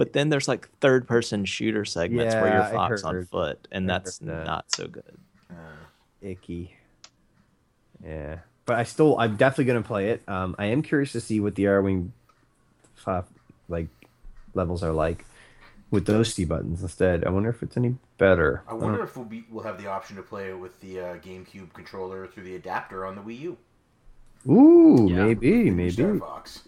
but 0.00 0.14
then 0.14 0.30
there's 0.30 0.48
like 0.48 0.66
third 0.80 1.06
person 1.06 1.44
shooter 1.44 1.84
segments 1.84 2.34
where 2.34 2.46
you're 2.54 2.62
I 2.62 2.72
fox 2.72 3.02
on 3.04 3.16
heard- 3.16 3.28
foot 3.28 3.68
and 3.70 3.86
that's 3.86 4.18
heard 4.18 4.28
that. 4.28 4.46
not 4.46 4.64
so 4.72 4.88
good. 4.88 5.18
Icky. 6.22 6.74
Yeah, 8.02 8.38
but 8.64 8.76
I 8.76 8.84
still, 8.84 9.18
I'm 9.18 9.36
definitely 9.36 9.66
gonna 9.66 9.82
play 9.82 10.08
it. 10.08 10.22
Um, 10.26 10.56
I 10.58 10.66
am 10.66 10.80
curious 10.80 11.12
to 11.12 11.20
see 11.20 11.38
what 11.38 11.54
the 11.54 11.64
Arwing, 11.64 12.12
uh, 13.06 13.20
like, 13.68 13.88
levels 14.54 14.82
are 14.82 14.92
like 14.92 15.26
with 15.90 16.06
those 16.06 16.32
C 16.32 16.46
buttons 16.46 16.80
instead. 16.80 17.24
I 17.26 17.28
wonder 17.28 17.50
if 17.50 17.62
it's 17.62 17.76
any 17.76 17.96
better. 18.16 18.62
I 18.66 18.72
wonder 18.72 19.02
if 19.02 19.16
we'll 19.18 19.26
be 19.26 19.44
we'll 19.50 19.64
have 19.64 19.82
the 19.82 19.90
option 19.90 20.16
to 20.16 20.22
play 20.22 20.48
it 20.48 20.58
with 20.58 20.80
the 20.80 20.98
uh, 21.00 21.14
GameCube 21.16 21.74
controller 21.74 22.26
through 22.26 22.44
the 22.44 22.56
adapter 22.56 23.04
on 23.04 23.16
the 23.16 23.20
Wii 23.22 23.40
U. 23.40 23.58
Ooh, 24.48 25.08
Yeah. 25.10 25.24
maybe, 25.24 25.90
Star 25.90 26.06
maybe. 26.06 26.18
Fox. 26.20 26.62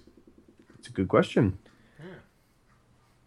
It's 0.78 0.88
a 0.88 0.92
good 0.92 1.08
question. 1.08 1.56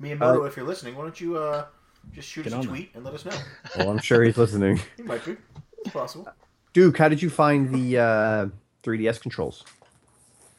Miyamoto, 0.02 0.48
if 0.48 0.58
you're 0.58 0.66
listening, 0.66 0.96
why 0.96 1.04
don't 1.04 1.20
you 1.20 1.38
uh, 1.38 1.66
just 2.14 2.28
shoot 2.30 2.46
us 2.48 2.54
a 2.54 2.56
on 2.58 2.62
that. 2.62 2.68
tweet 2.68 2.92
and 2.94 3.04
let 3.04 3.14
us 3.14 3.26
know? 3.26 3.38
Well, 3.78 3.90
I'm 3.90 4.00
sure 4.00 4.24
he's 4.24 4.38
listening. 4.38 4.80
He 4.98 5.04
might 5.04 5.24
be. 5.26 5.38
It's 5.80 5.90
possible. 5.92 6.28
Duke, 6.74 6.98
how 6.98 7.08
did 7.10 7.22
you 7.22 7.30
find 7.30 7.74
the 7.74 7.98
uh, 8.00 8.48
3DS 8.84 9.22
controls? 9.22 9.64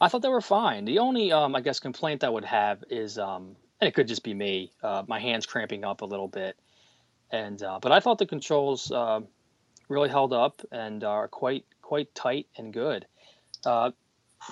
I 0.01 0.09
thought 0.09 0.23
they 0.23 0.29
were 0.29 0.41
fine. 0.41 0.85
The 0.85 0.99
only, 0.99 1.33
um, 1.33 1.55
I 1.55 1.61
guess, 1.61 1.81
complaint 1.81 2.25
I 2.25 2.29
would 2.29 2.45
have 2.45 2.85
is, 2.91 3.19
um, 3.19 3.57
and 3.81 3.89
it 3.89 3.93
could 3.95 4.09
just 4.09 4.23
be 4.23 4.35
me, 4.35 4.73
uh, 4.83 5.03
my 5.07 5.19
hands 5.19 5.47
cramping 5.47 5.85
up 5.85 6.03
a 6.03 6.05
little 6.05 6.29
bit. 6.29 6.57
And 7.31 7.63
uh, 7.63 7.79
but 7.81 7.93
I 7.93 8.01
thought 8.01 8.19
the 8.19 8.27
controls 8.27 8.93
uh, 8.93 9.21
really 9.89 10.09
held 10.09 10.33
up 10.33 10.63
and 10.71 11.03
are 11.03 11.29
quite 11.29 11.65
quite 11.83 12.15
tight 12.15 12.47
and 12.57 12.73
good. 12.73 13.07
Uh, 13.65 13.91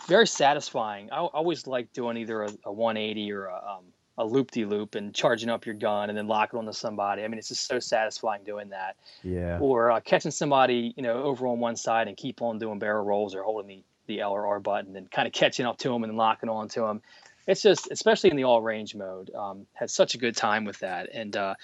very 0.09 0.27
satisfying. 0.27 1.11
I, 1.13 1.19
I 1.19 1.27
always 1.27 1.67
like 1.67 1.93
doing 1.93 2.17
either 2.17 2.43
a, 2.43 2.51
a 2.65 2.73
180 2.73 3.33
or 3.33 3.47
a, 3.47 3.55
um, 3.55 3.85
a 4.17 4.25
loop 4.25 4.53
de 4.53 4.65
loop 4.65 4.95
and 4.95 5.13
charging 5.15 5.49
up 5.49 5.67
your 5.67 5.75
gun 5.75 6.09
and 6.09 6.17
then 6.17 6.29
locking 6.29 6.59
onto 6.59 6.73
somebody. 6.73 7.25
I 7.25 7.29
mean, 7.29 7.39
it's 7.39 7.49
just 7.49 7.67
so 7.67 7.81
satisfying 7.81 8.45
doing 8.45 8.69
that. 8.71 8.97
Yeah. 9.23 9.59
Or 9.61 9.91
uh, 9.91 10.01
catching 10.01 10.31
somebody, 10.31 10.95
you 10.97 11.03
know, 11.03 11.23
over 11.23 11.47
on 11.47 11.59
one 11.59 11.77
side 11.77 12.07
and 12.07 12.17
keep 12.17 12.41
on 12.41 12.59
doing 12.59 12.79
barrel 12.79 13.05
rolls 13.05 13.35
or 13.35 13.43
holding 13.43 13.67
the, 13.69 13.83
the 14.07 14.21
L 14.21 14.33
or 14.33 14.47
R 14.47 14.61
button 14.61 14.97
and 14.97 15.11
kind 15.11 15.27
of 15.27 15.33
catching 15.33 15.67
up 15.67 15.79
to 15.79 15.89
them 15.89 16.05
and 16.05 16.13
then 16.13 16.17
locking 16.17 16.49
on 16.49 16.69
to 16.69 16.81
them. 16.83 17.03
It's 17.47 17.61
just, 17.61 17.91
especially 17.91 18.31
in 18.31 18.37
the 18.37 18.45
all 18.45 18.63
range 18.63 18.95
mode, 18.95 19.31
um, 19.35 19.67
had 19.75 19.91
such 19.91 20.15
a 20.15 20.19
good 20.19 20.37
time 20.37 20.65
with 20.65 20.79
that. 20.79 21.11
And 21.13 21.37
uh, 21.37 21.55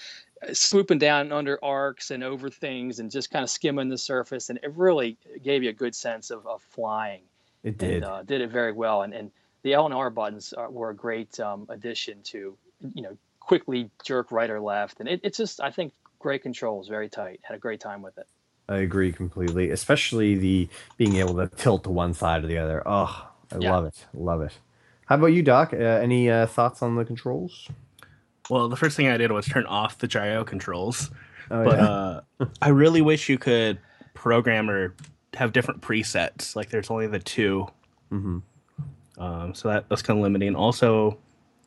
swooping 0.51 0.99
down 0.99 1.31
under 1.31 1.57
arcs 1.63 2.11
and 2.11 2.23
over 2.23 2.49
things 2.49 2.99
and 2.99 3.09
just 3.09 3.31
kind 3.31 3.43
of 3.43 3.49
skimming 3.49 3.89
the 3.89 3.97
surface. 3.97 4.49
And 4.49 4.59
it 4.61 4.73
really 4.75 5.17
gave 5.41 5.63
you 5.63 5.69
a 5.69 5.73
good 5.73 5.95
sense 5.95 6.29
of, 6.29 6.45
of 6.45 6.61
flying. 6.61 7.21
It 7.63 7.77
did. 7.77 8.03
And, 8.03 8.05
uh, 8.05 8.23
did 8.23 8.41
it 8.41 8.49
very 8.49 8.73
well. 8.73 9.03
And, 9.03 9.13
and 9.13 9.31
the 9.63 9.73
L 9.73 9.85
and 9.85 9.93
R 9.93 10.09
buttons 10.09 10.53
are, 10.53 10.69
were 10.69 10.89
a 10.89 10.95
great 10.95 11.39
um, 11.39 11.65
addition 11.69 12.21
to, 12.23 12.57
you 12.93 13.01
know, 13.01 13.17
quickly 13.39 13.89
jerk 14.03 14.31
right 14.31 14.49
or 14.49 14.59
left. 14.59 14.99
And 14.99 15.09
it, 15.09 15.21
it's 15.23 15.37
just, 15.37 15.61
I 15.61 15.71
think, 15.71 15.93
great 16.19 16.41
controls, 16.43 16.87
very 16.87 17.09
tight. 17.09 17.39
Had 17.43 17.55
a 17.55 17.59
great 17.59 17.79
time 17.79 18.01
with 18.01 18.17
it. 18.17 18.27
I 18.69 18.77
agree 18.77 19.11
completely, 19.11 19.69
especially 19.71 20.35
the 20.35 20.69
being 20.97 21.15
able 21.17 21.35
to 21.35 21.47
tilt 21.55 21.83
to 21.83 21.89
one 21.89 22.13
side 22.13 22.43
or 22.43 22.47
the 22.47 22.57
other. 22.57 22.81
Oh, 22.85 23.29
I 23.51 23.57
Yeah. 23.57 23.71
love 23.71 23.85
it. 23.85 24.05
Love 24.13 24.41
it. 24.41 24.57
How 25.07 25.15
about 25.15 25.27
you, 25.27 25.43
Doc? 25.43 25.73
Uh, 25.73 25.77
any 25.77 26.29
uh, 26.29 26.45
thoughts 26.45 26.81
on 26.81 26.95
the 26.95 27.03
controls? 27.03 27.67
Well, 28.49 28.69
the 28.69 28.77
first 28.77 28.95
thing 28.95 29.07
I 29.07 29.17
did 29.17 29.31
was 29.31 29.45
turn 29.45 29.65
off 29.65 29.97
the 29.97 30.07
gyro 30.07 30.43
controls. 30.45 31.09
Oh, 31.49 31.65
but 31.65 31.77
yeah. 31.77 31.85
uh, 31.85 32.21
I 32.61 32.69
really 32.69 33.01
wish 33.01 33.27
you 33.27 33.37
could 33.37 33.77
program 34.13 34.69
or 34.69 34.95
have 35.33 35.51
different 35.51 35.81
presets. 35.81 36.55
Like 36.55 36.69
there's 36.69 36.89
only 36.89 37.07
the 37.07 37.19
2 37.19 37.67
hmm 38.09 38.39
um, 39.21 39.53
so 39.53 39.69
that 39.69 39.85
that's 39.89 40.01
kind 40.01 40.17
of 40.19 40.23
limiting. 40.23 40.55
Also, 40.55 41.17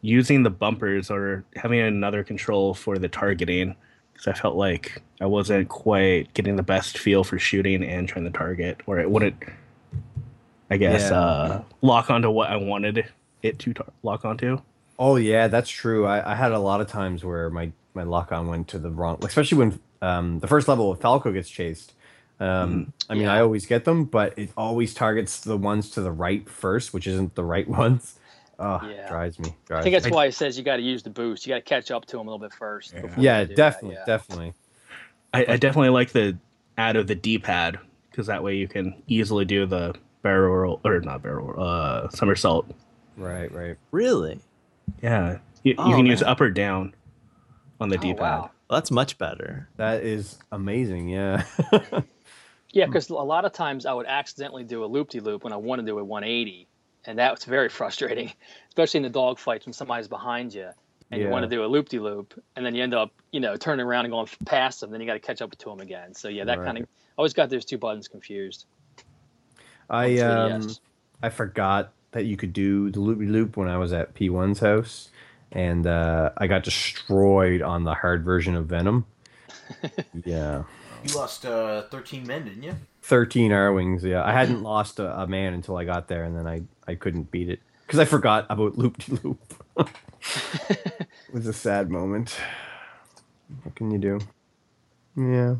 using 0.02 0.42
the 0.42 0.50
bumpers 0.50 1.10
or 1.10 1.44
having 1.56 1.80
another 1.80 2.24
control 2.24 2.74
for 2.74 2.98
the 2.98 3.08
targeting, 3.08 3.74
because 4.12 4.26
I 4.26 4.32
felt 4.32 4.56
like 4.56 5.02
I 5.20 5.26
wasn't 5.26 5.68
quite 5.68 6.32
getting 6.34 6.56
the 6.56 6.62
best 6.62 6.98
feel 6.98 7.24
for 7.24 7.38
shooting 7.38 7.82
and 7.84 8.08
trying 8.08 8.24
to 8.24 8.30
target, 8.30 8.80
or 8.86 8.98
it 8.98 9.10
wouldn't, 9.10 9.36
I 10.70 10.76
guess, 10.76 11.10
Yeah. 11.10 11.18
uh, 11.20 11.62
lock 11.82 12.10
onto 12.10 12.30
what 12.30 12.50
I 12.50 12.56
wanted 12.56 13.06
it 13.42 13.58
to 13.60 13.72
tar- 13.74 13.92
lock 14.02 14.24
onto. 14.24 14.60
Oh 14.98 15.16
yeah, 15.16 15.48
that's 15.48 15.70
true. 15.70 16.06
I, 16.06 16.32
I 16.32 16.34
had 16.34 16.52
a 16.52 16.58
lot 16.58 16.80
of 16.80 16.88
times 16.88 17.24
where 17.24 17.50
my 17.50 17.72
my 17.94 18.02
lock 18.02 18.32
on 18.32 18.48
went 18.48 18.68
to 18.68 18.78
the 18.78 18.90
wrong, 18.90 19.18
especially 19.24 19.58
when 19.58 19.78
um, 20.02 20.40
the 20.40 20.48
first 20.48 20.66
level 20.68 20.90
of 20.90 21.00
Falco 21.00 21.30
gets 21.32 21.48
chased. 21.48 21.94
Um, 22.40 22.92
I 23.08 23.14
mean, 23.14 23.28
I 23.28 23.40
always 23.40 23.66
get 23.66 23.84
them, 23.84 24.04
but 24.04 24.36
it 24.38 24.50
always 24.56 24.92
targets 24.94 25.40
the 25.40 25.56
ones 25.56 25.90
to 25.90 26.00
the 26.00 26.10
right 26.12 26.48
first, 26.48 26.92
which 26.92 27.06
isn't 27.06 27.34
the 27.34 27.44
right 27.44 27.68
ones. 27.82 28.18
Oh, 28.58 28.80
Yeah. 28.88 29.08
drives 29.08 29.38
me. 29.38 29.54
I 29.70 29.82
think 29.82 29.94
that's 29.94 30.06
me. 30.06 30.12
why 30.12 30.26
it 30.26 30.32
says 30.34 30.56
you 30.58 30.64
got 30.64 30.76
to 30.76 30.82
use 30.82 31.02
the 31.02 31.10
boost. 31.10 31.46
You 31.46 31.52
got 31.52 31.56
to 31.56 31.62
catch 31.62 31.90
up 31.90 32.06
to 32.06 32.16
them 32.16 32.28
a 32.28 32.30
little 32.30 32.38
bit 32.46 32.52
first. 32.52 32.94
before 32.94 33.10
you 33.16 33.22
Yeah, 33.22 33.42
do 33.44 33.48
that, 33.48 33.56
definitely, 33.56 33.96
yeah. 33.96 34.04
definitely. 34.04 34.54
I, 35.32 35.40
I 35.48 35.56
definitely 35.56 35.88
like 35.90 36.12
the 36.12 36.36
add 36.78 36.96
of 36.96 37.06
the 37.06 37.14
D-pad 37.14 37.78
because 38.10 38.26
that 38.28 38.42
way 38.42 38.56
you 38.56 38.68
can 38.68 39.02
easily 39.08 39.44
do 39.44 39.66
the 39.66 39.94
barrel 40.22 40.54
roll 40.54 40.80
or 40.84 41.00
not 41.00 41.22
barrel 41.22 41.48
roll, 41.52 41.66
uh, 41.68 42.08
somersault. 42.10 42.70
Right, 43.16 43.50
right. 43.52 43.76
Really? 43.90 44.38
Yeah, 45.02 45.38
you, 45.64 45.72
you 45.72 45.76
Oh, 45.78 45.96
can 45.96 46.06
use 46.06 46.22
up 46.22 46.40
or 46.40 46.50
down 46.50 46.94
on 47.80 47.88
the 47.88 47.96
Oh, 47.96 48.00
D-pad. 48.00 48.20
wow. 48.20 48.50
Well, 48.70 48.78
that's 48.78 48.90
much 48.92 49.18
better. 49.18 49.68
That 49.76 50.02
is 50.04 50.38
amazing. 50.52 51.08
Yeah. 51.08 51.44
Yeah, 52.74 52.86
because 52.86 53.08
a 53.08 53.14
lot 53.14 53.44
of 53.44 53.52
times 53.52 53.86
I 53.86 53.92
would 53.92 54.06
accidentally 54.06 54.64
do 54.64 54.84
a 54.84 54.86
loop 54.86 55.10
de 55.10 55.20
loop 55.20 55.44
when 55.44 55.52
I 55.52 55.56
want 55.56 55.80
to 55.80 55.86
do 55.86 55.98
a 55.98 56.04
180, 56.04 56.66
and 57.06 57.18
that's 57.18 57.44
very 57.44 57.68
frustrating, 57.70 58.32
especially 58.68 58.98
in 58.98 59.04
the 59.04 59.10
dog 59.10 59.38
fights 59.38 59.64
when 59.64 59.72
somebody's 59.72 60.08
behind 60.08 60.52
you 60.52 60.70
and 61.12 61.22
you 61.22 61.28
want 61.28 61.44
to 61.44 61.48
do 61.48 61.64
a 61.64 61.66
loop 61.66 61.88
de 61.88 62.00
loop, 62.00 62.34
and 62.56 62.66
then 62.66 62.74
you 62.74 62.82
end 62.82 62.94
up, 62.94 63.12
you 63.30 63.38
know, 63.38 63.56
turning 63.56 63.86
around 63.86 64.06
and 64.06 64.12
going 64.12 64.26
past 64.44 64.80
them. 64.80 64.90
Then 64.90 65.00
you 65.00 65.06
got 65.06 65.14
to 65.14 65.20
catch 65.20 65.40
up 65.40 65.56
to 65.56 65.68
them 65.68 65.78
again. 65.80 66.14
So 66.14 66.28
yeah, 66.28 66.44
that 66.44 66.58
Right. 66.58 66.66
kind 66.66 66.78
of 66.78 66.86
always 67.16 67.32
got 67.32 67.50
those 67.50 67.64
two 67.64 67.78
buttons 67.78 68.08
confused. 68.08 68.66
I 69.88 70.18
um 70.18 70.74
I 71.22 71.28
forgot 71.28 71.92
that 72.12 72.24
you 72.24 72.36
could 72.36 72.52
do 72.52 72.90
the 72.90 73.00
loop 73.00 73.20
loop 73.20 73.56
when 73.56 73.68
I 73.68 73.78
was 73.78 73.92
at 73.92 74.14
P1's 74.14 74.58
house, 74.58 75.10
and 75.52 75.86
uh, 75.86 76.30
I 76.36 76.48
got 76.48 76.64
destroyed 76.64 77.62
on 77.62 77.84
the 77.84 77.94
hard 77.94 78.24
version 78.24 78.56
of 78.56 78.66
Venom. 78.66 79.06
yeah, 80.24 80.64
You 81.06 81.14
lost 81.14 81.44
uh, 81.44 81.82
13 81.82 82.26
men, 82.26 82.44
didn't 82.44 82.62
you? 82.62 82.74
thirteen 83.02 83.50
Arwings. 83.50 84.02
Yeah, 84.02 84.24
I 84.24 84.32
hadn't 84.32 84.62
lost 84.74 84.98
a, 84.98 85.20
a 85.20 85.26
man 85.26 85.52
until 85.52 85.76
I 85.76 85.84
got 85.84 86.08
there, 86.08 86.24
and 86.24 86.36
then 86.36 86.46
I 86.46 86.62
I 86.86 86.94
couldn't 86.94 87.30
beat 87.30 87.48
it 87.50 87.60
because 87.86 87.98
I 87.98 88.06
forgot 88.06 88.46
about 88.48 88.78
loop 88.78 88.96
de 88.98 89.18
loop. 89.22 89.54
it 89.76 91.06
was 91.32 91.46
a 91.46 91.52
sad 91.52 91.90
moment. 91.90 92.34
What 93.62 93.74
can 93.74 93.90
you 93.90 93.98
do? 93.98 94.20
Yeah. 95.16 95.56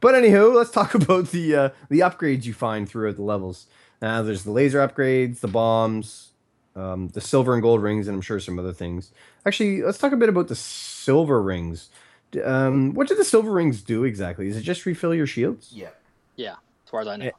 But 0.00 0.14
anywho, 0.16 0.52
let's 0.54 0.70
talk 0.72 0.94
about 1.00 1.28
the 1.28 1.54
uh, 1.54 1.68
the 1.88 2.00
upgrades 2.00 2.44
you 2.44 2.54
find 2.54 2.88
throughout 2.88 3.16
the 3.16 3.22
levels. 3.22 3.66
Now, 4.02 4.22
there's 4.22 4.44
the 4.44 4.50
laser 4.50 4.78
upgrades, 4.86 5.40
the 5.40 5.48
bombs, 5.48 6.30
um, 6.74 7.08
the 7.08 7.20
silver 7.20 7.52
and 7.52 7.62
gold 7.62 7.82
rings, 7.82 8.08
and 8.08 8.14
I'm 8.16 8.22
sure 8.22 8.40
some 8.40 8.58
other 8.58 8.72
things. 8.72 9.12
Actually, 9.46 9.82
let's 9.82 9.98
talk 9.98 10.12
a 10.12 10.16
bit 10.16 10.28
about 10.30 10.48
the 10.48 10.56
silver 10.56 11.40
rings. 11.40 11.90
D- 12.30 12.40
Um, 12.42 12.94
what 12.94 13.08
do 13.08 13.14
the 13.14 13.24
silver 13.24 13.50
rings 13.50 13.82
do 13.82 14.04
exactly? 14.04 14.48
Is 14.48 14.56
it 14.56 14.62
just 14.62 14.86
refill 14.86 15.14
your 15.14 15.26
shields? 15.26 15.70
Yeah. 15.72 15.90
Yeah, 16.36 16.52
as 16.84 16.90
far 16.90 17.00
as 17.00 17.08
I 17.08 17.16
know. 17.16 17.24
Yeah. 17.26 17.30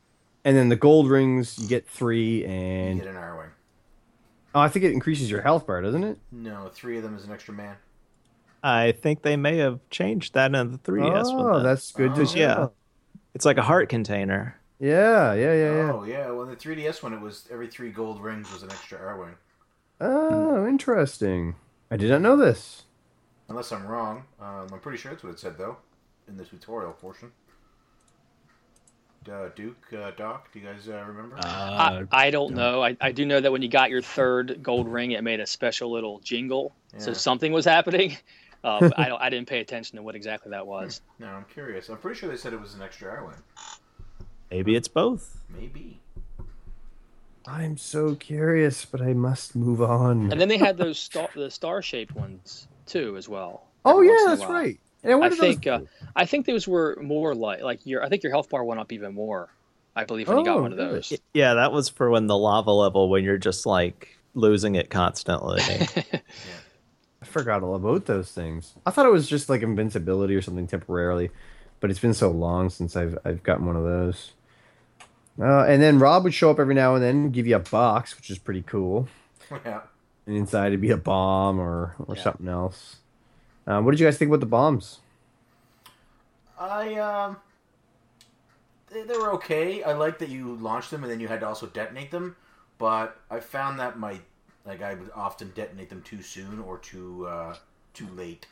And 0.44 0.58
then 0.58 0.70
the 0.70 0.76
gold 0.76 1.10
rings, 1.10 1.58
you 1.60 1.68
get 1.68 1.88
three, 1.88 2.42
You 2.42 2.48
and 2.48 3.00
get 3.00 3.08
an 3.08 3.16
Arwing. 3.16 3.50
oh, 4.56 4.60
I 4.60 4.68
think 4.70 4.86
it 4.86 4.92
increases 4.92 5.30
your 5.32 5.42
health 5.42 5.66
bar, 5.68 5.82
doesn't 5.82 6.04
it? 6.04 6.18
No, 6.32 6.70
three 6.74 6.98
of 6.98 7.04
them 7.04 7.16
is 7.16 7.26
an 7.26 7.32
extra 7.32 7.54
man. 7.54 7.76
I 8.64 8.92
think 8.92 9.22
they 9.24 9.38
may 9.38 9.58
have 9.58 9.80
changed 9.90 10.34
that 10.36 10.54
in 10.54 10.72
the 10.72 10.78
3DS. 10.80 11.24
oh, 11.26 11.36
one 11.44 11.54
then. 11.54 11.64
that's 11.64 11.92
good 11.92 12.14
to 12.16 12.22
Oh. 12.24 12.34
yeah. 12.36 12.68
It's 13.34 13.46
like 13.46 13.58
a 13.58 13.62
heart 13.64 13.88
container. 13.90 14.58
Yeah, 14.80 15.34
yeah, 15.34 15.54
yeah, 15.54 15.74
yeah. 15.76 15.92
Oh 15.94 16.04
yeah, 16.04 16.30
well 16.32 16.46
the 16.48 16.56
3DS 16.56 17.02
one 17.02 17.14
it 17.14 17.22
was 17.22 17.48
every 17.52 17.68
three 17.68 17.92
gold 17.92 18.22
rings 18.22 18.52
was 18.52 18.62
an 18.64 18.72
extra 18.72 18.98
Arwing. 19.00 19.36
Oh, 20.00 20.68
interesting. 20.68 21.56
I 21.92 21.98
did 21.98 22.10
not 22.10 22.22
know 22.22 22.36
this. 22.36 22.84
Unless 23.52 23.74
I'm 23.74 23.86
wrong, 23.86 24.24
um, 24.40 24.70
I'm 24.72 24.80
pretty 24.80 24.98
sure 24.98 25.12
that's 25.12 25.26
what 25.26 25.34
it 25.34 25.40
said 25.40 25.58
though, 25.58 25.76
in 26.30 26.38
the 26.38 26.46
tutorial 26.46 26.94
portion. 26.94 27.34
Uh, 29.30 29.50
Duke, 29.54 29.92
uh, 29.92 30.12
Doc, 30.12 30.54
do 30.54 30.60
you 30.60 30.66
guys 30.66 30.88
uh, 30.88 31.04
remember? 31.06 31.36
Uh, 31.38 32.06
I, 32.12 32.28
I 32.28 32.30
don't 32.32 32.56
know. 32.56 32.82
I, 32.82 32.96
I 33.02 33.12
do 33.12 33.26
know 33.26 33.42
that 33.42 33.52
when 33.52 33.62
you 33.62 33.68
got 33.68 33.90
your 33.90 34.02
third 34.02 34.64
gold 34.64 34.88
ring, 34.88 35.12
it 35.12 35.22
made 35.22 35.42
a 35.42 35.46
special 35.46 35.92
little 35.92 36.20
jingle, 36.20 36.74
so 36.98 37.12
something 37.12 37.52
was 37.52 37.66
happening. 37.66 38.16
Uh, 38.64 38.90
I 38.98 39.10
don't. 39.10 39.22
I 39.22 39.30
didn't 39.30 39.50
pay 39.50 39.60
attention 39.60 39.98
to 39.98 40.02
what 40.02 40.16
exactly 40.16 40.52
that 40.52 40.66
was. 40.66 41.02
no, 41.20 41.28
I'm 41.28 41.46
curious. 41.54 41.90
I'm 41.90 41.98
pretty 41.98 42.18
sure 42.18 42.30
they 42.30 42.38
said 42.38 42.54
it 42.54 42.62
was 42.62 42.74
an 42.74 42.82
extra 42.82 43.12
R 43.12 43.26
wing. 43.26 43.36
Maybe 44.50 44.78
it's 44.78 44.88
both. 44.88 45.42
Maybe. 45.50 46.00
I'm 47.46 47.76
so 47.76 48.16
curious, 48.16 48.86
but 48.86 49.02
I 49.02 49.12
must 49.12 49.58
move 49.58 49.82
on. 49.82 50.32
And 50.32 50.40
then 50.40 50.48
they 50.48 50.58
had 50.58 50.78
those 50.78 50.98
star, 50.98 51.28
the 51.36 51.52
star 51.52 51.82
shaped 51.82 52.16
ones 52.16 52.70
too, 52.86 53.16
as 53.18 53.28
well. 53.28 53.68
oh 53.86 54.02
yeah, 54.02 54.12
once 54.12 54.22
in 54.22 54.28
a 54.28 54.36
that's 54.36 54.50
right. 54.50 54.80
Yeah, 55.04 55.16
what 55.16 55.32
I 55.32 55.36
think 55.36 55.64
those 55.64 55.82
uh. 55.82 55.86
I 56.16 56.26
think 56.26 56.46
those 56.46 56.68
were 56.68 56.98
more 57.02 57.34
like 57.34 57.62
like 57.62 57.86
your. 57.86 58.04
I 58.04 58.10
think 58.10 58.24
your 58.24 58.32
health 58.32 58.50
bar 58.50 58.64
went 58.64 58.80
up 58.80 58.92
even 58.92 59.14
more. 59.14 59.50
I 59.96 60.06
believe 60.06 60.28
when 60.28 60.38
you 60.38 60.46
got 60.46 60.62
one 60.62 60.72
of 60.72 60.78
those. 60.78 61.14
Yeah, 61.34 61.56
that 61.56 61.72
was 61.72 61.90
for 61.90 62.10
when 62.10 62.28
the 62.28 62.38
lava 62.38 62.72
level 62.72 63.10
when 63.10 63.24
you're 63.24 63.38
just 63.38 63.66
like 63.66 64.18
losing 64.34 64.76
it 64.76 64.90
constantly. 64.90 65.62
I 67.22 67.26
forgot 67.26 67.62
all 67.62 67.76
about 67.76 68.06
those 68.06 68.32
things. 68.32 68.74
I 68.86 68.92
thought 68.92 69.06
it 69.06 69.12
was 69.12 69.28
just 69.28 69.50
like 69.50 69.62
invincibility 69.62 70.36
or 70.36 70.42
something 70.42 70.68
temporarily, 70.68 71.30
but 71.80 71.90
it's 71.90 72.00
been 72.00 72.14
so 72.14 72.32
long 72.32 72.70
since 72.70 72.96
I've 72.96 73.18
I've 73.26 73.44
gotten 73.44 73.66
one 73.66 73.76
of 73.76 73.84
those. 73.84 74.32
Uh, 75.40 75.64
and 75.64 75.82
then 75.82 75.98
Rob 75.98 76.24
would 76.24 76.34
show 76.34 76.52
up 76.52 76.60
every 76.60 76.76
now 76.76 76.94
and 76.96 77.04
then, 77.04 77.32
give 77.32 77.48
you 77.48 77.56
a 77.56 77.60
box, 77.60 78.16
which 78.16 78.30
is 78.30 78.38
pretty 78.38 78.62
cool. 78.62 79.08
yeah. 79.66 79.82
And 80.26 80.38
inside 80.38 80.68
it'd 80.68 80.82
be 80.82 80.92
a 80.92 80.98
bomb 80.98 81.60
or 81.60 81.96
or 82.08 82.16
Yeah. 82.16 82.24
something 82.24 82.48
else. 82.48 82.98
Uh, 83.68 83.82
what 83.82 83.92
did 83.92 84.00
you 84.00 84.08
guys 84.08 84.18
think 84.18 84.30
about 84.30 84.40
the 84.40 84.46
bombs? 84.46 85.00
I 86.60 86.96
um, 86.96 87.38
they, 88.92 89.04
they 89.04 89.18
were 89.18 89.32
okay. 89.34 89.84
I 89.84 89.94
like 89.94 90.20
that 90.20 90.30
you 90.30 90.56
launched 90.56 90.92
them 90.92 91.04
and 91.04 91.12
then 91.12 91.20
you 91.20 91.28
had 91.28 91.40
to 91.42 91.48
also 91.48 91.68
detonate 91.68 92.12
them, 92.12 92.36
but 92.78 93.18
I 93.30 93.40
found 93.40 93.80
that 93.80 93.98
my 93.98 94.20
like 94.66 94.82
I 94.82 94.94
would 94.94 95.12
often 95.16 95.52
detonate 95.56 95.90
them 95.90 96.02
too 96.04 96.22
soon 96.22 96.60
or 96.60 96.78
too 96.78 97.26
uh, 97.28 97.56
too 97.94 98.08
late. 98.16 98.46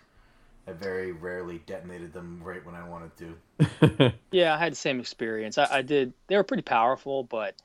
I 0.67 0.71
very 0.73 1.11
rarely 1.11 1.61
detonated 1.65 2.13
them 2.13 2.41
right 2.43 2.63
when 2.65 2.75
I 2.75 2.87
wanted 2.87 3.11
to. 3.17 4.13
Yeah, 4.31 4.53
I 4.53 4.57
had 4.57 4.73
the 4.73 4.77
same 4.77 4.99
experience. 4.99 5.57
I, 5.57 5.77
I 5.77 5.81
did. 5.81 6.13
They 6.27 6.35
were 6.35 6.43
pretty 6.43 6.63
powerful, 6.63 7.23
but 7.23 7.55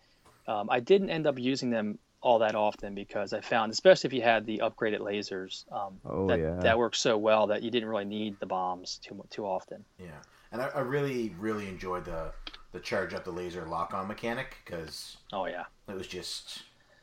um, 0.46 0.68
I 0.70 0.80
didn't 0.80 1.10
end 1.10 1.26
up 1.26 1.38
using 1.38 1.70
them 1.70 1.98
all 2.24 2.38
that 2.38 2.54
often 2.54 2.94
because 2.94 3.34
I 3.34 3.42
found, 3.42 3.70
especially 3.70 4.08
if 4.08 4.14
you 4.14 4.22
had 4.22 4.46
the 4.46 4.62
upgraded 4.64 5.00
lasers, 5.00 5.70
um, 5.70 6.00
Oh, 6.06 6.26
that 6.26 6.40
yeah. 6.40 6.56
that 6.60 6.78
worked 6.78 6.96
so 6.96 7.18
well 7.18 7.46
that 7.48 7.62
you 7.62 7.70
didn't 7.70 7.88
really 7.88 8.06
need 8.06 8.40
the 8.40 8.46
bombs 8.46 8.98
too 9.04 9.22
too 9.28 9.44
often. 9.44 9.84
Yeah, 9.98 10.08
and 10.50 10.62
I, 10.62 10.68
I 10.74 10.80
really, 10.80 11.34
really 11.38 11.68
enjoyed 11.68 12.06
the 12.06 12.32
the 12.72 12.80
charge 12.80 13.12
up 13.12 13.24
the 13.24 13.30
laser 13.30 13.66
lock 13.66 13.92
on 13.92 14.08
mechanic 14.08 14.56
because 14.64 15.18
Oh 15.34 15.44
yeah, 15.46 15.64
it 15.86 15.94
was 15.94 16.06
just 16.06 16.62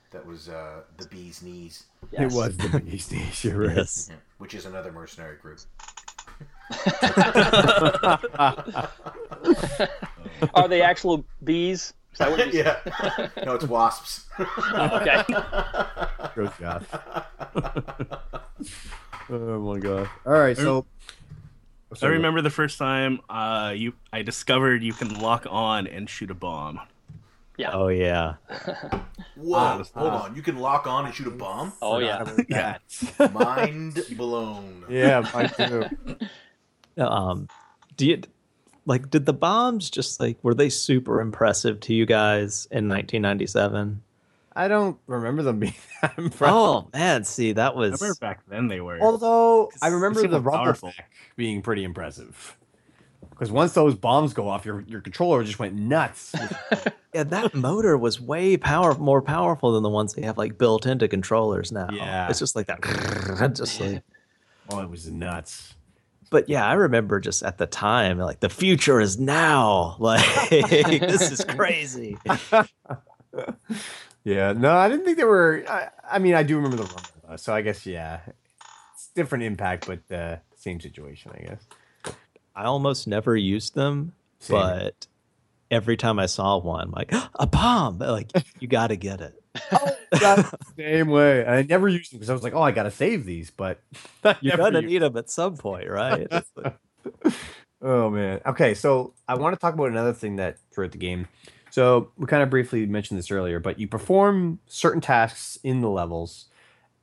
that 0.10 0.26
was 0.26 0.50
uh, 0.50 0.82
the 0.98 1.06
bee's 1.06 1.44
knees, 1.44 1.84
Yes. 2.12 2.34
It 2.34 2.36
was 2.36 2.58
the 2.58 2.80
beast 2.80 3.12
You're 3.46 3.58
right. 3.68 3.78
Yes. 3.78 4.08
Yeah, 4.10 4.16
which 4.40 4.56
is 4.56 4.66
another 4.66 4.92
mercenary 4.92 5.38
group. 5.38 5.60
Are 10.56 10.68
they 10.68 10.82
actual 10.82 11.24
bees? 11.44 11.94
Is 12.14 12.18
that 12.20 12.32
what 12.32 12.54
you 12.54 12.60
yeah, 12.64 13.30
no, 13.46 13.56
it's 13.56 13.66
wasps. 13.66 14.26
Oh, 14.38 15.00
okay. 15.02 15.24
Gross 16.36 16.52
Josh. 16.60 16.84
oh 19.30 19.60
my 19.60 19.80
god. 19.80 20.10
All 20.26 20.34
right, 20.34 20.58
so 20.58 20.86
I 22.02 22.08
remember 22.08 22.42
the 22.42 22.50
first 22.50 22.78
time 22.78 23.22
uh, 23.30 23.74
you 23.76 23.94
I 24.12 24.22
discovered 24.24 24.84
you 24.84 24.94
can 24.94 25.20
lock 25.20 25.46
on 25.50 25.88
and 25.88 26.10
shoot 26.10 26.32
a 26.32 26.36
bomb. 26.36 26.82
Yeah. 27.58 27.72
Oh 27.74 27.88
yeah. 27.88 28.36
Whoa, 29.36 29.84
hold 29.96 30.14
on, 30.14 30.36
you 30.36 30.42
can 30.42 30.58
lock 30.58 30.88
on 30.88 31.06
and 31.06 31.14
shoot 31.14 31.28
a 31.28 31.32
bomb. 31.32 31.74
Oh 31.82 32.00
yeah. 32.00 32.30
Yeah. 32.50 32.78
Mind 33.32 34.00
blown. 34.18 34.86
Yeah, 34.90 35.30
mine 35.34 35.50
too. 35.56 35.86
Um, 36.98 37.48
do 37.96 38.06
you 38.08 38.22
like? 38.86 39.10
Did 39.10 39.26
the 39.26 39.34
bombs 39.34 39.90
just 39.90 40.20
like 40.20 40.38
were 40.44 40.54
they 40.54 40.70
super 40.70 41.22
impressive 41.22 41.80
to 41.82 41.94
you 41.94 42.06
guys 42.06 42.68
in 42.72 42.88
1997? 42.90 44.02
I 44.54 44.68
don't 44.68 44.98
remember 45.08 45.44
them 45.44 45.60
being 45.60 45.74
that 46.02 46.14
impressive. 46.18 46.56
Oh 46.56 46.90
man, 46.94 47.24
see 47.24 47.54
that 47.54 47.74
I 47.74 47.76
was 47.76 48.02
remember 48.02 48.18
back 48.20 48.42
then 48.48 48.68
they 48.68 48.82
were. 48.82 49.00
Although 49.00 49.72
I 49.82 49.88
remember 49.88 50.28
the 50.28 50.42
more 50.42 50.52
rumble 50.52 50.94
being 51.36 51.62
pretty 51.62 51.84
impressive. 51.84 52.58
Because 53.30 53.52
once 53.52 53.74
those 53.74 53.96
bombs 53.96 54.34
go 54.34 54.50
off, 54.50 54.66
your 54.66 54.82
your 54.82 55.02
controller 55.02 55.44
just 55.44 55.58
went 55.58 55.76
nuts. 55.76 56.36
yeah 57.14 57.24
that 57.24 57.54
motor 57.54 57.98
was 57.98 58.22
way 58.22 58.58
power 58.58 58.94
more 58.96 59.22
powerful 59.22 59.72
than 59.74 59.84
the 59.84 59.90
ones 59.90 60.14
they 60.14 60.22
have 60.22 60.38
like 60.38 60.58
built 60.58 60.86
into 60.86 61.08
controllers 61.08 61.72
now. 61.72 61.88
Yeah. 61.92 62.30
it's 62.30 62.40
just 62.40 62.56
like 62.56 62.68
that. 62.68 62.82
just 63.56 63.80
like. 63.80 64.04
oh, 64.70 64.80
it 64.80 64.90
was 64.90 65.10
nuts. 65.10 65.76
But 66.32 66.50
yeah, 66.50 66.66
I 66.66 66.74
remember 66.74 67.20
just 67.20 67.44
at 67.44 67.60
the 67.60 67.68
time, 67.68 68.18
like 68.18 68.40
the 68.40 68.50
future 68.50 69.00
is 69.00 69.20
now. 69.20 69.98
Like 70.00 70.50
this 70.50 71.32
is 71.32 71.46
crazy. 71.46 72.18
Yeah, 74.24 74.54
no, 74.54 74.72
I 74.72 74.88
didn't 74.88 75.06
think 75.06 75.18
there 75.18 75.26
were. 75.28 75.64
I, 75.68 75.90
I 76.12 76.20
mean, 76.20 76.36
I 76.36 76.44
do 76.44 76.56
remember 76.56 76.78
the 76.78 76.84
rumble, 76.84 77.02
though, 77.28 77.36
so 77.38 77.54
I 77.56 77.62
guess 77.64 77.88
yeah, 77.88 78.20
it's 78.94 79.08
different 79.16 79.46
impact, 79.46 79.88
but 79.88 80.16
uh, 80.16 80.38
same 80.56 80.80
situation, 80.80 81.32
I 81.34 81.40
guess. 81.42 82.16
I 82.56 82.66
almost 82.66 83.08
never 83.08 83.36
used 83.36 83.74
them, 83.74 84.14
Same. 84.38 84.58
but 84.58 85.08
every 85.72 85.98
time 85.98 86.20
I 86.20 86.28
saw 86.28 86.58
one, 86.58 86.82
I'm 86.82 86.92
like 86.92 87.12
a 87.36 87.48
bomb. 87.48 87.98
Like 87.98 88.30
you 88.60 88.68
got 88.68 88.88
to 88.88 88.96
get 88.96 89.22
it. 89.22 89.41
Got 90.20 90.54
same 90.78 91.08
way. 91.10 91.46
I 91.46 91.62
never 91.64 91.88
used 91.88 92.12
them 92.12 92.20
because 92.20 92.30
I 92.30 92.34
was 92.34 92.44
like, 92.44 92.54
oh, 92.54 92.62
I 92.62 92.72
gotta 92.72 92.92
save 92.92 93.26
these, 93.26 93.50
but 93.52 93.82
You're 94.42 94.58
gonna 94.58 94.82
need 94.82 95.00
them 95.02 95.18
at 95.18 95.30
some 95.30 95.58
point, 95.58 95.90
right? 95.90 96.28
Like- 96.32 96.78
Oh 97.84 98.12
man. 98.12 98.42
Okay, 98.46 98.76
so 98.76 99.14
I 99.28 99.34
want 99.36 99.56
to 99.56 99.60
talk 99.60 99.74
about 99.74 99.90
another 99.90 100.14
thing 100.14 100.36
that 100.36 100.58
throughout 100.72 100.92
the 100.92 101.00
game. 101.00 101.28
So 101.72 102.12
we 102.16 102.28
kind 102.28 102.44
of 102.44 102.50
briefly 102.52 102.86
mentioned 102.86 103.18
this 103.18 103.32
earlier, 103.32 103.60
but 103.60 103.80
you 103.80 103.88
perform 103.88 104.60
certain 104.68 105.02
tasks 105.02 105.58
in 105.64 105.82
the 105.82 105.90
levels, 105.90 106.46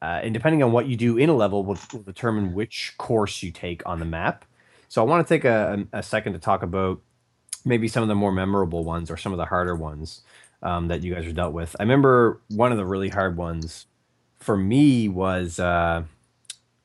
uh, 0.01 0.21
and 0.23 0.33
depending 0.33 0.63
on 0.63 0.71
what 0.71 0.87
you 0.87 0.95
do 0.97 1.17
in 1.19 1.31
a 1.31 1.35
level, 1.35 1.65
will, 1.65 1.79
will 1.93 2.03
determine 2.03 2.55
which 2.55 2.95
course 2.97 3.43
you 3.43 3.51
take 3.51 3.83
on 3.87 3.99
the 3.99 4.05
map. 4.05 4.45
So 4.89 5.03
I 5.03 5.05
want 5.05 5.27
to 5.27 5.35
take 5.35 5.45
a, 5.45 5.85
a 5.93 6.03
second 6.03 6.35
to 6.35 6.39
talk 6.39 6.63
about 6.63 7.01
maybe 7.65 7.89
some 7.89 8.03
of 8.05 8.09
the 8.09 8.15
more 8.15 8.31
memorable 8.31 8.85
ones 8.85 9.11
or 9.11 9.17
some 9.17 9.33
of 9.33 9.39
the 9.39 9.47
harder 9.47 9.75
ones 9.75 10.21
um, 10.63 10.89
that 10.89 11.03
you 11.03 11.15
guys 11.15 11.27
are 11.27 11.33
dealt 11.33 11.53
with. 11.53 11.77
I 11.79 11.83
remember 11.83 12.41
one 12.49 12.73
of 12.73 12.79
the 12.79 12.87
really 12.87 13.09
hard 13.09 13.37
ones 13.37 13.87
for 14.39 14.57
me 14.57 15.09
was 15.09 15.59
uh, 15.59 16.05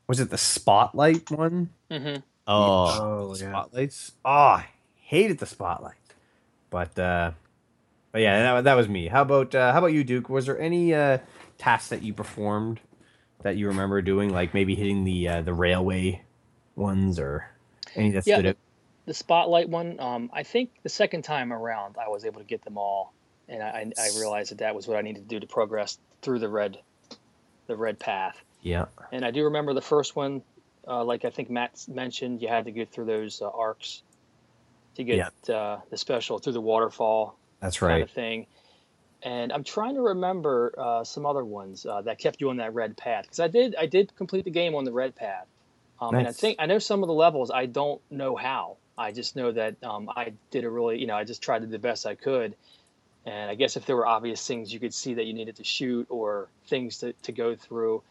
was 0.07 0.19
it 0.19 0.29
the 0.29 0.37
spotlight 0.37 1.29
one? 1.31 1.69
hmm 1.91 2.17
oh, 2.47 2.87
Oh, 2.87 3.33
spotlights. 3.33 4.11
Oh, 4.25 4.29
I 4.29 4.67
hated 4.95 5.39
the 5.39 5.45
spotlight. 5.45 5.95
But 6.69 6.97
uh 6.97 7.31
but 8.11 8.21
yeah, 8.21 8.55
that, 8.55 8.63
that 8.65 8.73
was 8.75 8.87
me. 8.87 9.07
How 9.07 9.21
about 9.23 9.55
uh 9.55 9.71
how 9.71 9.79
about 9.79 9.93
you, 9.93 10.03
Duke? 10.03 10.29
Was 10.29 10.45
there 10.45 10.59
any 10.59 10.93
uh 10.93 11.19
tasks 11.57 11.89
that 11.89 12.03
you 12.03 12.13
performed 12.13 12.79
that 13.43 13.57
you 13.57 13.67
remember 13.67 14.01
doing, 14.01 14.29
like 14.29 14.53
maybe 14.53 14.75
hitting 14.75 15.03
the 15.03 15.27
uh, 15.27 15.41
the 15.41 15.53
railway 15.53 16.21
ones 16.75 17.19
or 17.19 17.45
any 17.95 18.11
that 18.11 18.25
Yeah, 18.25 18.35
stood 18.35 18.45
out? 18.47 18.57
The 19.05 19.13
spotlight 19.13 19.69
one. 19.69 19.99
Um, 19.99 20.29
I 20.33 20.43
think 20.43 20.71
the 20.83 20.89
second 20.89 21.23
time 21.23 21.51
around, 21.51 21.95
I 21.97 22.09
was 22.09 22.25
able 22.25 22.39
to 22.39 22.45
get 22.47 22.63
them 22.63 22.77
all, 22.77 23.13
and 23.49 23.61
I, 23.61 23.91
I 23.97 24.09
realized 24.17 24.51
that 24.51 24.59
that 24.59 24.75
was 24.75 24.87
what 24.87 24.97
I 24.97 25.01
needed 25.01 25.27
to 25.27 25.35
do 25.35 25.39
to 25.39 25.47
progress 25.47 25.97
through 26.21 26.39
the 26.39 26.49
red, 26.49 26.79
the 27.67 27.75
red 27.75 27.99
path. 27.99 28.41
Yeah. 28.61 28.85
And 29.11 29.25
I 29.25 29.31
do 29.31 29.45
remember 29.45 29.73
the 29.73 29.81
first 29.81 30.15
one, 30.15 30.41
uh, 30.87 31.03
like 31.03 31.25
I 31.25 31.29
think 31.29 31.49
Matt 31.49 31.85
mentioned, 31.87 32.41
you 32.41 32.47
had 32.47 32.65
to 32.65 32.71
get 32.71 32.91
through 32.91 33.05
those 33.05 33.41
uh, 33.41 33.49
arcs 33.49 34.03
to 34.95 35.03
get 35.03 35.31
uh, 35.49 35.77
the 35.89 35.97
special 35.97 36.39
through 36.39 36.53
the 36.53 36.61
waterfall 36.61 37.37
That's 37.59 37.81
right. 37.81 37.91
kind 37.91 38.03
of 38.03 38.11
thing. 38.11 38.47
And 39.21 39.53
I'm 39.53 39.63
trying 39.63 39.95
to 39.95 40.01
remember 40.01 40.73
uh, 40.77 41.03
some 41.03 41.25
other 41.25 41.45
ones 41.45 41.85
uh, 41.85 42.01
that 42.01 42.19
kept 42.19 42.41
you 42.41 42.49
on 42.49 42.57
that 42.57 42.73
red 42.73 42.97
path 42.97 43.23
because 43.23 43.39
I 43.39 43.47
did 43.47 43.75
I 43.75 43.85
did 43.85 44.13
complete 44.17 44.43
the 44.43 44.51
game 44.51 44.75
on 44.75 44.83
the 44.83 44.91
red 44.91 45.15
path, 45.15 45.45
um, 46.01 46.13
and 46.13 46.27
I 46.27 46.33
think 46.33 46.57
I 46.59 46.65
know 46.65 46.77
some 46.77 47.03
of 47.03 47.07
the 47.07 47.13
levels 47.13 47.49
I 47.49 47.65
don't 47.65 48.01
know 48.11 48.35
how. 48.35 48.77
I 48.97 49.13
just 49.13 49.37
know 49.37 49.53
that 49.53 49.81
um, 49.81 50.09
I 50.13 50.33
did 50.51 50.65
a 50.65 50.69
really 50.69 50.99
you 50.99 51.07
know 51.07 51.15
I 51.15 51.23
just 51.23 51.41
tried 51.41 51.59
to 51.59 51.67
do 51.67 51.71
the 51.71 51.79
best 51.79 52.05
I 52.05 52.15
could, 52.15 52.53
and 53.25 53.49
I 53.49 53.55
guess 53.55 53.77
if 53.77 53.85
there 53.85 53.95
were 53.95 54.05
obvious 54.07 54.45
things 54.45 54.73
you 54.73 54.79
could 54.79 54.93
see 54.93 55.13
that 55.15 55.25
you 55.25 55.33
needed 55.33 55.55
to 55.57 55.63
shoot 55.63 56.07
or 56.09 56.49
things 56.67 56.97
to, 56.99 57.13
to 57.13 57.31
go 57.31 57.55
through, 57.55 58.03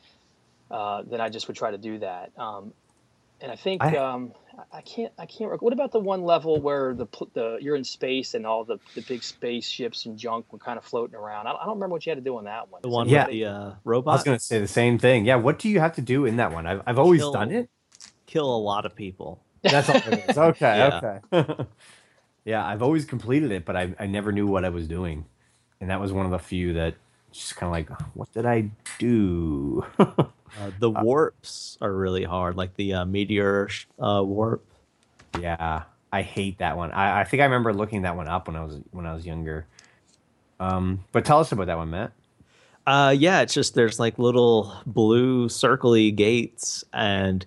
uh, 0.70 1.02
then 1.06 1.20
I 1.20 1.28
just 1.28 1.48
would 1.48 1.56
try 1.56 1.70
to 1.70 1.78
do 1.78 1.98
that. 1.98 2.32
Um, 2.38 2.72
and 3.40 3.50
I 3.52 3.56
think 3.56 3.82
I- 3.82 3.96
um, 3.96 4.32
I- 4.56 4.78
I 4.78 4.80
can't 4.82 5.12
I 5.18 5.26
can't. 5.26 5.50
rec- 5.50 5.62
What 5.62 5.72
about 5.72 5.92
the 5.92 5.98
one 5.98 6.22
level 6.24 6.60
where 6.60 6.94
the 6.94 7.06
the 7.34 7.58
you're 7.60 7.74
in 7.74 7.84
space 7.84 8.34
and 8.34 8.46
all 8.46 8.64
the, 8.64 8.78
the 8.94 9.00
big 9.02 9.22
spaceships 9.22 10.04
and 10.06 10.16
junk 10.18 10.52
were 10.52 10.58
kind 10.58 10.78
of 10.78 10.84
floating 10.84 11.16
around? 11.16 11.46
I, 11.46 11.52
I 11.52 11.64
don't 11.64 11.74
remember 11.74 11.94
what 11.94 12.06
you 12.06 12.10
had 12.10 12.18
to 12.18 12.24
do 12.24 12.36
on 12.36 12.44
that 12.44 12.70
one. 12.70 12.82
the 12.82 12.88
Is 12.88 12.94
one 12.94 13.08
Yeah. 13.08 13.24
with 13.26 13.32
the 13.32 13.44
uh, 13.46 13.70
I 13.84 13.98
was 13.98 14.22
gonna 14.22 14.38
say 14.38 14.60
the 14.60 14.68
same 14.68 14.98
thing. 14.98 15.24
Yeah, 15.24 15.36
what 15.36 15.58
do 15.58 15.68
you 15.68 15.80
have 15.80 15.94
to 15.96 16.02
do 16.02 16.26
in 16.26 16.36
that 16.36 16.52
one? 16.52 16.66
I've 16.66 16.82
I've 16.86 16.98
always 16.98 17.20
Kill- 17.22 17.32
done 17.32 17.50
it. 17.50 17.68
Kill 18.26 18.54
a 18.54 18.58
lot 18.58 18.86
of 18.86 18.94
people. 18.94 19.42
That's 19.62 19.88
all 19.88 19.96
it 19.96 20.28
is. 20.30 20.38
Okay, 20.38 20.90
okay. 21.32 21.64
yeah, 22.44 22.64
I've 22.64 22.82
always 22.82 23.04
completed 23.04 23.52
it, 23.52 23.64
but 23.64 23.76
I 23.76 23.94
I 23.98 24.06
never 24.06 24.32
knew 24.32 24.46
what 24.46 24.64
I 24.64 24.68
was 24.70 24.88
doing. 24.88 25.24
And 25.80 25.90
that 25.90 26.00
was 26.00 26.12
one 26.12 26.26
of 26.26 26.32
the 26.32 26.38
few 26.38 26.74
that 26.74 26.94
just 27.32 27.56
kind 27.56 27.68
of 27.68 27.72
like, 27.72 28.00
what 28.14 28.32
did 28.32 28.46
I 28.46 28.70
do? 28.98 29.84
Uh, 30.60 30.70
the 30.78 30.90
warps 30.90 31.78
are 31.80 31.90
really 31.90 32.24
hard, 32.24 32.56
like 32.56 32.74
the 32.74 32.92
uh, 32.92 33.04
meteor 33.06 33.70
uh, 33.98 34.22
warp. 34.22 34.62
Yeah, 35.40 35.84
I 36.12 36.20
hate 36.22 36.58
that 36.58 36.76
one. 36.76 36.92
I, 36.92 37.20
I 37.20 37.24
think 37.24 37.40
I 37.40 37.44
remember 37.44 37.72
looking 37.72 38.02
that 38.02 38.16
one 38.16 38.28
up 38.28 38.48
when 38.48 38.56
I 38.56 38.64
was 38.64 38.78
when 38.90 39.06
I 39.06 39.14
was 39.14 39.24
younger. 39.24 39.66
Um, 40.60 41.04
but 41.10 41.24
tell 41.24 41.40
us 41.40 41.52
about 41.52 41.68
that 41.68 41.78
one, 41.78 41.90
Matt. 41.90 42.12
Uh, 42.86 43.14
yeah, 43.16 43.40
it's 43.40 43.54
just 43.54 43.74
there's 43.74 43.98
like 43.98 44.18
little 44.18 44.76
blue 44.84 45.48
circly 45.48 46.14
gates, 46.14 46.84
and 46.92 47.46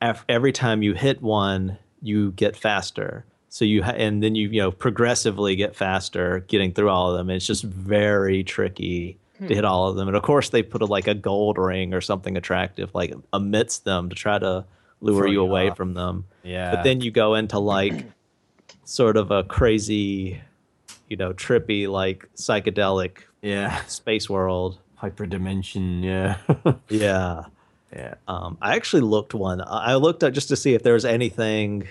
af- 0.00 0.24
every 0.28 0.52
time 0.52 0.82
you 0.82 0.94
hit 0.94 1.20
one, 1.20 1.76
you 2.00 2.32
get 2.32 2.56
faster. 2.56 3.26
So 3.58 3.64
you 3.64 3.82
ha- 3.82 3.90
and 3.96 4.22
then 4.22 4.36
you 4.36 4.48
you 4.50 4.60
know 4.60 4.70
progressively 4.70 5.56
get 5.56 5.74
faster 5.74 6.44
getting 6.46 6.72
through 6.72 6.90
all 6.90 7.10
of 7.10 7.18
them. 7.18 7.28
It's 7.28 7.44
just 7.46 7.64
very 7.64 8.44
tricky 8.44 9.18
to 9.48 9.52
hit 9.52 9.64
all 9.64 9.88
of 9.88 9.96
them, 9.96 10.06
and 10.06 10.16
of 10.16 10.22
course 10.22 10.50
they 10.50 10.62
put 10.62 10.80
a, 10.80 10.84
like 10.86 11.08
a 11.08 11.14
gold 11.14 11.58
ring 11.58 11.92
or 11.92 12.00
something 12.00 12.36
attractive 12.36 12.94
like 12.94 13.12
amidst 13.32 13.84
them 13.84 14.10
to 14.10 14.14
try 14.14 14.38
to 14.38 14.64
lure 15.00 15.22
Throw 15.22 15.26
you 15.26 15.32
you 15.32 15.42
away 15.42 15.70
off. 15.70 15.76
from 15.76 15.94
them. 15.94 16.24
Yeah, 16.44 16.70
But 16.74 16.82
then 16.84 17.00
you 17.00 17.10
go 17.10 17.34
into 17.34 17.58
like 17.58 18.04
sort 18.84 19.16
of 19.16 19.30
a 19.32 19.42
crazy, 19.42 20.40
you 21.08 21.16
know, 21.16 21.32
trippy 21.32 21.88
like 21.88 22.28
psychedelic 22.36 23.22
yeah, 23.42 23.84
space 23.86 24.30
world. 24.30 24.78
hyperdimension. 25.02 26.02
Yeah, 26.04 26.36
Yeah. 26.88 27.44
yeah. 27.92 28.14
Um, 28.28 28.56
I 28.62 28.76
actually 28.76 29.02
looked 29.02 29.34
one. 29.34 29.60
I 29.60 29.92
I 29.92 29.94
looked 29.96 30.22
up 30.24 30.32
just 30.32 30.48
to 30.48 30.56
see 30.56 30.74
if 30.74 30.82
there 30.84 30.94
was 30.94 31.04
anything 31.04 31.88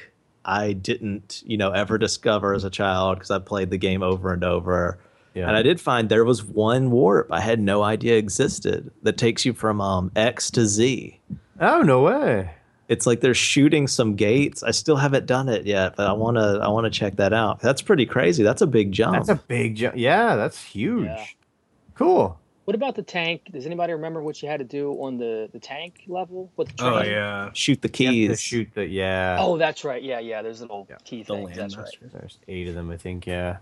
I 0.48 0.74
didn't, 0.74 1.44
you 1.46 1.58
know, 1.58 1.72
ever 1.72 1.98
discover 1.98 2.54
as 2.54 2.64
a 2.64 2.70
child 2.70 3.18
because 3.18 3.30
I 3.30 3.40
played 3.40 3.70
the 3.70 3.78
game 3.78 4.02
over 4.02 4.34
and 4.34 4.44
over. 4.44 4.98
Yeah. 5.34 5.48
And 5.48 5.56
I 5.56 5.62
did 5.62 5.80
find 5.80 6.10
there 6.10 6.26
was 6.26 6.44
one 6.44 6.90
warp 6.90 7.32
I 7.32 7.42
had 7.42 7.60
no 7.60 7.84
idea 7.84 8.18
existed 8.18 8.90
that 9.04 9.18
takes 9.18 9.46
you 9.46 9.54
from 9.54 9.82
um, 9.82 10.12
X 10.16 10.50
to 10.52 10.66
Z. 10.66 11.20
Oh 11.60 11.82
no 11.82 12.02
way. 12.02 12.52
It's 12.88 13.06
like 13.06 13.20
they're 13.20 13.34
shooting 13.34 13.88
some 13.88 14.16
gates. 14.16 14.64
I 14.64 14.72
still 14.72 14.96
haven't 14.96 15.26
done 15.26 15.50
it 15.50 15.66
yet, 15.66 15.96
but 15.98 16.08
I 16.08 16.14
want 16.14 16.38
to. 16.38 16.62
I 16.64 16.70
want 16.70 16.86
to 16.86 16.90
check 16.90 17.18
that 17.18 17.34
out. 17.34 17.60
That's 17.60 17.82
pretty 17.82 18.06
crazy. 18.06 18.44
That's 18.44 18.62
a 18.62 18.68
big 18.68 18.94
jump. 18.94 19.14
That's 19.14 19.30
a 19.30 19.36
big 19.36 19.76
jump. 19.76 19.96
Yeah, 19.98 20.38
that's 20.38 20.64
huge. 20.64 21.06
Yeah. 21.06 21.26
Cool. 21.96 22.40
What 22.68 22.76
about 22.76 22.96
the 22.96 23.02
tank? 23.02 23.44
Does 23.54 23.66
anybody 23.66 23.94
remember 23.94 24.22
what 24.22 24.44
you 24.44 24.50
had 24.50 24.60
to 24.60 24.66
do 24.66 24.92
on 25.02 25.18
the, 25.18 25.48
the 25.54 25.60
tank 25.60 26.04
level 26.06 26.52
with 26.58 26.68
the 26.76 26.84
oh, 26.84 27.00
train? 27.00 27.08
Oh 27.08 27.10
yeah, 27.10 27.50
Shoot 27.54 27.82
the 27.82 27.88
You 27.88 28.08
have 28.08 28.14
to 28.14 28.28
keys. 28.28 28.42
shoot 28.42 28.68
the 28.74 28.86
yeah. 28.86 29.38
Oh, 29.40 29.58
that's 29.58 29.86
right. 29.86 30.04
Yeah, 30.04 30.20
yeah. 30.20 30.42
There's 30.42 30.60
little 30.60 30.86
Yeah, 30.90 30.98
key 31.06 31.24
the 31.24 31.34
things. 31.34 31.56
That's 31.56 31.78
right. 31.78 31.98
There's 32.12 32.40
eight 32.50 32.68
of 32.68 32.76
them, 32.76 32.92
I 32.92 32.98
think. 32.98 33.26
Yeah. 33.26 33.60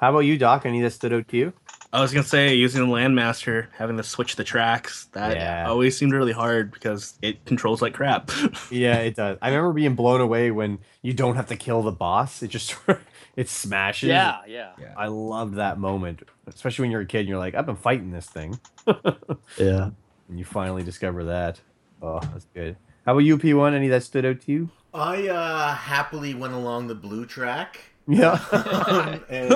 How 0.00 0.08
about 0.08 0.20
you, 0.20 0.38
Doc? 0.38 0.64
Any 0.64 0.80
that 0.80 0.92
stood 0.92 1.12
out 1.12 1.28
to 1.28 1.36
you? 1.36 1.52
I 1.92 2.00
was 2.00 2.14
gonna 2.14 2.24
say 2.24 2.54
using 2.54 2.80
the 2.80 2.90
landmaster, 2.90 3.66
having 3.76 3.98
to 3.98 4.02
switch 4.02 4.36
the 4.36 4.44
tracks. 4.44 5.04
That 5.12 5.36
Yeah. 5.36 5.68
always 5.68 5.98
seemed 5.98 6.12
really 6.14 6.32
hard 6.32 6.70
because 6.70 7.18
it 7.20 7.44
controls 7.44 7.82
like 7.82 7.92
crap. 7.92 8.30
Yeah, 8.70 8.96
it 9.00 9.16
does. 9.16 9.36
I 9.42 9.48
remember 9.50 9.74
being 9.74 9.94
blown 9.94 10.22
away 10.22 10.50
when 10.50 10.78
you 11.02 11.12
don't 11.12 11.36
have 11.36 11.48
to 11.48 11.56
kill 11.56 11.82
the 11.82 11.92
boss. 11.92 12.42
It 12.42 12.48
just 12.48 12.74
it 13.36 13.50
smashes. 13.50 14.08
Yeah, 14.08 14.38
yeah. 14.48 14.70
I 14.96 15.08
loved 15.08 15.56
that 15.56 15.78
moment, 15.78 16.22
especially 16.46 16.84
when 16.84 16.90
you're 16.90 17.00
a 17.02 17.06
kid 17.06 17.20
and 17.20 17.28
you're 17.28 17.38
like, 17.38 17.54
I've 17.54 17.66
been 17.66 17.76
fighting 17.76 18.10
this 18.10 18.26
thing, 18.26 18.58
Yeah. 19.58 19.90
and 20.28 20.38
you 20.38 20.44
finally 20.44 20.82
discover 20.82 21.24
that. 21.24 21.60
Oh, 22.02 22.20
that's 22.20 22.46
good. 22.54 22.76
How 23.04 23.12
about 23.12 23.20
you, 23.24 23.38
P1? 23.38 23.72
Any 23.74 23.88
that 23.88 24.02
stood 24.02 24.24
out 24.24 24.40
to 24.42 24.52
you? 24.52 24.70
I 24.92 25.28
uh, 25.28 25.74
happily 25.74 26.34
went 26.34 26.54
along 26.54 26.86
the 26.88 26.94
blue 26.94 27.26
track 27.26 27.78
Yeah. 28.08 28.38
um, 28.52 29.24
and 29.28 29.54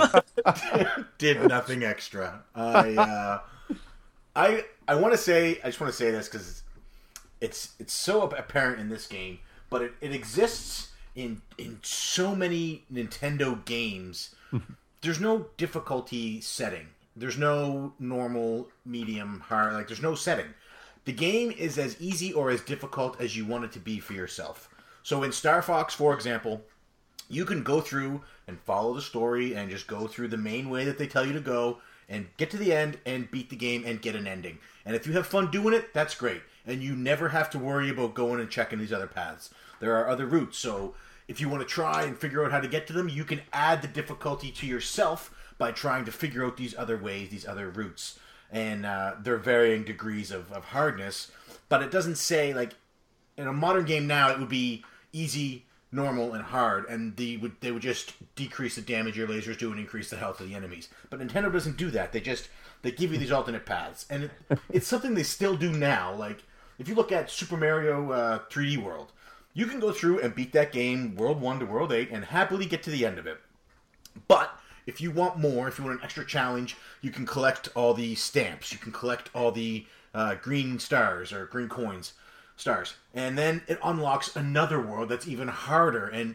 did 1.18 1.43
nothing 1.49 1.82
extra. 1.82 2.43
I 2.55 2.95
uh, 2.97 3.74
I 4.36 4.64
I 4.86 4.95
want 4.97 5.12
to 5.12 5.18
say 5.18 5.59
I 5.64 5.68
just 5.68 5.80
want 5.80 5.93
to 5.93 5.97
say 5.97 6.11
this 6.11 6.28
because 6.28 6.62
it's 7.41 7.72
it's 7.78 7.93
so 7.95 8.22
apparent 8.22 8.80
in 8.80 8.88
this 8.88 9.07
game, 9.07 9.38
but 9.70 9.82
it, 9.82 9.93
it 10.01 10.12
exists 10.14 10.88
in 11.16 11.43
in 11.59 11.78
so 11.82 12.34
many 12.36 12.84
Nintendo 12.93 13.64
games. 13.64 14.34
There's 15.03 15.21
no 15.21 15.47
difficulty 15.57 16.41
setting. 16.41 16.89
There's 17.17 17.39
no 17.39 17.95
normal, 17.99 18.69
medium, 18.85 19.41
hard. 19.41 19.73
Like 19.73 19.89
there's 19.89 20.03
no 20.03 20.15
setting. 20.15 20.55
The 21.05 21.13
game 21.13 21.51
is 21.51 21.79
as 21.79 22.01
easy 22.01 22.33
or 22.33 22.51
as 22.51 22.61
difficult 22.61 23.21
as 23.21 23.37
you 23.37 23.47
want 23.47 23.65
it 23.65 23.73
to 23.73 23.79
be 23.79 23.99
for 23.99 24.13
yourself. 24.13 24.69
So 25.03 25.23
in 25.23 25.33
Star 25.33 25.63
Fox, 25.63 25.95
for 25.95 26.13
example, 26.13 26.63
you 27.29 27.45
can 27.45 27.63
go 27.63 27.81
through 27.81 28.21
and 28.47 28.61
follow 28.61 28.93
the 28.93 29.01
story 29.01 29.55
and 29.55 29.71
just 29.71 29.87
go 29.87 30.07
through 30.07 30.29
the 30.29 30.37
main 30.37 30.69
way 30.69 30.85
that 30.85 30.99
they 30.99 31.07
tell 31.07 31.25
you 31.25 31.33
to 31.33 31.41
go 31.41 31.79
and 32.09 32.27
get 32.37 32.51
to 32.51 32.57
the 32.59 32.73
end 32.73 32.99
and 33.07 33.31
beat 33.31 33.49
the 33.49 33.57
game 33.57 33.85
and 33.87 34.03
get 34.03 34.17
an 34.17 34.27
ending. 34.27 34.59
And 34.85 34.95
if 34.95 35.07
you 35.07 35.13
have 35.15 35.27
fun 35.27 35.51
doing 35.51 35.73
it, 35.73 35.95
that's 35.95 36.15
great. 36.15 36.43
And 36.67 36.83
you 36.83 36.95
never 36.95 37.29
have 37.29 37.49
to 37.51 37.59
worry 37.59 37.89
about 37.89 38.15
going 38.15 38.41
and 38.41 38.51
checking 38.51 38.79
these 38.79 38.93
other 38.93 39.07
paths. 39.07 39.51
There 39.79 39.97
are 39.97 40.09
other 40.09 40.27
routes. 40.27 40.59
So 40.59 40.95
if 41.31 41.41
you 41.41 41.49
want 41.49 41.62
to 41.62 41.74
try 41.74 42.03
and 42.03 42.18
figure 42.18 42.45
out 42.45 42.51
how 42.51 42.59
to 42.59 42.66
get 42.66 42.89
to 42.89 42.93
them, 42.93 43.09
you 43.09 43.22
can 43.24 43.41
add 43.53 43.83
the 43.83 43.89
difficulty 43.89 44.51
to 44.51 44.66
yourself 44.66 45.33
by 45.59 45.70
trying 45.70 46.05
to 46.05 46.11
figure 46.11 46.45
out 46.45 46.57
these 46.57 46.76
other 46.76 46.97
ways, 46.97 47.31
these 47.31 47.47
other 47.47 47.70
routes. 47.70 48.18
And 48.51 48.85
uh, 48.85 49.14
they're 49.22 49.37
varying 49.37 49.85
degrees 49.85 50.33
of, 50.33 50.51
of 50.51 50.64
hardness. 50.64 51.31
But 51.68 51.83
it 51.83 51.93
doesn't 51.93 52.16
say, 52.16 52.53
like, 52.53 52.72
in 53.37 53.47
a 53.47 53.53
modern 53.53 53.85
game 53.85 54.09
now, 54.09 54.33
it 54.33 54.41
would 54.41 54.49
be 54.49 54.85
easy, 55.12 55.66
normal, 55.93 56.35
and 56.35 56.43
hard, 56.43 56.87
and 56.89 57.16
the 57.16 57.37
would 57.37 57.53
they 57.61 57.70
would 57.70 57.83
just 57.83 58.14
decrease 58.35 58.74
the 58.74 58.83
damage 58.83 59.16
your 59.16 59.28
lasers 59.28 59.57
do 59.57 59.70
and 59.70 59.78
increase 59.78 60.11
the 60.11 60.16
health 60.16 60.41
of 60.41 60.49
the 60.49 60.57
enemies. 60.57 60.89
But 61.11 61.20
Nintendo 61.20 61.53
doesn't 61.53 61.76
do 61.76 61.93
that. 61.93 62.11
They 62.11 62.20
just 62.20 62.49
they 62.83 62.91
give 62.91 63.12
you 63.12 63.18
these 63.18 63.31
alternate 63.31 63.66
paths, 63.66 64.05
and 64.11 64.24
it, 64.24 64.31
it's 64.68 64.89
something 64.89 65.14
they 65.14 65.22
still 65.22 65.57
do 65.57 65.70
now. 65.70 66.12
Like 66.12 66.43
if 66.81 66.89
you 66.89 66.97
look 66.97 67.12
at 67.12 67.31
Super 67.31 67.57
Mario 67.57 68.11
uh, 68.11 68.39
3D 68.51 68.78
World, 68.78 69.12
you 69.53 69.67
can 69.67 69.81
go 69.81 69.93
through 69.93 70.21
and 70.21 70.35
beat 70.35 70.53
that 70.53 70.73
game 70.73 71.17
World 71.17 71.41
One 71.41 71.59
to 71.59 71.67
World 71.67 71.93
Eight 71.93 72.11
and 72.11 72.25
happily 72.25 72.67
get 72.67 72.83
to 72.85 72.91
the 72.91 73.05
end 73.05 73.19
of 73.19 73.27
it. 73.27 73.39
But 74.29 74.59
if 74.87 75.01
you 75.01 75.11
want 75.11 75.39
more, 75.39 75.69
if 75.69 75.79
you 75.79 75.85
want 75.85 75.99
an 75.99 76.05
extra 76.05 76.27
challenge, 76.27 76.77
you 77.01 77.11
can 77.11 77.27
collect 77.27 77.69
all 77.75 77.95
the 77.95 78.15
stamps. 78.15 78.73
You 78.73 78.79
can 78.79 78.93
collect 78.93 79.31
all 79.35 79.53
the 79.53 79.87
uh, 80.15 80.35
green 80.37 80.79
stars 80.79 81.33
or 81.33 81.47
green 81.47 81.69
coins, 81.69 82.13
stars, 82.57 82.95
and 83.15 83.39
then 83.39 83.63
it 83.69 83.79
unlocks 83.85 84.35
another 84.35 84.81
world 84.81 85.09
that's 85.09 85.29
even 85.29 85.49
harder. 85.49 86.07
And 86.07 86.35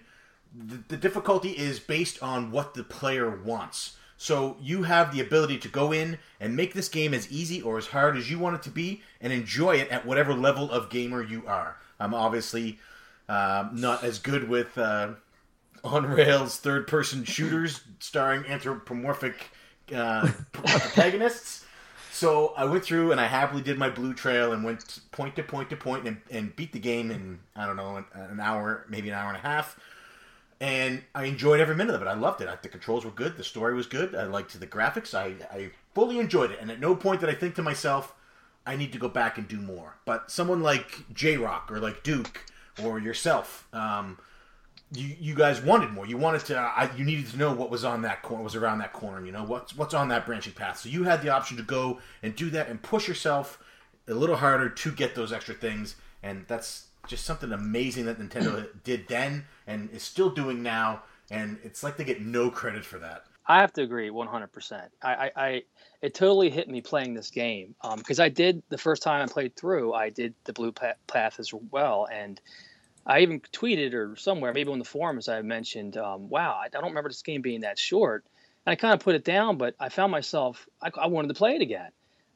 the, 0.53 0.83
the 0.87 0.97
difficulty 0.97 1.51
is 1.51 1.79
based 1.79 2.21
on 2.23 2.51
what 2.51 2.73
the 2.73 2.83
player 2.83 3.29
wants. 3.29 3.97
So 4.17 4.55
you 4.61 4.83
have 4.83 5.13
the 5.13 5.19
ability 5.19 5.57
to 5.59 5.67
go 5.67 5.91
in 5.91 6.17
and 6.39 6.55
make 6.55 6.73
this 6.73 6.87
game 6.87 7.13
as 7.13 7.29
easy 7.29 7.61
or 7.61 7.77
as 7.77 7.87
hard 7.87 8.15
as 8.15 8.31
you 8.31 8.39
want 8.39 8.55
it 8.55 8.63
to 8.63 8.69
be, 8.69 9.01
and 9.19 9.33
enjoy 9.33 9.75
it 9.75 9.89
at 9.89 10.05
whatever 10.05 10.33
level 10.33 10.71
of 10.71 10.89
gamer 10.89 11.21
you 11.21 11.43
are. 11.45 11.75
I'm 11.99 12.13
obviously 12.13 12.79
um, 13.29 13.71
not 13.73 14.03
as 14.03 14.19
good 14.19 14.47
with. 14.49 14.77
Uh, 14.77 15.13
on 15.85 16.05
rails 16.05 16.57
third 16.57 16.87
person 16.87 17.23
shooters 17.23 17.81
starring 17.99 18.45
anthropomorphic 18.47 19.51
uh, 19.95 20.29
protagonists. 20.51 21.65
So 22.11 22.53
I 22.55 22.65
went 22.65 22.83
through 22.83 23.11
and 23.11 23.19
I 23.19 23.27
happily 23.27 23.61
did 23.61 23.77
my 23.77 23.89
blue 23.89 24.13
trail 24.13 24.53
and 24.53 24.63
went 24.63 24.99
point 25.11 25.35
to 25.35 25.43
point 25.43 25.69
to 25.69 25.75
point 25.75 26.07
and, 26.07 26.17
and 26.31 26.55
beat 26.55 26.71
the 26.71 26.79
game 26.79 27.11
in 27.11 27.39
I 27.55 27.65
don't 27.65 27.75
know 27.75 27.97
an, 27.97 28.05
an 28.13 28.39
hour, 28.39 28.85
maybe 28.89 29.09
an 29.09 29.15
hour 29.15 29.27
and 29.27 29.37
a 29.37 29.41
half. 29.41 29.79
And 30.61 31.03
I 31.13 31.25
enjoyed 31.25 31.59
every 31.59 31.75
minute 31.75 31.95
of 31.95 32.01
it. 32.01 32.07
I 32.07 32.13
loved 32.13 32.41
it. 32.41 32.47
I, 32.47 32.55
the 32.61 32.69
controls 32.69 33.03
were 33.03 33.11
good. 33.11 33.35
The 33.35 33.43
story 33.43 33.73
was 33.73 33.85
good. 33.85 34.15
I 34.15 34.23
liked 34.23 34.57
the 34.57 34.65
graphics. 34.65 35.13
I, 35.13 35.35
I 35.53 35.71
fully 35.93 36.17
enjoyed 36.17 36.51
it. 36.51 36.59
And 36.61 36.71
at 36.71 36.79
no 36.79 36.95
point 36.95 37.19
did 37.19 37.29
I 37.29 37.33
think 37.33 37.55
to 37.55 37.61
myself, 37.61 38.15
I 38.65 38.77
need 38.77 38.93
to 38.93 38.97
go 38.97 39.09
back 39.09 39.37
and 39.37 39.47
do 39.47 39.57
more. 39.57 39.97
But 40.05 40.31
someone 40.31 40.63
like 40.63 41.13
J 41.13 41.35
Rock 41.35 41.69
or 41.69 41.79
like 41.79 42.01
Duke 42.03 42.45
or 42.83 42.99
yourself, 42.99 43.67
um, 43.73 44.17
you, 44.91 45.15
you 45.19 45.35
guys 45.35 45.61
wanted 45.61 45.91
more. 45.91 46.05
You 46.05 46.17
wanted 46.17 46.45
to. 46.45 46.57
I, 46.57 46.89
you 46.95 47.03
needed 47.03 47.27
to 47.31 47.37
know 47.37 47.53
what 47.53 47.69
was 47.69 47.83
on 47.83 48.01
that 48.03 48.21
corner, 48.21 48.43
was 48.43 48.55
around 48.55 48.79
that 48.79 48.93
corner. 48.93 49.25
You 49.25 49.31
know 49.31 49.43
what's 49.43 49.75
what's 49.75 49.93
on 49.93 50.09
that 50.09 50.25
branching 50.25 50.53
path. 50.53 50.79
So 50.79 50.89
you 50.89 51.03
had 51.03 51.21
the 51.21 51.29
option 51.29 51.57
to 51.57 51.63
go 51.63 51.99
and 52.21 52.35
do 52.35 52.49
that 52.51 52.69
and 52.69 52.81
push 52.81 53.07
yourself 53.07 53.59
a 54.07 54.13
little 54.13 54.35
harder 54.35 54.69
to 54.69 54.91
get 54.91 55.15
those 55.15 55.33
extra 55.33 55.55
things. 55.55 55.95
And 56.21 56.45
that's 56.47 56.87
just 57.07 57.25
something 57.25 57.51
amazing 57.51 58.05
that 58.05 58.19
Nintendo 58.19 58.67
did 58.83 59.07
then 59.07 59.45
and 59.67 59.89
is 59.91 60.03
still 60.03 60.29
doing 60.29 60.61
now. 60.61 61.03
And 61.31 61.57
it's 61.63 61.83
like 61.83 61.97
they 61.97 62.03
get 62.03 62.21
no 62.21 62.51
credit 62.51 62.85
for 62.85 62.99
that. 62.99 63.25
I 63.47 63.59
have 63.61 63.73
to 63.73 63.83
agree 63.83 64.09
100%. 64.09 64.89
I, 65.01 65.13
I, 65.13 65.31
I 65.35 65.63
it 66.01 66.13
totally 66.13 66.49
hit 66.49 66.67
me 66.67 66.81
playing 66.81 67.13
this 67.13 67.29
game 67.29 67.75
because 67.97 68.19
I 68.19 68.29
did 68.29 68.63
the 68.69 68.77
first 68.77 69.03
time 69.03 69.21
I 69.21 69.31
played 69.31 69.55
through. 69.55 69.93
I 69.93 70.09
did 70.09 70.33
the 70.45 70.53
blue 70.53 70.71
path 70.71 71.39
as 71.39 71.53
well, 71.53 72.07
and 72.11 72.39
I 73.05 73.19
even 73.19 73.39
tweeted 73.39 73.93
or 73.93 74.15
somewhere, 74.15 74.51
maybe 74.53 74.71
on 74.71 74.79
the 74.79 74.85
forums, 74.85 75.29
I 75.29 75.41
mentioned, 75.41 75.95
um, 75.97 76.29
"Wow, 76.29 76.59
I 76.61 76.69
don't 76.69 76.85
remember 76.85 77.09
this 77.09 77.21
game 77.21 77.41
being 77.41 77.61
that 77.61 77.77
short." 77.77 78.25
And 78.65 78.71
I 78.71 78.75
kind 78.75 78.95
of 78.95 78.99
put 78.99 79.15
it 79.15 79.23
down, 79.23 79.57
but 79.57 79.75
I 79.79 79.89
found 79.89 80.11
myself 80.11 80.67
I, 80.81 80.89
I 80.99 81.07
wanted 81.07 81.27
to 81.27 81.35
play 81.35 81.55
it 81.55 81.61
again. 81.61 81.91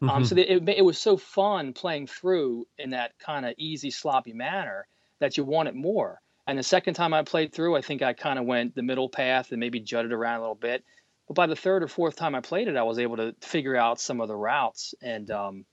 Um, 0.08 0.24
so 0.24 0.36
that 0.36 0.50
it, 0.50 0.70
it 0.70 0.86
was 0.86 0.98
so 0.98 1.18
fun 1.18 1.74
playing 1.74 2.08
through 2.08 2.66
in 2.78 2.92
that 2.92 3.20
kind 3.20 3.46
of 3.46 3.54
easy, 3.58 3.92
sloppy 3.92 4.32
manner 4.32 4.88
that 5.20 5.36
you 5.36 5.44
want 5.44 5.68
it 5.68 5.76
more. 5.76 6.22
And 6.48 6.58
the 6.58 6.64
second 6.64 6.94
time 6.94 7.14
I 7.14 7.24
played 7.24 7.52
through, 7.52 7.76
I 7.76 7.82
think 7.82 8.02
I 8.02 8.14
kind 8.14 8.40
of 8.40 8.46
went 8.46 8.76
the 8.76 8.82
middle 8.82 9.10
path 9.10 9.52
and 9.52 9.60
maybe 9.60 9.82
jutted 9.82 10.14
around 10.14 10.38
a 10.38 10.40
little 10.40 10.56
bit. 10.56 10.86
But 11.30 11.36
by 11.36 11.46
the 11.46 11.56
third 11.56 11.84
or 11.84 11.88
fourth 11.88 12.16
time 12.16 12.34
I 12.34 12.42
played 12.42 12.68
it, 12.68 12.76
I 12.76 12.82
was 12.82 12.98
able 12.98 13.18
to 13.18 13.36
figure 13.42 13.76
out 13.76 14.02
some 14.02 14.20
of 14.20 14.28
the 14.28 14.36
routes 14.36 14.96
and 15.00 15.30
um, 15.30 15.66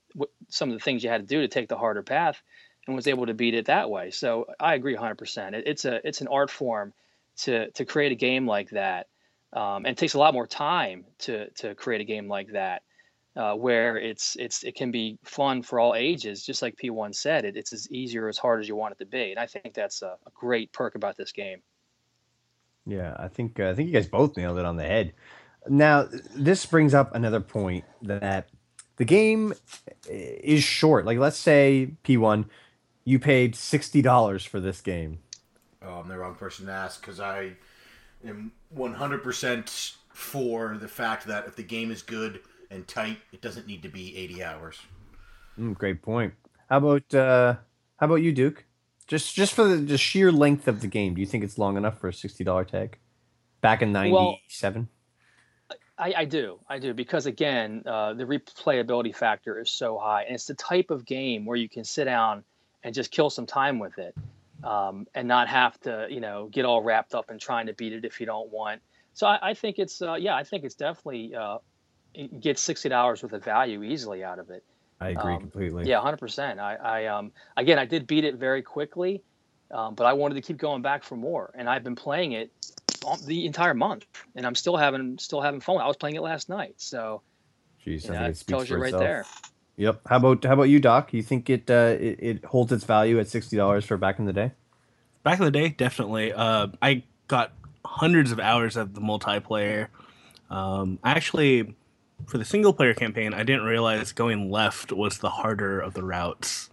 some 0.49 0.69
of 0.69 0.77
the 0.77 0.83
things 0.83 1.03
you 1.03 1.09
had 1.09 1.21
to 1.21 1.35
do 1.35 1.41
to 1.41 1.47
take 1.47 1.67
the 1.67 1.77
harder 1.77 2.03
path, 2.03 2.39
and 2.85 2.95
was 2.95 3.07
able 3.07 3.25
to 3.25 3.33
beat 3.33 3.55
it 3.55 3.65
that 3.65 3.89
way. 3.89 4.11
So 4.11 4.45
I 4.59 4.75
agree 4.75 4.95
100%. 4.95 5.53
It, 5.53 5.63
it's 5.65 5.85
a 5.85 6.07
it's 6.07 6.21
an 6.21 6.27
art 6.27 6.51
form 6.51 6.93
to 7.37 7.71
to 7.71 7.85
create 7.85 8.11
a 8.11 8.15
game 8.15 8.45
like 8.45 8.69
that, 8.69 9.07
um, 9.51 9.77
and 9.77 9.87
it 9.87 9.97
takes 9.97 10.13
a 10.13 10.19
lot 10.19 10.35
more 10.35 10.45
time 10.45 11.05
to 11.19 11.49
to 11.55 11.73
create 11.73 12.01
a 12.01 12.05
game 12.05 12.27
like 12.27 12.51
that. 12.51 12.83
Uh, 13.35 13.55
where 13.55 13.97
it's 13.97 14.35
it's 14.39 14.63
it 14.63 14.75
can 14.75 14.91
be 14.91 15.17
fun 15.23 15.63
for 15.63 15.79
all 15.79 15.95
ages, 15.95 16.45
just 16.45 16.61
like 16.61 16.75
P1 16.75 17.15
said. 17.15 17.45
It, 17.45 17.57
it's 17.57 17.73
as 17.73 17.89
easy 17.91 18.19
or 18.19 18.27
as 18.27 18.37
hard 18.37 18.61
as 18.61 18.67
you 18.67 18.75
want 18.75 18.91
it 18.93 18.99
to 18.99 19.05
be, 19.07 19.31
and 19.31 19.39
I 19.39 19.47
think 19.47 19.73
that's 19.73 20.03
a, 20.03 20.17
a 20.27 20.31
great 20.35 20.71
perk 20.71 20.93
about 20.93 21.17
this 21.17 21.31
game. 21.31 21.63
Yeah, 22.85 23.15
I 23.17 23.27
think 23.27 23.59
uh, 23.59 23.69
I 23.69 23.73
think 23.73 23.87
you 23.87 23.93
guys 23.93 24.07
both 24.07 24.37
nailed 24.37 24.59
it 24.59 24.65
on 24.65 24.77
the 24.77 24.83
head. 24.83 25.13
Now, 25.69 26.07
this 26.35 26.65
brings 26.65 26.93
up 26.93 27.13
another 27.15 27.39
point 27.39 27.85
that 28.01 28.49
the 28.97 29.05
game 29.05 29.53
is 30.07 30.63
short. 30.63 31.05
Like, 31.05 31.17
let's 31.17 31.37
say 31.37 31.91
P1, 32.03 32.45
you 33.05 33.19
paid 33.19 33.55
sixty 33.55 34.01
dollars 34.01 34.45
for 34.45 34.59
this 34.59 34.81
game. 34.81 35.19
Oh, 35.81 35.99
I'm 35.99 36.07
the 36.07 36.17
wrong 36.17 36.35
person 36.35 36.65
to 36.65 36.71
ask 36.71 36.99
because 36.99 37.19
I 37.19 37.53
am 38.25 38.51
100% 38.75 39.95
for 40.09 40.77
the 40.77 40.87
fact 40.87 41.27
that 41.27 41.45
if 41.45 41.55
the 41.55 41.63
game 41.63 41.91
is 41.91 42.01
good 42.01 42.41
and 42.71 42.87
tight, 42.87 43.19
it 43.31 43.41
doesn't 43.41 43.67
need 43.67 43.83
to 43.83 43.89
be 43.89 44.17
80 44.17 44.43
hours. 44.43 44.79
Mm, 45.57 45.75
great 45.75 46.01
point. 46.01 46.33
How 46.69 46.77
about 46.77 47.13
uh, 47.13 47.55
how 47.97 48.05
about 48.05 48.15
you, 48.15 48.31
Duke? 48.31 48.65
Just 49.07 49.33
just 49.33 49.53
for 49.53 49.63
the, 49.63 49.77
the 49.77 49.97
sheer 49.97 50.31
length 50.31 50.67
of 50.67 50.81
the 50.81 50.87
game, 50.87 51.13
do 51.13 51.21
you 51.21 51.27
think 51.27 51.43
it's 51.43 51.57
long 51.57 51.77
enough 51.77 51.99
for 51.99 52.09
a 52.09 52.13
sixty 52.13 52.43
dollar 52.43 52.65
tag? 52.65 52.97
Back 53.61 53.81
in 53.81 53.93
ninety 53.93 54.41
seven. 54.49 54.89
I, 55.97 56.13
I 56.17 56.25
do, 56.25 56.59
I 56.69 56.79
do, 56.79 56.93
because 56.93 57.25
again, 57.25 57.83
uh, 57.85 58.13
the 58.13 58.23
replayability 58.23 59.15
factor 59.15 59.59
is 59.59 59.71
so 59.71 59.97
high, 59.97 60.23
and 60.23 60.35
it's 60.35 60.45
the 60.45 60.53
type 60.53 60.91
of 60.91 61.05
game 61.05 61.45
where 61.45 61.57
you 61.57 61.69
can 61.69 61.83
sit 61.83 62.05
down 62.05 62.43
and 62.83 62.93
just 62.93 63.11
kill 63.11 63.29
some 63.29 63.45
time 63.45 63.79
with 63.79 63.97
it, 63.97 64.15
um, 64.63 65.05
and 65.15 65.27
not 65.27 65.47
have 65.47 65.79
to, 65.81 66.07
you 66.09 66.19
know, 66.19 66.49
get 66.51 66.65
all 66.65 66.81
wrapped 66.81 67.15
up 67.15 67.31
in 67.31 67.39
trying 67.39 67.67
to 67.67 67.73
beat 67.73 67.93
it 67.93 68.05
if 68.05 68.19
you 68.19 68.25
don't 68.25 68.51
want. 68.51 68.81
So 69.13 69.25
I, 69.25 69.49
I 69.49 69.53
think 69.55 69.79
it's, 69.79 70.01
uh, 70.01 70.13
yeah, 70.13 70.35
I 70.35 70.43
think 70.43 70.63
it's 70.63 70.75
definitely 70.75 71.33
uh, 71.33 71.57
get 72.39 72.59
sixty 72.59 72.89
dollars 72.89 73.23
worth 73.23 73.33
of 73.33 73.43
value 73.43 73.83
easily 73.83 74.23
out 74.23 74.39
of 74.39 74.49
it. 74.49 74.63
I 74.99 75.09
agree 75.09 75.33
Um, 75.33 75.41
completely. 75.41 75.87
Yeah, 75.87 76.01
hundred 76.01 76.17
percent. 76.17 76.59
I, 76.59 76.75
I 76.75 77.05
um 77.05 77.31
again 77.55 77.77
I 77.77 77.85
did 77.85 78.07
beat 78.07 78.23
it 78.23 78.35
very 78.35 78.61
quickly, 78.63 79.23
um, 79.71 79.95
but 79.95 80.05
I 80.05 80.13
wanted 80.13 80.35
to 80.35 80.41
keep 80.41 80.57
going 80.57 80.81
back 80.81 81.03
for 81.03 81.15
more, 81.15 81.51
and 81.55 81.69
I've 81.69 81.83
been 81.83 81.95
playing 81.95 82.31
it 82.31 82.51
the 83.25 83.45
entire 83.45 83.73
month, 83.73 84.05
and 84.35 84.45
I'm 84.45 84.55
still 84.55 84.77
having 84.77 85.17
still 85.17 85.41
having 85.41 85.59
fun. 85.61 85.77
I 85.77 85.87
was 85.87 85.97
playing 85.97 86.15
it 86.15 86.21
last 86.21 86.49
night, 86.49 86.75
so 86.77 87.21
Jeez, 87.85 88.07
you 88.07 88.11
I 88.11 88.13
know, 88.13 88.19
think 88.19 88.29
it 88.29 88.35
that 88.35 88.37
speaks 88.37 88.47
tells 88.47 88.69
you 88.69 88.77
right 88.77 88.93
itself. 88.93 89.01
there. 89.01 89.25
Yep. 89.77 90.01
How 90.07 90.17
about 90.17 90.43
how 90.43 90.53
about 90.53 90.63
you, 90.63 90.79
Doc? 90.79 91.13
You 91.13 91.21
think 91.23 91.49
it 91.49 91.69
uh, 91.69 91.95
it, 91.99 92.19
it 92.21 92.45
holds 92.45 92.71
its 92.71 92.83
value 92.83 93.19
at 93.19 93.27
sixty 93.27 93.55
dollars 93.57 93.85
for 93.85 93.97
back 93.97 94.19
in 94.19 94.25
the 94.25 94.33
day? 94.33 94.51
Back 95.23 95.39
in 95.39 95.45
the 95.45 95.51
day, 95.51 95.69
definitely. 95.69 96.33
Uh, 96.33 96.67
I 96.81 97.03
got 97.27 97.53
hundreds 97.85 98.31
of 98.31 98.39
hours 98.39 98.75
of 98.75 98.93
the 98.93 99.01
multiplayer. 99.01 99.87
Um, 100.49 100.99
actually, 101.03 101.75
for 102.25 102.37
the 102.37 102.45
single 102.45 102.73
player 102.73 102.93
campaign, 102.93 103.33
I 103.33 103.43
didn't 103.43 103.63
realize 103.65 104.13
going 104.13 104.49
left 104.49 104.91
was 104.91 105.19
the 105.19 105.29
harder 105.29 105.79
of 105.79 105.93
the 105.93 106.03
routes. 106.03 106.69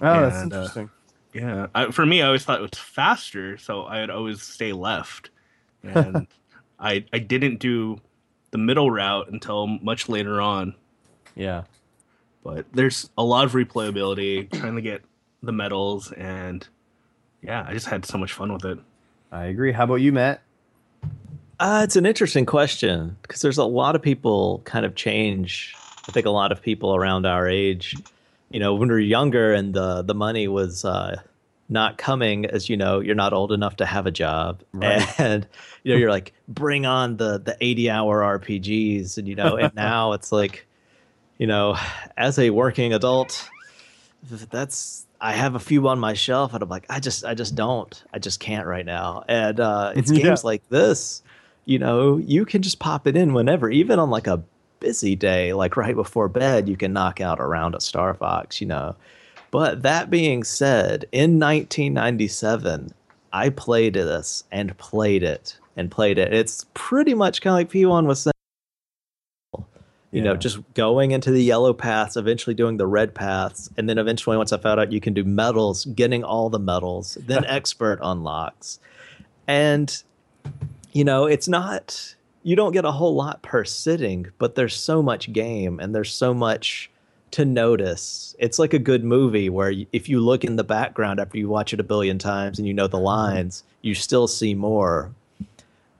Oh, 0.00 0.20
that's 0.20 0.42
And, 0.42 0.52
uh, 0.52 0.56
interesting. 0.56 0.90
Yeah, 1.34 1.66
I, 1.74 1.90
for 1.90 2.06
me, 2.06 2.22
I 2.22 2.26
always 2.26 2.44
thought 2.44 2.60
it 2.60 2.70
was 2.70 2.78
faster, 2.80 3.58
so 3.58 3.84
I'd 3.84 4.08
always 4.08 4.40
stay 4.40 4.72
left, 4.72 5.30
and 5.82 6.26
I 6.78 7.04
I 7.12 7.18
didn't 7.18 7.58
do 7.58 8.00
the 8.52 8.58
middle 8.58 8.90
route 8.90 9.28
until 9.30 9.66
much 9.66 10.08
later 10.08 10.40
on. 10.40 10.74
yeah. 11.34 11.64
But 12.44 12.66
there's 12.72 13.08
a 13.16 13.24
lot 13.24 13.46
of 13.46 13.52
replayability, 13.52 14.52
trying 14.60 14.76
to 14.76 14.82
get 14.82 15.02
the 15.42 15.50
medals, 15.50 16.12
and 16.12 16.66
yeah, 17.42 17.64
I 17.66 17.72
just 17.72 17.86
had 17.86 18.04
so 18.04 18.18
much 18.18 18.32
fun 18.34 18.52
with 18.52 18.64
it. 18.66 18.78
I 19.32 19.46
agree. 19.46 19.72
How 19.72 19.84
about 19.84 19.96
you, 19.96 20.12
Matt? 20.12 20.42
Uh, 21.58 21.80
it's 21.84 21.96
an 21.96 22.04
interesting 22.04 22.44
question 22.44 23.16
because 23.22 23.40
there's 23.40 23.58
a 23.58 23.64
lot 23.64 23.96
of 23.96 24.02
people 24.02 24.60
kind 24.64 24.84
of 24.84 24.94
change. 24.94 25.74
I 26.08 26.12
think 26.12 26.26
a 26.26 26.30
lot 26.30 26.52
of 26.52 26.60
people 26.60 26.94
around 26.94 27.24
our 27.24 27.48
age, 27.48 27.96
you 28.54 28.60
know, 28.60 28.74
when 28.74 28.88
we 28.88 28.94
are 28.94 28.98
younger 28.98 29.52
and 29.52 29.74
the 29.74 30.02
the 30.02 30.14
money 30.14 30.46
was 30.46 30.84
uh, 30.84 31.20
not 31.68 31.98
coming, 31.98 32.46
as 32.46 32.68
you 32.68 32.76
know, 32.76 33.00
you're 33.00 33.16
not 33.16 33.32
old 33.32 33.50
enough 33.50 33.76
to 33.76 33.86
have 33.86 34.06
a 34.06 34.12
job, 34.12 34.62
Right. 34.72 35.02
and 35.18 35.46
you 35.82 35.92
know, 35.92 35.98
you're 35.98 36.10
like, 36.10 36.32
bring 36.46 36.86
on 36.86 37.16
the 37.16 37.38
the 37.38 37.56
80 37.60 37.90
hour 37.90 38.38
RPGs, 38.38 39.18
and 39.18 39.26
you 39.26 39.34
know, 39.34 39.56
and 39.56 39.74
now 39.74 40.12
it's 40.12 40.30
like, 40.30 40.68
you 41.36 41.48
know, 41.48 41.76
as 42.16 42.38
a 42.38 42.50
working 42.50 42.94
adult, 42.94 43.50
that's 44.50 45.04
I 45.20 45.32
have 45.32 45.56
a 45.56 45.60
few 45.60 45.88
on 45.88 45.98
my 45.98 46.14
shelf, 46.14 46.54
and 46.54 46.62
I'm 46.62 46.68
like, 46.68 46.86
I 46.88 47.00
just 47.00 47.24
I 47.24 47.34
just 47.34 47.56
don't, 47.56 48.04
I 48.12 48.20
just 48.20 48.38
can't 48.38 48.68
right 48.68 48.86
now, 48.86 49.24
and 49.28 49.58
uh, 49.58 49.92
it's 49.96 50.10
Yeah. 50.16 50.22
games 50.22 50.44
like 50.44 50.62
this 50.68 51.22
you 51.66 51.78
know, 51.78 52.18
you 52.18 52.44
can 52.44 52.60
just 52.60 52.78
pop 52.78 53.06
it 53.06 53.16
in 53.16 53.32
whenever, 53.32 53.70
even 53.70 53.98
on 53.98 54.10
like 54.10 54.26
a 54.26 54.44
busy 54.84 55.16
day, 55.16 55.54
like 55.54 55.78
right 55.78 55.94
before 55.94 56.28
bed, 56.28 56.68
you 56.68 56.76
can 56.76 56.92
knock 56.92 57.18
out 57.20 57.40
around 57.40 57.46
a 57.46 57.48
round 57.48 57.74
of 57.74 57.82
Star 57.82 58.12
Fox, 58.12 58.60
you 58.60 58.66
know. 58.66 58.94
But 59.50 59.82
that 59.82 60.10
being 60.10 60.44
said, 60.44 61.06
in 61.10 61.38
1997, 61.40 62.92
I 63.32 63.48
played 63.48 63.94
this 63.94 64.44
and 64.52 64.76
played 64.76 65.22
it 65.22 65.56
and 65.76 65.90
played 65.90 66.18
it. 66.18 66.34
It's 66.34 66.66
pretty 66.74 67.14
much 67.14 67.40
kind 67.40 67.52
of 67.54 67.58
like 67.60 67.70
P1 67.70 68.06
was 68.06 68.22
saying. 68.22 68.32
You 70.12 70.20
know, 70.22 70.32
Yeah. 70.32 70.38
just 70.38 70.58
going 70.74 71.10
into 71.12 71.30
the 71.32 71.42
yellow 71.42 71.72
paths, 71.72 72.16
eventually 72.16 72.54
doing 72.54 72.76
the 72.76 72.86
red 72.86 73.14
paths, 73.14 73.70
and 73.76 73.88
then 73.88 73.98
eventually, 73.98 74.36
once 74.36 74.52
I 74.52 74.58
found 74.58 74.78
out 74.78 74.92
you 74.92 75.00
can 75.00 75.12
do 75.14 75.24
medals, 75.24 75.86
getting 75.86 76.22
all 76.22 76.50
the 76.50 76.58
medals, 76.60 77.16
then 77.26 77.44
expert 77.48 77.98
unlocks. 78.02 78.78
And 79.48 80.02
you 80.92 81.04
know, 81.04 81.24
it's 81.26 81.48
not 81.48 82.14
you 82.44 82.54
don't 82.54 82.72
get 82.72 82.84
a 82.84 82.92
whole 82.92 83.14
lot 83.14 83.42
per 83.42 83.64
sitting, 83.64 84.26
but 84.38 84.54
there's 84.54 84.76
so 84.76 85.02
much 85.02 85.32
game 85.32 85.80
and 85.80 85.94
there's 85.94 86.12
so 86.12 86.32
much 86.32 86.90
to 87.32 87.44
notice. 87.44 88.36
It's 88.38 88.60
like 88.60 88.74
a 88.74 88.78
good 88.78 89.02
movie 89.02 89.48
where 89.48 89.72
if 89.92 90.08
you 90.08 90.20
look 90.20 90.44
in 90.44 90.54
the 90.54 90.62
background 90.62 91.18
after 91.18 91.38
you 91.38 91.48
watch 91.48 91.72
it 91.72 91.80
a 91.80 91.82
billion 91.82 92.18
times 92.18 92.58
and 92.58 92.68
you 92.68 92.74
know 92.74 92.86
the 92.86 92.98
mm-hmm. 92.98 93.06
lines, 93.06 93.64
you 93.82 93.94
still 93.94 94.28
see 94.28 94.54
more. 94.54 95.12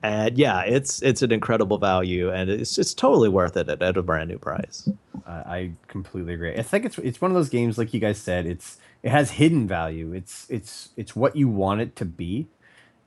And 0.03 0.37
yeah, 0.37 0.61
it's 0.61 1.01
it's 1.01 1.23
an 1.23 1.31
incredible 1.31 1.79
value 1.79 2.29
and 2.31 2.47
it's 2.47 2.77
it's 2.77 2.93
totally 2.93 3.27
worth 3.27 3.57
it 3.57 3.67
at, 3.67 3.81
at 3.81 3.97
a 3.97 4.03
brand 4.03 4.29
new 4.29 4.37
price. 4.37 4.87
I 5.25 5.31
I 5.31 5.71
completely 5.87 6.35
agree. 6.35 6.55
I 6.55 6.61
think 6.61 6.85
it's 6.85 6.99
it's 6.99 7.19
one 7.19 7.31
of 7.31 7.35
those 7.35 7.49
games, 7.49 7.79
like 7.79 7.91
you 7.91 7.99
guys 7.99 8.19
said, 8.19 8.45
it's 8.45 8.77
it 9.01 9.09
has 9.09 9.31
hidden 9.31 9.67
value. 9.67 10.13
It's 10.13 10.45
it's 10.47 10.89
it's 10.95 11.15
what 11.15 11.35
you 11.35 11.49
want 11.49 11.81
it 11.81 11.95
to 11.95 12.05
be, 12.05 12.47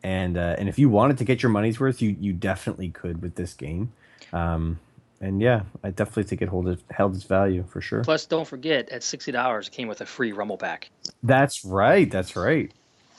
and 0.02 0.36
uh, 0.36 0.56
and 0.58 0.68
if 0.68 0.78
you 0.78 0.88
wanted 0.88 1.18
to 1.18 1.24
get 1.24 1.42
your 1.42 1.50
money's 1.50 1.80
worth, 1.80 2.00
you 2.00 2.16
you 2.20 2.32
definitely 2.32 2.90
could 2.90 3.22
with 3.22 3.34
this 3.34 3.54
game. 3.54 3.92
Um, 4.32 4.78
and 5.20 5.40
yeah, 5.40 5.62
I 5.82 5.90
definitely 5.90 6.24
think 6.24 6.42
it 6.42 6.48
held 6.48 6.68
it, 6.68 6.80
held 6.90 7.14
its 7.14 7.24
value 7.24 7.64
for 7.68 7.80
sure. 7.80 8.04
Plus, 8.04 8.26
don't 8.26 8.46
forget 8.46 8.88
at 8.90 9.02
sixty 9.02 9.32
dollars, 9.32 9.68
it 9.68 9.72
came 9.72 9.88
with 9.88 10.00
a 10.00 10.06
free 10.06 10.32
Rumble 10.32 10.58
pack. 10.58 10.90
That's 11.22 11.64
right. 11.64 12.10
That's 12.10 12.36
right. 12.36 12.72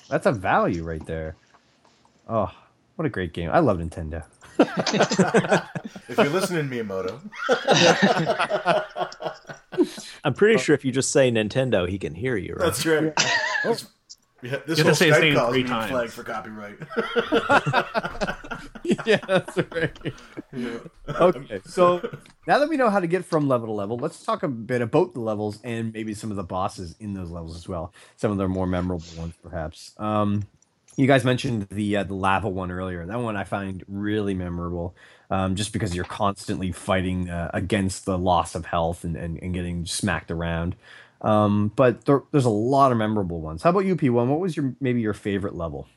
That's 0.09 0.25
a 0.25 0.31
value 0.31 0.83
right 0.83 1.05
there. 1.05 1.35
Oh, 2.27 2.51
what 2.95 3.05
a 3.05 3.09
great 3.09 3.33
game! 3.33 3.49
I 3.51 3.59
love 3.59 3.77
Nintendo. 3.77 4.23
If 6.09 6.17
you're 6.17 6.29
listening, 6.29 6.69
to 6.69 6.75
Miyamoto, 6.75 7.19
I'm 10.23 10.33
pretty 10.33 10.57
sure 10.57 10.75
if 10.75 10.83
you 10.83 10.91
just 10.91 11.11
say 11.11 11.31
Nintendo, 11.31 11.87
he 11.87 11.97
can 11.97 12.13
hear 12.13 12.35
you, 12.35 12.55
right? 12.55 12.65
that's 12.65 12.85
right. 12.85 13.13
This, 14.41 14.51
yeah, 14.51 14.59
this 14.65 14.77
You 14.77 14.83
whole 14.85 14.93
to 14.93 14.95
say 14.95 15.07
his 15.07 15.17
Skype 15.17 15.21
name 15.21 15.35
call 15.35 15.47
is 15.49 15.51
three 15.51 15.63
being 15.63 15.67
times. 15.67 15.91
flagged 15.91 16.13
for 16.13 16.23
copyright. 16.23 16.77
yeah, 19.05 19.19
that's 19.27 19.57
right. 19.57 20.13
Okay, 21.09 21.61
so 21.65 22.01
now 22.47 22.59
that 22.59 22.69
we 22.69 22.77
know 22.77 22.89
how 22.89 22.99
to 22.99 23.07
get 23.07 23.25
from 23.25 23.47
level 23.47 23.67
to 23.67 23.73
level, 23.73 23.97
let's 23.97 24.23
talk 24.23 24.43
a 24.43 24.47
bit 24.47 24.81
about 24.81 25.13
the 25.13 25.19
levels 25.19 25.59
and 25.63 25.93
maybe 25.93 26.13
some 26.13 26.31
of 26.31 26.37
the 26.37 26.43
bosses 26.43 26.95
in 26.99 27.13
those 27.13 27.31
levels 27.31 27.55
as 27.55 27.67
well. 27.67 27.93
Some 28.17 28.31
of 28.31 28.37
the 28.37 28.47
more 28.47 28.67
memorable 28.67 29.05
ones, 29.17 29.33
perhaps. 29.41 29.93
Um, 29.97 30.47
you 30.95 31.07
guys 31.07 31.23
mentioned 31.23 31.67
the 31.69 31.97
uh, 31.97 32.03
the 32.03 32.13
lava 32.13 32.49
one 32.49 32.71
earlier. 32.71 33.05
That 33.05 33.19
one 33.19 33.37
I 33.37 33.45
find 33.45 33.83
really 33.87 34.33
memorable, 34.33 34.95
um, 35.29 35.55
just 35.55 35.71
because 35.71 35.95
you're 35.95 36.03
constantly 36.05 36.71
fighting 36.71 37.29
uh, 37.29 37.51
against 37.53 38.05
the 38.05 38.17
loss 38.17 38.55
of 38.55 38.65
health 38.65 39.03
and, 39.03 39.15
and, 39.15 39.41
and 39.41 39.53
getting 39.53 39.85
smacked 39.85 40.31
around. 40.31 40.75
Um, 41.21 41.71
but 41.75 42.05
there, 42.05 42.23
there's 42.31 42.45
a 42.45 42.49
lot 42.49 42.91
of 42.91 42.97
memorable 42.97 43.41
ones. 43.41 43.61
How 43.63 43.71
about 43.71 43.85
you, 43.85 43.95
P1? 43.95 44.27
What 44.27 44.39
was 44.39 44.55
your 44.55 44.73
maybe 44.79 45.01
your 45.01 45.13
favorite 45.13 45.55
level? 45.55 45.87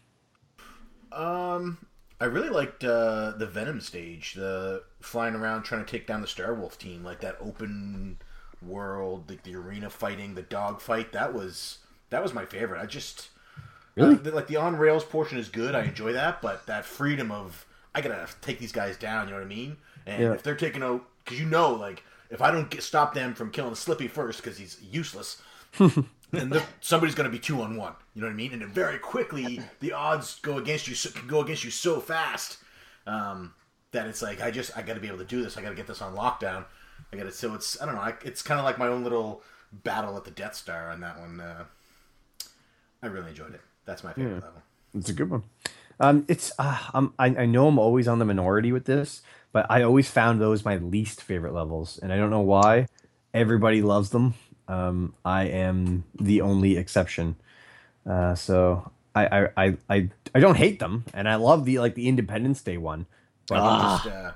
Um, 1.12 1.79
I 2.20 2.25
really 2.27 2.49
liked 2.49 2.85
uh, 2.85 3.33
the 3.37 3.47
Venom 3.47 3.81
stage, 3.81 4.35
the 4.35 4.83
flying 5.01 5.35
around 5.35 5.62
trying 5.64 5.85
to 5.85 5.91
take 5.91 6.07
down 6.07 6.20
the 6.23 6.27
Star 6.27 6.55
Wolf 6.55 6.79
team, 6.79 7.05
like 7.05 7.20
that 7.20 7.37
open 7.41 8.18
world, 8.62 9.29
like 9.29 9.43
the 9.43 9.55
arena 9.57 9.91
fighting, 9.91 10.35
the 10.35 10.43
dog 10.43 10.81
fight. 10.81 11.12
That 11.12 11.35
was 11.35 11.79
that 12.11 12.23
was 12.23 12.33
my 12.35 12.45
favorite. 12.45 12.81
I 12.81 12.87
just 12.87 13.29
Really? 13.95 14.14
uh, 14.14 14.18
the- 14.18 14.31
like 14.33 14.47
the 14.47 14.57
on 14.57 14.77
rails 14.77 15.05
portion 15.05 15.39
is 15.39 15.49
good. 15.49 15.75
I 15.75 15.83
enjoy 15.85 16.12
that, 16.14 16.41
but 16.41 16.66
that 16.66 16.85
freedom 16.85 17.31
of 17.31 17.66
I 17.95 18.01
gotta 18.01 18.27
take 18.41 18.59
these 18.59 18.73
guys 18.73 18.97
down. 18.97 19.27
You 19.29 19.35
know 19.35 19.41
what 19.41 19.47
I 19.47 19.49
mean? 19.49 19.77
And 20.07 20.23
Yeah. 20.23 20.33
if 20.33 20.43
they're 20.43 20.55
taking 20.57 20.83
out, 20.83 21.05
because 21.25 21.39
you 21.39 21.47
know, 21.47 21.73
like 21.75 22.03
if 22.33 22.41
I 22.41 22.51
don't 22.51 22.68
get, 22.70 22.83
stop 22.83 23.14
them 23.14 23.35
from 23.35 23.51
killing 23.51 23.74
Slippy 23.74 24.09
first 24.09 24.43
because 24.43 24.59
he's 24.59 24.78
useless, 24.91 25.41
then 25.78 26.49
the, 26.49 26.62
somebody's 26.80 27.14
going 27.14 27.30
to 27.30 27.30
be 27.30 27.39
two 27.39 27.61
on 27.61 27.76
one. 27.76 27.93
You 28.14 28.22
know 28.22 28.26
what 28.26 28.33
I 28.33 28.37
mean? 28.37 28.53
And 28.55 28.62
then 28.62 28.70
very 28.70 28.99
quickly, 28.99 29.61
the 29.80 29.93
odds 29.93 30.41
go 30.41 30.57
against 30.57 30.89
you. 30.89 30.95
So, 30.95 31.11
can 31.11 31.28
go 31.28 31.43
against 31.43 31.62
you 31.62 31.70
so 31.70 32.01
fast 32.01 32.57
um, 33.07 33.53
that 33.93 34.07
it's 34.07 34.22
like 34.22 34.41
I 34.41 34.51
just 34.51 34.76
I 34.76 34.83
got 34.83 34.95
to 34.95 35.01
be 35.01 35.09
able 35.09 35.18
to 35.18 35.24
do 35.24 35.43
this. 35.43 35.59
I 35.59 35.62
got 35.62 35.68
to 35.68 35.74
get 35.74 35.87
this 35.87 36.01
on 36.01 36.16
lockdown. 36.16 36.64
I 37.12 37.16
got 37.16 37.24
to. 37.24 37.33
So 37.33 37.55
it's 37.55 37.80
I 37.80 37.87
don't 37.87 37.95
know. 37.95 38.01
I, 38.01 38.14
it's 38.24 38.43
kind 38.43 38.59
of 38.59 38.64
like 38.64 38.78
my 38.78 38.89
own 38.89 39.05
little 39.05 39.43
battle 39.72 40.16
at 40.16 40.24
the 40.24 40.30
Death 40.30 40.55
Star 40.55 40.91
on 40.91 41.01
that 41.01 41.20
one. 41.20 41.39
Uh, 41.39 41.64
I 43.03 43.07
really 43.09 43.28
enjoyed 43.28 43.55
it. 43.55 43.61
That's 43.85 44.03
my 44.03 44.14
favorite 44.14 44.43
level. 44.43 44.62
It's 44.95 45.11
a 45.11 45.12
good 45.12 45.28
one. 45.28 45.43
Um, 46.01 46.24
it's 46.28 46.51
uh, 46.59 46.78
I'm, 46.95 47.12
I, 47.18 47.26
I 47.26 47.47
know 47.47 47.68
I'm 47.68 47.78
always 47.78 48.09
on 48.09 48.18
the 48.18 48.24
minority 48.24 48.72
with 48.72 48.87
this, 48.87 49.22
but 49.53 49.66
I 49.70 49.82
always 49.82 50.11
found 50.11 50.40
those 50.40 50.64
my 50.64 50.76
least 50.76 51.22
favorite 51.22 51.55
levels, 51.55 51.98
and 52.03 52.12
I 52.12 52.16
don't 52.16 52.30
know 52.30 52.40
why. 52.40 52.88
Everybody 53.34 53.82
loves 53.82 54.11
them. 54.11 54.34
Um, 54.68 55.14
I 55.24 55.44
am 55.44 56.05
the 56.18 56.40
only 56.40 56.76
exception. 56.76 57.36
Uh, 58.09 58.34
so 58.34 58.90
I, 59.14 59.26
I, 59.26 59.48
I, 59.57 59.76
I, 59.88 60.11
I 60.34 60.40
don't 60.40 60.57
hate 60.57 60.78
them, 60.78 61.05
and 61.14 61.28
I 61.28 61.36
love 61.36 61.64
the 61.64 61.78
like 61.78 61.94
the 61.94 62.09
Independence 62.09 62.62
Day 62.62 62.78
one. 62.78 63.07
But 63.48 64.03
Just, 64.03 64.07
uh, 64.07 64.32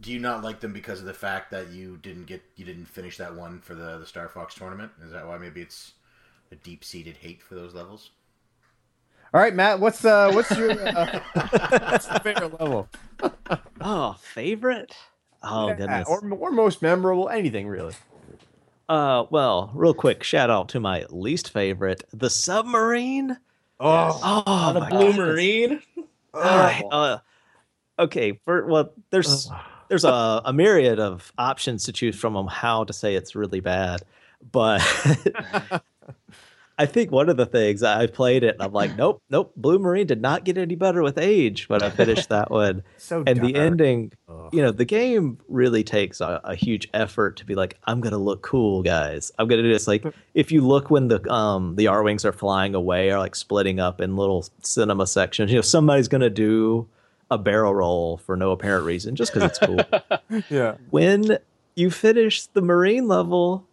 do 0.00 0.12
you 0.12 0.18
not 0.18 0.42
like 0.42 0.60
them 0.60 0.72
because 0.72 1.00
of 1.00 1.06
the 1.06 1.14
fact 1.14 1.50
that 1.50 1.68
you 1.68 1.98
didn't 1.98 2.26
get 2.26 2.42
you 2.56 2.64
didn't 2.64 2.86
finish 2.86 3.16
that 3.18 3.34
one 3.34 3.60
for 3.60 3.74
the 3.74 3.98
the 3.98 4.06
Star 4.06 4.28
Fox 4.28 4.54
tournament? 4.54 4.92
Is 5.04 5.12
that 5.12 5.26
why 5.26 5.38
maybe 5.38 5.60
it's 5.60 5.92
a 6.50 6.56
deep 6.56 6.84
seated 6.84 7.18
hate 7.18 7.42
for 7.42 7.54
those 7.54 7.74
levels? 7.74 8.10
All 9.34 9.40
right, 9.40 9.54
Matt, 9.54 9.80
what's 9.80 10.04
uh, 10.04 10.30
what's 10.32 10.56
your 10.56 10.70
uh, 10.70 11.20
what's 11.90 12.10
your 12.10 12.20
favorite 12.20 12.60
level? 12.60 12.88
Oh, 13.80 14.16
favorite? 14.34 14.94
Oh 15.42 15.68
Yeah, 15.68 15.74
goodness. 15.76 16.08
or 16.08 16.32
or 16.32 16.50
most 16.50 16.82
memorable, 16.82 17.28
anything 17.28 17.68
really. 17.68 17.94
Uh, 18.88 19.24
well, 19.30 19.70
real 19.74 19.94
quick, 19.94 20.22
shout 20.22 20.48
out 20.48 20.68
to 20.70 20.80
my 20.80 21.04
least 21.10 21.50
favorite, 21.52 22.04
the 22.12 22.30
submarine. 22.30 23.36
Oh, 23.80 24.20
Oh, 24.46 24.72
the 24.72 24.80
my 24.80 24.88
Blue 24.88 25.12
goodness. 25.12 25.16
Marine. 25.18 25.82
Uh, 26.32 26.80
uh, 26.90 27.18
okay, 27.98 28.38
for 28.44 28.66
well, 28.66 28.92
there's 29.10 29.50
there's 29.88 30.04
a, 30.04 30.42
a 30.44 30.52
myriad 30.52 31.00
of 31.00 31.32
options 31.38 31.84
to 31.84 31.92
choose 31.92 32.16
from 32.16 32.36
on 32.36 32.46
how 32.46 32.84
to 32.84 32.92
say 32.92 33.14
it's 33.14 33.34
really 33.34 33.60
bad. 33.60 34.02
But 34.52 34.80
I 36.78 36.84
think 36.86 37.10
one 37.10 37.28
of 37.30 37.36
the 37.38 37.46
things 37.46 37.82
I 37.82 38.06
played 38.06 38.44
it, 38.44 38.56
I'm 38.60 38.72
like, 38.72 38.96
nope, 38.96 39.22
nope. 39.30 39.52
Blue 39.56 39.78
Marine 39.78 40.06
did 40.06 40.20
not 40.20 40.44
get 40.44 40.58
any 40.58 40.74
better 40.74 41.02
with 41.02 41.16
age 41.16 41.68
when 41.70 41.82
I 41.82 41.88
finished 41.90 42.28
that 42.28 42.50
one. 42.50 42.82
So 42.98 43.22
and 43.26 43.40
the 43.40 43.54
ending, 43.54 44.12
Ugh. 44.28 44.50
you 44.52 44.60
know, 44.60 44.72
the 44.72 44.84
game 44.84 45.38
really 45.48 45.84
takes 45.84 46.20
a, 46.20 46.40
a 46.44 46.54
huge 46.56 46.88
effort 46.92 47.36
to 47.36 47.44
be 47.46 47.54
like, 47.54 47.78
I'm 47.84 48.00
gonna 48.00 48.18
look 48.18 48.42
cool, 48.42 48.82
guys. 48.82 49.30
I'm 49.38 49.46
gonna 49.48 49.62
do 49.62 49.72
this. 49.72 49.86
Like, 49.86 50.04
if 50.34 50.50
you 50.50 50.60
look 50.60 50.90
when 50.90 51.08
the 51.08 51.32
um 51.32 51.76
the 51.76 51.84
Arwings 51.86 52.24
are 52.24 52.32
flying 52.32 52.74
away 52.74 53.10
or 53.10 53.18
like 53.18 53.36
splitting 53.36 53.78
up 53.80 54.00
in 54.00 54.16
little 54.16 54.46
cinema 54.62 55.06
sections, 55.06 55.50
you 55.52 55.56
know, 55.58 55.62
somebody's 55.62 56.08
gonna 56.08 56.28
do 56.30 56.88
a 57.30 57.38
barrel 57.38 57.74
roll 57.74 58.18
for 58.18 58.36
no 58.36 58.50
apparent 58.50 58.84
reason 58.84 59.14
just 59.16 59.32
because 59.32 59.50
it's 59.50 59.58
cool. 59.58 59.80
Yeah. 60.50 60.76
when 60.90 61.38
you 61.74 61.90
finish 61.90 62.46
the 62.46 62.62
marine 62.62 63.06
level, 63.08 63.65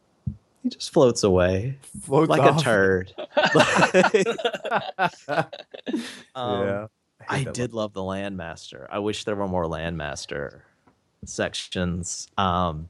he 0.63 0.69
just 0.69 0.91
floats 0.91 1.23
away 1.23 1.77
Floats 2.01 2.29
like 2.29 2.41
off. 2.41 2.59
a 2.59 2.63
turd. 2.63 3.13
Um, 6.35 6.65
yeah. 6.65 6.87
I 7.29 7.43
that 7.43 7.53
did 7.53 7.73
love 7.73 7.93
the 7.93 8.01
Landmaster. 8.01 8.87
I 8.89 8.99
wish 8.99 9.25
there 9.25 9.35
were 9.35 9.47
more 9.47 9.65
Landmaster 9.65 10.61
sections. 11.25 12.27
Um, 12.37 12.89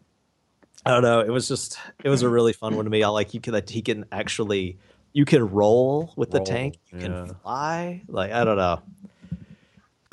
I 0.86 0.92
don't 0.92 1.02
know. 1.02 1.22
It 1.22 1.30
was 1.30 1.48
just 1.48 1.78
it 2.04 2.10
was 2.10 2.22
a 2.22 2.30
really 2.30 2.54
fun 2.54 2.76
one 2.76 2.86
to 2.86 2.92
me. 2.92 3.04
I 3.04 3.10
like 3.10 3.34
you 3.34 3.42
can 3.42 3.54
that 3.54 3.70
he 3.70 3.82
can 3.82 4.06
actually 4.12 4.78
you 5.12 5.26
can 5.26 5.50
roll 5.50 6.14
with 6.16 6.34
Roll, 6.34 6.44
the 6.44 6.50
tank. 6.50 6.78
You 6.92 7.00
yeah. 7.00 7.06
can 7.06 7.36
fly. 7.36 8.02
Like 8.08 8.32
I 8.32 8.44
don't 8.44 8.58
know. 8.58 8.82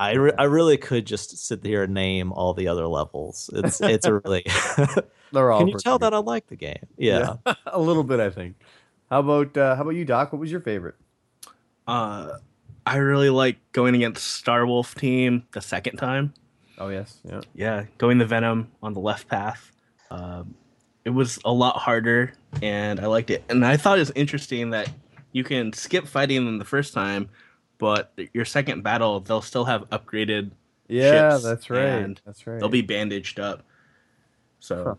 I, 0.01 0.13
re- 0.13 0.33
I 0.37 0.43
really 0.45 0.77
could 0.77 1.05
just 1.05 1.37
sit 1.45 1.63
here 1.63 1.83
and 1.83 1.93
name 1.93 2.31
all 2.31 2.53
the 2.53 2.67
other 2.67 2.87
levels. 2.87 3.51
It's 3.53 3.79
it's 3.81 4.05
a 4.05 4.15
really. 4.15 4.45
They're 5.31 5.51
all 5.51 5.59
can 5.59 5.67
you 5.67 5.77
tell 5.77 5.97
good. 5.97 6.07
that 6.07 6.13
I 6.13 6.17
like 6.17 6.47
the 6.47 6.55
game? 6.55 6.87
Yeah. 6.97 7.35
a 7.67 7.79
little 7.79 8.03
bit, 8.03 8.19
I 8.19 8.31
think. 8.31 8.55
How 9.11 9.19
about 9.19 9.55
uh, 9.55 9.75
how 9.75 9.83
about 9.83 9.91
you, 9.91 10.03
Doc? 10.03 10.33
What 10.33 10.39
was 10.39 10.51
your 10.51 10.59
favorite? 10.59 10.95
Uh, 11.87 12.37
I 12.85 12.97
really 12.97 13.29
like 13.29 13.57
going 13.73 13.93
against 13.93 14.43
Starwolf 14.43 14.95
team 14.95 15.43
the 15.51 15.61
second 15.61 15.97
time. 15.97 16.33
Oh 16.79 16.89
yes, 16.89 17.19
yeah. 17.23 17.41
Yeah, 17.53 17.85
going 17.99 18.17
the 18.17 18.25
Venom 18.25 18.71
on 18.81 18.93
the 18.93 18.99
left 18.99 19.27
path. 19.27 19.71
Um, 20.09 20.55
it 21.05 21.11
was 21.11 21.37
a 21.45 21.51
lot 21.51 21.77
harder, 21.77 22.33
and 22.61 22.99
I 22.99 23.05
liked 23.05 23.29
it. 23.29 23.43
And 23.49 23.63
I 23.63 23.77
thought 23.77 23.97
it 23.97 24.01
was 24.01 24.11
interesting 24.15 24.71
that 24.71 24.89
you 25.31 25.43
can 25.43 25.73
skip 25.73 26.07
fighting 26.07 26.45
them 26.45 26.57
the 26.57 26.65
first 26.65 26.93
time, 26.93 27.29
but 27.81 28.13
your 28.33 28.45
second 28.45 28.83
battle 28.83 29.19
they'll 29.19 29.41
still 29.41 29.65
have 29.65 29.89
upgraded. 29.89 30.51
Yeah, 30.87 31.31
ships, 31.31 31.43
that's 31.43 31.69
right. 31.69 31.79
and 31.85 32.21
That's 32.25 32.45
right. 32.45 32.59
They'll 32.59 32.69
be 32.69 32.81
bandaged 32.83 33.39
up. 33.39 33.63
So, 34.59 34.83
Huh. 34.85 34.95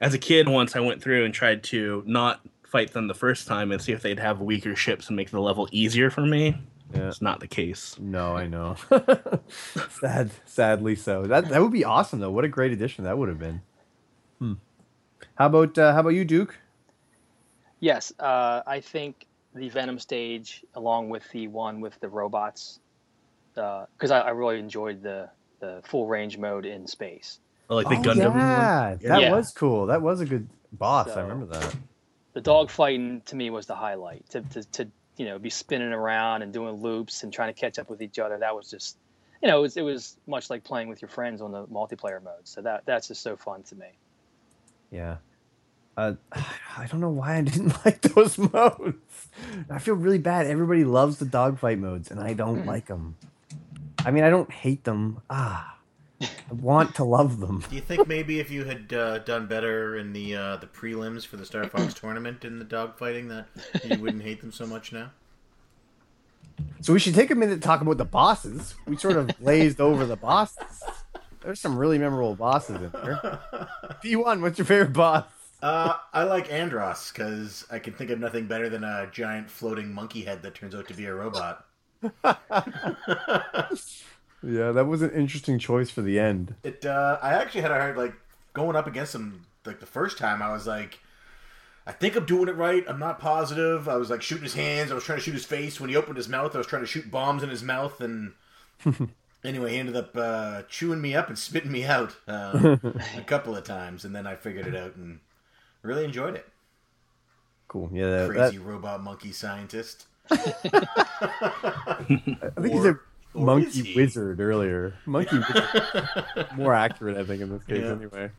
as 0.00 0.14
a 0.14 0.18
kid, 0.18 0.48
once 0.48 0.76
I 0.76 0.80
went 0.80 1.02
through 1.02 1.24
and 1.24 1.34
tried 1.34 1.64
to 1.64 2.02
not 2.06 2.40
fight 2.62 2.92
them 2.92 3.08
the 3.08 3.14
first 3.14 3.48
time 3.48 3.72
and 3.72 3.82
see 3.82 3.92
if 3.92 4.02
they'd 4.02 4.18
have 4.20 4.40
weaker 4.40 4.76
ships 4.76 5.08
and 5.08 5.16
make 5.16 5.30
the 5.30 5.40
level 5.40 5.68
easier 5.72 6.10
for 6.10 6.20
me. 6.24 6.54
Yeah. 6.94 7.08
It's 7.08 7.20
not 7.22 7.40
the 7.40 7.48
case. 7.48 7.96
No, 7.98 8.36
I 8.36 8.46
know. 8.46 8.76
Sad, 10.00 10.30
sadly 10.44 10.94
so. 10.94 11.24
That 11.26 11.48
that 11.48 11.60
would 11.60 11.72
be 11.72 11.84
awesome 11.84 12.20
though. 12.20 12.30
What 12.30 12.44
a 12.44 12.48
great 12.48 12.70
addition 12.72 13.04
that 13.04 13.18
would 13.18 13.28
have 13.28 13.38
been. 13.40 13.62
Hmm. 14.38 14.52
How 15.34 15.46
about 15.46 15.76
uh, 15.78 15.92
how 15.92 16.00
about 16.00 16.10
you, 16.10 16.24
Duke? 16.24 16.56
Yes, 17.80 18.12
uh, 18.20 18.62
I 18.66 18.78
think 18.80 19.26
the 19.54 19.68
Venom 19.68 19.98
stage, 19.98 20.64
along 20.74 21.10
with 21.10 21.28
the 21.30 21.48
one 21.48 21.80
with 21.80 21.98
the 22.00 22.08
robots, 22.08 22.80
uh, 23.56 23.86
because 23.96 24.10
I, 24.10 24.20
I 24.20 24.30
really 24.30 24.58
enjoyed 24.58 25.02
the 25.02 25.28
the 25.60 25.80
full 25.84 26.06
range 26.06 26.38
mode 26.38 26.66
in 26.66 26.86
space. 26.86 27.38
Or 27.68 27.82
like 27.82 27.88
the 27.88 28.10
oh, 28.10 28.14
Gundam 28.14 28.30
one. 28.30 28.38
yeah, 28.38 28.96
that 29.02 29.20
Yeah. 29.22 29.30
was 29.32 29.52
cool. 29.52 29.86
That 29.86 30.02
was 30.02 30.20
a 30.20 30.26
good 30.26 30.48
boss. 30.72 31.08
I 31.10 31.22
remember 31.22 31.46
that. 31.46 31.74
The 32.32 32.40
dogfighting 32.42 33.24
to 33.26 33.36
me 33.36 33.50
was 33.50 33.66
the 33.66 33.74
highlight. 33.74 34.28
To, 34.30 34.40
to, 34.40 34.64
to 34.72 34.88
you 35.16 35.26
know 35.26 35.38
be 35.38 35.50
spinning 35.50 35.92
around 35.92 36.42
and 36.42 36.52
doing 36.52 36.80
loops 36.82 37.22
and 37.22 37.32
trying 37.32 37.52
to 37.52 37.58
catch 37.60 37.78
up 37.78 37.88
with 37.90 38.02
each 38.02 38.18
other. 38.18 38.38
That 38.38 38.56
was 38.56 38.70
just 38.70 38.96
you 39.42 39.48
know 39.48 39.58
it 39.58 39.62
was 39.62 39.76
it 39.76 39.82
was 39.82 40.16
much 40.26 40.50
like 40.50 40.64
playing 40.64 40.88
with 40.88 41.00
your 41.02 41.08
friends 41.08 41.40
on 41.40 41.52
the 41.52 41.66
multiplayer 41.66 42.22
mode. 42.22 42.44
So 42.44 42.62
that 42.62 42.82
that's 42.86 43.08
just 43.08 43.22
so 43.22 43.36
fun 43.36 43.62
to 43.64 43.76
me. 43.76 43.88
Yeah. 44.90 45.16
Uh, 45.96 46.14
I 46.32 46.86
don't 46.86 47.00
know 47.00 47.10
why 47.10 47.36
I 47.36 47.42
didn't 47.42 47.74
like 47.84 48.00
those 48.02 48.38
modes. 48.38 49.28
I 49.70 49.78
feel 49.78 49.94
really 49.94 50.18
bad. 50.18 50.46
Everybody 50.46 50.84
loves 50.84 51.18
the 51.18 51.24
dogfight 51.24 51.78
modes, 51.78 52.10
and 52.10 52.20
I 52.20 52.32
don't 52.34 52.66
like 52.66 52.86
them. 52.86 53.16
I 54.04 54.10
mean, 54.10 54.24
I 54.24 54.30
don't 54.30 54.50
hate 54.50 54.84
them. 54.84 55.22
Ah, 55.30 55.78
I 56.20 56.28
want 56.50 56.94
to 56.96 57.04
love 57.04 57.40
them. 57.40 57.64
Do 57.68 57.76
you 57.76 57.80
think 57.80 58.06
maybe 58.06 58.40
if 58.40 58.50
you 58.50 58.64
had 58.64 58.92
uh, 58.92 59.18
done 59.18 59.46
better 59.46 59.96
in 59.96 60.12
the 60.12 60.34
uh, 60.34 60.56
the 60.56 60.66
prelims 60.66 61.26
for 61.26 61.36
the 61.36 61.46
Star 61.46 61.68
Fox 61.68 61.94
tournament 62.00 62.44
in 62.44 62.58
the 62.58 62.64
dogfighting, 62.64 63.28
that 63.28 63.46
you 63.84 63.98
wouldn't 64.02 64.22
hate 64.22 64.40
them 64.40 64.52
so 64.52 64.66
much 64.66 64.92
now? 64.92 65.10
So 66.80 66.92
we 66.92 66.98
should 66.98 67.14
take 67.14 67.30
a 67.30 67.34
minute 67.34 67.56
to 67.56 67.60
talk 67.60 67.80
about 67.80 67.98
the 67.98 68.04
bosses. 68.04 68.74
We 68.86 68.96
sort 68.96 69.16
of 69.16 69.36
glazed 69.38 69.80
over 69.80 70.04
the 70.04 70.16
bosses. 70.16 70.82
There's 71.40 71.60
some 71.60 71.76
really 71.76 71.98
memorable 71.98 72.34
bosses 72.34 72.76
in 72.76 72.90
there. 72.90 73.40
P1, 74.04 74.42
what's 74.42 74.58
your 74.58 74.64
favorite 74.64 74.92
boss? 74.92 75.24
Uh, 75.62 75.94
I 76.12 76.24
like 76.24 76.48
Andross 76.48 77.12
because 77.12 77.64
I 77.70 77.78
can 77.78 77.94
think 77.94 78.10
of 78.10 78.18
nothing 78.18 78.46
better 78.48 78.68
than 78.68 78.84
a 78.84 79.08
giant 79.12 79.48
floating 79.48 79.94
monkey 79.94 80.22
head 80.22 80.42
that 80.42 80.54
turns 80.54 80.74
out 80.74 80.88
to 80.88 80.94
be 80.94 81.06
a 81.06 81.14
robot. 81.14 81.64
Yeah, 84.42 84.72
that 84.72 84.86
was 84.86 85.02
an 85.02 85.10
interesting 85.10 85.58
choice 85.58 85.90
for 85.90 86.02
the 86.02 86.18
end. 86.18 86.56
It. 86.64 86.84
Uh, 86.84 87.18
I 87.22 87.34
actually 87.34 87.60
had 87.60 87.70
a 87.70 87.74
hard 87.74 87.96
like 87.96 88.14
going 88.52 88.76
up 88.76 88.86
against 88.86 89.14
him 89.14 89.46
like 89.64 89.80
the 89.80 89.86
first 89.86 90.18
time. 90.18 90.42
I 90.42 90.52
was 90.52 90.66
like, 90.66 90.98
I 91.86 91.92
think 91.92 92.16
I'm 92.16 92.26
doing 92.26 92.48
it 92.48 92.56
right. 92.56 92.84
I'm 92.88 92.98
not 92.98 93.20
positive. 93.20 93.88
I 93.88 93.96
was 93.96 94.10
like 94.10 94.20
shooting 94.20 94.42
his 94.42 94.54
hands. 94.54 94.90
I 94.90 94.94
was 94.94 95.04
trying 95.04 95.18
to 95.18 95.24
shoot 95.24 95.34
his 95.34 95.44
face. 95.44 95.80
When 95.80 95.90
he 95.90 95.96
opened 95.96 96.16
his 96.16 96.28
mouth, 96.28 96.54
I 96.54 96.58
was 96.58 96.66
trying 96.66 96.82
to 96.82 96.88
shoot 96.88 97.10
bombs 97.10 97.44
in 97.44 97.50
his 97.50 97.62
mouth. 97.62 98.00
And 98.00 98.32
anyway, 99.44 99.72
he 99.72 99.78
ended 99.78 99.96
up 99.96 100.16
uh, 100.16 100.62
chewing 100.68 101.00
me 101.00 101.14
up 101.14 101.28
and 101.28 101.38
spitting 101.38 101.70
me 101.70 101.84
out 101.84 102.16
uh, 102.26 102.76
a 103.16 103.22
couple 103.24 103.56
of 103.56 103.62
times. 103.62 104.04
And 104.04 104.14
then 104.14 104.26
I 104.26 104.34
figured 104.34 104.66
it 104.66 104.74
out 104.74 104.96
and 104.96 105.20
really 105.82 106.04
enjoyed 106.04 106.34
it. 106.36 106.46
Cool. 107.68 107.88
Yeah, 107.92 108.10
that, 108.10 108.30
Crazy 108.30 108.58
that- 108.58 108.64
robot 108.64 109.02
monkey 109.02 109.32
scientist. 109.32 110.06
I 110.30 112.04
think 112.08 112.72
he's 112.74 112.84
a 112.84 112.90
Or- 112.90 113.00
or 113.34 113.58
is 113.60 113.64
monkey 113.64 113.82
he? 113.82 113.96
wizard 113.96 114.40
earlier. 114.40 114.94
Monkey 115.06 115.38
wizard. 115.54 116.46
More 116.56 116.74
accurate, 116.74 117.16
I 117.16 117.24
think, 117.24 117.40
in 117.40 117.48
this 117.50 117.64
case, 117.64 117.80
Yeah. 117.82 117.92
anyway. 117.92 118.30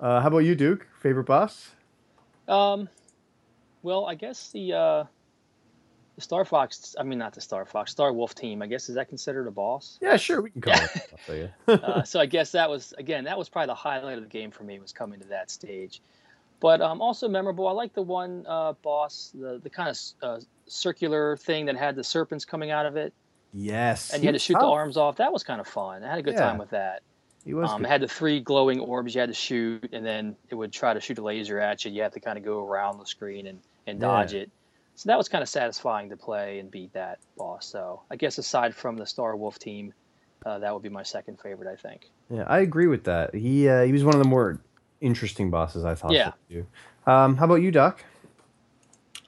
Uh, 0.00 0.20
how 0.20 0.26
about 0.28 0.38
you, 0.38 0.54
Duke? 0.56 0.86
Favorite 1.00 1.24
boss? 1.24 1.70
Um, 2.48 2.88
well, 3.82 4.06
I 4.06 4.14
guess 4.16 4.50
the 4.50 4.72
uh, 4.72 5.04
the 6.16 6.20
Star 6.20 6.44
Fox. 6.44 6.96
I 6.98 7.04
mean, 7.04 7.18
not 7.20 7.32
the 7.34 7.40
Star 7.40 7.64
Fox. 7.64 7.92
Star 7.92 8.12
Wolf 8.12 8.34
team. 8.34 8.60
I 8.62 8.66
guess 8.66 8.88
is 8.88 8.96
that 8.96 9.08
considered 9.08 9.46
a 9.46 9.50
boss? 9.52 9.98
Yeah, 10.02 10.16
sure, 10.16 10.40
we 10.42 10.50
can 10.50 10.62
call 10.62 10.74
it. 10.74 10.90
I'll 11.12 11.18
tell 11.26 11.36
you. 11.36 11.50
uh, 11.68 12.02
so 12.02 12.18
I 12.18 12.26
guess 12.26 12.52
that 12.52 12.68
was 12.70 12.92
again 12.98 13.24
that 13.24 13.38
was 13.38 13.48
probably 13.48 13.66
the 13.68 13.74
highlight 13.74 14.18
of 14.18 14.24
the 14.24 14.30
game 14.30 14.50
for 14.50 14.64
me 14.64 14.78
was 14.80 14.92
coming 14.92 15.20
to 15.20 15.28
that 15.28 15.50
stage. 15.50 16.00
But 16.60 16.80
um, 16.80 17.00
also 17.00 17.28
memorable. 17.28 17.68
I 17.68 17.72
like 17.72 17.94
the 17.94 18.02
one 18.02 18.44
uh, 18.48 18.72
boss, 18.82 19.32
the 19.34 19.60
the 19.62 19.70
kind 19.70 19.88
of 19.88 19.98
uh, 20.22 20.40
circular 20.66 21.36
thing 21.36 21.66
that 21.66 21.76
had 21.76 21.94
the 21.94 22.02
serpents 22.04 22.44
coming 22.44 22.70
out 22.70 22.84
of 22.86 22.96
it, 22.96 23.12
yes. 23.54 24.12
and 24.12 24.22
you 24.22 24.26
had 24.26 24.32
to 24.32 24.36
was 24.36 24.42
shoot 24.42 24.54
the 24.58 24.66
arms 24.66 24.96
off. 24.96 25.16
That 25.16 25.32
was 25.32 25.44
kind 25.44 25.60
of 25.60 25.68
fun. 25.68 26.02
I 26.02 26.10
had 26.10 26.18
a 26.18 26.22
good 26.22 26.34
Yeah. 26.34 26.40
time 26.40 26.58
with 26.58 26.70
that. 26.70 27.02
He 27.44 27.54
was. 27.54 27.70
Um, 27.70 27.84
it 27.84 27.88
had 27.88 28.00
the 28.00 28.08
three 28.08 28.40
glowing 28.40 28.80
orbs 28.80 29.14
you 29.14 29.20
had 29.20 29.28
to 29.28 29.34
shoot, 29.34 29.88
and 29.92 30.04
then 30.04 30.36
it 30.50 30.56
would 30.56 30.72
try 30.72 30.94
to 30.94 31.00
shoot 31.00 31.18
a 31.18 31.22
laser 31.22 31.60
at 31.60 31.84
you. 31.84 31.92
You 31.92 32.02
have 32.02 32.12
to 32.14 32.20
kind 32.20 32.36
of 32.36 32.44
go 32.44 32.66
around 32.66 32.98
the 32.98 33.06
screen 33.06 33.46
and, 33.46 33.60
and 33.86 34.00
dodge 34.00 34.34
Yeah. 34.34 34.40
it. 34.40 34.50
So 34.96 35.08
that 35.10 35.16
was 35.16 35.28
kind 35.28 35.42
of 35.42 35.48
satisfying 35.48 36.10
to 36.10 36.16
play 36.16 36.58
and 36.58 36.68
beat 36.70 36.92
that 36.94 37.20
boss. 37.36 37.66
So 37.66 38.02
I 38.10 38.16
guess 38.16 38.36
aside 38.38 38.74
from 38.74 38.96
the 38.96 39.06
Star 39.06 39.36
Wolf 39.36 39.60
team, 39.60 39.94
uh, 40.44 40.58
that 40.58 40.74
would 40.74 40.82
be 40.82 40.88
my 40.88 41.04
second 41.04 41.38
favorite. 41.40 41.72
I 41.72 41.76
think. 41.76 42.10
Yeah, 42.28 42.42
I 42.48 42.58
agree 42.58 42.88
with 42.88 43.04
that. 43.04 43.32
He 43.32 43.68
uh, 43.68 43.84
he 43.84 43.92
was 43.92 44.02
one 44.02 44.14
of 44.14 44.22
the 44.22 44.28
more 44.28 44.58
interesting 45.00 45.50
bosses 45.50 45.84
I 45.84 45.94
thought. 45.94 46.12
Yeah. 46.12 46.32
You. 46.48 46.66
Um, 47.06 47.36
how 47.36 47.44
about 47.46 47.56
you, 47.56 47.70
Doc? 47.70 48.04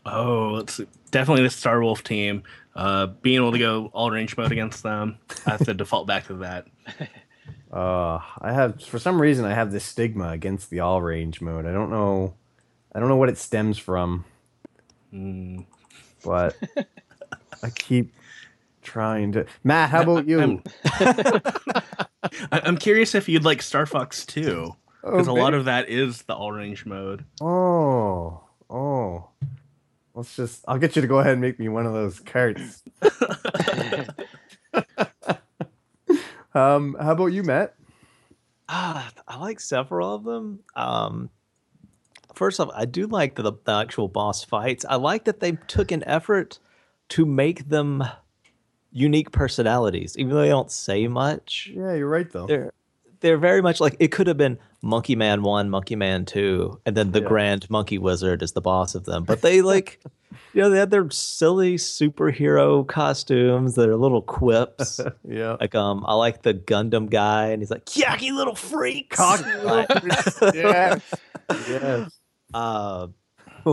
Oh, 0.06 0.56
it's 0.56 0.80
definitely 1.10 1.42
the 1.44 1.50
Star 1.50 1.80
Wolf 1.82 2.02
team. 2.02 2.42
Uh, 2.74 3.06
being 3.06 3.36
able 3.36 3.52
to 3.52 3.58
go 3.58 3.90
all 3.92 4.10
range 4.10 4.36
mode 4.36 4.52
against 4.52 4.82
them, 4.82 5.18
I 5.46 5.50
have 5.50 5.64
to 5.66 5.74
default 5.74 6.06
back 6.06 6.26
to 6.28 6.34
that. 6.34 6.66
Uh, 7.72 8.20
I 8.40 8.52
have 8.52 8.82
for 8.82 8.98
some 8.98 9.20
reason 9.20 9.44
I 9.44 9.54
have 9.54 9.72
this 9.72 9.84
stigma 9.84 10.30
against 10.30 10.70
the 10.70 10.80
all 10.80 11.02
range 11.02 11.40
mode. 11.40 11.66
I 11.66 11.72
don't 11.72 11.90
know, 11.90 12.34
I 12.94 13.00
don't 13.00 13.08
know 13.08 13.16
what 13.16 13.28
it 13.28 13.38
stems 13.38 13.78
from, 13.78 14.24
Mm. 15.12 15.66
but 16.24 16.56
I 17.62 17.70
keep 17.70 18.12
trying 18.82 19.32
to. 19.32 19.46
Matt, 19.64 19.90
how 19.90 20.02
about 20.02 20.26
you? 20.28 20.40
I'm- 20.40 20.62
I- 22.52 22.60
I'm 22.64 22.76
curious 22.76 23.14
if 23.14 23.28
you'd 23.28 23.44
like 23.44 23.62
Star 23.62 23.86
Fox 23.86 24.24
2, 24.26 24.74
because 25.02 25.26
a 25.26 25.32
lot 25.32 25.54
of 25.54 25.64
that 25.66 25.88
is 25.88 26.22
the 26.22 26.34
all 26.34 26.52
range 26.52 26.86
mode. 26.86 27.24
Oh, 27.40 28.42
oh. 28.68 29.28
Let's 30.14 30.36
just. 30.36 30.64
I'll 30.66 30.78
get 30.78 30.96
you 30.96 31.02
to 31.02 31.08
go 31.08 31.18
ahead 31.18 31.32
and 31.32 31.40
make 31.40 31.58
me 31.58 31.68
one 31.68 31.86
of 31.86 31.92
those 31.92 32.20
carts. 32.20 32.82
um, 36.54 36.96
how 37.00 37.12
about 37.12 37.26
you, 37.26 37.42
Matt? 37.42 37.74
Ah, 38.68 39.10
I 39.26 39.38
like 39.38 39.60
several 39.60 40.14
of 40.14 40.24
them. 40.24 40.60
Um, 40.76 41.30
first 42.34 42.60
off, 42.60 42.70
I 42.74 42.84
do 42.84 43.06
like 43.06 43.34
the, 43.36 43.52
the 43.64 43.72
actual 43.72 44.08
boss 44.08 44.44
fights. 44.44 44.84
I 44.88 44.96
like 44.96 45.24
that 45.24 45.40
they 45.40 45.52
took 45.52 45.90
an 45.90 46.04
effort 46.04 46.58
to 47.10 47.26
make 47.26 47.68
them 47.68 48.04
unique 48.92 49.32
personalities, 49.32 50.16
even 50.18 50.34
though 50.34 50.42
they 50.42 50.48
don't 50.48 50.70
say 50.70 51.08
much. 51.08 51.70
Yeah, 51.72 51.94
you're 51.94 52.08
right 52.08 52.30
though. 52.30 52.46
They're 52.46 52.72
they're 53.20 53.38
very 53.38 53.62
much 53.62 53.80
like 53.80 53.96
it 53.98 54.08
could 54.12 54.26
have 54.26 54.36
been 54.36 54.58
Monkey 54.82 55.14
Man 55.16 55.42
One, 55.42 55.68
Monkey 55.70 55.96
Man 55.96 56.24
Two, 56.24 56.80
and 56.86 56.96
then 56.96 57.12
the 57.12 57.20
Yeah. 57.20 57.28
Grand 57.28 57.68
Monkey 57.70 57.98
Wizard 57.98 58.42
is 58.42 58.52
the 58.52 58.60
boss 58.60 58.94
of 58.94 59.04
them. 59.04 59.24
But 59.24 59.42
they 59.42 59.62
like, 59.74 60.00
you 60.54 60.62
know, 60.62 60.70
they 60.70 60.78
had 60.78 60.90
their 60.90 61.08
silly 61.10 61.76
superhero 61.76 62.86
costumes. 62.86 63.74
Their 63.74 63.96
little 63.96 64.22
quips. 64.22 65.00
yeah. 65.28 65.56
Like 65.60 65.74
um, 65.74 66.04
I 66.06 66.14
like 66.14 66.42
the 66.42 66.54
Gundam 66.54 67.10
guy, 67.10 67.48
and 67.48 67.60
he's 67.62 67.70
like, 67.70 67.84
"Yucky 67.86 68.32
little 68.32 68.54
freaks." 68.54 69.16
Cock- 69.16 69.44
Like, 69.62 69.88
yes. 70.54 71.14
Yes. 71.68 72.18
uh, 72.54 73.08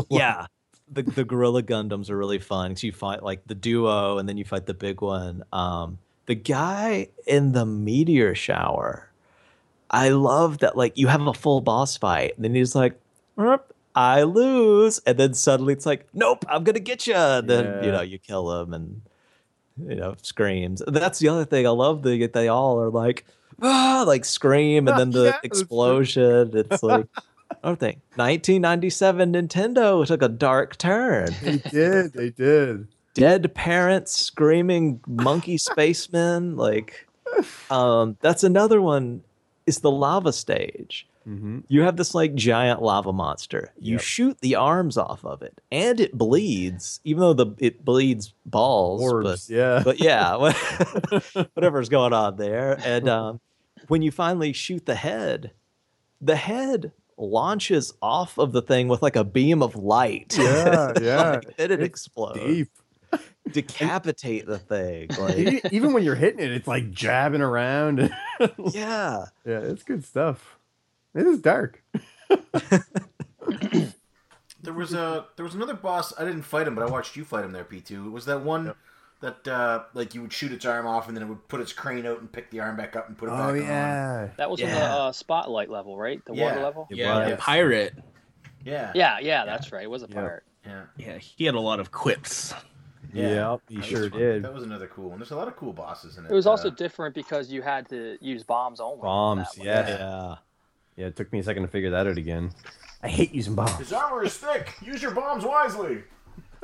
yeah, 0.09 0.47
the 0.91 1.03
the 1.03 1.23
Gorilla 1.23 1.63
Gundams 1.63 2.09
are 2.09 2.17
really 2.17 2.39
fun 2.39 2.71
because 2.71 2.83
you 2.83 2.91
fight 2.91 3.23
like 3.23 3.45
the 3.47 3.55
duo, 3.55 4.17
and 4.17 4.27
then 4.27 4.37
you 4.37 4.45
fight 4.45 4.65
the 4.65 4.73
big 4.73 5.01
one. 5.01 5.43
Um, 5.53 5.99
the 6.25 6.35
guy 6.35 7.07
in 7.25 7.53
the 7.53 7.65
meteor 7.65 8.35
shower, 8.35 9.06
I 9.89 10.09
love 10.09 10.59
that. 10.59 10.77
Like 10.77 10.97
you 10.97 11.07
have 11.07 11.25
a 11.25 11.33
full 11.33 11.61
boss 11.61 11.97
fight, 11.97 12.35
and 12.35 12.43
then 12.45 12.55
he's 12.55 12.75
like, 12.75 12.99
"I 13.95 14.23
lose," 14.23 14.99
and 15.05 15.17
then 15.17 15.33
suddenly 15.33 15.73
it's 15.73 15.85
like, 15.85 16.07
"Nope, 16.13 16.45
I'm 16.49 16.63
gonna 16.63 16.79
get 16.79 17.07
you." 17.07 17.15
And 17.15 17.49
then 17.49 17.83
you 17.83 17.91
know 17.91 18.01
you 18.01 18.17
kill 18.19 18.61
him, 18.61 18.73
and 18.73 19.01
you 19.87 19.95
know 19.95 20.15
screams. 20.21 20.81
That's 20.87 21.19
the 21.19 21.29
other 21.29 21.45
thing 21.45 21.65
I 21.65 21.71
love. 21.71 22.03
They 22.03 22.27
they 22.27 22.47
all 22.47 22.79
are 22.79 22.89
like. 22.89 23.25
Ah, 23.59 24.03
like 24.05 24.23
scream 24.23 24.87
and 24.87 24.99
then 24.99 25.09
the 25.09 25.23
Yeah, 25.25 25.39
explosion. 25.41 26.51
It's 26.53 26.83
like 26.83 27.07
Another 27.63 27.75
thing, 27.75 28.01
1997 28.15 29.33
Nintendo 29.33 30.05
took 30.05 30.21
a 30.21 30.29
dark 30.29 30.77
turn. 30.77 31.33
They 31.41 31.57
did. 31.57 32.13
They 32.13 32.29
did. 32.29 32.87
Dead 33.13 33.53
parents 33.55 34.15
screaming 34.15 34.99
monkey 35.07 35.57
spacemen. 35.57 36.55
Like, 36.55 37.07
um, 37.71 38.17
that's 38.21 38.43
another 38.43 38.79
one. 38.79 39.23
Is 39.67 39.79
the 39.81 39.91
lava 39.91 40.33
stage. 40.33 41.07
Mm-hmm. 41.27 41.59
You 41.67 41.81
have 41.81 41.97
this 41.97 42.15
like 42.15 42.33
giant 42.35 42.81
lava 42.81 43.11
monster. 43.11 43.73
You 43.77 43.93
Yep. 43.93 44.01
shoot 44.01 44.37
the 44.39 44.55
arms 44.55 44.97
off 44.97 45.25
of 45.25 45.41
it, 45.41 45.59
and 45.71 45.99
it 45.99 46.17
bleeds. 46.17 47.01
Even 47.03 47.19
though 47.21 47.33
the 47.33 47.47
it 47.59 47.83
bleeds 47.83 48.33
balls, 48.45 49.03
but 49.23 49.45
yeah. 49.53 49.81
but 49.83 49.99
yeah, 49.99 50.35
whatever's 51.53 51.89
going 51.89 52.13
on 52.13 52.37
there. 52.37 52.79
And 52.85 53.09
um, 53.09 53.39
when 53.89 54.01
you 54.01 54.09
finally 54.11 54.53
shoot 54.53 54.85
the 54.85 54.95
head, 54.95 55.51
the 56.21 56.37
head 56.37 56.93
launches 57.17 57.93
off 58.01 58.37
of 58.37 58.53
the 58.53 58.61
thing 58.61 58.87
with 58.87 59.01
like 59.01 59.15
a 59.17 59.23
beam 59.25 59.61
of 59.61 59.75
light. 59.75 60.37
Yeah, 60.37 60.93
yeah. 61.01 61.31
Like, 61.31 61.57
then 61.57 61.71
it 61.71 61.83
explodes. 61.83 62.39
Deep. 62.39 62.69
Decapitate 63.51 64.45
the 64.45 64.59
thing. 64.59 65.07
Like, 65.17 65.71
Even 65.73 65.93
when 65.93 66.03
you're 66.03 66.15
hitting 66.15 66.39
it, 66.39 66.51
it's 66.51 66.67
like 66.67 66.91
jabbing 66.91 67.41
around. 67.41 67.99
yeah. 68.71 69.25
yeah, 69.45 69.59
it's 69.59 69.83
good 69.83 70.03
stuff. 70.03 70.57
It 71.15 71.25
is 71.25 71.39
dark. 71.39 71.83
There 74.63 74.73
was 74.73 74.91
a 74.93 75.27
there 75.35 75.45
was 75.45 75.53
another 75.55 75.75
boss. 75.75 76.13
I 76.19 76.25
didn't 76.25 76.41
fight 76.41 76.67
him, 76.67 76.75
but 76.75 76.83
I 76.83 76.89
watched 76.91 77.15
you 77.15 77.23
fight 77.23 77.45
him 77.45 77.51
there, 77.51 77.63
P 77.63 77.79
two. 77.79 78.07
It 78.07 78.09
was 78.09 78.25
that 78.25 78.41
one 78.41 78.73
that 79.21 79.47
uh, 79.47 79.83
like 79.93 80.13
you 80.15 80.21
would 80.23 80.33
shoot 80.33 80.51
its 80.51 80.65
arm 80.65 80.87
off, 80.87 81.07
and 81.07 81.15
then 81.15 81.23
it 81.23 81.27
would 81.27 81.47
put 81.47 81.61
its 81.61 81.71
crane 81.71 82.05
out 82.07 82.19
and 82.19 82.29
pick 82.29 82.49
the 82.49 82.59
arm 82.59 82.75
back 82.75 82.95
up 82.95 83.07
and 83.07 83.17
put 83.17 83.27
it 83.29 83.33
back 83.33 83.39
Oh 83.39 83.49
on. 83.49 83.57
yeah. 83.61 84.29
That 84.37 84.49
was 84.49 84.59
in 84.59 84.69
the 84.69 84.77
uh, 84.77 85.11
spotlight 85.11 85.69
level, 85.69 85.95
right? 85.95 86.25
The 86.25 86.33
Yeah. 86.33 86.43
water 86.43 86.61
level. 86.63 86.87
Yeah, 86.89 87.27
Yeah. 87.29 87.35
pirate. 87.39 87.93
Yeah, 88.65 88.91
Yeah, 88.95 89.19
yeah, 89.19 89.45
that's 89.45 89.71
right. 89.71 89.83
It 89.83 89.89
was 89.89 90.03
a 90.03 90.07
Yeah. 90.09 90.15
pirate. 90.15 90.43
yeah. 90.65 90.83
Yeah, 90.97 91.17
he 91.19 91.45
had 91.45 91.55
a 91.55 91.59
lot 91.61 91.79
of 91.79 91.91
quips. 91.91 92.53
Yeah, 93.13 93.57
he 93.69 93.81
sure 93.81 94.09
did. 94.09 94.43
That 94.43 94.53
was 94.53 94.63
another 94.63 94.87
cool 94.87 95.09
one. 95.09 95.19
There's 95.19 95.31
a 95.31 95.35
lot 95.35 95.47
of 95.47 95.55
cool 95.55 95.73
bosses 95.73 96.17
in 96.17 96.25
it. 96.25 96.31
It 96.31 96.33
was 96.33 96.47
also 96.47 96.67
Uh, 96.69 96.75
different 96.75 97.15
because 97.15 97.51
you 97.51 97.61
had 97.61 97.87
to 97.89 98.17
use 98.21 98.43
bombs 98.43 98.79
only. 98.79 99.01
Bombs, 99.01 99.47
That 99.55 99.63
yeah. 99.63 99.87
Yeah. 99.89 100.35
Yeah, 100.97 101.05
it 101.07 101.15
took 101.15 101.31
me 101.31 101.39
a 101.39 101.43
second 101.43 101.61
to 101.63 101.67
figure 101.69 101.91
that 101.91 102.07
out 102.07 102.17
again. 102.17 102.51
I 103.03 103.07
hate 103.09 103.31
using 103.33 103.53
bombs. 103.55 103.77
his 103.77 103.93
armor 103.93 104.23
is 104.23 104.35
thick. 104.35 104.73
Use 104.81 105.01
your 105.01 105.11
bombs 105.11 105.43
wisely. 105.45 106.03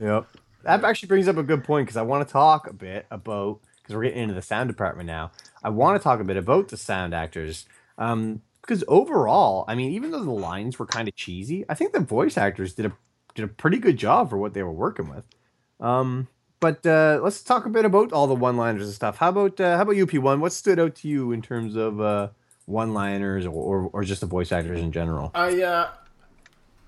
Yep. 0.00 0.26
That 0.64 0.82
actually 0.84 1.06
brings 1.08 1.28
up 1.28 1.36
a 1.36 1.42
good 1.42 1.62
point 1.62 1.86
because 1.86 1.96
I 1.96 2.02
want 2.02 2.26
to 2.26 2.32
talk 2.32 2.68
a 2.68 2.72
bit 2.72 3.06
about 3.10 3.60
because 3.82 3.94
we're 3.94 4.04
getting 4.04 4.22
into 4.22 4.34
the 4.34 4.42
sound 4.42 4.68
department 4.68 5.06
now. 5.06 5.30
I 5.62 5.68
want 5.68 6.00
to 6.00 6.02
talk 6.02 6.20
a 6.20 6.24
bit 6.24 6.36
about 6.36 6.68
the 6.68 6.76
sound 6.76 7.14
actors. 7.14 7.66
Um, 7.98 8.42
because 8.62 8.82
overall, 8.88 9.66
I 9.68 9.74
mean, 9.74 9.92
even 9.92 10.10
though 10.10 10.24
the 10.24 10.30
lines 10.30 10.78
were 10.78 10.86
kind 10.86 11.06
of 11.06 11.14
cheesy, 11.14 11.64
I 11.68 11.74
think 11.74 11.92
the 11.92 12.00
voice 12.00 12.38
actors 12.38 12.72
did 12.74 12.86
a 12.86 12.92
did 13.34 13.44
a 13.44 13.48
pretty 13.48 13.78
good 13.78 13.96
job 13.96 14.30
for 14.30 14.38
what 14.38 14.54
they 14.54 14.62
were 14.62 14.72
working 14.72 15.08
with. 15.08 15.26
Um, 15.80 16.28
but 16.60 16.86
uh, 16.86 17.20
let's 17.22 17.42
talk 17.42 17.66
a 17.66 17.70
bit 17.70 17.84
about 17.84 18.12
all 18.12 18.26
the 18.26 18.34
one 18.34 18.56
liners 18.56 18.84
and 18.84 18.94
stuff. 18.94 19.18
How 19.18 19.28
about 19.28 19.60
uh, 19.60 19.76
how 19.76 19.82
about 19.82 19.96
you, 19.96 20.06
P 20.06 20.18
one? 20.18 20.40
What 20.40 20.52
stood 20.52 20.78
out 20.78 20.94
to 20.96 21.08
you 21.08 21.32
in 21.32 21.42
terms 21.42 21.76
of 21.76 22.00
uh, 22.00 22.28
one 22.66 22.94
liners 22.94 23.44
or, 23.44 23.52
or 23.52 23.90
or 23.92 24.04
just 24.04 24.20
the 24.20 24.26
voice 24.26 24.50
actors 24.50 24.80
in 24.80 24.92
general? 24.92 25.30
I 25.34 25.62
uh, 25.62 25.90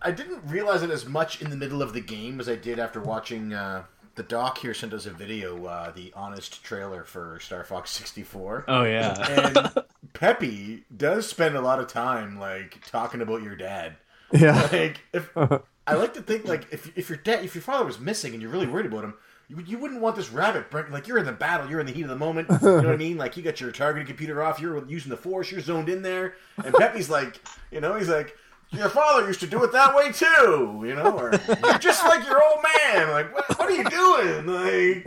I 0.01 0.12
didn't 0.12 0.42
realize 0.47 0.82
it 0.82 0.90
as 0.90 1.07
much 1.07 1.42
in 1.42 1.51
the 1.51 1.57
middle 1.57 1.82
of 1.82 1.92
the 1.92 2.01
game 2.01 2.40
as 2.40 2.49
I 2.49 2.57
did 2.57 2.78
after 2.78 3.01
watching 3.01 3.53
uh, 3.53 3.84
the 4.14 4.22
doc 4.22 4.59
here 4.59 4.72
sent 4.72 4.92
us 4.92 5.07
a 5.07 5.11
video, 5.11 5.66
uh, 5.66 5.90
the 5.90 6.12
honest 6.16 6.64
trailer 6.64 7.05
for 7.05 7.38
Star 7.40 7.64
Fox 7.64 7.90
64. 7.90 8.64
Oh 8.68 8.84
yeah. 8.84 9.28
And 9.28 9.84
Peppy 10.14 10.84
does 10.97 11.28
spend 11.28 11.55
a 11.55 11.61
lot 11.61 11.80
of 11.80 11.88
time 11.88 12.38
like 12.38 12.84
talking 12.86 13.20
about 13.20 13.42
your 13.42 13.57
dad. 13.57 13.97
Yeah. 14.32 14.68
Like 14.72 15.01
if 15.12 15.30
I 15.87 15.95
like 15.95 16.14
to 16.14 16.22
think 16.22 16.47
like 16.47 16.66
if 16.72 16.97
if 16.97 17.09
your 17.09 17.18
dad 17.18 17.45
if 17.45 17.55
your 17.55 17.62
father 17.62 17.84
was 17.84 17.99
missing 18.01 18.32
and 18.32 18.43
you're 18.43 18.51
really 18.51 18.66
worried 18.66 18.87
about 18.87 19.05
him, 19.05 19.14
you, 19.49 19.62
you 19.66 19.78
wouldn't 19.78 20.01
want 20.01 20.16
this 20.16 20.30
rabbit 20.30 20.72
like 20.91 21.07
you're 21.07 21.18
in 21.18 21.26
the 21.26 21.32
battle, 21.32 21.68
you're 21.70 21.80
in 21.80 21.87
the 21.87 21.93
heat 21.93 22.03
of 22.03 22.09
the 22.09 22.16
moment. 22.16 22.49
You 22.51 22.59
know 22.61 22.76
what 22.76 22.87
I 22.87 22.97
mean? 23.07 23.16
Like 23.16 23.37
you 23.37 23.43
got 23.43 23.61
your 23.61 23.70
targeted 23.72 24.09
computer 24.09 24.43
off, 24.43 24.61
you're 24.61 24.84
using 24.89 25.11
the 25.11 25.16
force, 25.16 25.51
you're 25.51 25.61
zoned 25.61 25.89
in 25.89 26.03
there, 26.03 26.34
and 26.64 26.74
Peppy's 26.74 27.09
like, 27.09 27.41
you 27.70 27.80
know, 27.80 27.95
he's 27.97 28.09
like. 28.09 28.37
Your 28.72 28.89
father 28.89 29.24
used 29.28 29.39
to 29.41 29.47
do 29.47 29.62
it 29.62 29.70
that 29.70 29.95
way 29.95 30.11
too, 30.11 30.82
you 30.84 30.97
know, 30.97 31.16
or 31.16 31.30
you're 31.30 31.78
just 31.78 32.05
like 32.05 32.26
your 32.26 32.43
old 32.43 32.64
man. 32.82 33.11
Like, 33.11 33.32
what, 33.32 33.49
what 33.57 33.68
are 33.68 33.70
you 33.70 33.84
doing? 33.84 34.45
Like, 34.45 35.07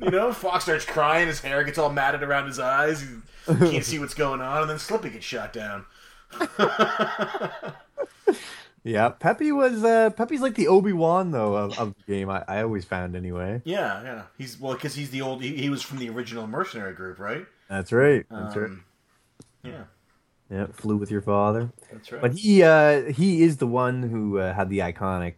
you 0.00 0.10
know, 0.12 0.32
Fox 0.32 0.62
starts 0.62 0.84
crying, 0.84 1.26
his 1.26 1.40
hair 1.40 1.64
gets 1.64 1.76
all 1.76 1.90
matted 1.90 2.22
around 2.22 2.46
his 2.46 2.60
eyes, 2.60 3.02
he 3.02 3.08
can't 3.48 3.84
see 3.84 3.98
what's 3.98 4.14
going 4.14 4.40
on, 4.40 4.62
and 4.62 4.70
then 4.70 4.78
Slippy 4.78 5.10
gets 5.10 5.24
shot 5.24 5.52
down. 5.52 5.86
Yeah, 8.82 9.10
Peppy 9.10 9.52
was 9.52 9.84
uh 9.84 10.08
Peppy's 10.10 10.40
like 10.40 10.54
the 10.54 10.68
Obi 10.68 10.92
Wan 10.94 11.32
though 11.32 11.54
of, 11.54 11.78
of 11.78 11.94
the 11.94 12.12
game. 12.12 12.30
I, 12.30 12.42
I 12.48 12.62
always 12.62 12.84
found 12.84 13.14
anyway. 13.14 13.60
Yeah, 13.64 14.02
yeah. 14.02 14.22
He's 14.38 14.58
well 14.58 14.72
because 14.74 14.94
he's 14.94 15.10
the 15.10 15.20
old. 15.20 15.42
He, 15.42 15.54
he 15.56 15.68
was 15.68 15.82
from 15.82 15.98
the 15.98 16.08
original 16.08 16.46
mercenary 16.46 16.94
group, 16.94 17.18
right? 17.18 17.44
That's 17.68 17.92
right. 17.92 18.24
That's 18.30 18.56
right. 18.56 18.64
Um, 18.70 18.84
Yeah, 19.62 19.84
Yeah, 20.50 20.66
flew 20.72 20.96
with 20.96 21.10
your 21.10 21.20
father. 21.20 21.72
that's 21.92 22.10
right. 22.10 22.22
But 22.22 22.32
he 22.38 22.62
uh 22.62 23.12
he 23.12 23.42
is 23.42 23.58
the 23.58 23.66
one 23.66 24.02
who 24.04 24.38
uh, 24.38 24.54
had 24.54 24.70
the 24.70 24.78
iconic 24.78 25.34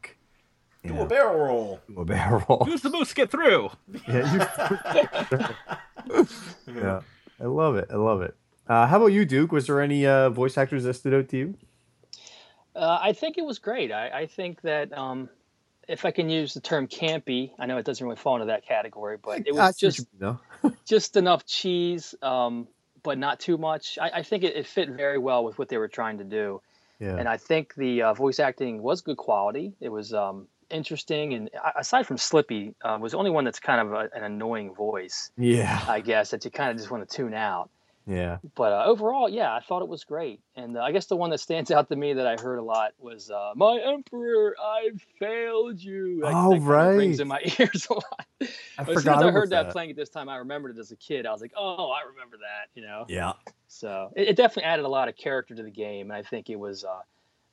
Do 0.87 0.95
know, 0.95 1.03
a 1.03 1.07
barrel 1.07 1.39
roll. 1.45 1.81
do 1.89 2.01
a 2.01 2.05
barrel 2.05 2.45
roll. 2.49 2.65
Who's 2.65 2.83
the 2.83 2.91
most 2.91 3.13
get 3.17 3.29
through? 3.31 3.71
yeah, 4.09 4.35
you- 6.09 6.27
yeah, 6.77 7.01
I 7.41 7.45
love 7.45 7.77
it. 7.77 7.89
I 7.91 7.97
love 7.97 8.23
it. 8.23 8.37
Uh, 8.69 8.87
how 8.87 8.99
about 8.99 9.07
you, 9.07 9.25
Duke? 9.25 9.51
Was 9.51 9.67
there 9.67 9.81
any 9.81 10.07
uh, 10.07 10.31
voice 10.31 10.57
actors 10.57 10.85
that 10.85 10.95
stood 10.95 11.13
out 11.15 11.29
to 11.31 11.37
you? 11.37 11.55
Uh, 12.75 12.99
I 13.01 13.13
think 13.13 13.39
it 13.39 13.45
was 13.45 13.59
great. 13.59 13.93
I, 13.93 14.09
I 14.09 14.27
think 14.27 14.63
that 14.63 14.97
um, 14.97 15.29
if 15.89 16.05
I 16.05 16.11
can 16.11 16.31
use 16.31 16.55
the 16.55 16.61
term 16.61 16.87
campy, 16.87 17.51
I 17.59 17.67
know 17.67 17.77
it 17.77 17.85
doesn't 17.85 18.05
really 18.05 18.17
fall 18.17 18.37
into 18.37 18.47
that 18.47 18.67
category, 18.67 19.19
but 19.23 19.47
it 19.47 19.55
was 19.55 19.77
just 19.77 20.07
just 20.87 21.17
enough 21.17 21.45
cheese, 21.45 22.15
um, 22.23 22.69
but 23.03 23.19
not 23.19 23.41
too 23.41 23.59
much. 23.59 23.99
I, 24.01 24.11
I 24.17 24.23
think 24.23 24.45
it, 24.45 24.57
it 24.57 24.67
fit 24.67 24.89
very 24.91 25.19
well 25.19 25.45
with 25.45 25.59
what 25.59 25.69
they 25.69 25.77
were 25.77 25.89
trying 25.89 26.19
to 26.19 26.25
do, 26.25 26.63
yeah. 26.99 27.17
and 27.17 27.29
I 27.29 27.37
think 27.37 27.75
the 27.75 28.03
uh, 28.03 28.15
voice 28.15 28.41
acting 28.41 28.83
was 28.83 29.01
good 29.01 29.17
quality. 29.17 29.75
It 29.81 29.91
was 29.91 30.15
um, 30.15 30.47
interesting, 30.71 31.35
and 31.35 31.51
aside 31.77 32.07
from 32.07 32.17
Slippy, 32.17 32.75
uh, 32.83 32.97
was 33.01 33.13
the 33.13 33.19
only 33.19 33.31
one 33.31 33.45
that's 33.45 33.61
kind 33.61 33.81
of 33.81 33.93
a, 33.93 34.09
an 34.15 34.25
annoying 34.25 34.75
voice, 34.75 35.31
yeah, 35.37 35.85
I 35.89 36.01
guess, 36.01 36.31
that 36.31 36.45
you 36.45 36.51
kind 36.51 36.71
of 36.71 36.77
just 36.77 36.91
want 36.91 37.09
to 37.09 37.17
tune 37.17 37.35
out. 37.35 37.71
Yeah, 38.07 38.39
But 38.57 38.73
uh, 38.73 38.85
overall, 38.87 39.29
yeah, 39.29 39.55
I 39.55 39.61
thought 39.61 39.83
it 39.83 39.89
was 39.89 40.03
great. 40.05 40.41
And 40.57 40.77
uh, 40.77 40.83
I 40.83 40.91
guess 40.91 41.07
the 41.07 41.17
one 41.17 41.31
that 41.31 41.39
stands 41.39 41.71
out 41.71 41.89
to 41.91 41.97
me 41.97 42.15
that 42.15 42.27
I 42.27 42.37
heard 42.37 42.59
a 42.59 42.63
lot 42.63 42.93
was 42.99 43.31
uh, 43.31 43.53
"My 43.55 43.79
Emperor, 43.81 44.57
I've 44.61 45.01
failed 45.21 45.81
you." 45.81 46.23
That, 46.23 46.35
Oh, 46.35 46.51
that 46.51 46.65
kinda 46.67 46.93
rings 46.97 47.21
in 47.21 47.29
my 47.29 47.41
ears 47.61 47.87
a 47.89 47.95
lot. 47.95 48.27
I 48.41 48.47
as 48.81 48.87
soon 48.87 48.95
forgot 48.95 49.15
as 49.15 49.23
I 49.23 49.31
heard 49.31 49.51
that, 49.51 49.71
playing 49.71 49.91
it 49.91 49.97
this 49.97 50.09
time, 50.09 50.29
I 50.29 50.37
remembered 50.37 50.77
it 50.77 50.81
as 50.81 50.91
a 50.91 50.97
kid. 50.97 51.25
I 51.25 51.33
was 51.33 51.41
like, 51.41 51.53
"Oh, 51.57 51.91
I 51.91 52.03
remember 52.03 52.37
that," 52.39 52.69
you 52.75 52.83
know. 52.83 53.07
Yeah, 53.09 53.35
So 53.69 54.13
it, 54.17 54.29
it 54.31 54.37
definitely 54.37 54.65
added 54.65 54.85
a 54.85 54.89
lot 54.89 55.09
of 55.09 55.17
character 55.17 55.55
to 55.55 55.63
the 55.63 55.71
game, 55.71 56.11
and 56.11 56.19
I 56.19 56.23
think 56.23 56.51
it 56.51 56.57
was 56.57 56.85
uh, 56.85 57.03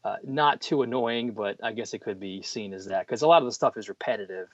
uh, 0.03 0.17
not 0.23 0.61
too 0.61 0.81
annoying, 0.83 1.33
but 1.33 1.57
I 1.63 1.73
guess 1.73 1.93
it 1.93 1.99
could 1.99 2.19
be 2.19 2.41
seen 2.41 2.73
as 2.73 2.85
that 2.87 3.05
because 3.07 3.21
a 3.21 3.27
lot 3.27 3.41
of 3.41 3.47
the 3.47 3.53
stuff 3.53 3.77
is 3.77 3.89
repetitive. 3.89 4.49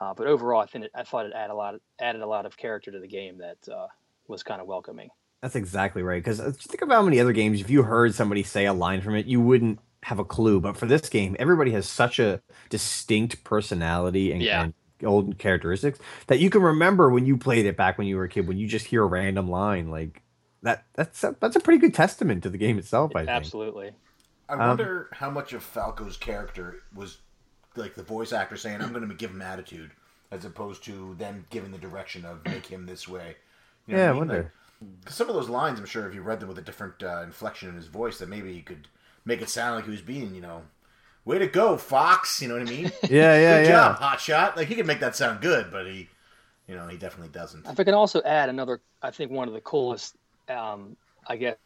Uh, 0.00 0.14
but 0.14 0.26
overall, 0.26 0.60
I 0.62 0.66
think 0.66 0.86
it, 0.86 0.90
I 0.94 1.04
thought 1.04 1.26
it 1.26 1.32
added 1.34 1.52
a 1.52 1.56
lot, 1.56 1.76
added 2.00 2.22
a 2.22 2.26
lot 2.26 2.46
of 2.46 2.56
character 2.56 2.92
to 2.92 3.00
the 3.00 3.08
game 3.08 3.38
that 3.38 3.68
uh, 3.68 3.88
was 4.28 4.42
kind 4.42 4.60
of 4.60 4.66
welcoming. 4.66 5.10
That's 5.46 5.54
exactly 5.54 6.02
right. 6.02 6.20
Because 6.20 6.38
just 6.38 6.62
think 6.68 6.82
about 6.82 6.96
how 6.96 7.02
many 7.02 7.20
other 7.20 7.32
games, 7.32 7.60
if 7.60 7.70
you 7.70 7.84
heard 7.84 8.12
somebody 8.16 8.42
say 8.42 8.66
a 8.66 8.72
line 8.72 9.00
from 9.00 9.14
it, 9.14 9.26
you 9.26 9.40
wouldn't 9.40 9.78
have 10.02 10.18
a 10.18 10.24
clue. 10.24 10.58
But 10.58 10.76
for 10.76 10.86
this 10.86 11.08
game, 11.08 11.36
everybody 11.38 11.70
has 11.70 11.88
such 11.88 12.18
a 12.18 12.42
distinct 12.68 13.44
personality 13.44 14.32
and, 14.32 14.42
Yeah. 14.42 14.64
and 14.64 14.74
old 15.04 15.38
characteristics 15.38 16.00
that 16.26 16.40
you 16.40 16.50
can 16.50 16.62
remember 16.62 17.10
when 17.10 17.26
you 17.26 17.36
played 17.36 17.64
it 17.64 17.76
back 17.76 17.96
when 17.96 18.08
you 18.08 18.16
were 18.16 18.24
a 18.24 18.28
kid. 18.28 18.48
When 18.48 18.58
you 18.58 18.66
just 18.66 18.86
hear 18.86 19.04
a 19.04 19.06
random 19.06 19.48
line 19.48 19.88
like 19.88 20.20
that, 20.62 20.84
that's 20.94 21.22
a, 21.22 21.36
that's 21.38 21.54
a 21.54 21.60
pretty 21.60 21.78
good 21.78 21.94
testament 21.94 22.42
to 22.42 22.50
the 22.50 22.58
game 22.58 22.76
itself. 22.76 23.14
I 23.14 23.20
think. 23.20 23.28
Absolutely. 23.30 23.92
I 24.48 24.54
Um, 24.54 24.58
wonder 24.58 25.08
how 25.12 25.30
much 25.30 25.52
of 25.52 25.62
Falco's 25.62 26.16
character 26.16 26.82
was 26.92 27.18
like 27.76 27.94
the 27.94 28.02
voice 28.02 28.32
actor 28.32 28.56
saying, 28.56 28.82
"I'm 28.82 28.92
going 28.92 29.08
to 29.08 29.14
give 29.14 29.30
him 29.30 29.42
attitude," 29.42 29.92
as 30.32 30.44
opposed 30.44 30.82
to 30.86 31.14
them 31.18 31.46
giving 31.50 31.70
the 31.70 31.78
direction 31.78 32.24
of 32.24 32.44
make 32.44 32.66
him 32.66 32.86
this 32.86 33.06
way. 33.06 33.36
You 33.86 33.94
know 33.94 34.02
Yeah, 34.02 34.08
I 34.08 34.12
what 34.12 34.14
mean? 34.14 34.28
wonder. 34.28 34.42
Like, 34.42 34.52
'cause 35.04 35.14
some 35.14 35.28
of 35.28 35.34
those 35.34 35.48
lines, 35.48 35.78
I'm 35.78 35.86
sure, 35.86 36.06
if 36.08 36.14
you 36.14 36.22
read 36.22 36.40
them 36.40 36.48
with 36.48 36.58
a 36.58 36.62
different 36.62 37.02
uh, 37.02 37.22
inflection 37.22 37.68
in 37.68 37.76
his 37.76 37.86
voice, 37.88 38.18
that 38.18 38.28
maybe 38.28 38.52
he 38.52 38.62
could 38.62 38.88
make 39.24 39.40
it 39.42 39.48
sound 39.48 39.76
like 39.76 39.84
he 39.84 39.90
was 39.90 40.02
being, 40.02 40.34
you 40.34 40.40
know, 40.40 40.64
"Way 41.24 41.38
to 41.38 41.46
go, 41.46 41.76
Fox." 41.76 42.40
You 42.42 42.48
know 42.48 42.54
what 42.54 42.62
I 42.62 42.66
mean? 42.66 42.92
Yeah, 43.08 43.36
yeah, 43.36 43.60
good 43.60 43.64
yeah. 43.64 43.66
job, 43.66 43.98
hot 43.98 44.20
shot. 44.20 44.56
Like 44.56 44.68
he 44.68 44.74
could 44.74 44.86
make 44.86 45.00
that 45.00 45.16
sound 45.16 45.40
good, 45.40 45.70
but 45.70 45.86
he, 45.86 46.08
you 46.68 46.74
know, 46.76 46.88
he 46.88 46.96
definitely 46.96 47.32
doesn't. 47.32 47.66
If 47.66 47.80
I 47.80 47.84
can 47.84 47.94
also 47.94 48.22
add 48.22 48.48
another, 48.48 48.80
I 49.02 49.10
think 49.10 49.30
one 49.32 49.48
of 49.48 49.54
the 49.54 49.60
coolest, 49.60 50.16
um, 50.48 50.96
I 51.26 51.36
guess, 51.36 51.56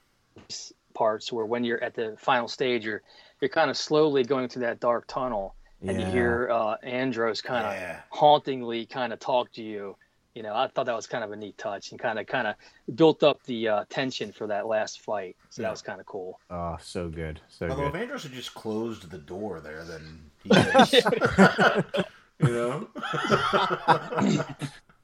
parts 0.94 1.32
where 1.32 1.46
when 1.46 1.64
you're 1.64 1.82
at 1.82 1.94
the 1.94 2.16
final 2.18 2.48
stage, 2.48 2.84
you're 2.84 3.02
you're 3.40 3.48
kind 3.48 3.70
of 3.70 3.76
slowly 3.76 4.24
going 4.24 4.48
through 4.48 4.62
that 4.62 4.80
dark 4.80 5.06
tunnel, 5.06 5.56
and 5.86 6.00
you 6.00 6.06
hear 6.06 6.48
uh, 6.50 6.76
Andross 6.84 7.42
kind 7.42 7.66
of 7.66 7.76
Yeah. 7.76 8.00
hauntingly 8.10 8.86
kind 8.86 9.12
of 9.12 9.18
talk 9.18 9.52
to 9.52 9.62
you. 9.62 9.96
You 10.34 10.42
know, 10.44 10.54
I 10.54 10.68
thought 10.68 10.86
that 10.86 10.94
was 10.94 11.06
kind 11.08 11.24
of 11.24 11.32
a 11.32 11.36
neat 11.36 11.58
touch 11.58 11.90
and 11.90 11.98
kind 11.98 12.18
of 12.18 12.26
kind 12.26 12.46
of 12.46 12.54
built 12.94 13.22
up 13.24 13.42
the 13.44 13.66
uh, 13.68 13.84
tension 13.88 14.30
for 14.30 14.46
that 14.46 14.66
last 14.66 15.00
fight. 15.00 15.36
So 15.50 15.62
that 15.62 15.70
was 15.70 15.82
kind 15.82 15.98
of 16.00 16.06
cool. 16.06 16.38
Oh, 16.50 16.76
so 16.80 17.08
good, 17.08 17.40
so 17.48 17.68
Although 17.68 17.86
if 17.86 17.92
good. 17.94 18.08
Andross 18.08 18.22
had 18.22 18.32
just 18.32 18.54
closed 18.54 19.10
the 19.10 19.18
door 19.18 19.60
there, 19.60 19.82
then 19.84 20.30
he 20.44 20.50
you 22.46 22.52
know. 22.54 22.88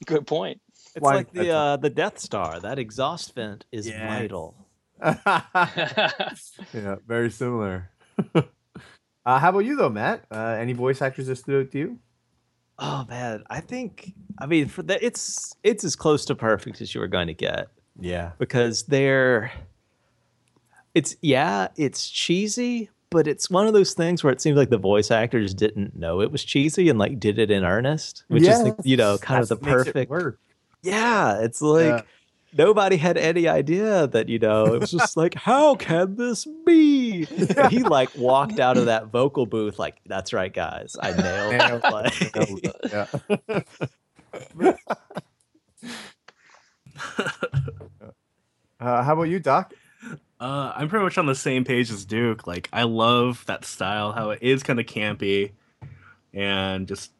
Good 0.05 0.25
point. 0.27 0.61
It's 0.95 1.03
Why- 1.03 1.15
like 1.15 1.31
the 1.33 1.49
uh, 1.51 1.77
the 1.77 1.89
Death 1.89 2.19
Star. 2.19 2.59
That 2.61 2.79
exhaust 2.79 3.35
vent 3.35 3.65
is 3.71 3.87
Yes. 3.87 3.99
vital. 4.21 4.55
yeah, 6.73 6.95
very 7.05 7.29
similar. 7.31 7.91
uh, 8.35 8.41
how 9.39 9.49
about 9.49 9.59
you 9.65 9.75
though, 9.75 9.89
Matt? 9.89 10.25
Uh, 10.31 10.55
any 10.59 10.73
voice 10.73 11.01
actors 11.01 11.27
that 11.27 11.35
stood 11.35 11.65
out 11.65 11.71
to 11.73 11.77
you? 11.79 11.99
Oh 12.79 13.05
man, 13.09 13.43
I 13.49 13.59
think 13.59 14.13
I 14.39 14.45
mean 14.45 14.67
for 14.67 14.83
that 14.83 15.01
it's 15.01 15.55
it's 15.63 15.83
as 15.83 15.95
close 15.95 16.25
to 16.25 16.35
perfect 16.35 16.81
as 16.81 16.93
you 16.93 17.01
were 17.01 17.07
going 17.07 17.27
to 17.27 17.33
get 17.33 17.69
Yeah, 17.99 18.31
because 18.37 18.83
they're 18.83 19.51
it's 20.93 21.15
yeah, 21.21 21.69
it's 21.75 22.09
cheesy, 22.09 22.89
but 23.09 23.27
it's 23.27 23.49
one 23.49 23.67
of 23.67 23.73
those 23.73 23.93
things 23.93 24.23
where 24.23 24.33
it 24.33 24.41
seems 24.41 24.57
like 24.57 24.69
the 24.69 24.77
voice 24.77 25.11
actors 25.11 25.53
didn't 25.53 25.95
know 25.95 26.21
it 26.21 26.31
was 26.31 26.43
cheesy 26.43 26.89
and 26.89 26.99
like 26.99 27.19
did 27.19 27.39
it 27.39 27.51
in 27.51 27.63
earnest, 27.63 28.23
which 28.27 28.47
is 28.47 28.63
the, 28.63 28.75
you 28.83 28.97
know 28.97 29.17
kind 29.17 29.41
of 29.41 29.49
the 29.49 29.55
That's 29.55 29.65
makes 29.65 29.81
it 29.81 29.93
perfect 29.93 30.09
work. 30.09 30.39
Yeah, 30.83 31.39
it's 31.41 31.61
like 31.61 31.85
Yeah. 31.85 32.01
Nobody 32.55 32.97
had 32.97 33.17
any 33.17 33.47
idea 33.47 34.07
that 34.07 34.29
you 34.29 34.39
know 34.39 34.73
it 34.73 34.79
was 34.79 34.91
just 34.91 35.17
like 35.17 35.33
how 35.35 35.75
can 35.75 36.15
this 36.15 36.47
be? 36.65 37.27
And 37.29 37.71
he 37.71 37.79
like 37.83 38.15
walked 38.15 38.59
out 38.59 38.77
of 38.77 38.85
that 38.85 39.07
vocal 39.07 39.45
booth 39.45 39.79
like 39.79 39.97
that's 40.05 40.33
right, 40.33 40.53
guys, 40.53 40.95
I 41.01 41.11
nailed 41.11 41.53
Nailed 41.53 41.83
it. 42.63 42.75
Like, 43.51 44.77
uh, 48.79 49.03
how 49.03 49.13
about 49.13 49.23
you, 49.23 49.39
Doc? 49.39 49.73
Uh, 50.39 50.71
I'm 50.75 50.87
pretty 50.87 51.03
much 51.03 51.17
on 51.17 51.25
the 51.25 51.35
same 51.35 51.63
page 51.63 51.89
as 51.89 52.05
Duke. 52.05 52.45
Like, 52.45 52.69
I 52.71 52.83
love 52.83 53.43
that 53.47 53.65
style, 53.65 54.11
how 54.11 54.29
it 54.29 54.39
is 54.41 54.61
kind 54.61 54.79
of 54.79 54.85
campy, 54.85 55.53
and 56.33 56.87
just 56.87 57.11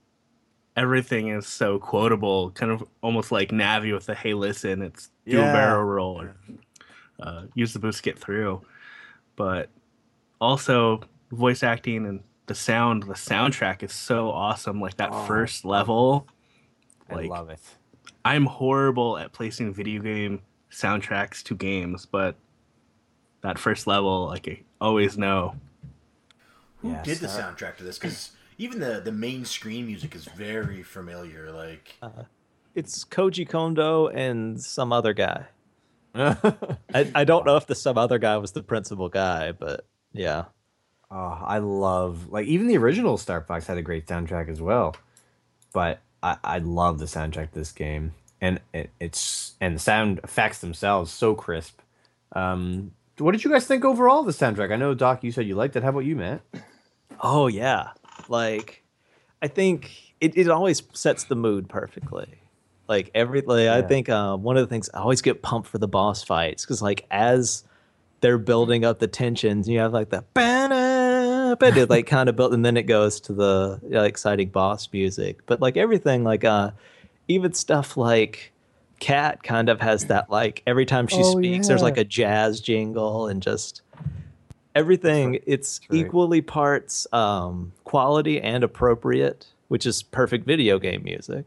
everything 0.77 1.27
is 1.29 1.45
so 1.45 1.77
quotable. 1.79 2.51
Kind 2.51 2.71
of 2.71 2.83
almost 3.01 3.31
like 3.31 3.49
Navi 3.49 3.93
with 3.93 4.05
the 4.05 4.15
"Hey, 4.15 4.33
listen, 4.33 4.81
it's 4.81 5.09
do 5.25 5.37
Yeah. 5.37 5.49
a 5.49 5.53
barrel 5.53 5.83
roll 5.83 6.21
or 6.21 6.35
uh, 7.19 7.43
use 7.55 7.73
the 7.73 7.79
boost 7.79 7.97
to 7.97 8.03
get 8.03 8.17
through." 8.17 8.61
But 9.35 9.69
also, 10.39 11.01
voice 11.31 11.63
acting 11.63 12.05
and 12.05 12.23
the 12.45 12.55
sound, 12.55 13.03
the 13.03 13.13
soundtrack 13.15 13.83
is 13.83 13.91
so 13.91 14.29
awesome. 14.31 14.79
Like 14.79 14.95
that 14.97 15.09
Oh. 15.11 15.25
first 15.25 15.65
level, 15.65 16.27
Like- 17.09 17.25
I 17.25 17.29
love 17.29 17.49
it. 17.49 17.59
I'm 18.23 18.45
horrible 18.45 19.17
at 19.17 19.31
placing 19.33 19.73
video 19.73 20.01
game 20.01 20.41
soundtracks 20.71 21.41
to 21.43 21.55
games, 21.55 22.05
but 22.05 22.35
that 23.41 23.57
first 23.57 23.87
level, 23.87 24.25
like 24.27 24.47
I 24.47 24.63
always 24.81 25.17
know. 25.17 25.55
Who 26.81 26.89
Yes, 26.91 27.05
did 27.05 27.17
the 27.19 27.27
uh, 27.27 27.31
soundtrack 27.55 27.77
to 27.77 27.83
this? 27.83 27.97
Because 27.97 28.31
even 28.57 28.79
the 28.79 29.01
the 29.03 29.11
main 29.11 29.45
screen 29.45 29.85
music 29.85 30.15
is 30.15 30.25
very 30.25 30.83
familiar. 30.83 31.51
Like 31.51 31.95
it's 32.75 33.05
Koji 33.05 33.47
Kondo 33.47 34.07
and 34.07 34.61
some 34.61 34.91
other 34.91 35.13
guy. 35.13 35.45
I, 36.15 37.11
I 37.13 37.23
don't 37.23 37.45
know 37.45 37.57
if 37.57 37.67
the 37.67 37.75
some 37.75 37.97
other 37.97 38.17
guy 38.17 38.37
was 38.37 38.51
the 38.51 38.63
principal 38.63 39.09
guy, 39.09 39.51
but 39.51 39.85
yeah. 40.13 40.45
Oh, 41.09 41.41
I 41.45 41.59
love 41.59 42.29
like 42.29 42.47
even 42.47 42.67
the 42.67 42.77
original 42.77 43.17
Star 43.17 43.41
Fox 43.41 43.67
had 43.67 43.77
a 43.77 43.83
great 43.83 44.07
soundtrack 44.07 44.49
as 44.49 44.61
well. 44.61 44.95
But 45.73 45.99
I, 46.23 46.37
I 46.43 46.57
love 46.59 46.99
the 46.99 47.05
soundtrack 47.05 47.51
to 47.51 47.59
this 47.59 47.71
game, 47.71 48.13
and 48.41 48.59
it, 48.73 48.89
it's 48.99 49.55
and 49.61 49.75
the 49.75 49.79
sound 49.79 50.19
effects 50.23 50.59
themselves 50.59 51.11
so 51.11 51.35
crisp. 51.35 51.79
Um, 52.33 52.91
what 53.19 53.31
did 53.31 53.43
you 53.43 53.51
guys 53.51 53.65
think 53.65 53.85
overall 53.85 54.21
of 54.21 54.25
the 54.25 54.31
soundtrack? 54.31 54.71
I 54.71 54.75
know 54.75 54.93
Doc, 54.93 55.23
you 55.23 55.31
said 55.31 55.47
you 55.47 55.55
liked 55.55 55.75
it. 55.75 55.83
How 55.83 55.89
about 55.89 55.99
you, 55.99 56.15
Matt? 56.15 56.41
Oh 57.21 57.47
yeah. 57.47 57.89
Like 58.29 58.83
I 59.41 59.47
think 59.47 60.13
it, 60.19 60.37
it 60.37 60.49
always 60.49 60.83
sets 60.93 61.25
the 61.25 61.35
mood 61.35 61.69
perfectly. 61.69 62.27
Like 62.87 63.11
every 63.13 63.41
like, 63.41 63.67
I 63.67 63.81
think 63.81 64.07
uh, 64.09 64.37
one 64.37 64.55
of 64.57 64.61
the 64.67 64.73
things 64.73 64.89
I 64.93 64.99
always 64.99 65.21
get 65.21 65.41
pumped 65.41 65.67
for 65.67 65.77
the 65.77 65.87
boss 65.87 66.23
fights 66.23 66.63
because 66.63 66.81
like 66.81 67.05
as 67.11 67.63
they're 68.21 68.37
building 68.37 68.85
up 68.85 68.99
the 68.99 69.07
tensions, 69.07 69.67
you 69.67 69.79
have 69.79 69.93
like 69.93 70.09
the 70.09 70.23
but 71.59 71.77
it 71.77 71.89
like 71.89 72.07
kind 72.07 72.29
of 72.29 72.35
built, 72.35 72.53
and 72.53 72.63
then 72.65 72.77
it 72.77 72.83
goes 72.83 73.19
to 73.21 73.33
the 73.33 73.79
you 73.83 73.89
know, 73.89 74.03
exciting 74.03 74.49
boss 74.49 74.89
music. 74.91 75.45
But 75.45 75.61
like 75.61 75.77
everything, 75.77 76.23
like 76.23 76.43
uh, 76.43 76.71
even 77.27 77.53
stuff 77.53 77.97
like 77.97 78.51
Katt 78.99 79.43
kind 79.43 79.69
of 79.69 79.81
has 79.81 80.05
that 80.05 80.29
like 80.29 80.63
every 80.65 80.85
time 80.85 81.07
she 81.07 81.21
Oh, 81.23 81.37
speaks, 81.37 81.67
there's 81.67 81.83
like 81.83 81.97
a 81.97 82.03
jazz 82.03 82.61
jingle 82.61 83.27
and 83.27 83.41
just 83.41 83.81
everything. 84.77 85.39
It's 85.45 85.81
right. 85.89 85.99
equally 85.99 86.41
parts 86.41 87.07
um, 87.11 87.73
quality 87.83 88.39
and 88.39 88.63
appropriate, 88.63 89.47
which 89.67 89.85
is 89.85 90.03
perfect 90.03 90.45
video 90.45 90.79
game 90.79 91.03
music. 91.03 91.45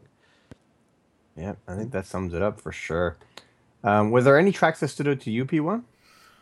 Yeah, 1.37 1.55
I 1.67 1.75
think 1.75 1.91
that 1.93 2.05
sums 2.05 2.33
it 2.33 2.41
up 2.41 2.59
for 2.59 2.71
sure. 2.71 3.17
Um, 3.83 4.11
were 4.11 4.21
there 4.21 4.37
any 4.37 4.51
tracks 4.51 4.81
that 4.81 4.89
stood 4.89 5.07
out 5.07 5.21
to 5.21 5.31
you, 5.31 5.45
P1? 5.45 5.83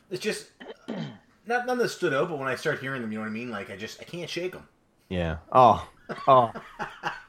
it's 0.09 0.21
just 0.21 0.47
not 1.45 1.67
none 1.67 1.77
that 1.77 1.89
stood 1.89 2.13
out, 2.13 2.29
but 2.29 2.39
when 2.39 2.47
I 2.47 2.55
start 2.55 2.79
hearing 2.79 3.01
them, 3.01 3.11
you 3.11 3.19
know 3.19 3.23
what 3.23 3.29
I 3.29 3.33
mean. 3.33 3.49
Like 3.49 3.69
I 3.69 3.77
just 3.77 4.01
I 4.01 4.03
can't 4.03 4.29
shake 4.29 4.53
them. 4.53 4.67
Yeah. 5.09 5.37
Oh. 5.51 5.87
Oh. 6.27 6.51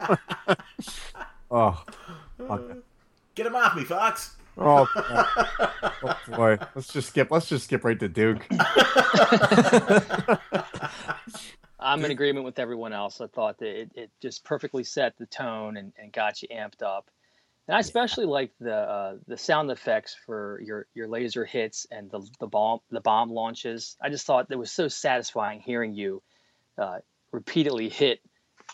oh. 1.51 1.85
Fuck. 2.49 2.63
Get 3.35 3.45
them 3.45 3.55
off 3.55 3.77
me, 3.77 3.85
Fox. 3.85 4.37
Oh, 4.61 4.87
oh 6.03 6.19
boy. 6.29 6.59
Let's 6.75 6.93
just 6.93 7.09
skip. 7.09 7.31
Let's 7.31 7.49
just 7.49 7.65
skip 7.65 7.83
right 7.85 7.99
to 7.99 8.09
Duke. 8.09 8.47
I'm 11.81 12.05
in 12.05 12.11
agreement 12.11 12.45
with 12.45 12.59
everyone 12.59 12.93
else. 12.93 13.21
I 13.23 13.27
thought 13.27 13.59
that 13.59 13.81
it, 13.81 13.91
it 13.95 14.11
just 14.21 14.45
perfectly 14.45 14.85
set 14.85 15.17
the 15.17 15.27
tone 15.27 15.79
and, 15.79 15.93
and 15.99 16.13
got 16.13 16.43
you 16.43 16.49
amped 16.49 16.83
up. 16.83 17.11
And 17.67 17.77
I 17.77 17.81
especially 17.81 18.27
like 18.27 18.51
the 18.61 18.75
uh, 18.75 19.17
the 19.29 19.39
sound 19.39 19.71
effects 19.71 20.17
for 20.27 20.61
your, 20.65 20.87
your 20.95 21.09
laser 21.09 21.45
hits 21.45 21.87
and 21.91 22.11
the 22.11 22.21
the 22.41 22.47
bomb 22.47 22.81
the 22.91 23.01
bomb 23.01 23.31
launches. 23.31 23.97
I 24.03 24.11
just 24.11 24.27
thought 24.27 24.49
it 24.51 24.59
was 24.59 24.73
so 24.73 24.89
satisfying 24.89 25.61
hearing 25.61 25.95
you 25.95 26.23
uh, 26.77 26.99
repeatedly 27.33 27.89
hit, 27.89 28.21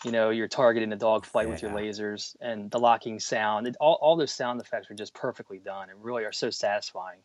you 0.03 0.11
know, 0.11 0.29
your 0.29 0.47
target 0.47 0.83
in 0.83 0.93
a 0.93 0.95
dogfight 0.95 1.49
with 1.49 1.61
your 1.61 1.71
lasers 1.71 2.35
and 2.39 2.69
the 2.71 2.79
locking 2.79 3.19
sound. 3.19 3.67
It, 3.67 3.75
all 3.79 3.97
all 4.01 4.15
those 4.15 4.31
sound 4.31 4.61
effects 4.61 4.89
were 4.89 4.95
just 4.95 5.13
perfectly 5.13 5.59
done 5.59 5.89
and 5.89 6.03
really 6.03 6.23
are 6.25 6.31
so 6.31 6.49
satisfying. 6.49 7.19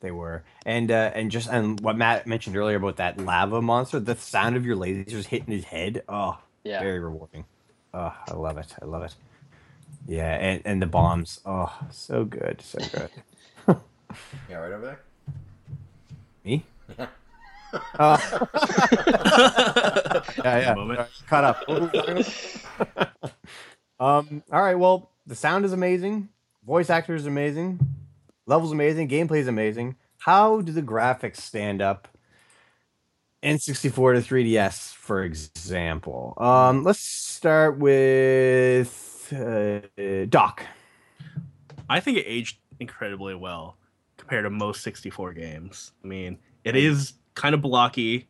They 0.00 0.10
were, 0.12 0.44
and 0.64 0.90
uh, 0.90 1.10
and 1.14 1.30
just 1.30 1.48
and 1.48 1.80
what 1.80 1.96
Matt 1.96 2.26
mentioned 2.26 2.56
earlier 2.56 2.76
about 2.76 2.96
that 2.96 3.18
lava 3.18 3.60
monster, 3.60 3.98
the 3.98 4.14
sound 4.16 4.56
of 4.56 4.64
your 4.64 4.76
lasers 4.76 5.26
hitting 5.26 5.52
his 5.52 5.64
head. 5.64 6.02
Oh, 6.08 6.38
Yeah. 6.64 6.80
very 6.80 7.00
rewarding. 7.00 7.44
Oh, 7.92 8.14
I 8.28 8.34
love 8.34 8.58
it. 8.58 8.74
I 8.80 8.84
love 8.84 9.02
it. 9.02 9.14
Yeah, 10.06 10.34
and 10.34 10.62
and 10.64 10.80
the 10.80 10.86
bombs. 10.86 11.40
Oh, 11.44 11.72
so 11.90 12.24
good, 12.24 12.62
so 12.62 12.78
good. 12.92 13.10
Yeah, 14.48 14.56
right 14.56 14.72
over 14.72 14.86
there. 14.86 15.00
Me? 16.42 16.64
Oh. 17.98 18.16
yeah, 20.44 20.74
yeah. 20.76 21.06
Cut 21.26 21.44
up. 21.44 21.64
um. 24.00 24.42
All 24.52 24.62
right. 24.62 24.74
Well, 24.76 25.10
the 25.26 25.34
sound 25.34 25.64
is 25.64 25.72
amazing. 25.72 26.28
Voice 26.66 26.90
actor 26.90 27.14
is 27.14 27.26
amazing. 27.26 27.80
Level's 28.46 28.72
amazing. 28.72 29.08
Gameplay 29.08 29.38
is 29.38 29.48
amazing. 29.48 29.96
How 30.18 30.60
do 30.60 30.72
the 30.72 30.82
graphics 30.82 31.36
stand 31.36 31.80
up? 31.80 32.08
N64 33.42 34.26
to 34.26 34.34
3DS, 34.34 34.92
for 34.94 35.22
example. 35.22 36.34
Um, 36.38 36.82
let's 36.82 36.98
start 36.98 37.78
with 37.78 39.32
uh, 39.32 39.80
Doc. 40.28 40.64
I 41.88 42.00
think 42.00 42.18
it 42.18 42.24
aged 42.26 42.58
incredibly 42.80 43.34
well 43.34 43.76
compared 44.16 44.44
to 44.44 44.50
most 44.50 44.82
64 44.82 45.34
games. 45.34 45.92
I 46.02 46.06
mean, 46.08 46.38
it 46.64 46.74
is 46.76 47.14
kind 47.34 47.54
of 47.54 47.62
blocky, 47.62 48.28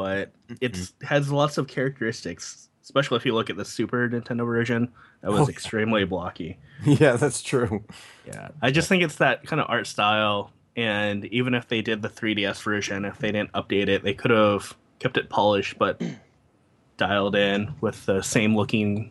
but 0.00 0.30
it 0.60 0.76
has 1.02 1.30
lots 1.32 1.58
of 1.58 1.66
characteristics, 1.68 2.68
especially 2.82 3.16
if 3.16 3.26
you 3.26 3.34
look 3.34 3.50
at 3.50 3.56
the 3.56 3.64
Super 3.64 4.08
Nintendo 4.08 4.44
version. 4.46 4.92
That 5.22 5.30
was 5.32 5.40
Oh, 5.40 5.42
yeah. 5.44 5.48
extremely 5.50 6.04
blocky. 6.04 6.58
yeah, 6.84 7.16
that's 7.16 7.42
true. 7.42 7.82
Yeah. 8.26 8.48
I 8.62 8.70
just 8.70 8.88
think 8.88 9.02
it's 9.02 9.16
that 9.16 9.44
kind 9.46 9.60
of 9.60 9.66
art 9.70 9.86
style. 9.86 10.52
And 10.76 11.24
even 11.26 11.54
if 11.54 11.68
they 11.68 11.80
did 11.80 12.02
the 12.02 12.08
3DS 12.10 12.62
version, 12.62 13.04
if 13.06 13.18
they 13.18 13.32
didn't 13.32 13.52
update 13.52 13.88
it, 13.88 14.02
they 14.04 14.12
could 14.14 14.30
have 14.30 14.76
kept 14.98 15.16
it 15.16 15.30
polished, 15.30 15.78
but 15.78 16.02
dialed 16.98 17.34
in 17.34 17.74
with 17.80 18.04
the 18.06 18.22
same 18.22 18.54
looking 18.54 19.10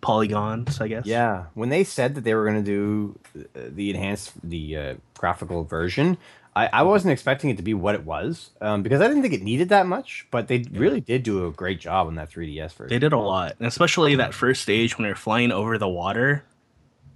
polygons, 0.00 0.80
I 0.80 0.88
guess. 0.88 1.06
Yeah, 1.06 1.44
when 1.54 1.68
they 1.68 1.84
said 1.84 2.14
that 2.14 2.24
they 2.24 2.34
were 2.34 2.44
going 2.44 2.62
to 2.62 2.70
do 2.70 3.18
uh, 3.56 3.68
the 3.74 3.90
enhanced, 3.90 4.32
the 4.42 4.76
uh, 4.76 4.94
graphical 5.18 5.64
version, 5.64 6.16
I, 6.60 6.80
I 6.80 6.82
wasn't 6.82 7.12
expecting 7.12 7.50
it 7.50 7.56
to 7.56 7.62
be 7.62 7.74
what 7.74 7.94
it 7.94 8.04
was 8.04 8.50
um, 8.60 8.82
because 8.82 9.00
I 9.00 9.08
didn't 9.08 9.22
think 9.22 9.34
it 9.34 9.42
needed 9.42 9.68
that 9.70 9.86
much. 9.86 10.26
But 10.30 10.48
they 10.48 10.64
really 10.72 11.00
did 11.00 11.22
do 11.22 11.46
a 11.46 11.50
great 11.52 11.80
job 11.80 12.06
on 12.06 12.14
that 12.16 12.30
3DS 12.30 12.72
version. 12.74 12.88
They 12.88 12.98
did 12.98 13.12
a 13.12 13.18
lot, 13.18 13.56
and 13.58 13.66
especially 13.66 14.14
that 14.16 14.34
first 14.34 14.62
stage 14.62 14.96
when 14.98 15.06
they're 15.06 15.14
flying 15.14 15.52
over 15.52 15.78
the 15.78 15.88
water. 15.88 16.44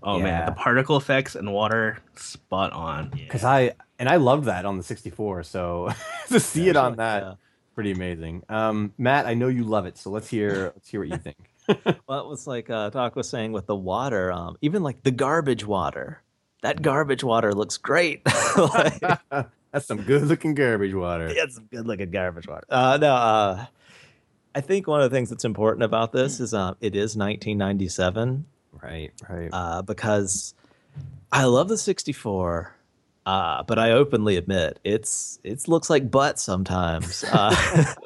Oh 0.03 0.19
Yeah. 0.19 0.25
man, 0.25 0.47
the 0.47 0.53
particle 0.53 0.97
effects 0.97 1.35
and 1.35 1.53
water, 1.53 1.99
spot 2.17 2.73
on. 2.73 3.09
because 3.11 3.45
I 3.45 3.73
and 3.99 4.09
I 4.09 4.17
loved 4.17 4.45
that 4.47 4.65
on 4.67 4.77
the 4.77 4.83
64. 4.83 5.43
So 5.45 5.91
to 6.29 6.41
see 6.41 6.69
it 6.69 6.77
on 6.77 6.97
that, 6.97 7.23
Yeah. 7.23 7.35
pretty 7.75 7.93
amazing. 7.93 8.43
Um, 8.49 8.93
Matt, 8.99 9.27
I 9.27 9.35
know 9.35 9.49
you 9.49 9.65
love 9.65 9.87
it, 9.87 9.97
so 9.99 10.11
let's 10.11 10.29
hear 10.29 10.73
let's 10.75 10.89
hear 10.89 11.01
what 11.01 11.09
you 11.09 11.19
think. 11.19 11.37
Well, 12.07 12.21
it 12.21 12.29
was 12.29 12.47
like 12.47 12.69
uh, 12.69 12.91
Doc 12.91 13.17
was 13.17 13.27
saying 13.31 13.53
with 13.53 13.67
the 13.67 13.75
water, 13.75 14.31
um, 14.31 14.57
even 14.61 14.83
like 14.83 15.03
the 15.03 15.11
garbage 15.11 15.65
water. 15.65 16.21
That 16.65 16.81
garbage 16.81 17.23
water 17.23 17.53
looks 17.53 17.77
great. 17.77 18.23
like, 18.57 18.99
That's 19.71 19.85
some 19.87 20.01
good 20.01 20.23
looking 20.23 20.55
garbage 20.55 20.95
water. 20.95 21.27
it's 21.31 21.57
some 21.57 21.67
good 21.71 21.87
looking 21.87 22.11
garbage 22.11 22.49
water. 22.49 22.65
Uh, 22.71 22.97
no, 22.97 23.13
uh, 23.15 23.67
I 24.55 24.61
think 24.63 24.87
one 24.87 25.03
of 25.03 25.11
the 25.11 25.15
things 25.15 25.29
that's 25.29 25.45
important 25.45 25.83
about 25.83 26.13
this 26.13 26.41
is 26.41 26.55
uh, 26.55 26.73
it 26.81 26.97
is 26.97 27.17
1997 27.17 28.47
Right, 28.83 29.13
right. 29.29 29.51
uh, 29.53 29.83
because 29.83 30.55
I 31.31 31.45
love 31.45 31.69
the 31.69 31.77
64. 31.77 32.73
Uh, 33.27 33.63
but 33.65 33.79
I 33.79 33.91
openly 33.93 34.37
admit 34.37 34.81
it's 34.85 35.39
it 35.45 35.69
looks 35.69 35.91
like 35.91 36.11
butt 36.11 36.39
sometimes, 36.39 37.25
uh, 37.31 37.55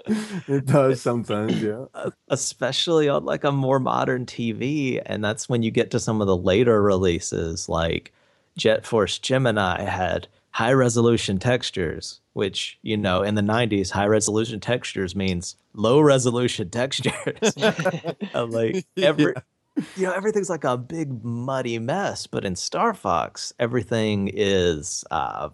it 0.48 0.66
does 0.66 1.00
sometimes, 1.00 1.60
yeah. 1.62 1.86
especially 2.28 3.08
on 3.08 3.24
like 3.24 3.44
a 3.44 3.52
more 3.52 3.78
modern 3.80 4.26
TV. 4.26 5.00
And 5.06 5.22
that's 5.24 5.48
when 5.48 5.62
you 5.62 5.70
get 5.70 5.90
to 5.92 6.00
some 6.00 6.20
of 6.20 6.26
the 6.26 6.36
later 6.36 6.80
releases, 6.82 7.68
like 7.68 8.12
Jet 8.58 8.84
Force 8.84 9.18
Gemini 9.18 9.82
had 9.82 10.28
high 10.50 10.72
resolution 10.72 11.38
textures, 11.38 12.20
which 12.34 12.78
you 12.82 12.96
know 12.96 13.22
in 13.22 13.36
the 13.36 13.42
90s, 13.42 13.92
high 13.92 14.06
resolution 14.06 14.60
textures 14.60 15.16
means 15.16 15.56
low 15.72 16.00
resolution 16.00 16.68
textures. 16.80 17.54
Like 18.34 18.84
every 18.98 19.34
you 19.96 20.06
know 20.06 20.12
everything's 20.12 20.50
like 20.50 20.64
a 20.64 20.76
big 20.76 21.24
muddy 21.24 21.78
mess 21.78 22.26
but 22.26 22.44
in 22.44 22.56
star 22.56 22.92
fox 22.94 23.52
everything 23.60 24.28
is 24.34 25.04
uh 25.12 25.48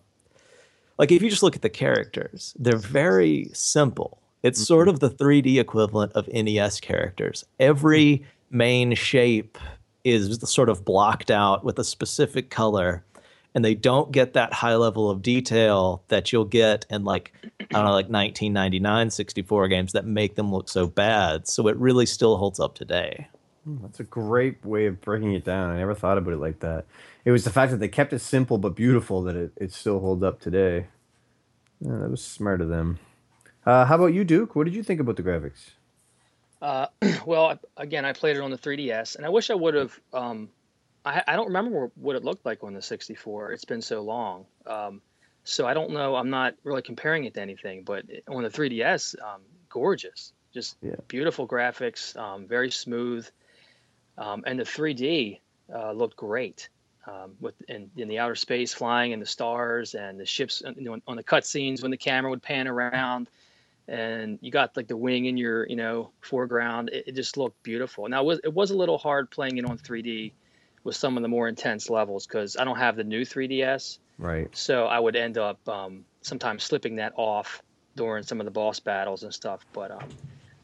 like 0.98 1.12
if 1.12 1.20
you 1.20 1.28
just 1.28 1.42
look 1.42 1.56
at 1.56 1.62
the 1.62 1.68
characters 1.68 2.54
they're 2.58 2.76
very 2.76 3.50
simple. 3.52 4.18
It's 4.42 4.62
sort 4.66 4.88
of 4.88 5.00
the 5.00 5.08
3d 5.10 5.58
equivalent 5.58 6.12
of 6.12 6.28
nes 6.28 6.78
characters. 6.80 7.44
Every 7.58 8.24
main 8.50 8.94
shape 8.94 9.56
is 10.04 10.38
sort 10.48 10.68
of 10.68 10.84
blocked 10.84 11.30
out 11.30 11.64
with 11.64 11.78
a 11.78 11.84
specific 11.84 12.50
color 12.50 13.04
and 13.54 13.64
they 13.64 13.74
don't 13.74 14.12
get 14.12 14.32
that 14.32 14.52
high 14.52 14.74
level 14.74 15.08
of 15.08 15.22
detail 15.22 16.02
that 16.08 16.32
you'll 16.32 16.44
get 16.44 16.86
in 16.90 17.04
like 17.04 17.32
I 17.60 17.64
don't 17.70 17.84
know 17.84 17.92
like 17.92 18.08
1999 18.08 19.10
64 19.10 19.68
games 19.68 19.92
that 19.92 20.04
make 20.04 20.34
them 20.34 20.52
look 20.52 20.68
so 20.68 20.86
bad 20.86 21.48
so 21.48 21.68
it 21.68 21.76
really 21.76 22.06
still 22.06 22.36
holds 22.36 22.60
up 22.60 22.74
today 22.74 23.28
That's 23.66 24.00
a 24.00 24.04
great 24.04 24.64
way 24.64 24.86
of 24.86 25.00
breaking 25.00 25.32
it 25.32 25.44
down. 25.44 25.70
I 25.70 25.78
never 25.78 25.94
thought 25.94 26.18
about 26.18 26.34
it 26.34 26.38
like 26.38 26.60
that. 26.60 26.84
It 27.24 27.30
was 27.30 27.44
the 27.44 27.50
fact 27.50 27.70
that 27.72 27.78
they 27.78 27.88
kept 27.88 28.12
it 28.12 28.18
simple 28.18 28.58
but 28.58 28.74
beautiful 28.76 29.22
that 29.22 29.36
it, 29.36 29.52
it 29.56 29.72
still 29.72 30.00
holds 30.00 30.22
up 30.22 30.40
today. 30.40 30.88
Yeah, 31.80 31.96
that 31.96 32.10
was 32.10 32.22
smart 32.22 32.60
of 32.60 32.68
them. 32.68 32.98
Uh, 33.64 33.86
how 33.86 33.94
about 33.94 34.12
you, 34.12 34.24
Duke? 34.24 34.54
What 34.54 34.64
did 34.64 34.74
you 34.74 34.82
think 34.82 35.00
about 35.00 35.16
the 35.16 35.22
graphics? 35.22 35.70
Uh, 36.64 36.86
well, 37.26 37.46
I- 37.46 37.82
again, 37.82 38.06
I 38.06 38.14
played 38.14 38.36
it 38.36 38.40
on 38.40 38.50
the 38.50 38.56
3DS, 38.56 39.16
and 39.16 39.26
I 39.26 39.28
wish 39.28 39.50
I 39.50 39.54
would 39.54 39.74
have. 39.74 40.00
Um, 40.14 40.48
I, 41.04 41.22
I 41.28 41.36
don't 41.36 41.48
remember 41.48 41.90
what 41.96 42.16
it 42.16 42.24
looked 42.24 42.46
like 42.46 42.64
on 42.64 42.72
the 42.72 42.80
64. 42.80 43.52
It's 43.52 43.66
been 43.66 43.82
so 43.82 44.00
long, 44.00 44.46
um, 44.66 45.02
so 45.44 45.66
I 45.66 45.74
don't 45.74 45.90
know. 45.90 46.16
I'm 46.16 46.30
not 46.30 46.54
really 46.64 46.80
comparing 46.80 47.24
it 47.24 47.34
to 47.34 47.42
anything, 47.42 47.82
but 47.84 48.06
on 48.28 48.42
the 48.42 48.48
3DS, 48.48 49.14
um, 49.22 49.42
gorgeous, 49.68 50.32
just 50.54 50.76
Yeah. 50.80 50.94
beautiful 51.06 51.46
graphics, 51.46 52.16
um, 52.16 52.48
very 52.48 52.70
smooth, 52.70 53.28
um, 54.16 54.42
and 54.46 54.58
the 54.58 54.64
3D 54.64 55.40
uh, 55.72 55.92
looked 55.92 56.16
great. 56.16 56.70
Um, 57.06 57.36
with 57.38 57.54
in, 57.68 57.90
in 57.98 58.08
the 58.08 58.18
outer 58.18 58.34
space, 58.34 58.72
flying 58.72 59.12
in 59.12 59.20
the 59.20 59.26
stars 59.26 59.94
and 59.94 60.18
the 60.18 60.24
ships 60.24 60.62
uh, 60.64 60.72
know, 60.74 60.98
on 61.06 61.16
the 61.16 61.22
cutscenes 61.22 61.82
when 61.82 61.90
the 61.90 61.98
camera 61.98 62.30
would 62.30 62.42
pan 62.42 62.66
around, 62.66 63.28
and 63.88 64.38
you 64.40 64.50
got 64.50 64.76
like 64.76 64.88
the 64.88 64.96
wing 64.96 65.26
in 65.26 65.36
your 65.36 65.66
you 65.68 65.76
know 65.76 66.10
foreground. 66.20 66.90
It, 66.90 67.08
it 67.08 67.14
just 67.14 67.36
looked 67.36 67.62
beautiful. 67.62 68.08
Now 68.08 68.22
it 68.22 68.26
was, 68.26 68.40
it 68.44 68.52
was 68.52 68.70
a 68.70 68.76
little 68.76 68.98
hard 68.98 69.30
playing 69.30 69.58
it 69.58 69.64
on 69.64 69.78
3d 69.78 70.32
with 70.84 70.96
some 70.96 71.16
of 71.16 71.22
the 71.22 71.28
more 71.28 71.48
intense 71.48 71.88
levels 71.88 72.26
because 72.26 72.58
i 72.58 72.64
don't 72.64 72.76
have 72.76 72.94
the 72.94 73.04
new 73.04 73.22
3ds 73.22 73.98
Right. 74.18 74.54
so 74.54 74.84
i 74.84 75.00
would 75.00 75.16
end 75.16 75.38
up 75.38 75.66
um, 75.66 76.04
sometimes 76.20 76.62
slipping 76.62 76.96
that 76.96 77.14
off 77.16 77.62
during 77.96 78.22
some 78.22 78.40
of 78.40 78.44
the 78.44 78.50
boss 78.50 78.80
battles 78.80 79.22
and 79.22 79.32
stuff. 79.32 79.64
But 79.72 79.90
um, 79.90 80.10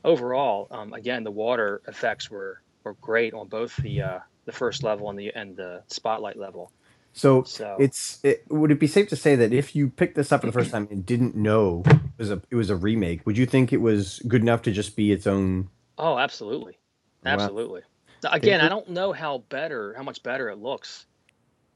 overall 0.05 0.69
um, 0.71 0.93
again 0.93 1.25
the 1.25 1.31
water 1.31 1.83
effects 1.87 2.31
were 2.31 2.61
were 2.85 2.95
great 3.01 3.35
on 3.35 3.49
both 3.49 3.77
the 3.77 4.03
uh, 4.03 4.19
the 4.47 4.53
first 4.53 4.83
level 4.83 5.11
and 5.11 5.19
the 5.19 5.33
and 5.35 5.57
the 5.57 5.83
spotlight 5.89 6.37
level 6.37 6.73
So, 7.13 7.43
So- 7.43 7.77
it's 7.81 8.19
it, 8.25 8.45
would 8.49 8.71
it 8.71 8.79
be 8.81 8.87
safe 8.87 9.09
to 9.09 9.17
say 9.17 9.35
that 9.37 9.53
if 9.53 9.75
you 9.75 9.89
picked 9.91 10.15
this 10.15 10.31
up 10.33 10.41
for 10.43 10.47
the 10.47 10.53
first 10.53 10.71
time 10.71 10.87
and 10.91 11.05
didn't 11.05 11.35
know 11.35 11.83
it 11.87 12.01
was 12.19 12.31
a 12.31 12.41
it 12.51 12.55
was 12.57 12.71
a 12.71 12.77
remake, 12.77 13.27
would 13.27 13.37
you 13.37 13.47
think 13.47 13.73
it 13.73 13.79
was 13.81 14.21
good 14.29 14.43
enough 14.43 14.63
to 14.63 14.73
just 14.73 14.95
be 14.97 15.11
its 15.13 15.27
own? 15.27 15.69
Oh, 15.99 16.19
absolutely, 16.19 16.79
absolutely. 17.27 17.83
Now, 18.23 18.31
Again, 18.33 18.61
I 18.61 18.69
don't 18.69 18.89
know 18.91 19.13
how 19.13 19.39
better, 19.49 19.95
how 19.97 20.03
much 20.03 20.23
better 20.23 20.49
it 20.51 20.59
looks 20.59 21.07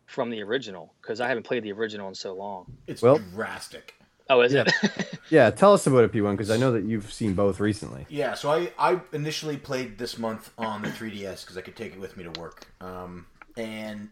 from 0.07 0.31
the 0.31 0.43
original 0.43 0.95
because 1.01 1.21
I 1.21 1.29
haven't 1.29 1.45
played 1.45 1.63
the 1.65 1.73
original 1.73 2.09
in 2.09 2.15
so 2.15 2.35
long. 2.35 2.67
It's 2.87 3.03
Well- 3.03 3.19
drastic. 3.35 3.95
Oh, 4.31 4.41
is 4.41 4.53
Yeah. 4.55 4.65
it? 4.83 5.11
Yeah, 5.31 5.51
tell 5.51 5.73
us 5.73 5.87
about 5.87 6.05
it, 6.05 6.13
P1, 6.13 6.33
because 6.33 6.51
I 6.51 6.59
know 6.59 6.73
that 6.73 6.85
you've 6.85 7.11
seen 7.13 7.33
both 7.35 7.59
recently. 7.61 8.05
Yeah, 8.11 8.35
so 8.35 8.51
I, 8.51 8.73
I 8.79 9.01
initially 9.13 9.57
played 9.57 9.97
this 9.97 10.19
month 10.19 10.51
on 10.59 10.83
the 10.83 10.89
3DS 10.89 11.41
because 11.43 11.57
I 11.57 11.63
could 11.63 11.77
take 11.77 11.95
it 11.95 11.99
with 12.01 12.17
me 12.19 12.25
to 12.25 12.41
work. 12.41 12.67
Um, 12.83 13.27
and 13.57 14.11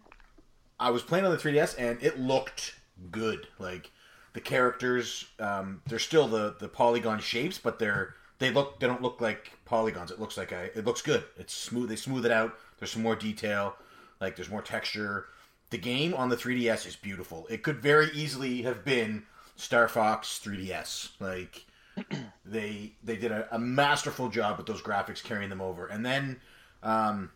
I 0.82 0.90
was 0.90 1.02
playing 1.02 1.24
on 1.24 1.30
the 1.30 1.36
3DS 1.36 1.76
and 1.78 2.02
it 2.02 2.18
looked 2.18 2.74
good. 3.10 3.46
Like 3.58 3.90
the 4.32 4.40
characters, 4.40 5.26
um, 5.38 5.80
they're 5.86 6.00
still 6.00 6.26
the, 6.26 6.56
the 6.58 6.68
polygon 6.68 7.20
shapes, 7.20 7.58
but 7.58 7.78
they're 7.78 8.14
they 8.40 8.50
look 8.50 8.80
they 8.80 8.88
don't 8.88 9.00
look 9.00 9.20
like 9.20 9.52
polygons. 9.64 10.10
It 10.10 10.18
looks 10.18 10.36
like 10.36 10.50
a 10.50 10.76
it 10.76 10.84
looks 10.84 11.00
good. 11.00 11.22
It's 11.38 11.54
smooth. 11.54 11.88
They 11.88 11.96
smooth 11.96 12.26
it 12.26 12.32
out. 12.32 12.56
There's 12.78 12.90
some 12.90 13.02
more 13.02 13.14
detail. 13.14 13.76
Like 14.20 14.34
there's 14.34 14.50
more 14.50 14.62
texture. 14.62 15.26
The 15.70 15.78
game 15.78 16.12
on 16.14 16.28
the 16.28 16.36
3DS 16.36 16.86
is 16.86 16.96
beautiful. 16.96 17.46
It 17.48 17.62
could 17.62 17.80
very 17.80 18.10
easily 18.12 18.62
have 18.62 18.84
been 18.84 19.22
Star 19.54 19.86
Fox 19.86 20.40
3DS. 20.44 21.10
Like 21.20 21.64
they 22.44 22.94
they 23.04 23.16
did 23.16 23.30
a, 23.30 23.46
a 23.54 23.58
masterful 23.58 24.28
job 24.28 24.58
with 24.58 24.66
those 24.66 24.82
graphics 24.82 25.22
carrying 25.22 25.48
them 25.48 25.60
over. 25.60 25.86
And 25.86 26.04
then 26.04 26.40
um, 26.82 27.30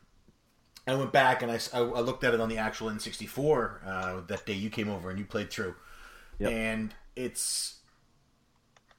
I 0.87 0.95
went 0.95 1.13
back 1.13 1.43
and 1.43 1.51
I, 1.51 1.59
I, 1.73 1.81
looked 1.81 2.23
at 2.23 2.33
it 2.33 2.41
on 2.41 2.49
the 2.49 2.59
actual 2.59 2.91
N64 2.91 3.87
uh, 3.87 4.21
that 4.29 4.47
day 4.47 4.53
you 4.53 4.71
came 4.71 4.89
over 4.89 5.11
and 5.11 5.19
you 5.19 5.25
played 5.25 5.51
through. 5.51 5.75
Yep. 6.39 6.53
And 6.53 6.95
it's 7.17 7.77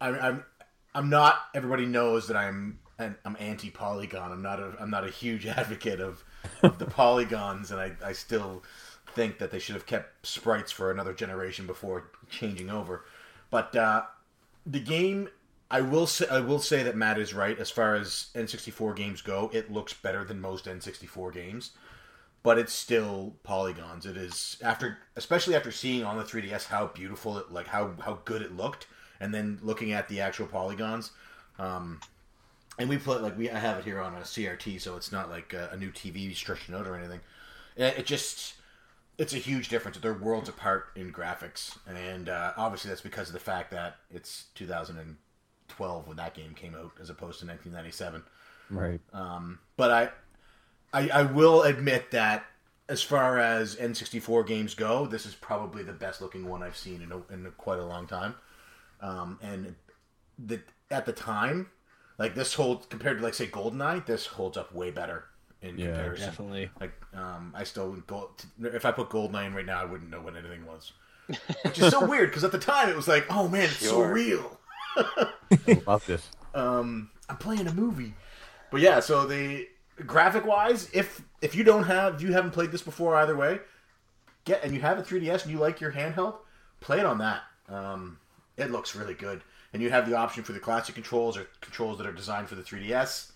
I, 0.01 0.09
I'm 0.09 0.43
I'm 0.93 1.09
not. 1.09 1.39
Everybody 1.53 1.85
knows 1.85 2.27
that 2.27 2.35
I'm 2.35 2.79
an, 2.99 3.15
I'm 3.23 3.37
anti 3.39 3.69
polygon. 3.69 4.31
I'm 4.31 4.41
not 4.41 4.59
a 4.59 4.73
I'm 4.79 4.89
not 4.89 5.05
a 5.05 5.09
huge 5.09 5.45
advocate 5.45 5.99
of, 5.99 6.23
of 6.63 6.77
the 6.79 6.85
polygons, 6.85 7.71
and 7.71 7.79
I, 7.79 7.93
I 8.03 8.13
still 8.13 8.63
think 9.13 9.39
that 9.39 9.51
they 9.51 9.59
should 9.59 9.75
have 9.75 9.85
kept 9.85 10.25
sprites 10.25 10.71
for 10.71 10.91
another 10.91 11.13
generation 11.13 11.65
before 11.65 12.11
changing 12.29 12.69
over. 12.69 13.05
But 13.49 13.75
uh, 13.75 14.03
the 14.65 14.79
game, 14.79 15.29
I 15.69 15.81
will 15.81 16.07
say 16.07 16.27
I 16.29 16.39
will 16.39 16.59
say 16.59 16.83
that 16.83 16.95
Matt 16.95 17.19
is 17.19 17.33
right 17.33 17.57
as 17.59 17.69
far 17.69 17.95
as 17.95 18.27
N64 18.35 18.95
games 18.95 19.21
go. 19.21 19.49
It 19.53 19.71
looks 19.71 19.93
better 19.93 20.23
than 20.23 20.39
most 20.39 20.65
N64 20.65 21.33
games, 21.33 21.71
but 22.41 22.57
it's 22.57 22.73
still 22.73 23.35
polygons. 23.43 24.05
It 24.05 24.15
is 24.15 24.57
after, 24.63 24.99
especially 25.15 25.55
after 25.55 25.71
seeing 25.71 26.05
on 26.05 26.17
the 26.17 26.23
3DS 26.23 26.67
how 26.67 26.87
beautiful 26.87 27.37
it, 27.37 27.51
like 27.51 27.67
how 27.67 27.95
how 27.99 28.19
good 28.23 28.41
it 28.41 28.55
looked, 28.55 28.87
and 29.19 29.33
then 29.33 29.59
looking 29.61 29.91
at 29.91 30.07
the 30.07 30.21
actual 30.21 30.47
polygons. 30.47 31.11
Um, 31.59 31.99
and 32.79 32.87
we 32.87 32.97
put 32.97 33.21
like 33.21 33.37
we 33.37 33.49
I 33.49 33.59
have 33.59 33.79
it 33.79 33.83
here 33.83 33.99
on 33.99 34.15
a 34.15 34.21
CRT, 34.21 34.79
so 34.79 34.95
it's 34.95 35.11
not 35.11 35.29
like 35.29 35.53
a, 35.53 35.69
a 35.73 35.77
new 35.77 35.91
TV 35.91 36.33
stretching 36.33 36.75
out 36.75 36.87
or 36.87 36.95
anything. 36.95 37.19
It, 37.75 37.99
it 37.99 38.05
just 38.05 38.53
it's 39.17 39.33
a 39.33 39.37
huge 39.37 39.67
difference. 39.67 39.97
They're 39.97 40.13
worlds 40.13 40.47
apart 40.47 40.91
in 40.95 41.11
graphics, 41.11 41.77
and 41.85 42.29
uh, 42.29 42.53
obviously 42.55 42.87
that's 42.89 43.01
because 43.01 43.27
of 43.27 43.33
the 43.33 43.39
fact 43.39 43.71
that 43.71 43.97
it's 44.09 44.45
2012 45.69 46.07
when 46.07 46.17
that 46.17 46.33
game 46.33 46.53
came 46.53 46.75
out, 46.75 46.91
as 47.01 47.09
opposed 47.09 47.39
to 47.39 47.45
1997. 47.45 48.23
Right. 48.69 48.99
Um, 49.13 49.59
but 49.75 49.91
I, 49.91 50.09
I, 50.93 51.09
I 51.09 51.23
will 51.23 51.63
admit 51.63 52.11
that 52.11 52.45
as 52.89 53.03
far 53.03 53.37
as 53.37 53.75
N64 53.75 54.47
games 54.47 54.73
go, 54.73 55.05
this 55.05 55.25
is 55.25 55.35
probably 55.35 55.83
the 55.83 55.93
best 55.93 56.21
looking 56.21 56.47
one 56.47 56.63
I've 56.63 56.77
seen 56.77 57.01
in, 57.01 57.11
a, 57.11 57.33
in 57.33 57.45
a, 57.45 57.51
quite 57.51 57.79
a 57.79 57.85
long 57.85 58.07
time. 58.07 58.35
Um, 59.01 59.39
and 59.41 59.75
the, 60.39 60.61
at 60.89 61.05
the 61.05 61.13
time, 61.13 61.67
like 62.17 62.33
this 62.33 62.53
holds 62.53 62.85
compared 62.87 63.17
to 63.17 63.23
like 63.23 63.33
say 63.33 63.47
GoldenEye, 63.47 64.05
this 64.05 64.25
holds 64.25 64.57
up 64.57 64.73
way 64.73 64.91
better 64.91 65.25
in 65.61 65.77
Yeah, 65.77 65.87
comparison. 65.87 66.25
Definitely. 66.27 66.69
Like, 66.79 66.93
um, 67.13 67.53
I 67.55 67.63
still 67.63 67.93
gold. 68.07 68.45
If 68.61 68.85
I 68.85 68.91
put 68.91 69.09
GoldenEye 69.09 69.47
in 69.47 69.53
right 69.53 69.65
now, 69.65 69.81
I 69.81 69.85
wouldn't 69.85 70.09
know 70.09 70.21
what 70.21 70.35
anything 70.35 70.65
was. 70.65 70.93
Which 71.63 71.79
is 71.79 71.91
so 71.91 72.05
weird 72.07 72.29
because 72.29 72.43
at 72.43 72.51
the 72.51 72.59
time 72.59 72.89
it 72.89 72.95
was 72.95 73.07
like, 73.07 73.25
oh 73.29 73.47
man, 73.47 73.63
it's 73.63 73.77
so 73.77 73.97
Sure. 73.97 74.13
Real. 75.67 75.83
Love 75.85 76.05
this. 76.05 76.29
Um, 76.53 77.09
I'm 77.29 77.37
playing 77.37 77.67
a 77.67 77.73
movie. 77.73 78.13
But 78.71 78.81
yeah, 78.81 78.99
so 78.99 79.25
the 79.25 79.67
graphic 80.05 80.45
wise, 80.45 80.89
if 80.93 81.21
if 81.41 81.55
you 81.55 81.63
don't 81.63 81.83
have, 81.83 82.15
if 82.15 82.21
you 82.21 82.33
haven't 82.33 82.51
played 82.51 82.71
this 82.71 82.81
before 82.81 83.15
either 83.15 83.35
way, 83.35 83.59
get 84.45 84.63
and 84.63 84.73
you 84.73 84.81
have 84.81 84.97
a 84.97 85.03
3DS 85.03 85.43
and 85.43 85.51
you 85.51 85.59
like 85.59 85.79
your 85.79 85.91
handheld, 85.91 86.35
play 86.79 86.99
it 86.99 87.05
on 87.05 87.17
that. 87.19 87.41
Um, 87.69 88.17
it 88.57 88.71
looks 88.71 88.95
really 88.95 89.13
good, 89.13 89.43
and 89.73 89.81
you 89.81 89.89
have 89.89 90.09
the 90.09 90.15
option 90.17 90.43
for 90.43 90.53
the 90.53 90.59
classic 90.59 90.95
controls 90.95 91.37
or 91.37 91.47
controls 91.61 91.97
that 91.99 92.07
are 92.07 92.13
designed 92.13 92.49
for 92.49 92.55
the 92.55 92.63
3DS. 92.63 93.31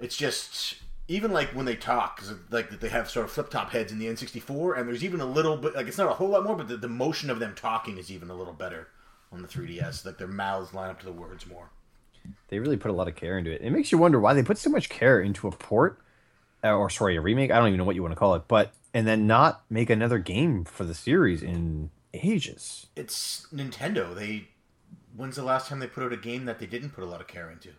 It's 0.00 0.16
just 0.16 0.76
even 1.08 1.32
like 1.32 1.48
when 1.50 1.64
they 1.66 1.76
talk, 1.76 2.18
'cause 2.18 2.34
like 2.50 2.80
they 2.80 2.88
have 2.88 3.10
sort 3.10 3.24
of 3.26 3.32
flip 3.32 3.50
top 3.50 3.70
heads 3.70 3.92
in 3.92 3.98
the 3.98 4.06
N64, 4.06 4.78
and 4.78 4.88
there's 4.88 5.04
even 5.04 5.20
a 5.20 5.26
little 5.26 5.56
bit 5.56 5.74
like 5.74 5.86
it's 5.86 5.98
not 5.98 6.10
a 6.10 6.14
whole 6.14 6.28
lot 6.28 6.44
more, 6.44 6.56
but 6.56 6.68
the, 6.68 6.76
the 6.76 6.88
motion 6.88 7.30
of 7.30 7.38
them 7.38 7.54
talking 7.54 7.98
is 7.98 8.10
even 8.10 8.30
a 8.30 8.34
little 8.34 8.52
better 8.52 8.88
on 9.34 9.42
the 9.42 9.48
3DS. 9.48 10.04
Like 10.04 10.18
their 10.18 10.26
mouths 10.26 10.72
line 10.74 10.90
up 10.90 11.00
to 11.00 11.06
the 11.06 11.12
words 11.12 11.46
more. 11.46 11.70
They 12.48 12.58
really 12.58 12.76
put 12.76 12.90
a 12.90 12.94
lot 12.94 13.08
of 13.08 13.16
care 13.16 13.38
into 13.38 13.50
it. 13.50 13.60
It 13.60 13.70
makes 13.70 13.92
you 13.92 13.98
wonder 13.98 14.18
why 14.18 14.32
they 14.32 14.42
put 14.42 14.58
so 14.58 14.70
much 14.70 14.88
care 14.88 15.20
into 15.20 15.46
a 15.46 15.50
port, 15.50 16.00
uh, 16.62 16.74
or 16.74 16.88
sorry, 16.88 17.16
a 17.16 17.20
remake. 17.20 17.50
I 17.50 17.58
don't 17.58 17.68
even 17.68 17.78
know 17.78 17.84
what 17.84 17.96
you 17.96 18.02
want 18.02 18.12
to 18.12 18.18
call 18.18 18.34
it, 18.34 18.44
but 18.48 18.72
and 18.94 19.06
then 19.06 19.26
not 19.26 19.62
make 19.68 19.90
another 19.90 20.18
game 20.18 20.64
for 20.64 20.84
the 20.84 20.94
series 20.94 21.42
in 21.42 21.90
ages. 22.14 22.86
it's 22.96 23.46
Nintendo. 23.52 24.14
They 24.14 24.48
when's 25.16 25.36
the 25.36 25.42
last 25.42 25.68
time 25.68 25.80
they 25.80 25.86
put 25.86 26.02
out 26.04 26.12
a 26.12 26.16
game 26.16 26.44
that 26.46 26.58
they 26.58 26.66
didn't 26.66 26.90
put 26.90 27.04
a 27.04 27.06
lot 27.06 27.20
of 27.20 27.26
care 27.26 27.50
into? 27.50 27.70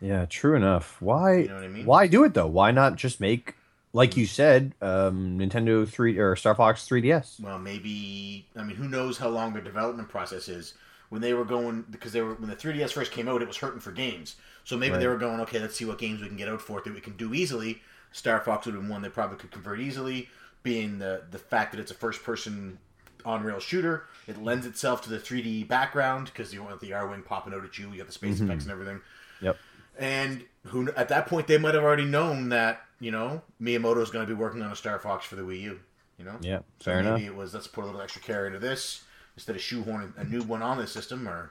Yeah, 0.00 0.26
true 0.26 0.56
enough. 0.56 1.00
Why? 1.00 1.36
You 1.36 1.48
know 1.48 1.54
what 1.54 1.64
I 1.64 1.68
mean? 1.68 1.86
Why 1.86 2.06
do 2.06 2.24
it 2.24 2.34
though? 2.34 2.46
Why 2.46 2.70
not 2.70 2.96
just 2.96 3.20
make, 3.20 3.54
like 3.92 4.16
you 4.16 4.26
said, 4.26 4.74
um, 4.82 5.38
Nintendo 5.38 5.88
three 5.88 6.18
or 6.18 6.36
Star 6.36 6.54
Fox 6.54 6.86
3DS? 6.88 7.40
Well, 7.40 7.58
maybe 7.58 8.48
I 8.56 8.62
mean 8.62 8.76
who 8.76 8.88
knows 8.88 9.18
how 9.18 9.28
long 9.28 9.52
their 9.52 9.62
development 9.62 10.08
process 10.08 10.48
is. 10.48 10.74
When 11.08 11.20
they 11.20 11.34
were 11.34 11.44
going 11.44 11.84
because 11.90 12.12
they 12.12 12.20
were 12.20 12.34
when 12.34 12.50
the 12.50 12.56
3DS 12.56 12.92
first 12.92 13.12
came 13.12 13.28
out, 13.28 13.42
it 13.42 13.48
was 13.48 13.56
hurting 13.56 13.80
for 13.80 13.92
games. 13.92 14.36
So 14.64 14.76
maybe 14.76 14.96
they 14.96 15.06
were 15.06 15.16
going, 15.16 15.40
okay, 15.42 15.60
let's 15.60 15.76
see 15.76 15.84
what 15.84 15.98
games 15.98 16.20
we 16.20 16.26
can 16.26 16.36
get 16.36 16.48
out 16.48 16.60
for 16.60 16.78
it 16.78 16.84
that 16.84 16.94
we 16.94 17.00
can 17.00 17.16
do 17.16 17.32
easily. 17.32 17.82
Star 18.10 18.40
Fox 18.40 18.66
would 18.66 18.74
have 18.74 18.82
been 18.82 18.90
one 18.90 19.02
they 19.02 19.08
probably 19.08 19.36
could 19.36 19.52
convert 19.52 19.78
easily, 19.78 20.28
being 20.62 20.98
the 20.98 21.22
the 21.30 21.38
fact 21.38 21.72
that 21.72 21.80
it's 21.80 21.90
a 21.90 21.94
first 21.94 22.24
person 22.24 22.78
on 23.24 23.42
rail 23.42 23.60
shooter. 23.60 24.06
It 24.26 24.42
lends 24.42 24.66
itself 24.66 25.02
to 25.02 25.10
the 25.10 25.18
3D 25.18 25.68
background 25.68 26.26
because 26.26 26.52
you 26.54 26.62
want 26.62 26.80
the 26.80 26.90
Arwing 26.90 27.24
popping 27.24 27.54
out 27.54 27.64
at 27.64 27.78
you. 27.78 27.90
You 27.90 27.98
got 27.98 28.06
the 28.06 28.12
space 28.12 28.36
mm-hmm. 28.36 28.46
effects 28.46 28.64
and 28.64 28.72
everything. 28.72 29.00
Yep. 29.42 29.56
And 29.98 30.44
who 30.64 30.90
at 30.92 31.08
that 31.08 31.26
point 31.26 31.46
they 31.46 31.58
might 31.58 31.74
have 31.74 31.84
already 31.84 32.04
known 32.04 32.48
that 32.50 32.82
you 33.00 33.10
know 33.10 33.42
Miyamoto's 33.60 34.10
going 34.10 34.26
to 34.26 34.34
be 34.34 34.38
working 34.38 34.62
on 34.62 34.72
a 34.72 34.76
Star 34.76 34.98
Fox 34.98 35.26
for 35.26 35.36
the 35.36 35.42
Wii 35.42 35.60
U. 35.60 35.80
You 36.18 36.24
know, 36.24 36.36
Yeah, 36.40 36.60
so 36.80 36.92
fair 36.92 37.02
maybe 37.02 37.24
enough. 37.24 37.34
it 37.34 37.36
was 37.36 37.54
let's 37.54 37.66
put 37.66 37.84
a 37.84 37.86
little 37.86 38.00
extra 38.00 38.22
care 38.22 38.46
into 38.46 38.58
this 38.58 39.04
instead 39.36 39.54
of 39.56 39.62
shoehorning 39.62 40.16
a 40.16 40.24
new 40.24 40.42
one 40.42 40.62
on 40.62 40.78
this 40.78 40.92
system, 40.92 41.28
or 41.28 41.50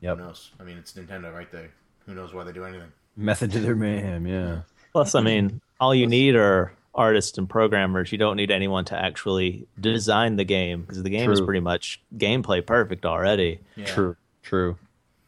Yep. 0.00 0.18
who 0.18 0.24
knows? 0.24 0.50
I 0.60 0.64
mean, 0.64 0.76
it's 0.78 0.92
Nintendo, 0.92 1.32
right? 1.34 1.50
there. 1.50 1.70
who 2.06 2.14
knows 2.14 2.34
why 2.34 2.44
they 2.44 2.52
do 2.52 2.64
anything. 2.64 2.92
Method 3.16 3.50
to 3.52 3.60
their 3.60 3.74
mayhem. 3.74 4.26
Yeah. 4.26 4.60
Plus, 4.92 5.14
I 5.14 5.22
mean, 5.22 5.60
all 5.80 5.94
you 5.94 6.06
need 6.06 6.36
are 6.36 6.72
artists 6.94 7.38
and 7.38 7.48
programmers. 7.48 8.12
You 8.12 8.18
don't 8.18 8.36
need 8.36 8.50
anyone 8.50 8.84
to 8.86 8.94
actually 9.02 9.66
design 9.80 10.36
the 10.36 10.44
game 10.44 10.82
because 10.82 11.02
the 11.02 11.08
game 11.10 11.30
is 11.30 11.40
pretty 11.40 11.60
much 11.60 12.02
gameplay 12.18 12.64
perfect 12.64 13.06
already. 13.06 13.60
Yeah. 13.74 13.86
True. 13.86 14.16
True. 14.42 14.76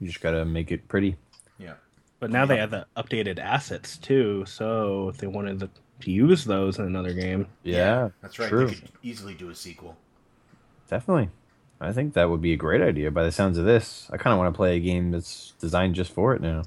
You 0.01 0.09
just 0.09 0.21
gotta 0.21 0.45
make 0.45 0.71
it 0.71 0.87
pretty. 0.89 1.17
Yeah. 1.59 1.75
But 2.21 2.31
now 2.31 2.45
they 2.45 2.59
have 2.59 2.71
the 2.71 2.87
updated 2.97 3.39
assets 3.39 3.97
too, 3.97 4.45
so 4.47 5.09
if 5.09 5.17
they 5.17 5.27
wanted 5.27 5.61
to 5.61 5.71
to 6.01 6.11
use 6.11 6.45
those 6.45 6.79
in 6.79 6.85
another 6.85 7.15
game, 7.15 7.47
Yeah, 7.65 8.11
That's 8.21 8.39
right. 8.39 8.51
True. 8.51 8.67
They 8.67 8.75
could 8.75 8.91
easily 9.03 9.33
do 9.33 9.49
a 9.49 9.55
sequel. 9.55 9.97
Definitely. 10.91 11.31
I 11.81 11.93
think 11.93 12.15
that 12.15 12.31
would 12.31 12.41
be 12.41 12.53
a 12.53 12.57
great 12.57 12.81
idea. 12.81 13.11
By 13.11 13.25
the 13.25 13.33
sounds 13.33 13.59
of 13.59 13.65
this, 13.65 14.09
I 14.11 14.17
kind 14.17 14.33
of 14.33 14.39
want 14.39 14.53
to 14.53 14.57
play 14.57 14.77
a 14.77 14.81
game 14.81 15.11
that's 15.11 15.53
designed 15.59 15.95
just 15.95 16.13
for 16.13 16.35
it 16.35 16.41
now. 16.41 16.63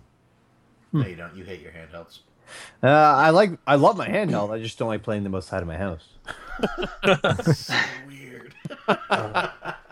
No, 0.93 1.05
you 1.05 1.15
don't. 1.15 1.35
You 1.35 1.43
hate 1.43 1.61
your 1.61 1.71
handhelds. 1.71 2.19
Uh, 2.81 2.87
I 2.87 3.29
like, 3.29 3.51
I 3.67 3.75
love 3.75 3.97
my 3.97 4.07
handheld. 4.07 4.51
I 4.51 4.59
just 4.59 4.77
don't 4.77 4.87
like 4.87 5.03
playing 5.03 5.23
the 5.23 5.29
most 5.29 5.47
outside 5.47 5.61
of 5.61 5.67
my 5.67 5.77
house. 5.77 6.07
so 8.69 8.75
weird. 9.11 9.49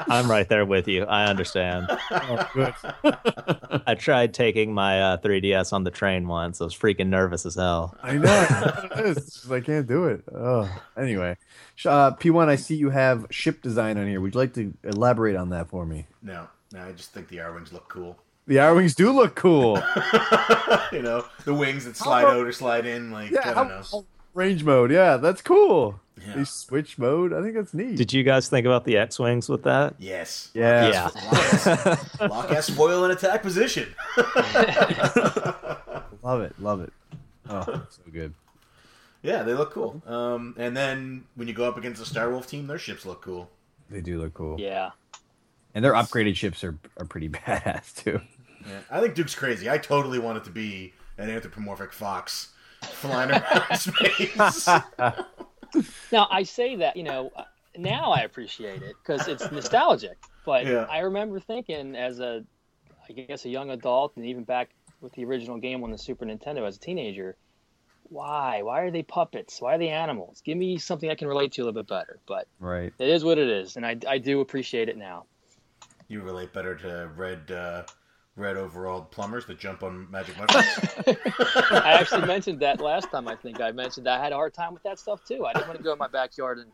I'm 0.10 0.30
right 0.32 0.48
there 0.48 0.66
with 0.66 0.88
you. 0.88 1.04
I 1.04 1.26
understand. 1.26 1.88
I 3.86 3.96
tried 3.98 4.34
taking 4.34 4.74
my 4.74 5.02
uh, 5.02 5.18
3DS 5.18 5.74
on 5.74 5.84
the 5.84 5.92
train 5.92 6.28
once. 6.28 6.62
I 6.62 6.64
was 6.64 6.76
freaking 6.76 7.08
nervous 7.08 7.46
as 7.46 7.56
hell. 7.56 7.96
I 8.02 8.14
know. 8.18 8.48
it's 8.96 9.34
just, 9.42 9.52
I 9.52 9.60
can't 9.60 9.86
do 9.88 10.06
it. 10.06 10.24
Oh. 10.34 10.70
Anyway, 10.98 11.38
uh, 11.86 12.12
P1, 12.12 12.48
I 12.48 12.56
see 12.56 12.76
you 12.76 12.90
have 12.90 13.26
ship 13.32 13.62
design 13.62 13.98
on 13.98 14.08
here. 14.08 14.22
Would 14.22 14.34
you 14.34 14.40
like 14.40 14.54
to 14.54 14.74
elaborate 14.84 15.36
on 15.36 15.50
that 15.50 15.68
for 15.70 15.86
me? 15.86 16.08
No, 16.22 16.48
no. 16.72 16.84
I 16.84 16.92
just 16.94 17.12
think 17.12 17.28
the 17.28 17.38
Arwings 17.38 17.74
look 17.74 17.90
cool. 17.90 18.18
The 18.46 18.56
Arwings 18.58 18.96
do 18.96 19.12
look 19.12 19.36
cool. 19.36 19.76
you 20.94 21.02
know, 21.02 21.26
the 21.44 21.54
wings 21.54 21.84
that 21.84 21.98
slide 21.98 22.22
about- 22.22 22.38
out 22.38 22.48
or 22.48 22.52
slide 22.54 22.86
in. 22.86 23.12
Like 23.12 23.32
yeah, 23.32 23.50
I 23.50 23.54
don't 23.54 23.68
know. 23.68 24.06
Range 24.38 24.64
mode. 24.64 24.92
Yeah, 24.92 25.18
that's 25.18 25.42
cool. 25.42 26.00
Yeah. 26.26 26.36
They 26.36 26.44
switch 26.46 26.98
mode. 26.98 27.34
I 27.34 27.42
think 27.42 27.56
that's 27.56 27.74
neat. 27.74 27.96
Did 27.96 28.14
you 28.14 28.24
guys 28.24 28.48
think 28.48 28.66
about 28.66 28.86
the 28.86 28.98
X 28.98 29.20
Wings 29.20 29.50
with 29.50 29.64
that? 29.64 29.96
Yes. 29.98 30.50
Yeah. 30.54 30.90
Yeah. 30.90 31.04
Lock 31.26 31.54
S, 31.54 32.20
lock 32.22 32.52
S 32.52 32.70
foil 32.70 33.04
in 33.06 33.12
attack 33.12 33.42
position. 33.42 33.94
love 36.24 36.42
it. 36.42 36.60
Love 36.60 36.82
it. 36.82 36.94
Oh, 37.50 37.64
so 37.90 38.02
good. 38.12 38.34
Yeah, 39.22 39.44
they 39.44 39.54
look 39.54 39.72
cool. 39.72 40.02
Um, 40.06 40.56
and 40.58 40.76
then 40.76 41.26
when 41.36 41.48
you 41.48 41.54
go 41.54 41.68
up 41.68 41.78
against 41.78 42.00
the 42.00 42.06
Star 42.06 42.30
Wolf 42.30 42.48
team, 42.48 42.68
their 42.68 42.78
ships 42.78 43.06
look 43.06 43.22
cool. 43.22 43.50
They 43.90 44.02
do 44.02 44.20
look 44.20 44.34
cool. 44.34 44.60
Yeah. 44.60 44.92
And 45.74 45.84
their 45.84 45.94
upgraded 45.94 46.36
ships 46.36 46.64
are, 46.64 46.78
are 46.98 47.06
pretty 47.06 47.30
badass 47.30 47.96
too. 47.96 48.22
Yeah. 48.68 48.80
I 48.92 49.02
think 49.02 49.16
Duke's 49.16 49.36
crazy. 49.36 49.70
I 49.70 49.78
totally 49.78 50.20
want 50.20 50.38
it 50.38 50.44
to 50.46 50.52
be 50.52 50.94
an 51.18 51.30
anthropomorphic 51.30 51.94
fox 51.94 52.54
flying 52.82 53.32
around 53.32 53.78
space. 53.78 54.68
Now 56.12 56.28
I 56.32 56.44
say 56.44 56.78
that 56.78 56.96
you 56.96 57.04
know 57.04 57.32
now 57.78 58.12
I 58.12 58.22
appreciate 58.22 58.82
it 58.82 58.96
because 59.04 59.28
it's 59.28 59.52
nostalgic. 59.52 60.18
But 60.46 60.66
Yeah. 60.66 60.86
I 60.90 61.00
remember 61.00 61.40
thinking 61.40 61.96
as 61.96 62.20
a, 62.20 62.44
I 63.10 63.14
guess 63.14 63.46
a 63.46 63.50
young 63.50 63.70
adult, 63.70 64.14
and 64.16 64.26
even 64.26 64.44
back 64.46 64.70
with 65.02 65.12
the 65.14 65.26
original 65.26 65.58
game 65.58 65.84
on 65.84 65.92
the 65.92 65.98
Super 65.98 66.26
Nintendo 66.26 66.66
as 66.66 66.78
a 66.78 66.80
teenager, 66.80 67.36
why? 68.04 68.62
Why 68.64 68.82
are 68.82 68.92
they 68.92 69.04
puppets? 69.04 69.62
Why 69.62 69.76
are 69.76 69.78
they 69.78 69.90
animals? 69.90 70.42
Give 70.46 70.58
me 70.58 70.78
something 70.78 71.10
I 71.10 71.16
can 71.16 71.28
relate 71.28 71.52
to 71.54 71.62
a 71.62 71.66
little 71.66 71.84
bit 71.84 71.88
better. 71.90 72.20
But 72.28 72.48
Right. 72.60 72.94
it 72.98 73.10
is 73.10 73.24
what 73.26 73.38
it 73.38 73.50
is, 73.50 73.76
and 73.76 73.86
I, 73.86 73.98
I 74.08 74.18
do 74.20 74.40
appreciate 74.40 74.88
it 74.90 74.98
now. 74.98 75.26
you 76.08 76.22
relate 76.22 76.54
better 76.54 76.74
to 76.76 77.10
red, 77.18 77.52
uh, 77.52 77.84
red 78.38 78.56
overall 78.56 79.02
plumbers 79.02 79.46
that 79.48 79.60
jump 79.60 79.84
on 79.84 80.10
magic 80.10 80.36
mushrooms. 80.38 81.18
I 81.72 81.98
actually 82.00 82.26
mentioned 82.28 82.60
that 82.62 82.80
last 82.80 83.10
time. 83.12 83.28
I 83.28 83.36
think 83.36 83.60
I 83.60 83.72
mentioned 83.72 84.08
I 84.08 84.22
had 84.24 84.32
a 84.32 84.36
hard 84.36 84.54
time 84.54 84.74
with 84.74 84.84
that 84.84 85.00
stuff 85.00 85.26
too. 85.26 85.46
I 85.46 85.54
didn't 85.54 85.68
want 85.68 85.80
to 85.80 85.84
go 85.84 85.92
in 85.94 85.98
my 86.00 86.08
backyard 86.08 86.60
and 86.60 86.72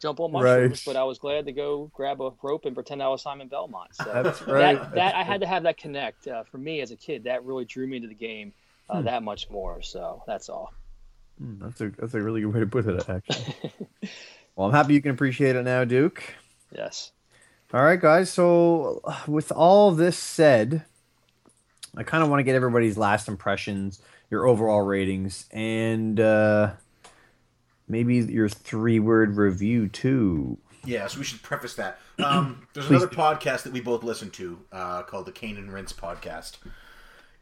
jump 0.00 0.20
on 0.20 0.30
mushrooms, 0.30 0.70
Right. 0.70 0.82
but 0.86 0.96
I 1.00 1.04
was 1.04 1.18
glad 1.18 1.46
to 1.46 1.52
go 1.52 1.90
grab 1.94 2.20
a 2.20 2.30
rope 2.42 2.66
and 2.66 2.74
pretend 2.74 3.02
I 3.02 3.08
was 3.08 3.22
Simon 3.22 3.48
Belmont. 3.48 3.94
So 3.96 4.04
That's 4.22 4.42
right. 4.42 4.78
that, 4.78 4.94
that 4.94 5.14
I 5.14 5.22
had 5.24 5.40
to 5.40 5.46
have 5.46 5.62
that 5.62 5.78
connect 5.78 6.28
uh, 6.28 6.44
for 6.44 6.58
me 6.58 6.80
as 6.82 6.90
a 6.90 6.96
kid. 6.96 7.24
That 7.24 7.44
really 7.44 7.64
drew 7.64 7.86
me 7.86 7.96
into 7.96 8.08
the 8.08 8.14
game 8.14 8.52
uh, 8.90 8.98
Hmm. 9.00 9.06
that 9.06 9.22
much 9.22 9.48
more. 9.50 9.80
So 9.82 10.22
that's 10.26 10.48
all. 10.50 10.72
Mm, 11.42 11.58
That's 11.60 11.80
a 11.82 11.90
that's 11.98 12.14
a 12.14 12.20
really 12.22 12.40
good 12.42 12.54
way 12.54 12.60
to 12.60 12.66
put 12.66 12.86
it, 12.86 13.08
actually. 13.08 13.54
well, 14.56 14.68
I'm 14.68 14.72
happy 14.74 14.94
you 14.94 15.02
can 15.02 15.10
appreciate 15.10 15.54
it 15.56 15.64
now, 15.64 15.84
Duke. 15.84 16.22
Yes. 16.74 17.12
All 17.74 17.82
right, 17.82 18.00
guys. 18.00 18.30
So, 18.30 19.02
with 19.26 19.50
all 19.52 19.90
this 19.92 20.16
said, 20.16 20.84
I 21.96 22.02
kind 22.02 22.22
of 22.22 22.28
want 22.28 22.40
to 22.40 22.44
get 22.44 22.54
everybody's 22.54 22.98
last 22.98 23.28
impressions, 23.28 24.00
your 24.30 24.46
overall 24.46 24.82
ratings, 24.82 25.46
and 25.50 26.20
uh, 26.20 26.72
maybe 27.88 28.16
your 28.16 28.48
three 28.48 28.98
word 28.98 29.36
review 29.36 29.88
too. 29.88 30.58
Yeah, 30.84 31.06
so 31.08 31.18
we 31.18 31.24
should 31.24 31.42
preface 31.42 31.74
that. 31.74 31.98
Um, 32.22 32.66
there's 32.74 32.88
another 32.88 33.08
podcast 33.08 33.62
that 33.64 33.72
we 33.72 33.80
both 33.80 34.04
listen 34.04 34.30
to 34.30 34.58
uh, 34.72 35.02
called 35.02 35.26
the 35.26 35.32
Kane 35.32 35.56
and 35.56 35.72
Rinse 35.72 35.92
podcast. 35.92 36.58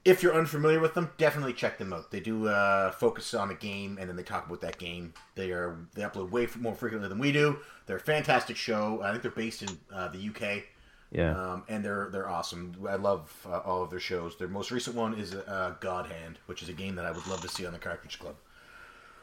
If 0.05 0.23
you're 0.23 0.35
unfamiliar 0.35 0.81
with 0.81 0.95
them, 0.95 1.11
definitely 1.17 1.55
check 1.55 1.79
them 1.79 1.93
out. 1.93 2.11
They 2.11 2.21
do 2.21 2.49
uh, 2.49 2.93
focus 2.93 3.33
on 3.33 3.51
a 3.51 3.55
game 3.55 3.97
and 3.99 4.09
then 4.09 4.17
they 4.17 4.23
talk 4.23 4.47
about 4.47 4.61
that 4.61 4.79
game. 4.79 5.15
They 5.35 5.51
are 5.51 5.79
they 5.95 6.03
upload 6.03 6.31
way 6.31 6.47
more 6.59 6.75
frequently 6.75 7.09
than 7.09 7.19
we 7.19 7.33
do. 7.33 7.59
They're 7.87 7.97
a 7.97 8.01
fantastic 8.01 8.57
show. 8.57 9.01
I 9.03 9.11
think 9.11 9.23
they're 9.23 9.31
based 9.31 9.63
in 9.63 9.71
uh, 9.93 10.09
the 10.09 10.29
UK. 10.29 10.65
Yeah. 11.11 11.39
Um, 11.39 11.63
and 11.69 11.85
they're 11.85 12.09
they're 12.11 12.29
awesome. 12.29 12.75
I 12.89 12.97
love 12.97 13.33
uh, 13.49 13.59
all 13.59 13.83
of 13.83 13.91
their 13.91 14.01
shows. 14.01 14.37
Their 14.37 14.49
most 14.49 14.71
recent 14.71 14.97
one 14.97 15.15
is 15.15 15.35
uh, 15.35 15.75
God 15.81 16.07
Hand, 16.07 16.39
which 16.47 16.63
is 16.63 16.69
a 16.69 16.73
game 16.73 16.97
that 16.97 17.05
I 17.05 17.13
would 17.13 17.27
love 17.27 17.41
to 17.43 17.49
see 17.49 17.65
on 17.67 17.73
the 17.73 17.79
Cartridge 17.79 18.19
Club. 18.19 18.35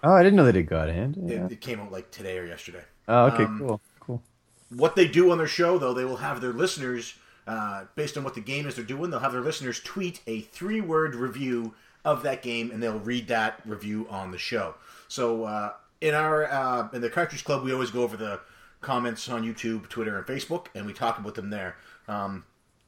oh, 0.03 0.13
I 0.13 0.23
didn't 0.23 0.37
know 0.37 0.45
they 0.45 0.53
did 0.53 0.67
God 0.67 0.89
Hand. 0.89 1.17
Yeah. 1.21 1.45
It, 1.45 1.53
it 1.53 1.61
came 1.61 1.79
out 1.79 1.91
like 1.91 2.09
today 2.11 2.37
or 2.37 2.45
yesterday. 2.45 2.83
Oh, 3.07 3.25
okay, 3.25 3.43
um, 3.43 3.59
cool, 3.59 3.81
cool. 3.99 4.21
What 4.69 4.95
they 4.95 5.07
do 5.07 5.31
on 5.31 5.37
their 5.37 5.47
show, 5.47 5.77
though, 5.77 5.93
they 5.93 6.05
will 6.05 6.17
have 6.17 6.39
their 6.39 6.53
listeners, 6.53 7.15
uh, 7.45 7.85
based 7.95 8.17
on 8.17 8.23
what 8.23 8.35
the 8.35 8.41
game 8.41 8.67
is 8.67 8.75
they're 8.75 8.85
doing, 8.85 9.11
they'll 9.11 9.19
have 9.19 9.33
their 9.33 9.41
listeners 9.41 9.81
tweet 9.81 10.21
a 10.27 10.41
three-word 10.41 11.13
review 11.15 11.73
of 12.05 12.23
that 12.23 12.41
game, 12.41 12.71
and 12.71 12.81
they'll 12.81 12.99
read 12.99 13.27
that 13.27 13.59
review 13.65 14.07
on 14.09 14.31
the 14.31 14.37
show. 14.37 14.75
So 15.09 15.43
uh, 15.43 15.73
in 15.99 16.13
our 16.13 16.45
uh, 16.45 16.87
in 16.93 17.01
the 17.01 17.09
Cartridge 17.09 17.43
Club, 17.43 17.63
we 17.63 17.73
always 17.73 17.91
go 17.91 18.01
over 18.03 18.15
the 18.15 18.39
comments 18.81 19.29
on 19.29 19.43
YouTube, 19.43 19.87
Twitter, 19.89 20.17
and 20.17 20.25
Facebook, 20.25 20.67
and 20.75 20.85
we 20.85 20.93
talk 20.93 21.17
about 21.17 21.35
them 21.35 21.49
there. 21.49 21.77
Um, 22.07 22.43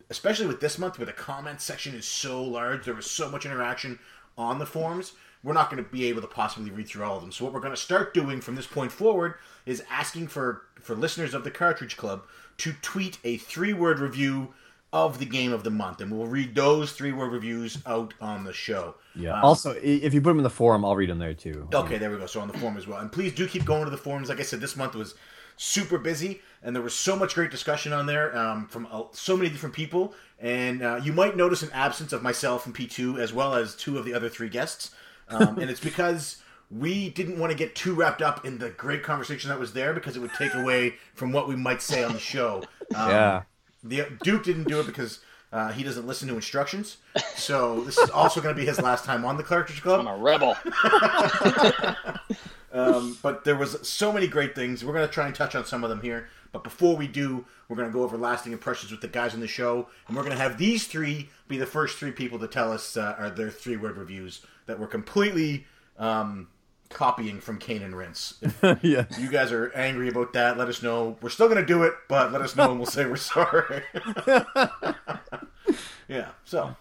especially 0.09 0.47
with 0.47 0.59
this 0.59 0.77
month 0.77 0.99
where 0.99 1.05
the 1.05 1.13
comments 1.13 1.63
section 1.63 1.95
is 1.95 2.05
so 2.05 2.43
large, 2.43 2.85
there 2.85 2.93
was 2.93 3.09
so 3.09 3.29
much 3.29 3.45
interaction 3.45 3.99
on 4.37 4.59
the 4.59 4.65
forums. 4.65 5.13
We're 5.43 5.53
not 5.53 5.69
going 5.69 5.83
to 5.83 5.89
be 5.89 6.05
able 6.05 6.21
to 6.21 6.27
possibly 6.27 6.71
read 6.71 6.87
through 6.87 7.03
all 7.03 7.17
of 7.17 7.21
them. 7.21 7.31
So 7.31 7.43
what 7.43 7.53
we're 7.53 7.59
going 7.59 7.73
to 7.73 7.81
start 7.81 8.13
doing 8.13 8.41
from 8.41 8.55
this 8.55 8.67
point 8.67 8.91
forward 8.91 9.35
is 9.65 9.83
asking 9.89 10.27
for 10.27 10.63
for 10.81 10.95
listeners 10.95 11.33
of 11.33 11.43
the 11.43 11.51
Cartridge 11.51 11.97
Club 11.97 12.23
to 12.57 12.73
tweet 12.81 13.17
a 13.23 13.37
three-word 13.37 13.99
review 13.99 14.53
of 14.91 15.17
the 15.17 15.25
game 15.25 15.51
of 15.51 15.63
the 15.63 15.71
month, 15.71 16.01
and 16.01 16.11
we'll 16.11 16.27
read 16.27 16.53
those 16.53 16.91
three-word 16.91 17.31
reviews 17.31 17.79
out 17.85 18.13
on 18.21 18.43
the 18.43 18.53
show. 18.53 18.95
Yeah. 19.15 19.33
Um, 19.33 19.45
also, 19.45 19.71
if 19.81 20.13
you 20.13 20.21
put 20.21 20.29
them 20.29 20.37
in 20.37 20.43
the 20.43 20.49
forum, 20.49 20.85
I'll 20.85 20.95
read 20.95 21.09
them 21.09 21.19
there 21.19 21.33
too. 21.33 21.67
Okay, 21.73 21.97
there 21.97 22.11
we 22.11 22.17
go. 22.17 22.25
So 22.25 22.39
on 22.39 22.47
the 22.47 22.57
forum 22.57 22.77
as 22.77 22.85
well. 22.87 22.99
And 22.99 23.11
please 23.11 23.33
do 23.33 23.47
keep 23.47 23.65
going 23.65 23.85
to 23.85 23.89
the 23.89 23.97
forums. 23.97 24.29
Like 24.29 24.39
I 24.39 24.43
said, 24.43 24.61
this 24.61 24.75
month 24.75 24.95
was 24.95 25.15
super 25.57 25.97
busy, 25.97 26.41
and 26.61 26.75
there 26.75 26.83
was 26.83 26.93
so 26.93 27.15
much 27.15 27.35
great 27.35 27.51
discussion 27.51 27.93
on 27.93 28.05
there 28.05 28.35
um, 28.37 28.67
from 28.67 28.87
uh, 28.91 29.03
so 29.11 29.35
many 29.37 29.49
different 29.49 29.75
people. 29.75 30.13
And 30.39 30.81
uh, 30.81 30.99
you 31.03 31.13
might 31.13 31.37
notice 31.37 31.63
an 31.63 31.69
absence 31.73 32.11
of 32.13 32.21
myself 32.21 32.65
and 32.65 32.75
P2 32.75 33.19
as 33.19 33.31
well 33.33 33.53
as 33.55 33.75
two 33.75 33.97
of 33.97 34.05
the 34.05 34.13
other 34.13 34.29
three 34.29 34.49
guests. 34.49 34.91
Um, 35.29 35.57
and 35.59 35.69
it's 35.69 35.79
because 35.83 36.41
we 36.69 37.09
didn't 37.09 37.39
want 37.39 37.51
to 37.51 37.57
get 37.57 37.75
too 37.75 37.93
wrapped 37.93 38.21
up 38.21 38.45
in 38.45 38.57
the 38.57 38.69
great 38.71 39.03
conversation 39.03 39.49
that 39.49 39.59
was 39.59 39.73
there 39.73 39.93
because 39.93 40.15
it 40.17 40.19
would 40.19 40.33
take 40.33 40.53
away 40.55 40.95
from 41.13 41.31
what 41.31 41.47
we 41.47 41.55
might 41.55 41.81
say 41.81 42.03
on 42.03 42.13
the 42.13 42.19
show. 42.19 42.63
Um, 42.95 43.09
Yeah. 43.09 43.41
the 43.83 44.05
Duke 44.21 44.43
didn't 44.43 44.65
do 44.67 44.79
it 44.79 44.85
because 44.85 45.19
uh, 45.51 45.71
he 45.71 45.81
doesn't 45.83 46.05
listen 46.05 46.27
to 46.27 46.35
instructions. 46.35 46.97
So 47.35 47.81
this 47.81 47.97
is 47.97 48.11
also 48.11 48.39
going 48.39 48.53
to 48.53 48.59
be 48.59 48.67
his 48.67 48.79
last 48.79 49.03
time 49.03 49.25
on 49.25 49.37
the 49.37 49.43
Cartridge 49.43 49.81
Club. 49.81 50.01
I'm 50.01 50.07
a 50.07 50.15
rebel. 50.17 50.55
Um, 52.73 53.17
but 53.21 53.45
there 53.45 53.55
was 53.55 53.87
so 53.87 54.11
many 54.11 54.27
great 54.27 54.55
things. 54.55 54.83
We're 54.83 54.93
going 54.93 55.07
to 55.07 55.13
try 55.13 55.27
and 55.27 55.35
touch 55.35 55.53
on 55.53 55.65
some 55.65 55.83
of 55.83 55.89
them 55.89 56.01
here. 56.01 56.27
But 56.51 56.63
before 56.63 56.95
we 56.95 57.07
do, 57.07 57.45
we're 57.67 57.75
going 57.75 57.87
to 57.87 57.93
go 57.93 58.03
over 58.03 58.17
lasting 58.17 58.51
impressions 58.51 58.91
with 58.91 59.01
the 59.01 59.07
guys 59.07 59.33
on 59.33 59.39
the 59.39 59.47
show, 59.47 59.87
and 60.07 60.15
we're 60.15 60.23
going 60.23 60.35
to 60.35 60.41
have 60.41 60.57
these 60.57 60.85
three 60.85 61.29
be 61.47 61.57
the 61.57 61.65
first 61.65 61.97
three 61.97 62.11
people 62.11 62.39
to 62.39 62.47
tell 62.47 62.71
us 62.71 62.97
uh, 62.97 63.15
are 63.17 63.29
their 63.29 63.49
three 63.49 63.77
word 63.77 63.97
reviews 63.97 64.41
that 64.65 64.79
were 64.79 64.87
completely 64.87 65.65
um, 65.97 66.47
copying 66.89 67.39
from 67.41 67.57
Kane 67.57 67.81
and 67.81 67.95
Rinse. 67.95 68.35
If 68.63 68.83
yeah. 68.83 69.05
you 69.19 69.29
guys 69.29 69.51
are 69.51 69.71
angry 69.73 70.09
about 70.09 70.33
that, 70.33 70.57
let 70.57 70.69
us 70.69 70.81
know. 70.83 71.17
We're 71.21 71.29
still 71.29 71.47
going 71.47 71.59
to 71.59 71.65
do 71.65 71.83
it, 71.83 71.93
but 72.07 72.31
let 72.31 72.41
us 72.41 72.55
know, 72.55 72.69
and 72.71 72.79
we'll 72.79 72.85
say 72.85 73.05
we're 73.05 73.15
sorry. 73.17 73.83
yeah. 76.07 76.29
So 76.45 76.61
All 76.61 76.75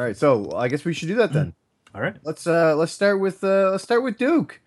right, 0.00 0.16
so 0.16 0.52
I 0.54 0.68
guess 0.68 0.84
we 0.84 0.92
should 0.92 1.08
do 1.08 1.16
that 1.16 1.32
then. 1.32 1.54
All 1.94 2.00
right. 2.00 2.16
Let's 2.22 2.46
uh 2.46 2.74
let's 2.76 2.92
start 2.92 3.20
with 3.20 3.44
uh 3.44 3.70
let's 3.70 3.84
start 3.84 4.02
with 4.02 4.16
Duke. 4.16 4.60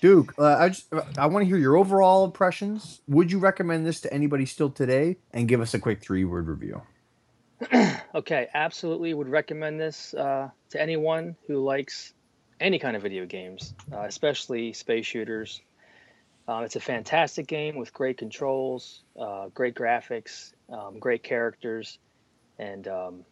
Duke, 0.00 0.34
uh, 0.38 0.56
I 0.58 0.68
just 0.70 0.92
I 1.16 1.26
want 1.26 1.44
to 1.44 1.46
hear 1.46 1.56
your 1.56 1.76
overall 1.76 2.24
impressions. 2.24 3.00
Would 3.06 3.30
you 3.30 3.38
recommend 3.38 3.86
this 3.86 4.00
to 4.02 4.12
anybody 4.12 4.44
still 4.44 4.70
today? 4.70 5.18
And 5.32 5.46
give 5.46 5.60
us 5.60 5.72
a 5.72 5.78
quick 5.78 6.02
three 6.02 6.24
word 6.24 6.48
review. 6.48 6.82
Okay, 8.14 8.46
absolutely 8.54 9.12
would 9.12 9.28
recommend 9.28 9.80
this 9.80 10.14
uh, 10.14 10.48
to 10.70 10.80
anyone 10.80 11.34
who 11.48 11.64
likes 11.64 12.12
any 12.60 12.78
kind 12.78 12.94
of 12.94 13.02
video 13.02 13.26
games, 13.26 13.74
uh, 13.92 14.02
especially 14.02 14.72
space 14.72 15.04
shooters. 15.04 15.60
Uh, 16.46 16.62
it's 16.64 16.76
a 16.76 16.80
fantastic 16.80 17.48
game 17.48 17.74
with 17.74 17.92
great 17.92 18.16
controls, 18.16 19.02
uh, 19.18 19.48
great 19.48 19.74
graphics, 19.74 20.52
um, 20.68 21.00
great 21.00 21.24
characters, 21.24 21.98
and 22.56 22.86
um, 22.86 23.24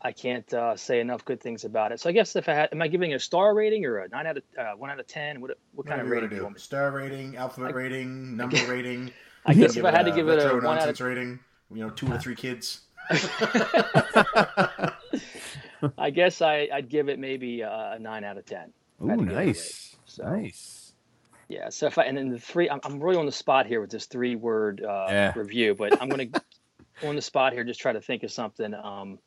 I 0.00 0.12
can't 0.12 0.52
uh, 0.54 0.76
say 0.76 1.00
enough 1.00 1.24
good 1.24 1.40
things 1.40 1.64
about 1.64 1.90
it. 1.92 1.98
So 2.00 2.08
I 2.08 2.12
guess 2.12 2.36
if 2.36 2.48
I 2.48 2.54
had, 2.54 2.68
am 2.72 2.80
I 2.80 2.86
giving 2.88 3.10
it 3.10 3.14
a 3.14 3.18
star 3.20 3.52
rating 3.54 3.84
or 3.84 3.98
a 3.98 4.08
nine 4.08 4.26
out 4.26 4.36
of 4.36 4.42
uh, 4.56 4.72
one 4.76 4.90
out 4.90 5.00
of 5.00 5.06
ten? 5.08 5.40
What 5.40 5.58
what 5.74 5.86
kind 5.86 6.00
of 6.00 6.08
rating 6.08 6.28
do 6.28 6.36
you 6.36 6.40
you 6.40 6.44
want 6.44 6.54
want 6.54 6.56
to 6.56 6.60
me? 6.60 6.64
Star 6.64 6.90
rating, 6.92 7.36
alphabet 7.36 7.74
rating, 7.74 8.36
number 8.36 8.56
rating. 8.68 9.10
I 9.46 9.54
guess 9.54 9.76
if 9.78 9.84
I 9.84 9.90
had 9.90 10.04
to 10.06 10.12
give 10.12 10.28
it 10.28 10.40
a 10.40 10.44
retro 10.54 10.64
one 10.64 10.78
out 10.78 10.88
of 10.88 11.00
rating, 11.00 11.40
you 11.72 11.80
know, 11.84 11.90
two 11.90 12.10
or 12.12 12.18
three 12.24 12.36
kids. 12.36 12.82
I 15.96 16.10
guess 16.10 16.42
I, 16.42 16.68
I'd 16.72 16.88
give 16.88 17.08
it 17.08 17.18
maybe 17.18 17.62
uh, 17.62 17.94
a 17.94 17.98
nine 17.98 18.24
out 18.24 18.36
of 18.38 18.44
ten. 18.46 18.72
if 19.00 19.02
I 19.02 19.04
Ooh, 19.04 19.08
had 19.10 19.18
to 19.18 19.24
give 19.24 19.32
it 19.32 19.34
a 19.34 19.38
rate. 19.38 19.46
nice, 19.46 19.96
So- 20.04 20.24
nice. 20.24 20.92
Yeah. 21.50 21.70
So 21.70 21.86
if 21.86 21.96
I 21.96 22.04
and 22.04 22.18
then 22.18 22.28
the 22.28 22.38
three, 22.38 22.68
I'm, 22.68 22.78
I'm 22.84 23.00
really 23.02 23.16
on 23.16 23.24
the 23.24 23.32
spot 23.32 23.64
here 23.66 23.80
with 23.80 23.88
this 23.88 24.04
three 24.04 24.36
word 24.36 24.84
uh, 24.84 25.06
Yeah. 25.08 25.32
review, 25.34 25.74
but 25.74 26.00
I'm 26.02 26.10
gonna 26.10 26.26
on 27.02 27.16
the 27.16 27.22
spot 27.22 27.54
here 27.54 27.64
just 27.64 27.80
try 27.80 27.90
to 27.94 28.02
think 28.02 28.22
of 28.22 28.30
something. 28.30 28.74
Um, 28.74 29.18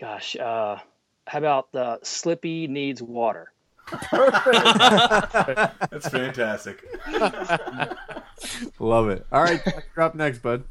gosh, 0.00 0.36
uh, 0.36 0.78
how 1.26 1.38
about 1.38 1.72
the 1.72 1.98
Slippy 2.02 2.66
needs 2.66 3.02
water? 3.02 3.52
Perfect. 3.86 4.44
That's 5.90 6.08
fantastic. 6.08 6.84
Love 8.78 9.08
it. 9.10 9.26
All 9.32 9.42
right, 9.42 9.60
you're 9.64 10.04
up 10.04 10.14
next, 10.14 10.38
bud. 10.42 10.64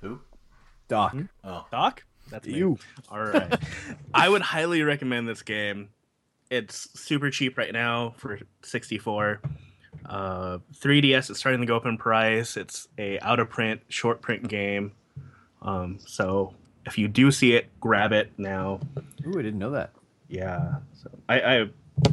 Who? 0.00 0.20
Doc, 0.88 1.16
Oh, 1.44 1.66
Doc? 1.70 2.04
That's 2.30 2.46
me. 2.46 2.54
you. 2.54 2.78
All 3.10 3.22
right. 3.22 3.54
I 4.14 4.28
would 4.28 4.42
highly 4.42 4.82
recommend 4.82 5.28
this 5.28 5.42
game. 5.42 5.90
It's 6.50 6.88
super 7.00 7.30
cheap 7.30 7.56
right 7.56 7.72
now 7.72 8.14
for 8.18 8.38
64. 8.62 9.40
Uh, 10.06 10.58
3DS 10.80 11.30
is 11.30 11.38
starting 11.38 11.60
to 11.60 11.66
go 11.66 11.76
up 11.76 11.86
in 11.86 11.96
price. 11.98 12.56
It's 12.56 12.88
a 12.98 13.18
out 13.20 13.38
of 13.40 13.48
print, 13.50 13.82
short 13.88 14.20
print 14.22 14.48
game. 14.48 14.92
Um, 15.62 15.98
so 16.06 16.54
if 16.86 16.98
you 16.98 17.08
do 17.08 17.30
see 17.30 17.54
it, 17.54 17.68
grab 17.80 18.12
it 18.12 18.32
now. 18.38 18.80
Ooh, 19.26 19.38
I 19.38 19.42
didn't 19.42 19.58
know 19.58 19.70
that. 19.70 19.92
Yeah. 20.28 20.76
So 20.94 21.10
I, 21.28 21.40
I 21.60 21.70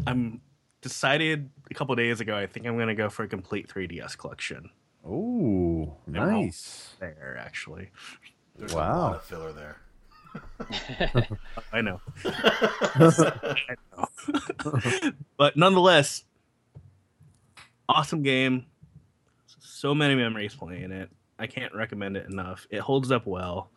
I'm 0.08 0.42
decided 0.82 1.50
a 1.70 1.74
couple 1.74 1.96
days 1.96 2.20
ago. 2.22 2.38
I 2.38 2.46
think 2.48 2.66
I'm 2.66 2.78
gonna 2.78 2.96
go 2.96 3.10
for 3.10 3.24
a 3.24 3.28
complete 3.28 3.68
3DS 3.68 4.18
collection. 4.18 4.70
Ooh, 5.08 5.92
nice. 6.08 6.96
There, 7.00 7.38
actually. 7.40 7.90
there's 8.58 8.74
a 8.74 8.76
Wow. 8.76 9.00
lot 9.00 9.16
of 9.16 9.24
filler 9.24 9.54
there. 9.54 9.78
I 11.74 11.82
know. 11.82 12.00
I 12.26 13.76
know. 13.98 14.08
but 15.38 15.58
nonetheless, 15.58 16.26
awesome 17.88 18.22
game. 18.22 18.66
So 19.60 19.96
many 19.96 20.16
memories 20.16 20.54
playing 20.54 20.92
it. 20.92 21.10
I 21.40 21.48
can't 21.48 21.74
recommend 21.74 22.18
it 22.18 22.28
enough. 22.30 22.68
It 22.70 22.80
holds 22.82 23.12
up 23.12 23.26
well 23.26 23.72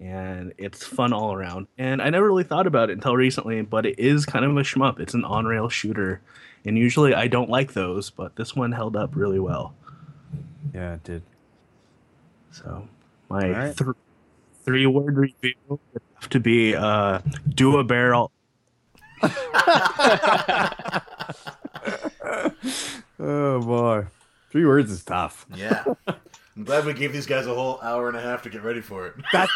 and 0.00 0.52
it's 0.58 0.84
fun 0.84 1.12
all 1.12 1.32
around. 1.32 1.66
And 1.78 2.00
I 2.00 2.10
never 2.10 2.26
really 2.26 2.44
thought 2.44 2.66
about 2.66 2.90
it 2.90 2.94
until 2.94 3.14
recently, 3.16 3.62
but 3.62 3.86
it 3.86 3.98
is 3.98 4.24
kind 4.26 4.44
of 4.44 4.56
a 4.56 4.60
shmup. 4.60 4.98
It's 4.98 5.14
an 5.14 5.24
on 5.24 5.44
rail 5.44 5.68
shooter. 5.68 6.20
And 6.64 6.76
usually 6.78 7.14
I 7.14 7.28
don't 7.28 7.50
like 7.50 7.72
those, 7.74 8.10
but 8.10 8.36
this 8.36 8.56
one 8.56 8.72
held 8.72 8.96
up 8.96 9.14
really 9.14 9.38
well. 9.38 9.74
Yeah, 10.74 10.94
it 10.94 11.04
did. 11.04 11.22
So 12.50 12.88
my 13.28 13.44
All 13.44 13.50
right. 13.50 13.76
th- 13.76 13.90
three 14.64 14.86
word 14.86 15.16
review 15.16 15.54
would 15.68 15.80
have 16.14 16.28
to 16.30 16.40
be 16.40 16.74
uh, 16.74 17.20
do 17.48 17.78
a 17.78 17.84
barrel 17.84 18.32
Oh 23.22 23.60
boy, 23.60 24.06
three 24.50 24.64
words 24.64 24.90
is 24.90 25.04
tough. 25.04 25.46
Yeah. 25.54 25.84
I'm 26.70 26.82
glad 26.84 26.94
we 26.94 26.96
gave 26.96 27.12
these 27.12 27.26
guys 27.26 27.48
a 27.48 27.54
whole 27.54 27.80
hour 27.82 28.06
and 28.06 28.16
a 28.16 28.20
half 28.20 28.42
to 28.42 28.48
get 28.48 28.62
ready 28.62 28.80
for 28.80 29.08
it. 29.08 29.14
That's 29.32 29.52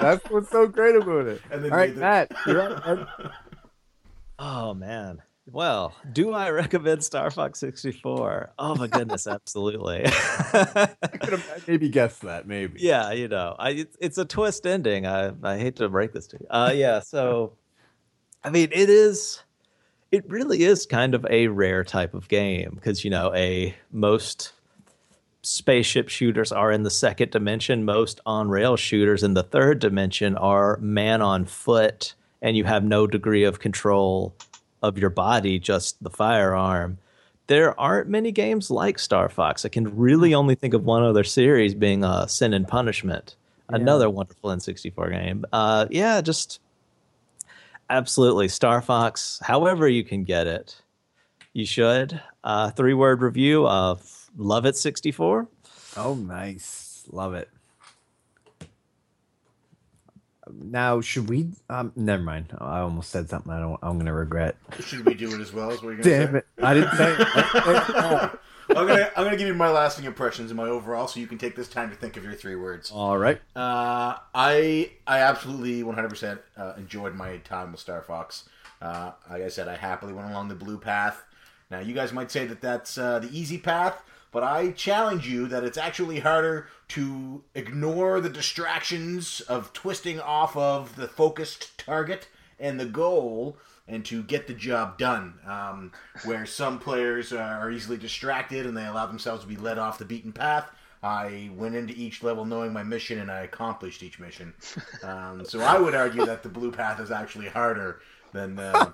that's 0.00 0.30
what's 0.30 0.48
so 0.48 0.68
great 0.68 0.94
about 0.94 1.26
it. 1.26 1.42
And 1.50 1.64
then 1.64 1.72
All 1.72 1.78
right, 1.78 1.90
made 1.90 1.98
Matt, 1.98 2.32
you're 2.46 3.08
Oh 4.38 4.74
man. 4.74 5.22
Well, 5.46 5.92
do 6.12 6.32
I 6.32 6.50
recommend 6.50 7.02
Star 7.02 7.32
Fox 7.32 7.58
64? 7.58 8.52
Oh 8.60 8.76
my 8.76 8.86
goodness, 8.86 9.26
absolutely. 9.26 10.02
I 10.06 10.86
could 11.20 11.32
have 11.32 11.64
maybe 11.66 11.88
guessed 11.88 12.22
that. 12.22 12.46
Maybe. 12.46 12.78
yeah, 12.80 13.10
you 13.10 13.26
know, 13.26 13.56
I 13.58 13.70
it's, 13.70 13.96
it's 14.00 14.18
a 14.18 14.24
twist 14.24 14.68
ending. 14.68 15.08
I 15.08 15.32
I 15.42 15.58
hate 15.58 15.74
to 15.76 15.88
break 15.88 16.12
this 16.12 16.28
to 16.28 16.38
you. 16.40 16.46
Uh 16.48 16.72
yeah, 16.76 17.00
so 17.00 17.54
I 18.44 18.50
mean, 18.50 18.68
it 18.70 18.88
is 18.88 19.42
it 20.12 20.24
really 20.28 20.62
is 20.62 20.86
kind 20.86 21.16
of 21.16 21.26
a 21.28 21.48
rare 21.48 21.82
type 21.82 22.14
of 22.14 22.28
game 22.28 22.70
because 22.76 23.02
you 23.02 23.10
know 23.10 23.34
a 23.34 23.74
most 23.90 24.52
spaceship 25.44 26.08
shooters 26.08 26.52
are 26.52 26.72
in 26.72 26.82
the 26.82 26.90
second 26.90 27.30
dimension. 27.30 27.84
Most 27.84 28.20
on-rail 28.26 28.76
shooters 28.76 29.22
in 29.22 29.34
the 29.34 29.42
third 29.42 29.78
dimension 29.78 30.36
are 30.36 30.78
man 30.78 31.22
on 31.22 31.44
foot 31.44 32.14
and 32.42 32.56
you 32.56 32.64
have 32.64 32.84
no 32.84 33.06
degree 33.06 33.44
of 33.44 33.58
control 33.58 34.34
of 34.82 34.98
your 34.98 35.10
body 35.10 35.58
just 35.58 36.02
the 36.02 36.10
firearm. 36.10 36.98
There 37.46 37.78
aren't 37.78 38.08
many 38.08 38.32
games 38.32 38.70
like 38.70 38.98
star 38.98 39.28
fox. 39.28 39.64
I 39.64 39.68
can 39.68 39.96
really 39.96 40.34
only 40.34 40.54
think 40.54 40.74
of 40.74 40.84
one 40.84 41.02
other 41.02 41.24
series 41.24 41.74
being 41.74 42.04
uh, 42.04 42.26
sin 42.26 42.52
and 42.52 42.68
punishment 42.68 43.36
another 43.70 44.10
wonderful 44.10 44.50
n64 44.50 45.10
game. 45.10 45.44
Uh, 45.52 45.86
yeah 45.90 46.20
just 46.20 46.60
absolutely 47.90 48.48
star 48.48 48.82
fox 48.82 49.38
however 49.42 49.88
you 49.88 50.04
can 50.04 50.24
get 50.24 50.46
it. 50.46 50.80
You 51.52 51.66
should. 51.66 52.20
Uh, 52.42 52.70
three 52.70 52.94
word 52.94 53.22
review 53.22 53.66
of 53.66 54.23
love 54.36 54.66
it 54.66 54.76
64 54.76 55.48
Oh, 55.96 56.14
nice. 56.14 57.04
Love 57.10 57.34
it. 57.34 57.48
Now, 60.52 61.00
should 61.00 61.28
we? 61.28 61.48
Um, 61.70 61.92
never 61.96 62.22
mind. 62.22 62.54
I 62.58 62.80
almost 62.80 63.10
said 63.10 63.30
something. 63.30 63.50
I 63.52 63.60
don't. 63.60 63.78
I'm 63.82 63.96
gonna 63.96 64.12
regret. 64.12 64.56
Should 64.80 65.06
we 65.06 65.14
do 65.14 65.32
it 65.34 65.40
as 65.40 65.52
well? 65.52 65.70
Is 65.70 65.82
what 65.82 65.90
you're 65.94 66.02
gonna 66.02 66.10
Damn 66.26 66.32
say? 66.32 66.38
it! 66.38 66.46
I 66.62 66.74
didn't 66.74 66.96
say. 66.96 67.12
it. 67.18 68.40
I'm 68.76 68.86
gonna 68.86 69.10
I'm 69.16 69.24
gonna 69.24 69.36
give 69.36 69.46
you 69.48 69.54
my 69.54 69.70
lasting 69.70 70.04
impressions 70.04 70.50
and 70.50 70.56
my 70.58 70.68
overall, 70.68 71.06
so 71.06 71.18
you 71.20 71.26
can 71.26 71.38
take 71.38 71.54
this 71.56 71.68
time 71.68 71.88
to 71.90 71.96
think 71.96 72.16
of 72.18 72.24
your 72.24 72.34
three 72.34 72.56
words. 72.56 72.90
All 72.90 73.16
right. 73.16 73.40
Uh, 73.56 74.16
I 74.34 74.90
I 75.06 75.20
absolutely 75.20 75.82
100% 75.82 76.38
uh, 76.56 76.72
enjoyed 76.76 77.14
my 77.14 77.38
time 77.38 77.70
with 77.72 77.80
Star 77.80 78.02
Fox. 78.02 78.48
Uh, 78.82 79.12
like 79.30 79.42
I 79.42 79.48
said, 79.48 79.68
I 79.68 79.76
happily 79.76 80.12
went 80.12 80.28
along 80.30 80.48
the 80.48 80.54
blue 80.54 80.78
path. 80.78 81.22
Now, 81.70 81.80
you 81.80 81.94
guys 81.94 82.12
might 82.12 82.30
say 82.30 82.46
that 82.46 82.60
that's 82.60 82.98
uh, 82.98 83.18
the 83.20 83.30
easy 83.36 83.56
path, 83.56 84.02
but 84.34 84.42
I 84.42 84.72
challenge 84.72 85.28
you 85.28 85.46
that 85.46 85.62
it's 85.62 85.78
actually 85.78 86.18
harder 86.18 86.66
to 86.88 87.44
ignore 87.54 88.20
the 88.20 88.28
distractions 88.28 89.40
of 89.42 89.72
twisting 89.72 90.18
off 90.18 90.56
of 90.56 90.96
the 90.96 91.06
focused 91.06 91.78
target 91.78 92.26
and 92.58 92.80
the 92.80 92.84
goal 92.84 93.56
and 93.86 94.04
to 94.06 94.24
get 94.24 94.48
the 94.48 94.52
job 94.52 94.98
done. 94.98 95.34
Um, 95.46 95.92
where 96.24 96.46
some 96.46 96.80
players 96.80 97.32
are 97.32 97.70
easily 97.70 97.96
distracted 97.96 98.66
and 98.66 98.76
they 98.76 98.84
allow 98.84 99.06
themselves 99.06 99.42
to 99.42 99.48
be 99.48 99.56
led 99.56 99.78
off 99.78 99.98
the 99.98 100.04
beaten 100.04 100.32
path. 100.32 100.68
I 101.00 101.50
went 101.54 101.76
into 101.76 101.94
each 101.94 102.24
level 102.24 102.44
knowing 102.44 102.72
my 102.72 102.82
mission 102.82 103.20
and 103.20 103.30
I 103.30 103.42
accomplished 103.42 104.02
each 104.02 104.18
mission. 104.18 104.52
Um, 105.04 105.44
so 105.44 105.60
I 105.60 105.78
would 105.78 105.94
argue 105.94 106.26
that 106.26 106.42
the 106.42 106.48
blue 106.48 106.72
path 106.72 106.98
is 106.98 107.12
actually 107.12 107.50
harder 107.50 108.00
than 108.32 108.58
uh, 108.58 108.90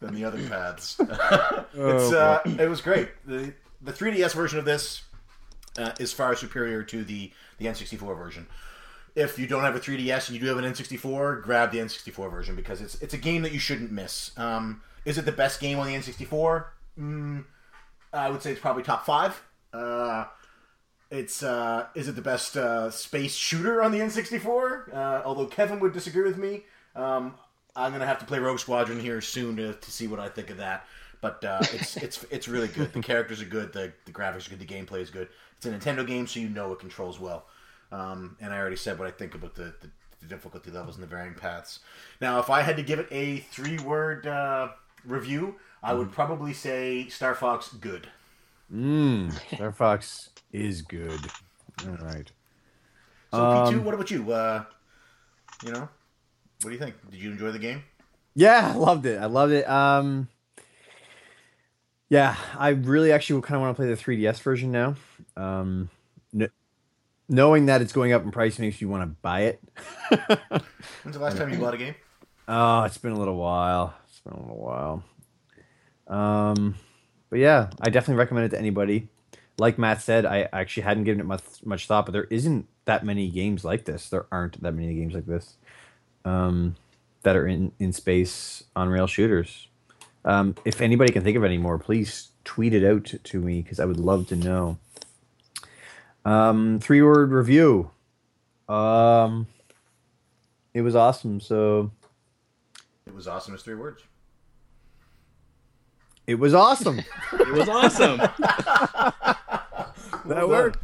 than 0.00 0.14
the 0.14 0.24
other 0.24 0.46
paths. 0.48 0.96
it's 1.00 2.12
uh, 2.12 2.40
it 2.44 2.68
was 2.68 2.82
great. 2.82 3.08
The 3.24 3.54
the 3.80 3.92
3DS 3.92 4.34
version 4.34 4.58
of 4.58 4.64
this 4.64 5.02
uh, 5.78 5.92
is 5.98 6.12
far 6.12 6.34
superior 6.34 6.82
to 6.84 7.04
the 7.04 7.32
the 7.58 7.66
N64 7.66 8.16
version. 8.16 8.46
If 9.14 9.38
you 9.38 9.46
don't 9.46 9.62
have 9.62 9.74
a 9.74 9.80
3DS 9.80 10.28
and 10.28 10.34
you 10.34 10.40
do 10.40 10.46
have 10.48 10.58
an 10.58 10.70
N64, 10.70 11.42
grab 11.42 11.72
the 11.72 11.78
N64 11.78 12.30
version 12.30 12.54
because 12.54 12.80
it's 12.80 12.96
it's 12.96 13.14
a 13.14 13.18
game 13.18 13.42
that 13.42 13.52
you 13.52 13.58
shouldn't 13.58 13.90
miss. 13.90 14.36
Um, 14.38 14.82
is 15.04 15.18
it 15.18 15.24
the 15.24 15.32
best 15.32 15.60
game 15.60 15.78
on 15.78 15.86
the 15.86 15.94
N64? 15.94 16.66
Mm, 16.98 17.44
I 18.12 18.30
would 18.30 18.42
say 18.42 18.52
it's 18.52 18.60
probably 18.60 18.82
top 18.82 19.06
five. 19.06 19.42
Uh, 19.72 20.24
it's 21.10 21.42
uh, 21.42 21.86
is 21.94 22.08
it 22.08 22.16
the 22.16 22.22
best 22.22 22.56
uh, 22.56 22.90
space 22.90 23.34
shooter 23.34 23.82
on 23.82 23.92
the 23.92 24.00
N64? 24.00 24.92
Uh, 24.94 25.22
although 25.24 25.46
Kevin 25.46 25.80
would 25.80 25.92
disagree 25.92 26.24
with 26.24 26.38
me. 26.38 26.64
Um, 26.94 27.34
I'm 27.74 27.92
gonna 27.92 28.06
have 28.06 28.18
to 28.20 28.24
play 28.24 28.38
Rogue 28.38 28.58
Squadron 28.58 28.98
here 28.98 29.20
soon 29.20 29.56
to, 29.56 29.74
to 29.74 29.90
see 29.90 30.06
what 30.06 30.18
I 30.18 30.28
think 30.28 30.50
of 30.50 30.56
that. 30.56 30.86
But 31.20 31.44
uh, 31.44 31.58
it's 31.72 31.96
it's 31.96 32.24
it's 32.30 32.48
really 32.48 32.68
good. 32.68 32.92
The 32.92 33.00
characters 33.00 33.40
are 33.42 33.46
good. 33.46 33.72
The 33.72 33.92
the 34.04 34.12
graphics 34.12 34.46
are 34.46 34.50
good. 34.50 34.58
The 34.60 34.66
gameplay 34.66 35.00
is 35.00 35.10
good. 35.10 35.28
It's 35.56 35.66
a 35.66 35.70
Nintendo 35.70 36.06
game, 36.06 36.26
so 36.26 36.40
you 36.40 36.48
know 36.48 36.72
it 36.72 36.78
controls 36.78 37.18
well. 37.18 37.46
Um, 37.90 38.36
and 38.40 38.52
I 38.52 38.58
already 38.58 38.76
said 38.76 38.98
what 38.98 39.08
I 39.08 39.10
think 39.12 39.34
about 39.34 39.54
the, 39.54 39.74
the, 39.80 39.88
the 40.20 40.26
difficulty 40.26 40.70
levels 40.70 40.96
and 40.96 41.02
the 41.02 41.06
varying 41.06 41.34
paths. 41.34 41.78
Now, 42.20 42.40
if 42.40 42.50
I 42.50 42.62
had 42.62 42.76
to 42.76 42.82
give 42.82 42.98
it 42.98 43.06
a 43.10 43.38
three 43.38 43.78
word 43.78 44.26
uh, 44.26 44.68
review, 45.04 45.54
I 45.82 45.94
would 45.94 46.12
probably 46.12 46.52
say 46.52 47.08
Star 47.08 47.34
Fox 47.34 47.72
good. 47.72 48.08
Mm, 48.72 49.32
Star 49.54 49.72
Fox 49.72 50.30
is 50.52 50.82
good. 50.82 51.20
All 51.86 51.96
right. 52.04 52.30
So 53.30 53.38
P2, 53.38 53.68
Um, 53.68 53.84
what 53.84 53.94
about 53.94 54.10
you? 54.10 54.30
Uh, 54.32 54.64
you 55.64 55.72
know, 55.72 55.88
what 56.62 56.70
do 56.70 56.72
you 56.72 56.78
think? 56.78 56.94
Did 57.10 57.20
you 57.20 57.30
enjoy 57.30 57.50
the 57.52 57.58
game? 57.58 57.82
Yeah, 58.34 58.72
I 58.74 58.76
loved 58.76 59.06
it. 59.06 59.20
I 59.20 59.26
loved 59.26 59.52
it. 59.52 59.68
Um, 59.68 60.28
yeah, 62.08 62.36
I 62.56 62.70
really 62.70 63.12
actually 63.12 63.40
kind 63.42 63.56
of 63.56 63.62
want 63.62 63.76
to 63.76 63.82
play 63.82 63.88
the 63.88 63.96
3DS 63.96 64.40
version 64.40 64.70
now. 64.70 64.94
Um, 65.36 65.90
kn- 66.36 66.50
knowing 67.28 67.66
that 67.66 67.82
it's 67.82 67.92
going 67.92 68.12
up 68.12 68.22
in 68.22 68.30
price 68.30 68.58
makes 68.58 68.80
you 68.80 68.88
want 68.88 69.02
to 69.02 69.06
buy 69.06 69.40
it. 69.42 69.62
When's 71.02 71.16
the 71.16 71.18
last 71.18 71.36
time 71.36 71.52
you 71.52 71.58
bought 71.58 71.74
a 71.74 71.78
game? 71.78 71.94
Oh, 72.48 72.84
it's 72.84 72.98
been 72.98 73.12
a 73.12 73.18
little 73.18 73.36
while. 73.36 73.94
It's 74.08 74.20
been 74.20 74.34
a 74.34 74.40
little 74.40 74.56
while. 74.56 75.04
Um, 76.06 76.76
but 77.28 77.40
yeah, 77.40 77.70
I 77.80 77.90
definitely 77.90 78.20
recommend 78.20 78.46
it 78.46 78.48
to 78.50 78.58
anybody. 78.58 79.08
Like 79.58 79.78
Matt 79.78 80.02
said, 80.02 80.26
I 80.26 80.48
actually 80.52 80.84
hadn't 80.84 81.04
given 81.04 81.20
it 81.20 81.26
much 81.26 81.42
much 81.64 81.86
thought, 81.86 82.06
but 82.06 82.12
there 82.12 82.24
isn't 82.30 82.68
that 82.84 83.04
many 83.04 83.28
games 83.30 83.64
like 83.64 83.84
this. 83.84 84.10
There 84.10 84.26
aren't 84.30 84.62
that 84.62 84.72
many 84.72 84.94
games 84.94 85.14
like 85.14 85.26
this 85.26 85.56
um, 86.24 86.76
that 87.22 87.36
are 87.36 87.46
in 87.46 87.72
in 87.78 87.92
space 87.92 88.64
on 88.76 88.90
rail 88.90 89.06
shooters. 89.06 89.68
Um, 90.26 90.54
if 90.64 90.80
anybody 90.82 91.12
can 91.12 91.22
think 91.22 91.36
of 91.36 91.44
any 91.44 91.56
more, 91.56 91.78
please 91.78 92.30
tweet 92.44 92.74
it 92.74 92.84
out 92.84 93.14
to 93.22 93.40
me 93.40 93.62
because 93.62 93.78
I 93.80 93.84
would 93.84 93.98
love 94.00 94.26
to 94.28 94.36
know. 94.36 94.76
Um, 96.24 96.80
three 96.80 97.00
word 97.00 97.30
review. 97.30 97.90
Um, 98.68 99.46
it 100.74 100.82
was 100.82 100.96
awesome. 100.96 101.40
So 101.40 101.92
It 103.06 103.14
was 103.14 103.28
awesome 103.28 103.54
as 103.54 103.62
three 103.62 103.76
words. 103.76 104.02
it 106.26 106.34
was 106.34 106.52
awesome. 106.54 107.00
It 107.32 107.52
was 107.52 107.68
awesome. 107.68 108.16
that 110.26 110.48
works. 110.48 110.78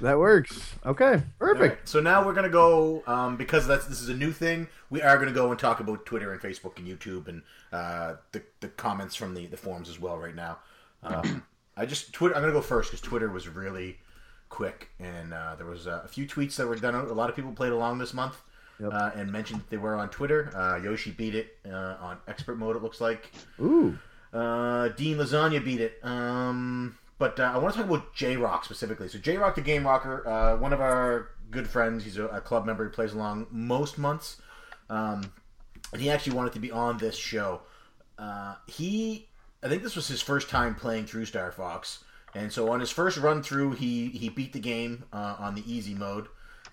That 0.00 0.18
works. 0.18 0.74
Okay, 0.84 1.22
perfect. 1.38 1.60
Alright, 1.62 1.88
So 1.88 2.00
now 2.00 2.24
we're 2.24 2.34
gonna 2.34 2.48
go 2.48 3.02
um, 3.06 3.36
because 3.36 3.66
that's 3.66 3.86
this 3.86 4.00
is 4.00 4.08
a 4.08 4.14
new 4.14 4.30
thing. 4.32 4.68
We 4.90 5.00
are 5.02 5.16
gonna 5.18 5.32
go 5.32 5.50
and 5.50 5.58
talk 5.58 5.80
about 5.80 6.04
Twitter 6.06 6.32
and 6.32 6.40
Facebook 6.40 6.78
and 6.78 6.86
YouTube 6.86 7.28
and 7.28 7.42
uh, 7.72 8.16
the 8.32 8.42
the 8.60 8.68
comments 8.68 9.14
from 9.14 9.34
the 9.34 9.46
the 9.46 9.56
forums 9.56 9.88
as 9.88 9.98
well 9.98 10.18
right 10.18 10.34
now. 10.34 10.58
Um, 11.02 11.42
I 11.76 11.86
just 11.86 12.12
Twitter. 12.12 12.34
I'm 12.34 12.42
gonna 12.42 12.52
go 12.52 12.60
first 12.60 12.90
because 12.90 13.00
Twitter 13.00 13.30
was 13.30 13.48
really 13.48 13.98
quick 14.48 14.90
and 15.00 15.32
uh, 15.34 15.56
there 15.56 15.66
was 15.66 15.86
uh, 15.86 16.02
a 16.04 16.08
few 16.08 16.26
tweets 16.26 16.56
that 16.56 16.66
were 16.66 16.76
done. 16.76 16.94
A 16.94 17.02
lot 17.12 17.28
of 17.30 17.36
people 17.36 17.52
played 17.52 17.72
along 17.72 17.98
this 17.98 18.14
month 18.14 18.36
Yep. 18.78 18.92
uh, 18.92 19.10
and 19.16 19.32
mentioned 19.32 19.60
that 19.60 19.70
they 19.70 19.76
were 19.78 19.94
on 19.96 20.10
Twitter. 20.10 20.52
Uh, 20.54 20.76
Yoshi 20.76 21.10
beat 21.10 21.34
it 21.34 21.56
uh, 21.66 21.96
on 22.00 22.18
expert 22.28 22.56
mode. 22.58 22.76
It 22.76 22.82
looks 22.82 23.00
like. 23.00 23.32
Ooh. 23.60 23.98
Uh, 24.32 24.88
Dean 24.88 25.16
Lasagna 25.16 25.64
beat 25.64 25.80
it. 25.80 25.98
Um, 26.02 26.96
but 27.18 27.38
uh, 27.40 27.44
I 27.54 27.58
want 27.58 27.74
to 27.74 27.80
talk 27.80 27.88
about 27.88 28.14
J 28.14 28.36
Rock 28.36 28.64
specifically. 28.64 29.08
So 29.08 29.18
J 29.18 29.36
Rock, 29.36 29.54
the 29.54 29.60
game 29.60 29.86
rocker, 29.86 30.26
uh, 30.28 30.56
one 30.56 30.72
of 30.72 30.80
our 30.80 31.30
good 31.50 31.68
friends. 31.68 32.04
He's 32.04 32.18
a, 32.18 32.26
a 32.26 32.40
club 32.40 32.66
member. 32.66 32.84
He 32.84 32.90
plays 32.90 33.12
along 33.12 33.46
most 33.50 33.98
months, 33.98 34.40
um, 34.90 35.32
and 35.92 36.00
he 36.02 36.10
actually 36.10 36.36
wanted 36.36 36.52
to 36.54 36.60
be 36.60 36.70
on 36.70 36.98
this 36.98 37.16
show. 37.16 37.62
Uh, 38.18 38.54
he, 38.66 39.28
I 39.62 39.68
think 39.68 39.82
this 39.82 39.96
was 39.96 40.08
his 40.08 40.22
first 40.22 40.48
time 40.48 40.74
playing 40.74 41.06
through 41.06 41.26
Star 41.26 41.52
Fox, 41.52 42.04
and 42.34 42.52
so 42.52 42.70
on 42.70 42.80
his 42.80 42.90
first 42.90 43.18
run 43.18 43.42
through, 43.42 43.72
he 43.72 44.08
he 44.08 44.28
beat 44.28 44.52
the 44.52 44.60
game 44.60 45.04
uh, 45.12 45.36
on 45.38 45.54
the 45.54 45.62
easy 45.70 45.94
mode, 45.94 46.28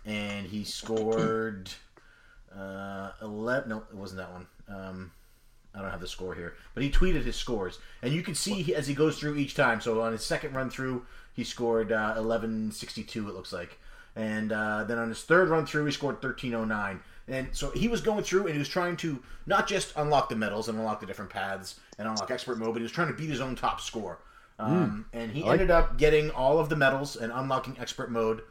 and 0.06 0.48
he 0.48 0.64
scored 0.64 1.70
uh, 2.58 3.12
eleven. 3.22 3.70
No, 3.70 3.78
it 3.92 3.96
wasn't 3.96 4.20
that 4.20 4.32
one. 4.32 4.48
Um, 4.68 5.12
I 5.76 5.82
don't 5.82 5.92
have 5.92 6.02
the 6.02 6.08
score 6.08 6.36
here, 6.36 6.56
but 6.74 6.84
he 6.84 6.92
tweeted 6.92 7.24
his 7.24 7.36
scores, 7.36 7.80
and 8.02 8.14
you 8.14 8.22
can 8.22 8.36
see 8.36 8.62
he, 8.62 8.76
as 8.76 8.88
he 8.88 8.94
goes 8.94 9.18
through 9.18 9.38
each 9.38 9.56
time. 9.56 9.82
So 9.82 10.02
on 10.02 10.12
his 10.12 10.24
second 10.24 10.56
run 10.56 10.70
through, 10.70 11.06
he 11.34 11.44
scored 11.44 11.92
uh, 11.92 12.14
eleven 12.16 12.72
sixty 12.72 13.04
two. 13.04 13.28
It 13.28 13.36
looks 13.36 13.52
like, 13.52 13.80
and 14.16 14.52
uh, 14.52 14.84
then 14.84 14.98
on 15.00 15.10
his 15.10 15.24
third 15.24 15.50
run 15.50 15.66
through, 15.66 15.86
he 15.86 15.92
scored 15.92 16.22
thirteen 16.22 16.54
oh 16.54 16.66
nine. 16.66 17.00
And 17.28 17.48
so 17.54 17.72
he 17.72 17.88
was 17.88 18.02
going 18.02 18.24
through, 18.24 18.48
and 18.48 18.52
he 18.52 18.60
was 18.60 18.68
trying 18.68 18.98
to 18.98 19.24
not 19.46 19.66
just 19.66 19.94
unlock 19.96 20.28
the 20.28 20.36
medals 20.36 20.68
and 20.68 20.78
unlock 20.78 21.00
the 21.00 21.06
different 21.06 21.32
paths 21.32 21.80
and 21.98 22.06
unlock 22.06 22.30
expert 22.30 22.58
mode, 22.58 22.74
but 22.74 22.80
he 22.80 22.84
was 22.84 22.92
trying 22.92 23.08
to 23.08 23.14
beat 23.14 23.30
his 23.30 23.40
own 23.40 23.56
top 23.56 23.80
score. 23.80 24.20
Um, 24.60 25.06
and 25.14 25.32
he 25.32 25.44
ended 25.44 25.72
up 25.72 25.98
getting 25.98 26.32
all 26.32 26.60
of 26.60 26.70
the 26.70 26.76
medals 26.76 27.16
and 27.16 27.32
unlocking 27.32 27.78
expert 27.80 28.12
mode, 28.12 28.42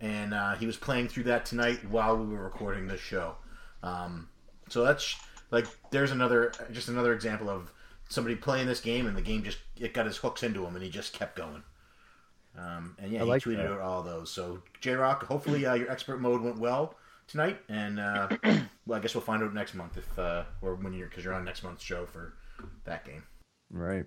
and 0.00 0.32
uh, 0.32 0.54
he 0.54 0.64
was 0.64 0.76
playing 0.76 1.08
through 1.08 1.24
that 1.24 1.44
tonight 1.44 1.84
while 1.90 2.16
we 2.16 2.24
were 2.32 2.44
recording 2.44 2.86
this 2.86 3.00
show. 3.00 3.34
Um, 3.82 4.28
so 4.68 4.84
that's 4.84 5.16
like 5.50 5.66
there's 5.90 6.10
another 6.10 6.52
just 6.72 6.88
another 6.88 7.12
example 7.12 7.48
of 7.48 7.72
somebody 8.08 8.36
playing 8.36 8.66
this 8.66 8.80
game 8.80 9.06
and 9.06 9.16
the 9.16 9.22
game 9.22 9.42
just 9.42 9.58
it 9.76 9.94
got 9.94 10.06
his 10.06 10.16
hooks 10.16 10.42
into 10.42 10.64
him 10.64 10.74
and 10.74 10.84
he 10.84 10.90
just 10.90 11.12
kept 11.12 11.36
going. 11.36 11.62
Um, 12.58 12.96
and 12.98 13.12
yeah, 13.12 13.20
I 13.20 13.24
he 13.24 13.28
like 13.28 13.42
tweeted 13.42 13.58
that. 13.58 13.72
out 13.72 13.80
all 13.80 14.02
those. 14.02 14.30
So 14.30 14.62
J 14.80 14.94
Rock, 14.94 15.24
hopefully 15.24 15.66
uh, 15.66 15.74
your 15.74 15.90
expert 15.90 16.20
mode 16.20 16.42
went 16.42 16.58
well 16.58 16.94
tonight, 17.28 17.60
and 17.68 18.00
uh, 18.00 18.28
well, 18.86 18.98
I 18.98 19.00
guess 19.00 19.14
we'll 19.14 19.22
find 19.22 19.42
out 19.42 19.54
next 19.54 19.74
month 19.74 19.96
if 19.96 20.18
uh, 20.18 20.44
or 20.60 20.74
when 20.74 20.92
you're 20.92 21.08
because 21.08 21.24
you're 21.24 21.34
on 21.34 21.44
next 21.44 21.62
month's 21.62 21.84
show 21.84 22.06
for 22.06 22.34
that 22.84 23.04
game. 23.04 23.22
Right. 23.70 24.06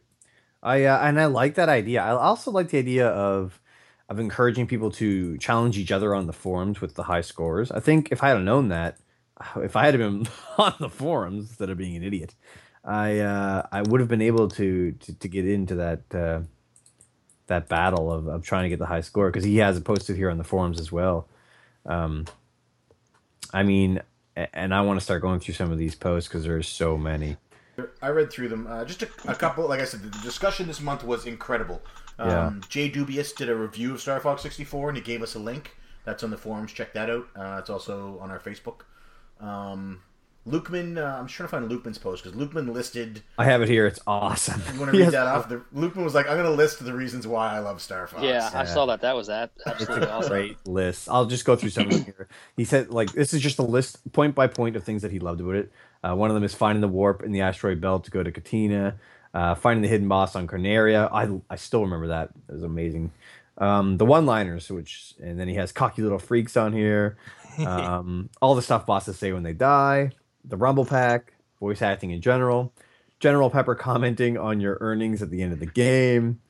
I 0.62 0.84
uh, 0.84 1.00
and 1.00 1.20
I 1.20 1.26
like 1.26 1.56
that 1.56 1.70
idea. 1.70 2.04
I 2.04 2.12
also 2.12 2.52
like 2.52 2.70
the 2.70 2.78
idea 2.80 3.08
of 3.08 3.60
of 4.10 4.20
encouraging 4.20 4.68
people 4.68 4.92
to 4.92 5.38
challenge 5.38 5.78
each 5.78 5.92
other 5.92 6.14
on 6.14 6.28
the 6.28 6.34
forums 6.34 6.82
with 6.82 6.96
the 6.96 7.04
high 7.04 7.22
scores. 7.22 7.72
I 7.72 7.80
think 7.80 8.12
if 8.12 8.22
I 8.22 8.30
had 8.30 8.44
known 8.44 8.68
that, 8.70 8.98
if 9.58 9.76
I 9.76 9.86
had 9.86 9.98
been 9.98 10.28
on 10.58 10.74
the 10.80 10.90
forums 10.90 11.50
instead 11.50 11.70
of 11.70 11.78
being 11.78 11.96
an 11.96 12.04
idiot, 12.04 12.36
I 12.84 13.20
uh, 13.20 13.68
I 13.72 13.82
would 13.82 14.00
have 14.00 14.10
been 14.10 14.22
able 14.22 14.48
to 14.50 14.92
to, 14.92 15.14
to 15.14 15.28
get 15.28 15.48
into 15.48 15.76
that 15.76 16.16
uh, 16.16 16.42
that 17.48 17.70
battle 17.70 18.12
of, 18.12 18.28
of 18.28 18.44
trying 18.44 18.64
to 18.64 18.70
get 18.70 18.80
the 18.80 18.86
high 18.86 19.02
score 19.02 19.30
because 19.30 19.44
he 19.44 19.58
has 19.58 19.78
it 19.78 19.84
posted 19.84 20.16
here 20.16 20.30
on 20.30 20.38
the 20.38 20.44
forums 20.44 20.80
as 20.80 20.92
well. 20.92 21.28
Um, 21.86 22.26
I 23.54 23.64
mean, 23.64 24.02
and 24.36 24.74
I 24.74 24.82
want 24.82 25.00
to 25.00 25.04
start 25.04 25.22
going 25.22 25.40
through 25.40 25.54
some 25.54 25.72
of 25.72 25.78
these 25.78 25.96
posts 25.96 26.28
because 26.28 26.44
there's 26.44 26.68
so 26.68 26.98
many. 26.98 27.38
I 28.02 28.10
read 28.10 28.32
through 28.32 28.50
them. 28.50 28.68
Uh, 28.68 28.86
just 28.86 29.02
a, 29.02 29.10
a, 29.28 29.36
couple. 29.36 29.68
Like 29.68 29.82
I 29.82 29.86
said, 29.86 30.04
the 30.04 30.10
discussion 30.20 30.68
this 30.68 30.80
month 30.80 31.04
was 31.04 31.26
incredible. 31.26 31.82
Um, 32.20 32.30
Yeah. 32.30 32.54
Jay 32.70 32.90
Dubious 32.90 33.34
did 33.34 33.50
a 33.50 33.56
review 33.56 33.94
of 33.94 34.02
Star 34.02 34.20
Fox 34.20 34.44
64, 34.44 34.90
and 34.90 34.98
he 34.98 35.04
gave 35.04 35.24
us 35.24 35.36
a 35.36 35.40
link. 35.40 35.76
That's 36.06 36.24
on 36.24 36.30
the 36.30 36.38
forums. 36.38 36.72
Check 36.72 36.94
that 36.94 37.10
out. 37.10 37.28
Uh, 37.36 37.58
it's 37.60 37.70
also 37.70 38.20
on 38.22 38.30
our 38.30 38.40
Facebook. 38.40 38.82
Um, 39.44 40.02
Lukeman, 40.46 40.98
uh, 40.98 41.20
I'm 41.20 41.28
trying 41.28 41.48
to 41.48 41.52
find 41.52 41.70
Lukeman's 41.72 41.98
post 41.98 42.24
because 42.24 42.38
Lukeman 42.38 42.74
listed. 42.74 43.22
I 43.38 43.46
have 43.46 43.62
it 43.62 43.70
here. 43.70 43.88
It's 43.88 44.00
awesome. 44.06 44.62
You 44.74 44.80
want 44.80 44.92
to 44.92 44.98
read 45.04 45.12
that 45.12 45.26
off? 45.26 45.48
The, 45.48 45.62
Lukeman 45.74 46.04
was 46.04 46.14
like, 46.14 46.28
"I'm 46.28 46.36
going 46.36 46.50
to 46.50 46.52
list 46.52 46.84
the 46.84 46.94
reasons 46.94 47.26
why 47.26 47.56
I 47.56 47.60
love 47.60 47.82
Star 47.82 48.08
Fox." 48.08 48.24
Yeah, 48.24 48.50
I 48.54 48.66
saw 48.66 48.86
that. 48.88 49.00
That 49.02 49.16
was 49.16 49.28
that 49.28 49.52
absolutely 49.66 50.08
awesome. 50.08 50.30
Great 50.30 50.68
list. 50.68 51.08
I'll 51.10 51.26
just 51.26 51.46
go 51.46 51.56
through 51.56 51.70
some 51.70 51.86
of 51.86 51.92
them 51.92 52.04
here. 52.04 52.28
He 52.58 52.66
said, 52.66 52.90
like, 52.90 53.14
this 53.14 53.34
is 53.34 53.42
just 53.42 53.58
a 53.60 53.64
list, 53.64 54.12
point 54.12 54.36
by 54.36 54.48
point, 54.48 54.76
of 54.76 54.84
things 54.84 55.02
that 55.04 55.12
he 55.12 55.20
loved 55.20 55.40
about 55.40 55.56
it. 55.56 55.72
Uh, 56.04 56.14
one 56.14 56.30
of 56.30 56.34
them 56.34 56.44
is 56.44 56.54
finding 56.54 56.82
the 56.82 56.90
warp 56.90 57.24
in 57.24 57.32
the 57.32 57.40
asteroid 57.40 57.80
belt 57.80 58.04
to 58.04 58.12
go 58.12 58.22
to 58.22 58.32
Katina, 58.32 58.98
uh, 59.34 59.56
finding 59.56 59.82
the 59.82 59.88
hidden 59.88 60.10
boss 60.10 60.36
on 60.36 60.46
Corneria. 60.48 61.10
I 61.10 61.40
I 61.50 61.56
still 61.56 61.84
remember 61.84 62.08
that. 62.08 62.32
It 62.50 62.54
was 62.56 62.64
amazing. 62.64 63.12
Um, 63.58 63.98
the 63.98 64.06
one-liners, 64.06 64.70
which, 64.70 65.14
and 65.22 65.40
then 65.40 65.48
he 65.48 65.56
has 65.56 65.72
cocky 65.72 66.02
little 66.02 66.20
freaks 66.20 66.58
on 66.58 66.74
here. 66.74 67.18
Um, 67.60 68.32
all 68.42 68.56
the 68.56 68.64
stuff 68.64 68.88
bosses 68.88 69.20
say 69.20 69.32
when 69.32 69.44
they 69.44 69.54
die. 69.54 70.10
The 70.44 70.58
Rumble 70.58 70.86
Pack, 70.86 71.34
voice 71.60 71.84
acting 71.84 72.10
in 72.10 72.20
general. 72.20 72.74
General 73.20 73.52
Pepper 73.52 73.76
commenting 73.76 74.40
on 74.40 74.60
your 74.60 74.80
earnings 74.82 75.22
at 75.22 75.30
the 75.30 75.44
end 75.44 75.54
of 75.54 75.60
the 75.60 75.68
game. 75.68 76.42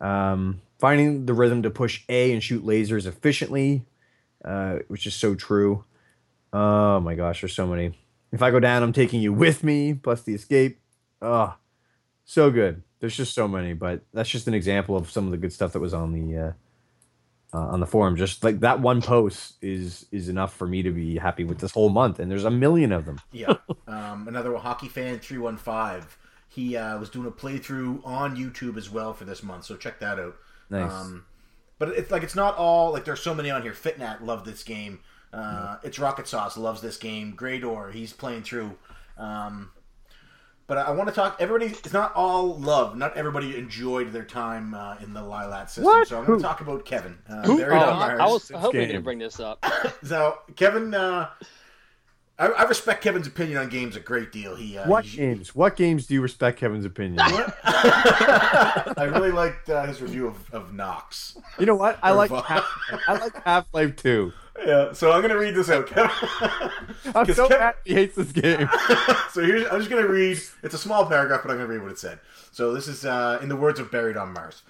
Um, 0.00 0.62
finding 0.78 1.26
the 1.26 1.34
rhythm 1.34 1.62
to 1.62 1.70
push 1.70 2.02
A 2.08 2.32
and 2.32 2.42
shoot 2.42 2.64
lasers 2.64 3.06
efficiently, 3.06 3.84
uh, 4.44 4.78
which 4.88 5.06
is 5.06 5.14
so 5.14 5.34
true. 5.34 5.84
Oh 6.52 7.00
my 7.00 7.14
gosh, 7.14 7.40
there's 7.40 7.54
so 7.54 7.66
many. 7.66 7.98
If 8.30 8.40
I 8.40 8.50
go 8.50 8.60
down, 8.60 8.82
I'm 8.82 8.92
taking 8.92 9.20
you 9.20 9.32
with 9.32 9.62
me, 9.62 9.94
plus 9.94 10.22
the 10.22 10.34
escape. 10.34 10.80
Oh, 11.20 11.56
so 12.24 12.50
good. 12.50 12.82
There's 13.02 13.16
just 13.16 13.34
so 13.34 13.48
many, 13.48 13.72
but 13.72 14.02
that's 14.14 14.30
just 14.30 14.46
an 14.46 14.54
example 14.54 14.96
of 14.96 15.10
some 15.10 15.24
of 15.24 15.32
the 15.32 15.36
good 15.36 15.52
stuff 15.52 15.72
that 15.72 15.80
was 15.80 15.92
on 15.92 16.12
the 16.12 16.38
uh, 16.38 16.52
uh, 17.52 17.66
on 17.72 17.80
the 17.80 17.86
forum. 17.86 18.14
Just 18.14 18.44
like 18.44 18.60
that 18.60 18.78
one 18.78 19.02
post 19.02 19.54
is 19.60 20.06
is 20.12 20.28
enough 20.28 20.54
for 20.54 20.68
me 20.68 20.84
to 20.84 20.92
be 20.92 21.18
happy 21.18 21.42
with 21.42 21.58
this 21.58 21.72
whole 21.72 21.88
month, 21.88 22.20
and 22.20 22.30
there's 22.30 22.44
a 22.44 22.50
million 22.50 22.92
of 22.92 23.04
them. 23.04 23.20
Yeah. 23.32 23.54
Um, 23.88 24.28
another 24.28 24.56
hockey 24.56 24.88
fan, 24.88 25.18
three 25.18 25.38
one 25.38 25.56
five. 25.56 26.16
He 26.48 26.76
uh, 26.76 26.96
was 26.98 27.10
doing 27.10 27.26
a 27.26 27.30
playthrough 27.32 28.06
on 28.06 28.36
YouTube 28.36 28.76
as 28.76 28.88
well 28.88 29.12
for 29.12 29.24
this 29.24 29.42
month, 29.42 29.64
so 29.64 29.76
check 29.76 29.98
that 29.98 30.20
out. 30.20 30.36
Nice. 30.70 30.90
Um, 30.90 31.26
but 31.78 31.88
it's 31.88 32.10
like 32.12 32.22
it's 32.22 32.36
not 32.36 32.56
all 32.56 32.92
like 32.92 33.04
there's 33.04 33.20
so 33.20 33.34
many 33.34 33.50
on 33.50 33.62
here. 33.62 33.72
Fitnat 33.72 34.22
loved 34.22 34.46
this 34.46 34.62
game. 34.62 35.00
Uh, 35.32 35.78
It's 35.82 35.98
Rocket 35.98 36.28
Sauce 36.28 36.56
loves 36.56 36.80
this 36.80 36.96
game. 36.96 37.34
Greydor, 37.36 37.92
he's 37.92 38.12
playing 38.12 38.44
through. 38.44 38.76
Um, 39.18 39.72
but 40.66 40.78
I 40.78 40.90
want 40.90 41.08
to 41.08 41.14
talk. 41.14 41.36
Everybody, 41.40 41.66
it's 41.66 41.92
not 41.92 42.14
all 42.14 42.56
love. 42.56 42.96
Not 42.96 43.16
everybody 43.16 43.56
enjoyed 43.56 44.12
their 44.12 44.24
time 44.24 44.74
uh, 44.74 44.96
in 45.02 45.12
the 45.12 45.20
Lylat 45.20 45.66
system. 45.68 45.84
What? 45.84 46.08
So 46.08 46.18
I'm 46.18 46.24
going 46.24 46.38
to 46.38 46.42
talk 46.42 46.60
about 46.60 46.84
Kevin. 46.84 47.18
Uh, 47.28 47.42
Who? 47.42 47.62
Oh, 47.62 47.68
I, 47.74 47.90
Mars. 47.90 48.20
I 48.20 48.26
was 48.26 48.50
hoping 48.50 48.80
you 48.80 48.86
game. 48.86 48.92
didn't 48.94 49.04
bring 49.04 49.18
this 49.18 49.40
up. 49.40 49.64
So 50.04 50.38
Kevin, 50.56 50.94
uh, 50.94 51.28
I, 52.42 52.46
I 52.48 52.62
respect 52.64 53.02
Kevin's 53.04 53.26
opinion 53.26 53.58
on 53.58 53.68
games 53.68 53.94
a 53.94 54.00
great 54.00 54.32
deal. 54.32 54.56
He 54.56 54.76
uh, 54.76 54.88
What 54.88 55.04
he- 55.04 55.16
games? 55.18 55.54
What 55.54 55.76
games 55.76 56.06
do 56.06 56.14
you 56.14 56.20
respect 56.20 56.58
Kevin's 56.58 56.84
opinion? 56.84 57.20
I 57.22 59.08
really 59.12 59.30
liked 59.30 59.68
uh, 59.70 59.84
his 59.86 60.00
review 60.02 60.26
of, 60.28 60.54
of 60.54 60.72
Knox. 60.74 61.36
you 61.58 61.66
know 61.66 61.74
what? 61.74 61.98
I 62.02 62.10
like 62.12 62.30
Half, 62.30 62.66
I 63.06 63.12
like 63.18 63.44
Half 63.44 63.66
Life 63.72 63.96
Two. 63.96 64.32
Yeah, 64.64 64.92
so 64.92 65.12
I'm 65.12 65.22
gonna 65.22 65.38
read 65.38 65.54
this 65.54 65.70
out. 65.70 65.88
I'm 67.14 67.26
'Cause 67.26 67.36
so 67.36 67.48
Kev- 67.48 67.58
mad 67.58 67.74
he 67.84 67.94
hates 67.94 68.16
this 68.16 68.32
game. 68.32 68.68
so 69.32 69.42
here's 69.44 69.66
I'm 69.68 69.78
just 69.78 69.90
gonna 69.90 70.06
read. 70.06 70.38
It's 70.62 70.74
a 70.74 70.78
small 70.78 71.06
paragraph, 71.06 71.40
but 71.42 71.50
I'm 71.50 71.56
gonna 71.58 71.68
read 71.68 71.82
what 71.82 71.90
it 71.92 71.98
said. 71.98 72.18
So 72.50 72.72
this 72.74 72.86
is 72.88 73.04
uh, 73.04 73.38
in 73.42 73.48
the 73.48 73.56
words 73.56 73.80
of 73.80 73.90
Buried 73.90 74.16
on 74.16 74.32
Mars. 74.32 74.62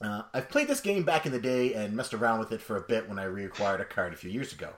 Uh, 0.00 0.22
I've 0.32 0.48
played 0.48 0.66
this 0.66 0.80
game 0.80 1.02
back 1.04 1.26
in 1.26 1.32
the 1.32 1.38
day 1.38 1.74
and 1.74 1.94
messed 1.94 2.14
around 2.14 2.38
with 2.40 2.52
it 2.52 2.60
for 2.62 2.76
a 2.76 2.80
bit 2.80 3.06
when 3.08 3.18
I 3.18 3.26
reacquired 3.26 3.80
a 3.80 3.84
card 3.84 4.12
a 4.14 4.16
few 4.16 4.30
years 4.30 4.52
ago. 4.52 4.70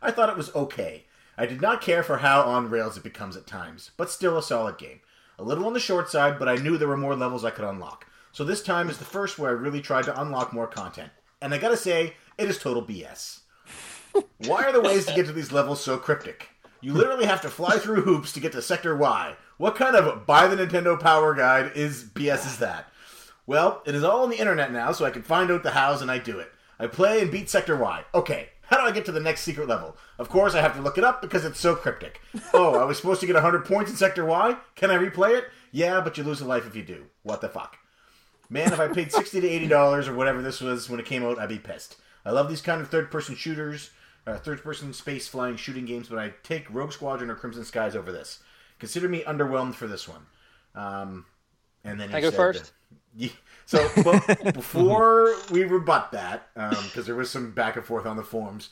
I 0.00 0.10
thought 0.10 0.30
it 0.30 0.36
was 0.36 0.54
okay. 0.54 1.04
I 1.40 1.46
did 1.46 1.62
not 1.62 1.80
care 1.80 2.02
for 2.02 2.18
how 2.18 2.42
on 2.42 2.68
rails 2.68 2.98
it 2.98 3.02
becomes 3.02 3.34
at 3.34 3.46
times, 3.46 3.92
but 3.96 4.10
still 4.10 4.36
a 4.36 4.42
solid 4.42 4.76
game. 4.76 5.00
A 5.38 5.42
little 5.42 5.64
on 5.64 5.72
the 5.72 5.80
short 5.80 6.10
side, 6.10 6.38
but 6.38 6.50
I 6.50 6.56
knew 6.56 6.76
there 6.76 6.86
were 6.86 6.98
more 6.98 7.16
levels 7.16 7.46
I 7.46 7.50
could 7.50 7.64
unlock. 7.64 8.06
So 8.30 8.44
this 8.44 8.62
time 8.62 8.90
is 8.90 8.98
the 8.98 9.06
first 9.06 9.38
where 9.38 9.48
I 9.48 9.54
really 9.54 9.80
tried 9.80 10.04
to 10.04 10.20
unlock 10.20 10.52
more 10.52 10.66
content. 10.66 11.10
And 11.40 11.54
I 11.54 11.56
gotta 11.58 11.78
say, 11.78 12.12
it 12.36 12.50
is 12.50 12.58
total 12.58 12.82
BS. 12.82 13.38
Why 14.44 14.64
are 14.64 14.72
the 14.72 14.82
ways 14.82 15.06
to 15.06 15.14
get 15.14 15.24
to 15.28 15.32
these 15.32 15.50
levels 15.50 15.82
so 15.82 15.96
cryptic? 15.96 16.50
You 16.82 16.92
literally 16.92 17.24
have 17.24 17.40
to 17.40 17.48
fly 17.48 17.78
through 17.78 18.02
hoops 18.02 18.34
to 18.34 18.40
get 18.40 18.52
to 18.52 18.60
Sector 18.60 18.98
Y. 18.98 19.34
What 19.56 19.76
kind 19.76 19.96
of 19.96 20.26
buy 20.26 20.46
the 20.46 20.62
Nintendo 20.62 21.00
Power 21.00 21.32
Guide 21.32 21.72
is 21.74 22.04
BS 22.04 22.44
is 22.44 22.58
that? 22.58 22.90
Well, 23.46 23.80
it 23.86 23.94
is 23.94 24.04
all 24.04 24.24
on 24.24 24.28
the 24.28 24.40
internet 24.40 24.72
now, 24.72 24.92
so 24.92 25.06
I 25.06 25.10
can 25.10 25.22
find 25.22 25.50
out 25.50 25.62
the 25.62 25.70
hows 25.70 26.02
and 26.02 26.10
I 26.10 26.18
do 26.18 26.38
it. 26.38 26.52
I 26.78 26.86
play 26.86 27.22
and 27.22 27.30
beat 27.30 27.48
Sector 27.48 27.78
Y. 27.78 28.04
Okay, 28.14 28.50
how 28.70 28.76
do 28.78 28.84
I 28.86 28.92
get 28.92 29.04
to 29.06 29.12
the 29.12 29.20
next 29.20 29.42
secret 29.42 29.68
level? 29.68 29.96
Of 30.18 30.28
course, 30.28 30.54
I 30.54 30.60
have 30.62 30.74
to 30.76 30.80
look 30.82 30.96
it 30.96 31.04
up 31.04 31.20
because 31.20 31.44
it's 31.44 31.60
so 31.60 31.74
cryptic. 31.74 32.20
Oh, 32.54 32.76
I 32.76 32.84
was 32.84 32.96
supposed 32.96 33.20
to 33.20 33.26
get 33.26 33.34
100 33.34 33.64
points 33.64 33.90
in 33.90 33.96
Sector 33.96 34.24
Y? 34.24 34.56
Can 34.76 34.90
I 34.90 34.96
replay 34.96 35.36
it? 35.38 35.44
Yeah, 35.72 36.00
but 36.00 36.16
you 36.16 36.24
lose 36.24 36.40
a 36.40 36.46
life 36.46 36.66
if 36.66 36.74
you 36.76 36.82
do. 36.82 37.06
What 37.22 37.40
the 37.40 37.48
fuck? 37.48 37.76
Man, 38.48 38.72
if 38.72 38.80
I 38.80 38.88
paid 38.88 39.12
60 39.12 39.40
to 39.40 39.48
80 39.48 39.68
dollars 39.68 40.08
or 40.08 40.14
whatever 40.14 40.40
this 40.42 40.60
was 40.60 40.88
when 40.88 40.98
it 41.00 41.06
came 41.06 41.24
out, 41.24 41.38
I'd 41.38 41.48
be 41.48 41.58
pissed. 41.58 41.96
I 42.24 42.30
love 42.30 42.48
these 42.48 42.60
kind 42.62 42.80
of 42.80 42.88
third-person 42.90 43.34
shooters, 43.36 43.90
uh, 44.26 44.38
third-person 44.38 44.92
space 44.92 45.26
flying 45.28 45.56
shooting 45.56 45.84
games, 45.86 46.08
but 46.08 46.18
I 46.18 46.34
take 46.42 46.72
Rogue 46.72 46.92
Squadron 46.92 47.30
or 47.30 47.34
Crimson 47.34 47.64
Skies 47.64 47.96
over 47.96 48.12
this. 48.12 48.40
Consider 48.78 49.08
me 49.08 49.22
underwhelmed 49.24 49.74
for 49.74 49.86
this 49.86 50.08
one. 50.08 50.26
Um, 50.74 51.26
and 51.84 52.00
then 52.00 52.08
he 52.10 52.14
I 52.16 52.20
go 52.20 52.30
said 52.30 52.36
first? 52.36 52.72
Ye- 53.16 53.32
so 53.70 53.88
before 54.52 55.36
we 55.52 55.62
rebut 55.62 56.10
that, 56.10 56.52
because 56.54 57.06
there 57.06 57.14
was 57.14 57.30
some 57.30 57.52
back 57.52 57.76
and 57.76 57.84
forth 57.84 58.04
on 58.04 58.16
the 58.16 58.24
forums, 58.24 58.70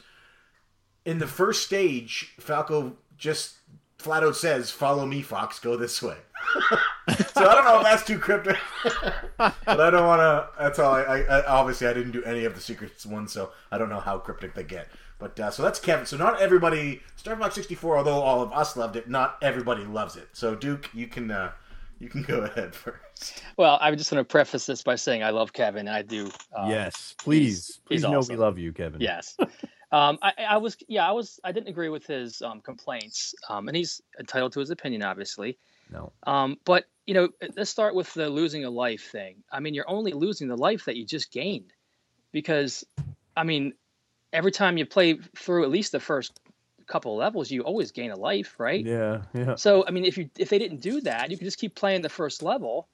in 1.05 1.21
the 1.21 1.27
first 1.29 1.65
stage, 1.65 2.35
Falco 2.41 2.97
just 3.17 3.59
flat 3.97 4.25
out 4.25 4.35
says, 4.35 4.73
"Follow 4.73 5.07
me, 5.07 5.23
Fox. 5.23 5.61
Go 5.61 5.77
this 5.77 6.03
way." 6.03 6.17
so 7.33 7.49
I 7.49 7.55
don't 7.55 7.65
know 7.65 7.79
if 7.79 7.85
that's 7.85 8.05
too 8.05 8.19
cryptic, 8.19 8.57
but 9.37 9.55
I 9.67 9.91
don't 9.91 10.05
want 10.07 10.19
to. 10.19 10.49
That's 10.59 10.81
all. 10.81 10.93
I, 10.93 11.03
I, 11.03 11.19
I 11.21 11.47
obviously 11.47 11.87
I 11.87 11.93
didn't 11.93 12.11
do 12.11 12.25
any 12.25 12.45
of 12.45 12.57
the 12.57 12.61
secrets 12.61 13.07
ones, 13.07 13.33
so 13.33 13.53
I 13.71 13.79
don't 13.79 13.89
know 13.89 14.01
how 14.01 14.19
cryptic 14.19 14.55
they 14.55 14.65
get. 14.65 14.89
But 15.21 15.39
uh, 15.39 15.53
so 15.53 15.63
that's 15.63 15.79
Kevin. 15.79 16.07
So 16.07 16.17
not 16.17 16.41
everybody 16.41 17.03
Star 17.15 17.37
Fox 17.37 17.55
64, 17.55 17.99
although 17.99 18.21
all 18.21 18.43
of 18.43 18.53
us 18.53 18.77
loved 18.77 18.97
it, 18.97 19.09
not 19.09 19.39
everybody 19.43 19.85
loves 19.85 20.17
it. 20.17 20.29
So 20.33 20.57
Duke, 20.57 20.91
you 20.93 21.07
can 21.07 21.31
uh, 21.31 21.53
you 21.99 22.09
can 22.09 22.23
go 22.23 22.41
ahead 22.41 22.75
first. 22.75 23.43
Well, 23.57 23.79
I'm 23.81 23.97
just 23.97 24.13
want 24.13 24.27
to 24.27 24.31
preface 24.31 24.67
this 24.67 24.83
by 24.83 24.95
saying 24.97 25.23
I 25.23 25.31
love 25.31 25.53
Kevin. 25.53 25.89
I 25.89 26.03
do. 26.03 26.31
Um, 26.57 26.71
yes, 26.71 27.15
please, 27.19 27.81
please 27.87 28.03
he's 28.03 28.03
know 28.03 28.23
we 28.29 28.37
love 28.37 28.59
you, 28.59 28.73
Kevin. 28.73 29.01
Yes. 29.01 29.37
Um, 29.91 30.19
I, 30.21 30.33
I 30.51 30.57
was, 30.59 30.77
yeah, 30.87 31.09
I 31.09 31.13
was, 31.13 31.41
I 31.43 31.53
didn't 31.53 31.69
agree 31.69 31.89
with 31.89 32.07
his 32.07 32.43
um, 32.43 32.61
complaints, 32.61 33.35
um, 33.49 33.69
and 33.69 33.77
he's 33.77 34.03
entitled 34.21 34.53
to 34.53 34.61
his 34.61 34.71
opinion, 34.71 35.03
obviously. 35.03 35.59
No. 35.91 36.13
Um, 36.27 36.59
but 36.65 36.85
you 37.07 37.15
know, 37.15 37.31
let's 37.57 37.71
start 37.71 37.95
with 37.95 38.13
the 38.13 38.29
losing 38.29 38.67
a 38.67 38.71
life 38.71 39.11
thing. 39.11 39.37
I 39.51 39.61
mean, 39.61 39.73
you're 39.73 39.89
only 39.89 40.13
losing 40.13 40.49
the 40.49 40.59
life 40.59 40.85
that 40.85 40.97
you 40.97 41.07
just 41.07 41.33
gained, 41.33 41.73
because, 42.33 42.85
I 43.35 43.45
mean, 43.45 43.73
every 44.31 44.53
time 44.53 44.77
you 44.77 44.85
play 44.85 45.19
through 45.39 45.65
at 45.65 45.71
least 45.71 45.93
the 45.93 46.01
first 46.01 46.39
couple 46.89 47.13
of 47.13 47.19
levels, 47.19 47.51
you 47.51 47.63
always 47.63 47.93
gain 47.93 48.11
a 48.11 48.17
life, 48.17 48.55
right? 48.59 48.85
Yeah, 48.85 49.23
yeah. 49.35 49.55
So, 49.55 49.85
I 49.87 49.91
mean, 49.91 50.05
if 50.05 50.19
you 50.19 50.29
if 50.39 50.49
they 50.49 50.59
didn't 50.59 50.81
do 50.81 51.01
that, 51.03 51.31
you 51.31 51.37
could 51.37 51.45
just 51.45 51.59
keep 51.59 51.75
playing 51.75 52.03
the 52.03 52.09
first 52.09 52.43
level 52.43 52.89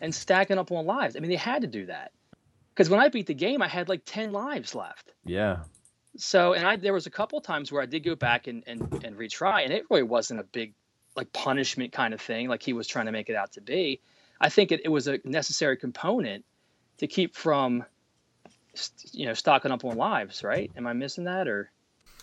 and 0.00 0.14
stacking 0.14 0.58
up 0.58 0.72
on 0.72 0.86
lives. 0.86 1.16
I 1.16 1.20
mean, 1.20 1.30
they 1.30 1.36
had 1.36 1.62
to 1.62 1.68
do 1.68 1.86
that 1.86 2.12
because 2.74 2.88
when 2.88 3.00
I 3.00 3.08
beat 3.08 3.26
the 3.26 3.34
game, 3.34 3.60
I 3.60 3.68
had 3.68 3.88
like 3.88 4.02
ten 4.04 4.32
lives 4.32 4.74
left. 4.74 5.12
Yeah. 5.24 5.64
So, 6.16 6.54
and 6.54 6.66
I 6.66 6.76
there 6.76 6.92
was 6.92 7.06
a 7.06 7.10
couple 7.10 7.40
times 7.40 7.70
where 7.70 7.82
I 7.82 7.86
did 7.86 8.00
go 8.00 8.14
back 8.14 8.46
and 8.46 8.64
and, 8.66 8.80
and 9.04 9.16
retry, 9.16 9.64
and 9.64 9.72
it 9.72 9.84
really 9.90 10.02
wasn't 10.02 10.40
a 10.40 10.44
big 10.44 10.74
like 11.16 11.32
punishment 11.32 11.92
kind 11.92 12.14
of 12.14 12.20
thing, 12.20 12.48
like 12.48 12.62
he 12.62 12.72
was 12.72 12.86
trying 12.86 13.06
to 13.06 13.12
make 13.12 13.28
it 13.28 13.36
out 13.36 13.52
to 13.52 13.60
be. 13.60 14.00
I 14.40 14.48
think 14.48 14.72
it, 14.72 14.80
it 14.84 14.88
was 14.88 15.06
a 15.08 15.18
necessary 15.24 15.76
component 15.76 16.44
to 16.98 17.06
keep 17.06 17.36
from, 17.36 17.84
st- 18.74 19.14
you 19.14 19.26
know, 19.26 19.34
stocking 19.34 19.70
up 19.70 19.84
on 19.84 19.96
lives. 19.96 20.42
Right? 20.42 20.70
Am 20.76 20.86
I 20.86 20.92
missing 20.92 21.24
that 21.24 21.48
or? 21.48 21.70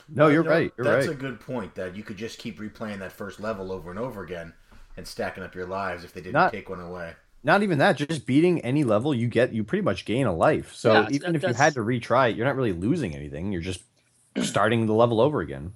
No, 0.09 0.27
you're 0.27 0.43
No, 0.43 0.49
right. 0.49 0.73
You're 0.77 0.85
that's 0.85 1.07
right. 1.07 1.15
a 1.15 1.19
good 1.19 1.39
point. 1.39 1.75
That 1.75 1.95
you 1.95 2.03
could 2.03 2.17
just 2.17 2.39
keep 2.39 2.59
replaying 2.59 2.99
that 2.99 3.11
first 3.11 3.39
level 3.39 3.71
over 3.71 3.89
and 3.89 3.99
over 3.99 4.23
again 4.23 4.53
and 4.95 5.07
stacking 5.07 5.43
up 5.43 5.53
your 5.55 5.65
lives 5.65 6.03
if 6.03 6.13
they 6.13 6.21
didn't 6.21 6.33
Not- 6.33 6.53
take 6.53 6.69
one 6.69 6.79
away. 6.79 7.13
not 7.43 7.63
even 7.63 7.77
that. 7.77 7.97
Just 7.97 8.25
beating 8.25 8.59
any 8.61 8.83
level 8.83 9.13
you 9.13 9.27
get, 9.27 9.53
you 9.53 9.63
pretty 9.63 9.83
much 9.83 10.05
gain 10.05 10.25
a 10.25 10.33
life. 10.35 10.73
So 10.73 10.93
Yeah, 10.93 11.07
even 11.11 11.33
that- 11.33 11.43
if 11.43 11.49
you 11.49 11.53
had 11.53 11.73
to 11.75 11.81
retry 11.81 12.31
it, 12.31 12.35
you're 12.35 12.45
not 12.45 12.55
really 12.55 12.73
losing 12.73 13.15
anything. 13.15 13.51
You're 13.51 13.61
just 13.61 13.83
starting 14.41 14.85
the 14.85 14.93
level 14.93 15.19
over 15.21 15.41
again. 15.41 15.73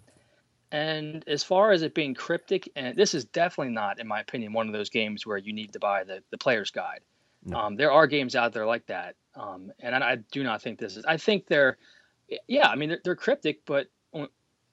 And 0.72 1.24
as 1.28 1.44
far 1.44 1.72
as 1.72 1.82
it 1.82 1.94
being 1.94 2.14
cryptic, 2.14 2.70
and 2.78 2.96
this 2.96 3.14
is 3.14 3.26
definitely 3.26 3.74
not, 3.74 4.00
in 4.00 4.08
my 4.08 4.22
opinion, 4.22 4.54
one 4.54 4.68
of 4.68 4.74
those 4.74 4.90
games 4.90 5.26
where 5.26 5.38
you 5.38 5.52
need 5.52 5.74
to 5.74 5.80
buy 5.80 6.04
the, 6.06 6.24
the 6.30 6.38
player's 6.38 6.72
guide. 6.72 7.02
No. 7.44 7.58
Um, 7.58 7.76
there 7.76 7.92
are 7.92 8.08
games 8.08 8.36
out 8.36 8.54
there 8.54 8.66
like 8.66 8.86
that, 8.86 9.16
um, 9.36 9.72
and 9.80 9.96
I, 9.96 10.12
I 10.12 10.16
do 10.32 10.44
not 10.44 10.62
think 10.62 10.80
this 10.80 10.96
is. 10.96 11.04
I 11.06 11.18
think 11.18 11.48
they're, 11.48 11.78
yeah, 12.48 12.70
I 12.70 12.76
mean 12.76 12.90
they're, 12.90 13.02
they're 13.04 13.16
cryptic, 13.16 13.66
but 13.66 13.88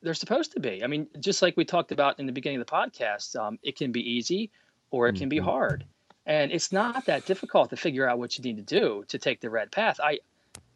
they're 0.02 0.15
supposed 0.15 0.52
to 0.52 0.60
be. 0.60 0.85
I 0.85 0.86
mean, 0.86 1.09
just 1.19 1.43
like 1.43 1.56
we 1.56 1.65
talked 1.65 1.90
about 1.93 2.20
in 2.20 2.27
the 2.27 2.32
beginning 2.32 2.60
of 2.60 2.66
the 2.66 2.73
podcast, 2.73 3.35
um, 3.35 3.59
it 3.62 3.77
can 3.77 3.90
be 3.93 4.12
easy 4.12 4.51
or 4.90 5.09
it 5.09 5.16
can 5.16 5.28
be 5.28 5.39
Mhm. 5.39 5.44
hard, 5.44 5.85
and 6.24 6.52
it's 6.52 6.73
not 6.73 7.06
that 7.06 7.27
difficult 7.27 7.70
to 7.70 7.77
figure 7.77 8.09
out 8.09 8.19
what 8.19 8.39
you 8.39 8.44
need 8.44 8.56
to 8.56 8.81
do 8.81 9.05
to 9.09 9.19
take 9.19 9.40
the 9.40 9.51
red 9.51 9.70
path. 9.73 9.98
I, 10.02 10.20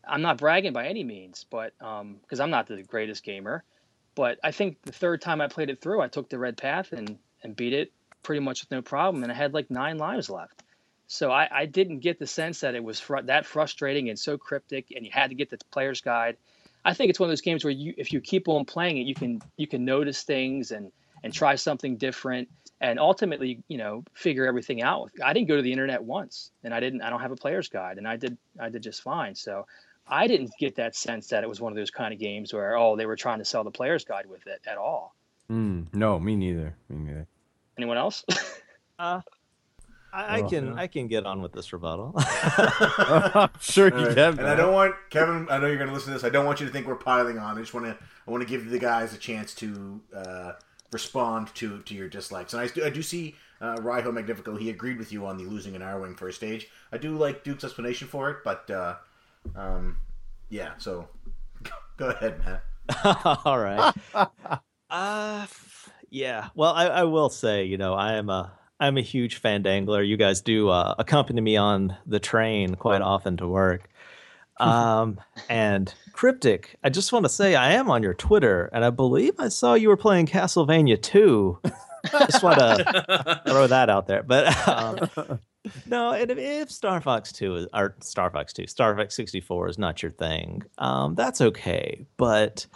I'm 0.05 0.23
not 0.23 0.39
bragging 0.39 0.73
by 0.73 0.89
any 0.89 1.05
means, 1.05 1.47
but 1.49 1.73
because 1.79 2.41
I'm 2.41 2.51
not 2.51 2.67
the 2.67 2.83
greatest 2.83 3.23
gamer, 3.23 3.63
but 4.15 4.39
I 4.43 4.51
think 4.51 4.83
the 4.83 4.93
third 4.93 5.23
time 5.23 5.41
I 5.41 5.49
played 5.49 5.71
it 5.71 5.81
through, 5.81 6.01
I 6.03 6.09
took 6.09 6.29
the 6.29 6.39
red 6.39 6.57
path 6.57 6.93
and 6.93 7.19
and 7.45 7.57
beat 7.57 7.73
it 7.73 7.93
pretty 8.23 8.41
much 8.41 8.63
with 8.63 8.71
no 8.71 8.83
problem, 8.83 9.23
and 9.23 9.33
I 9.33 9.35
had 9.35 9.53
like 9.55 9.71
nine 9.71 9.99
lives 9.99 10.31
left. 10.31 10.63
So 11.09 11.31
I, 11.31 11.49
I 11.51 11.67
didn't 11.67 11.99
get 12.01 12.19
the 12.19 12.27
sense 12.27 12.61
that 12.61 12.75
it 12.75 12.83
was 12.85 13.01
fr- 13.01 13.21
that 13.23 13.47
frustrating 13.47 14.09
and 14.09 14.19
so 14.19 14.39
cryptic, 14.39 14.93
and 14.95 15.05
you 15.05 15.11
had 15.13 15.31
to 15.31 15.35
get 15.35 15.51
the 15.51 15.59
player's 15.71 16.01
guide. 16.01 16.37
I 16.85 16.95
think 16.95 17.11
it's 17.11 17.21
one 17.21 17.29
of 17.29 17.31
those 17.31 17.41
games 17.41 17.65
where 17.65 17.73
you, 17.73 17.95
if 17.97 18.13
you 18.13 18.21
keep 18.21 18.49
on 18.49 18.65
playing 18.65 18.99
it, 18.99 19.07
you 19.07 19.15
can 19.15 19.41
you 19.57 19.67
can 19.67 19.85
notice 19.85 20.23
things 20.23 20.71
and 20.71 20.91
and 21.23 21.33
try 21.33 21.55
something 21.55 21.97
different, 21.97 22.49
and 22.81 22.99
ultimately, 22.99 23.63
you 23.69 23.79
know, 23.79 24.05
figure 24.15 24.47
everything 24.47 24.83
out. 24.83 25.13
I 25.23 25.33
didn't 25.33 25.49
go 25.49 25.57
to 25.57 25.63
the 25.63 25.71
internet 25.71 26.03
once, 26.03 26.51
and 26.65 26.75
I 26.75 26.81
didn't. 26.81 27.03
I 27.03 27.11
don't 27.11 27.21
have 27.21 27.31
a 27.31 27.37
player's 27.37 27.69
guide, 27.69 27.99
and 27.99 28.09
I 28.09 28.17
did 28.17 28.37
I 28.59 28.69
did 28.69 28.83
just 28.83 29.03
fine. 29.03 29.35
So 29.35 29.67
I 30.07 30.27
didn't 30.27 30.51
get 30.59 30.77
that 30.77 30.97
sense 30.97 31.29
that 31.29 31.45
it 31.45 31.49
was 31.49 31.61
one 31.61 31.73
of 31.73 31.77
those 31.77 31.91
kind 31.91 32.13
of 32.13 32.19
games 32.19 32.53
where 32.53 32.77
oh 32.77 32.97
they 32.97 33.07
were 33.07 33.17
trying 33.17 33.39
to 33.39 33.45
sell 33.45 33.65
the 33.65 33.71
player's 33.71 34.05
guide 34.05 34.27
with 34.27 34.47
it 34.47 34.61
at 34.67 34.79
all. 34.79 35.15
Mm, 35.51 35.95
no, 35.95 36.19
me 36.19 36.35
neither. 36.35 36.75
Me 36.89 36.97
neither. 36.97 37.27
Anyone 37.77 37.99
else? 37.99 38.25
Uh, 38.99 39.21
I, 40.13 40.39
I 40.39 40.43
Oh, 40.43 40.49
can 40.49 40.67
yeah. 40.67 40.75
I 40.77 40.87
can 40.87 41.09
get 41.09 41.25
on 41.27 41.41
with 41.43 41.53
this 41.53 41.73
rebuttal. 41.73 42.15
sure 43.61 43.93
All 43.93 44.01
you 44.01 44.07
right. 44.09 44.15
can. 44.15 44.39
And 44.39 44.47
I 44.47 44.55
don't 44.55 44.73
want 44.73 44.95
Kevin. 45.11 45.47
I 45.51 45.59
know 45.59 45.67
you're 45.67 45.77
going 45.77 45.89
to 45.89 45.95
listen 45.95 46.09
to 46.13 46.15
this. 46.19 46.25
I 46.25 46.29
don't 46.31 46.45
want 46.47 46.61
you 46.61 46.67
to 46.67 46.73
think 46.73 46.87
we're 46.87 46.97
piling 46.97 47.39
on. 47.39 47.57
I 47.57 47.61
just 47.61 47.75
want 47.75 47.87
to. 47.87 47.97
I 48.27 48.31
want 48.31 48.43
to 48.43 48.49
give 48.49 48.69
the 48.71 48.79
guys 48.79 49.15
a 49.15 49.19
chance 49.19 49.55
to 49.57 50.01
uh, 50.15 50.53
respond 50.93 51.55
to 51.57 51.81
to 51.83 51.95
your 51.95 52.09
dislikes. 52.09 52.53
And 52.53 52.63
I 52.63 52.67
do. 52.69 52.85
I 52.85 52.91
do 52.91 53.03
see 53.03 53.37
uh, 53.61 53.77
Raiho 53.77 54.13
Magnifico. 54.13 54.57
He 54.57 54.71
agreed 54.71 54.99
with 54.99 55.13
you 55.13 55.27
on 55.27 55.39
the 55.39 55.45
losing 55.45 55.75
an 55.77 55.83
Arwing 55.83 56.17
first 56.19 56.37
stage. 56.37 56.69
I 56.93 56.99
do 56.99 57.17
like 57.17 57.43
Duke's 57.45 57.65
explanation 57.65 58.09
for 58.09 58.31
it, 58.31 58.39
but 58.45 58.71
uh, 58.71 58.97
um, 59.57 59.97
yeah. 60.51 60.73
So 60.79 61.09
go 61.97 62.09
ahead, 62.11 62.39
Matt. 62.45 62.63
All 63.45 63.59
right. 63.59 63.95
Uh, 64.91 65.47
yeah. 66.11 66.49
Well, 66.55 66.73
I, 66.75 66.87
I 66.89 67.05
will 67.05 67.31
say, 67.31 67.65
you 67.65 67.79
know, 67.79 67.95
I 67.95 68.15
am 68.15 68.29
a 68.29 68.53
I'm 68.83 68.99
a 68.99 69.03
huge 69.03 69.37
fan 69.37 69.63
dangler. 69.63 70.03
You 70.03 70.17
guys 70.17 70.41
do 70.41 70.69
uh, 70.69 70.97
accompany 70.99 71.41
me 71.41 71.57
on 71.57 71.97
the 72.05 72.19
train 72.19 72.75
quite 72.75 73.01
often 73.01 73.37
to 73.37 73.47
work. 73.47 73.89
Um, 74.59 75.21
and 75.49 75.95
cryptic. 76.13 76.77
I 76.83 76.89
just 76.91 77.13
want 77.13 77.25
to 77.25 77.29
say 77.29 77.55
I 77.55 77.75
am 77.75 77.89
on 77.89 78.03
your 78.03 78.15
Twitter, 78.15 78.69
and 78.73 78.85
I 78.85 78.91
believe 78.91 79.35
I 79.39 79.51
saw 79.51 79.75
you 79.75 79.89
were 79.89 79.97
playing 79.97 80.27
Castlevania 80.27 81.01
2. 81.01 81.61
just 82.11 82.43
want 82.43 82.59
to 82.59 83.43
throw 83.47 83.69
that 83.69 83.89
out 83.89 84.09
there. 84.09 84.25
But 84.25 84.67
um, 84.67 85.39
no, 85.87 86.11
and 86.11 86.33
if, 86.33 86.39
if 86.39 86.73
Star 86.73 87.01
Fox 87.01 87.31
2 87.31 87.55
is, 87.55 87.67
or 87.73 87.95
Star 88.01 88.31
Fox 88.31 88.53
2, 88.53 88.67
Star 88.67 88.97
Fox 88.97 89.15
64 89.15 89.69
is 89.69 89.79
not 89.79 90.03
your 90.03 90.11
thing, 90.11 90.61
um, 90.79 91.15
that's 91.15 91.41
okay. 91.41 92.05
But 92.17 92.67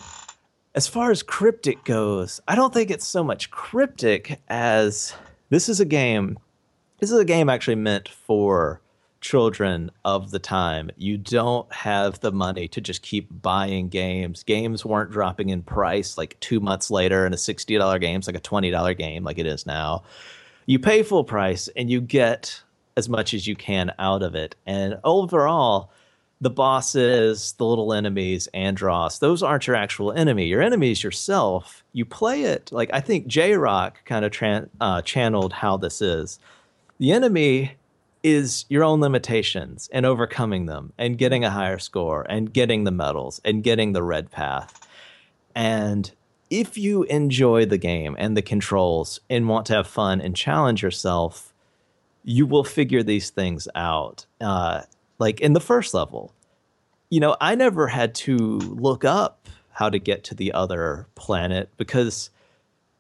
as 0.77 0.87
far 0.87 1.11
as 1.11 1.25
cryptic 1.25 1.83
goes, 1.83 2.41
I 2.47 2.55
don't 2.55 2.73
think 2.73 2.93
it's 2.93 3.09
so 3.09 3.25
much 3.25 3.51
cryptic 3.51 4.41
as 4.47 5.13
this 5.51 5.69
is 5.69 5.81
a 5.81 5.85
game. 5.85 6.39
This 6.99 7.11
is 7.11 7.19
a 7.19 7.25
game 7.25 7.49
actually 7.49 7.77
meant 7.77 8.09
for 8.09 8.81
children 9.21 9.91
of 10.05 10.31
the 10.31 10.39
time. 10.39 10.91
You 10.97 11.19
don't 11.19 11.71
have 11.73 12.21
the 12.21 12.33
money 12.33 12.69
to 12.69 12.81
just 12.81 13.03
keep 13.03 13.29
buying 13.43 13.89
games. 13.89 14.43
Games 14.43 14.85
weren't 14.85 15.11
dropping 15.11 15.51
in 15.51 15.63
price 15.63 16.17
like 16.17 16.39
two 16.41 16.61
months 16.61 16.91
later, 16.91 17.25
and 17.25 17.35
a 17.35 17.39
$60 17.39 18.01
game's 18.01 18.27
like 18.27 18.37
a 18.37 18.41
$20 18.41 18.97
game, 18.97 19.25
like 19.25 19.39
it 19.39 19.47
is 19.47 19.67
now. 19.67 20.05
You 20.67 20.79
pay 20.79 21.03
full 21.03 21.25
price 21.25 21.69
and 21.77 21.91
you 21.91 22.01
get 22.01 22.63
as 22.97 23.09
much 23.09 23.35
as 23.35 23.47
you 23.47 23.55
can 23.57 23.93
out 23.99 24.23
of 24.23 24.35
it. 24.35 24.57
And 24.67 24.99
overall, 25.05 25.91
the 26.41 26.51
bosses, 26.51 27.55
the 27.57 27.65
little 27.65 27.93
enemies, 27.93 28.49
Andross, 28.53 29.19
those 29.19 29.43
aren't 29.43 29.67
your 29.67 29.77
actual 29.77 30.13
enemy. 30.13 30.47
Your 30.47 30.63
enemy 30.63 30.91
is 30.91 31.03
yourself. 31.03 31.83
You 31.93 32.05
play 32.05 32.43
it 32.43 32.71
like 32.73 32.91
I 32.93 33.01
think 33.01 33.27
J 33.27 33.55
Rock 33.55 34.05
kind 34.05 34.25
of 34.25 34.33
tran 34.33 34.69
uh, 34.81 35.03
channeled 35.03 35.55
how 35.55 35.77
this 35.77 36.03
is. 36.03 36.39
The 36.99 37.13
enemy 37.13 37.77
is 38.23 38.65
your 38.69 38.83
own 38.85 39.01
limitations 39.01 39.89
and 39.93 40.05
overcoming 40.05 40.67
them 40.67 40.93
and 40.99 41.17
getting 41.17 41.45
a 41.45 41.51
higher 41.51 41.79
score 41.79 42.27
and 42.29 42.53
getting 42.53 42.85
the 42.85 42.91
medals 42.91 43.41
and 43.45 43.63
getting 43.63 43.93
the 43.93 44.03
red 44.03 44.31
path. 44.31 44.87
And 45.55 46.11
if 46.51 46.77
you 46.77 47.05
enjoy 47.05 47.67
the 47.67 47.79
game 47.79 48.17
and 48.19 48.37
the 48.37 48.43
controls 48.43 49.21
and 49.31 49.49
want 49.49 49.67
to 49.67 49.75
have 49.75 49.87
fun 49.87 50.21
and 50.21 50.37
challenge 50.37 50.83
yourself, 50.83 51.55
you 52.25 52.47
will 52.47 52.65
figure 52.65 53.03
these 53.03 53.31
things 53.31 53.69
out. 53.75 54.27
Uh, 54.41 54.83
like 55.19 55.41
in 55.41 55.53
the 55.53 55.61
first 55.61 55.95
level, 55.95 56.33
you 57.11 57.21
know, 57.21 57.37
I 57.41 57.55
never 57.55 57.87
had 57.87 58.15
to 58.17 58.37
look 58.37 59.05
up 59.05 59.49
how 59.73 59.91
to 59.91 59.99
get 59.99 60.25
to 60.25 60.35
the 60.35 60.53
other 60.53 61.07
planet 61.15 61.71
because 61.77 62.31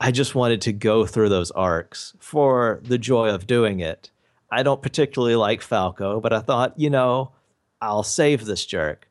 I 0.00 0.10
just 0.10 0.34
wanted 0.34 0.60
to 0.62 0.72
go 0.72 1.06
through 1.06 1.30
those 1.30 1.50
arcs 1.50 2.14
for 2.18 2.80
the 2.84 2.98
joy 2.98 3.30
of 3.30 3.46
doing 3.46 3.80
it. 3.80 4.10
I 4.50 4.62
don't 4.62 4.82
particularly 4.82 5.36
like 5.36 5.62
Falco, 5.62 6.20
but 6.20 6.32
I 6.32 6.40
thought, 6.40 6.78
you 6.78 6.90
know, 6.90 7.32
I'll 7.80 8.02
save 8.02 8.44
this 8.44 8.64
jerk. 8.64 9.08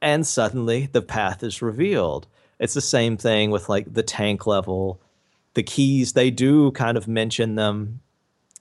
And 0.00 0.26
suddenly 0.26 0.88
the 0.92 1.02
path 1.02 1.42
is 1.42 1.62
revealed. 1.62 2.26
It's 2.60 2.74
the 2.74 2.80
same 2.80 3.16
thing 3.16 3.50
with 3.50 3.68
like 3.68 3.92
the 3.92 4.02
tank 4.02 4.46
level. 4.46 5.00
The 5.54 5.62
keys, 5.62 6.12
they 6.12 6.30
do 6.30 6.70
kind 6.72 6.96
of 6.96 7.08
mention 7.08 7.54
them. 7.54 8.00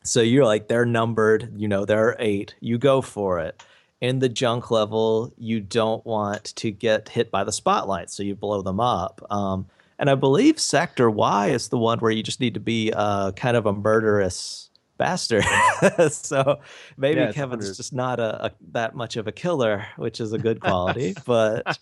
So 0.04 0.22
you're 0.22 0.46
like, 0.46 0.68
they're 0.68 0.86
numbered, 0.86 1.54
you 1.58 1.68
know, 1.68 1.84
there 1.86 2.08
are 2.08 2.16
eight. 2.20 2.56
You 2.60 2.78
go 2.78 3.02
for 3.02 3.40
it. 3.40 3.62
In 4.02 4.20
the 4.20 4.30
junk 4.30 4.72
level, 4.72 5.34
you 5.38 5.62
don't 5.62 6.06
want 6.06 6.56
to 6.58 6.70
get 6.70 7.10
hit 7.10 7.32
by 7.32 7.44
the 7.44 7.52
spotlight, 7.52 8.10
so 8.10 8.24
you 8.24 8.36
blow 8.36 8.62
them 8.62 8.80
up. 8.80 9.26
Um, 9.30 9.68
and 9.98 10.10
I 10.10 10.16
believe 10.16 10.60
Sector 10.60 11.10
Y 11.10 11.48
is 11.48 11.70
the 11.70 11.78
one 11.78 12.00
where 12.00 12.12
you 12.12 12.22
just 12.22 12.42
need 12.42 12.54
to 12.56 12.60
be 12.60 12.92
uh, 12.94 13.32
kind 13.32 13.56
of 13.56 13.66
a 13.66 13.74
murderous 13.74 14.70
bastard. 14.98 15.46
so 16.10 16.60
maybe 16.98 17.22
Yeah, 17.22 17.32
Kevin's 17.32 17.76
just 17.78 17.94
not 17.94 18.20
a, 18.20 18.46
a 18.46 18.52
that 18.72 18.96
much 18.96 19.16
of 19.16 19.28
a 19.28 19.32
killer, 19.32 19.86
which 19.98 20.20
is 20.20 20.34
a 20.34 20.38
good 20.38 20.60
quality. 20.60 21.16
but 21.26 21.80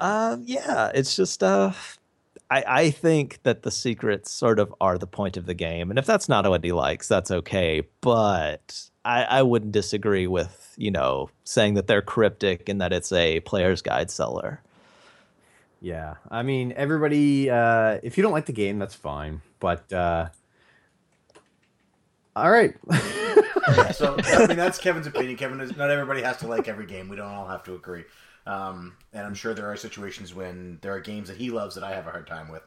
um, 0.00 0.42
yeah, 0.46 0.90
it's 0.94 1.16
just 1.16 1.42
uh, 1.42 1.72
I, 2.50 2.64
I 2.66 2.90
think 2.90 3.42
that 3.42 3.62
the 3.62 3.70
secrets 3.70 4.30
sort 4.30 4.58
of 4.58 4.74
are 4.80 4.98
the 4.98 5.06
point 5.06 5.36
of 5.36 5.46
the 5.46 5.54
game, 5.54 5.90
and 5.90 5.98
if 5.98 6.06
that's 6.06 6.28
not 6.28 6.48
what 6.48 6.64
he 6.64 6.72
likes, 6.72 7.08
that's 7.08 7.30
okay. 7.30 7.82
But 8.00 8.88
I, 9.06 9.22
I 9.22 9.42
wouldn't 9.42 9.72
disagree 9.72 10.26
with 10.26 10.74
you 10.76 10.90
know 10.90 11.30
saying 11.44 11.74
that 11.74 11.86
they're 11.86 12.02
cryptic 12.02 12.68
and 12.68 12.80
that 12.80 12.92
it's 12.92 13.12
a 13.12 13.40
player's 13.40 13.82
guide 13.82 14.10
seller. 14.10 14.60
Yeah, 15.80 16.14
I 16.30 16.42
mean, 16.42 16.72
everybody. 16.76 17.48
Uh, 17.48 17.98
if 18.02 18.16
you 18.16 18.22
don't 18.22 18.32
like 18.32 18.46
the 18.46 18.52
game, 18.52 18.78
that's 18.78 18.94
fine. 18.94 19.42
But 19.60 19.92
uh, 19.92 20.28
all 22.34 22.50
right, 22.50 22.74
Yeah, 23.68 23.90
so 23.92 24.16
I 24.24 24.46
mean 24.46 24.56
that's 24.56 24.78
Kevin's 24.78 25.06
opinion. 25.06 25.36
Kevin 25.36 25.60
is 25.60 25.76
not 25.76 25.90
everybody 25.90 26.22
has 26.22 26.38
to 26.38 26.46
like 26.46 26.68
every 26.68 26.86
game. 26.86 27.08
We 27.08 27.16
don't 27.16 27.30
all 27.30 27.48
have 27.48 27.64
to 27.64 27.74
agree. 27.74 28.04
Um, 28.46 28.96
and 29.12 29.26
I'm 29.26 29.34
sure 29.34 29.54
there 29.54 29.70
are 29.70 29.76
situations 29.76 30.34
when 30.34 30.78
there 30.82 30.92
are 30.92 31.00
games 31.00 31.28
that 31.28 31.36
he 31.36 31.50
loves 31.50 31.74
that 31.74 31.84
I 31.84 31.92
have 31.94 32.06
a 32.06 32.10
hard 32.10 32.26
time 32.26 32.48
with. 32.48 32.62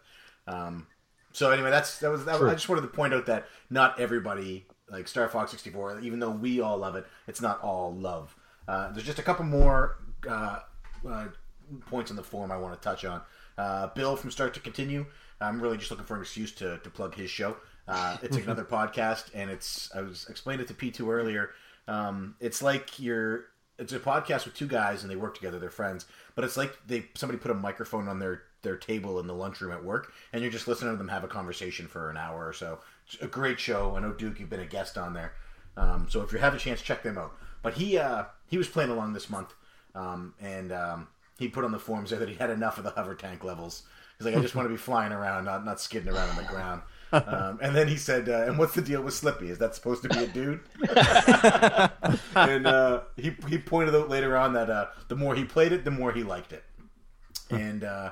Um, 0.48 0.88
so 1.32 1.52
anyway, 1.52 1.70
that's 1.70 2.00
that 2.00 2.12
was, 2.12 2.26
that 2.26 2.40
was 2.40 2.52
I 2.52 2.56
just 2.56 2.68
wanted 2.68 2.82
to 2.82 2.88
point 2.88 3.14
out 3.14 3.28
that 3.28 3.48
not 3.70 4.00
everybody 4.00 4.66
like 4.92 5.08
Star 5.08 5.28
Fox 5.30 5.52
64, 5.52 6.02
even 6.02 6.20
though 6.20 6.32
we 6.32 6.62
all 6.62 6.78
love 6.78 6.96
it, 6.96 7.06
it's 7.28 7.42
not 7.42 7.62
all 7.62 7.94
love. 7.94 8.36
Uh, 8.68 8.92
there's 8.92 9.06
just 9.06 9.20
a 9.20 9.24
couple 9.24 9.46
more 9.46 9.98
uh, 10.30 10.60
uh, 11.08 11.28
points 11.88 12.12
in 12.12 12.18
the 12.18 12.24
form 12.24 12.52
I 12.52 12.58
want 12.58 12.80
to 12.80 12.84
touch 12.84 13.06
on. 13.06 13.22
Uh, 13.58 13.88
Bill 13.88 14.16
from 14.16 14.32
Start 14.32 14.54
to 14.56 14.60
Continue. 14.60 15.06
I'm 15.42 15.62
really 15.62 15.78
just 15.78 15.92
looking 15.92 16.06
for 16.06 16.16
an 16.16 16.22
excuse 16.22 16.52
to, 16.56 16.78
to 16.80 16.90
plug 16.90 17.16
his 17.16 17.30
show. 17.30 17.58
Uh, 17.88 18.18
it's 18.22 18.38
another 18.46 18.64
podcast, 18.64 19.32
and 19.34 19.50
it's 19.50 19.90
I 19.96 20.02
was 20.02 20.28
explained 20.30 20.62
it 20.62 20.68
to 20.68 20.74
P2 20.74 21.08
earlier. 21.08 21.52
Um, 21.88 22.36
it's 22.40 22.62
like 22.62 23.00
you're 23.00 23.46
it's 23.80 23.94
a 23.94 24.00
podcast 24.00 24.46
with 24.46 24.54
two 24.56 24.68
guys 24.68 25.02
and 25.02 25.12
they 25.12 25.16
work 25.16 25.34
together. 25.36 25.58
They're 25.58 25.70
friends, 25.70 26.06
but 26.36 26.44
it's 26.44 26.58
like 26.58 26.78
they 26.86 27.06
somebody 27.16 27.40
put 27.40 27.52
a 27.52 27.56
microphone 27.56 28.08
on 28.08 28.20
their 28.20 28.44
their 28.62 28.76
table 28.76 29.20
in 29.20 29.28
the 29.28 29.34
lunchroom 29.34 29.72
at 29.72 29.84
work, 29.84 30.14
and 30.34 30.42
you're 30.42 30.52
just 30.52 30.68
listening 30.68 30.94
to 30.94 30.98
them 30.98 31.08
have 31.08 31.24
a 31.24 31.30
conversation 31.30 31.88
for 31.88 32.10
an 32.10 32.18
hour 32.18 32.48
or 32.48 32.54
so. 32.54 32.80
A 33.22 33.28
great 33.28 33.60
show. 33.60 33.96
I 33.96 34.00
know 34.00 34.14
Duke, 34.14 34.40
you've 34.40 34.50
been 34.50 34.60
a 34.60 34.66
guest 34.66 34.98
on 34.98 35.14
there. 35.14 35.34
Um, 35.78 36.08
so 36.10 36.22
if 36.22 36.32
you 36.32 36.40
have 36.40 36.54
a 36.54 36.58
chance, 36.58 36.82
check 36.82 37.04
them 37.04 37.18
out. 37.18 37.34
But 37.62 37.74
he 37.76 37.98
uh, 37.98 38.26
he 38.48 38.58
was 38.58 38.68
playing 38.68 38.90
along 38.90 39.14
this 39.14 39.30
month, 39.30 39.54
um, 39.96 40.34
and 40.42 40.72
um, 40.72 41.08
he 41.38 41.48
put 41.48 41.64
on 41.64 41.72
the 41.72 41.80
forums 41.80 42.10
there 42.10 42.20
that 42.20 42.30
he 42.30 42.36
had 42.36 42.50
enough 42.50 42.78
of 42.78 42.84
the 42.84 42.92
hover 42.92 43.16
tank 43.16 43.44
levels. 43.44 43.84
He's 44.18 44.26
like, 44.26 44.36
I 44.36 44.42
just 44.42 44.54
want 44.56 44.66
to 44.66 44.70
be 44.70 44.78
flying 44.78 45.12
around, 45.14 45.46
not 45.46 45.66
not 45.66 45.80
skidding 45.80 46.10
around 46.10 46.30
on 46.30 46.36
the 46.36 46.44
ground. 46.44 46.82
Um, 47.12 47.58
and 47.62 47.76
then 47.76 47.88
he 47.88 47.98
said, 47.98 48.30
uh, 48.30 48.44
"And 48.46 48.60
what's 48.60 48.76
the 48.76 48.82
deal 48.82 49.02
with 49.02 49.14
Slippy? 49.14 49.50
Is 49.50 49.58
that 49.58 49.76
supposed 49.76 50.04
to 50.04 50.10
be 50.10 50.20
a 50.20 50.28
dude?" 50.28 50.60
and 52.36 52.68
uh, 52.68 53.02
he 53.18 53.36
he 53.48 53.58
pointed 53.58 53.96
out 53.96 54.10
later 54.10 54.38
on 54.38 54.54
that 54.54 54.70
uh, 54.70 54.88
the 55.08 55.16
more 55.16 55.36
he 55.36 55.46
played 55.46 55.72
it, 55.72 55.86
the 55.86 55.92
more 55.92 56.12
he 56.12 56.24
liked 56.24 56.54
it. 56.54 56.64
And 57.50 57.84
uh, 57.84 58.12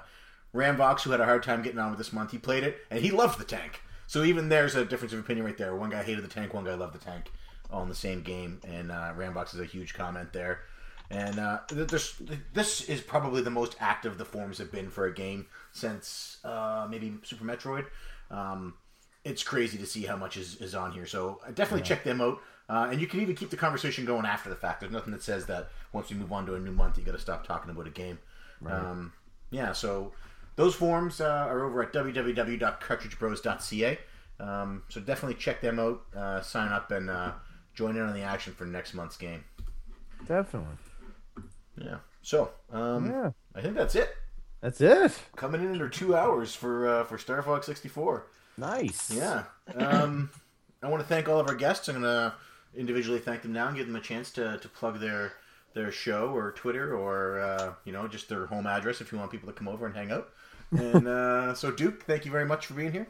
Ramvox, 0.54 1.02
who 1.02 1.12
had 1.12 1.22
a 1.22 1.26
hard 1.26 1.44
time 1.44 1.62
getting 1.62 1.80
on 1.80 1.92
with 1.92 2.00
this 2.00 2.12
month, 2.12 2.32
he 2.32 2.38
played 2.38 2.64
it 2.64 2.80
and 2.90 3.02
he 3.02 3.12
loved 3.12 3.40
the 3.40 3.46
tank. 3.46 3.82
So 4.08 4.24
even 4.24 4.50
there's 4.50 4.76
a 4.76 4.86
difference 4.86 5.14
of 5.14 5.20
opinion 5.20 5.46
right 5.46 5.58
there. 5.58 5.76
One 5.76 5.90
guy 5.90 6.02
hated 6.02 6.24
the 6.24 6.30
tank, 6.30 6.54
one 6.54 6.64
guy 6.64 6.74
loved 6.74 6.96
the 6.96 7.04
tank, 7.04 7.32
all 7.70 7.84
in 7.84 7.90
the 7.90 7.96
same 7.96 8.22
game. 8.22 8.60
And 8.68 8.92
uh, 8.92 9.14
Ramvox 9.16 9.54
is 9.54 9.60
a 9.60 9.66
huge 9.66 9.94
comment 9.94 10.34
there. 10.34 10.62
And 11.10 11.40
uh, 11.40 11.60
th- 11.70 11.88
this 11.88 12.22
this 12.54 12.82
is 12.90 13.02
probably 13.02 13.42
the 13.42 13.50
most 13.50 13.76
active 13.80 14.18
the 14.18 14.26
forums 14.26 14.58
have 14.58 14.72
been 14.72 14.90
for 14.90 15.06
a 15.06 15.14
game 15.14 15.46
since 15.72 16.38
uh, 16.44 16.88
maybe 16.90 17.16
Super 17.24 17.46
Metroid. 17.46 17.86
Um, 18.30 18.74
it's 19.24 19.44
crazy 19.44 19.78
to 19.78 19.86
see 19.86 20.04
how 20.04 20.18
much 20.18 20.38
is, 20.38 20.58
is 20.58 20.76
on 20.76 20.92
here. 20.92 21.06
So 21.06 21.40
uh, 21.46 21.52
definitely 21.52 21.86
check 21.86 22.04
them 22.04 22.20
out. 22.22 22.40
Uh, 22.70 22.90
and 22.92 23.00
you 23.00 23.08
can 23.08 23.22
even 23.22 23.36
keep 23.36 23.50
the 23.50 23.58
conversation 23.58 24.04
going 24.04 24.26
after 24.26 24.50
the 24.50 24.56
fact. 24.56 24.82
There's 24.82 24.92
nothing 24.92 25.14
that 25.14 25.24
says 25.24 25.46
that 25.46 25.70
once 25.94 26.10
we 26.10 26.18
move 26.18 26.34
on 26.34 26.46
to 26.48 26.56
a 26.56 26.60
new 26.60 26.72
month, 26.72 26.98
you 26.98 27.06
got 27.06 27.14
to 27.14 27.20
stop 27.20 27.48
talking 27.48 27.72
about 27.72 27.88
a 27.88 27.92
game. 27.92 28.20
Um, 28.66 29.14
yeah, 29.52 29.72
so 29.72 30.12
those 30.58 30.76
forms 30.76 31.22
uh, 31.22 31.46
are 31.48 31.64
over 31.64 31.82
at 31.82 31.94
www.cartridgebros.ca. 31.94 34.00
Um, 34.40 34.84
so 34.90 35.02
definitely 35.02 35.36
check 35.36 35.62
them 35.62 35.80
out, 35.80 36.02
uh, 36.16 36.42
sign 36.42 36.72
up, 36.72 36.92
and 36.92 37.10
uh, 37.10 37.32
join 37.74 37.96
in 37.96 38.04
on 38.04 38.14
the 38.14 38.22
action 38.22 38.54
for 38.54 38.66
next 38.66 38.94
month's 38.94 39.18
game. 39.18 39.44
Definitely. 40.28 40.76
Yeah. 41.78 41.98
So 42.22 42.52
um, 42.72 43.10
Yeah. 43.10 43.32
I 43.56 43.62
think 43.62 43.76
that's 43.76 43.96
it. 43.96 44.16
That's 44.62 44.82
it. 44.82 45.18
Coming 45.36 45.62
in 45.62 45.72
under 45.72 45.90
two 45.90 46.16
hours 46.16 46.54
for 46.54 46.88
uh, 46.88 47.04
for 47.06 47.18
Star 47.18 47.42
Fox 47.42 47.66
64. 47.68 48.28
Nice. 48.58 49.12
Yeah. 49.12 49.44
Um, 49.76 50.30
I 50.84 50.90
want 50.90 51.02
to 51.02 51.08
thank 51.08 51.30
all 51.30 51.40
of 51.40 51.48
our 51.48 51.56
guests. 51.56 51.88
I'm 51.88 52.02
going 52.02 52.04
to 52.04 52.34
individually 52.76 53.20
thank 53.20 53.42
them 53.44 53.54
now 53.54 53.68
and 53.68 53.78
give 53.78 53.88
them 53.88 53.96
a 53.96 54.02
chance 54.02 54.32
to, 54.34 54.58
to 54.60 54.70
plug 54.70 55.00
their 55.00 55.34
their 55.74 55.92
show 55.92 56.30
or 56.36 56.52
Twitter 56.54 56.96
or 56.96 57.40
uh, 57.40 57.74
you 57.86 57.94
know 57.94 58.08
just 58.08 58.30
their 58.30 58.46
home 58.48 58.68
address 58.68 59.00
if 59.02 59.12
you 59.12 59.18
want 59.18 59.32
people 59.32 59.48
to 59.48 59.54
come 59.54 59.68
over 59.68 59.86
and 59.86 59.96
hang 59.96 60.12
out. 60.12 60.30
And 60.72 61.08
uh, 61.08 61.54
so 61.54 61.72
Duke, 61.72 62.04
thank 62.04 62.26
you 62.26 62.32
very 62.32 62.46
much 62.46 62.66
for 62.66 62.74
being 62.74 62.92
here. 62.92 63.08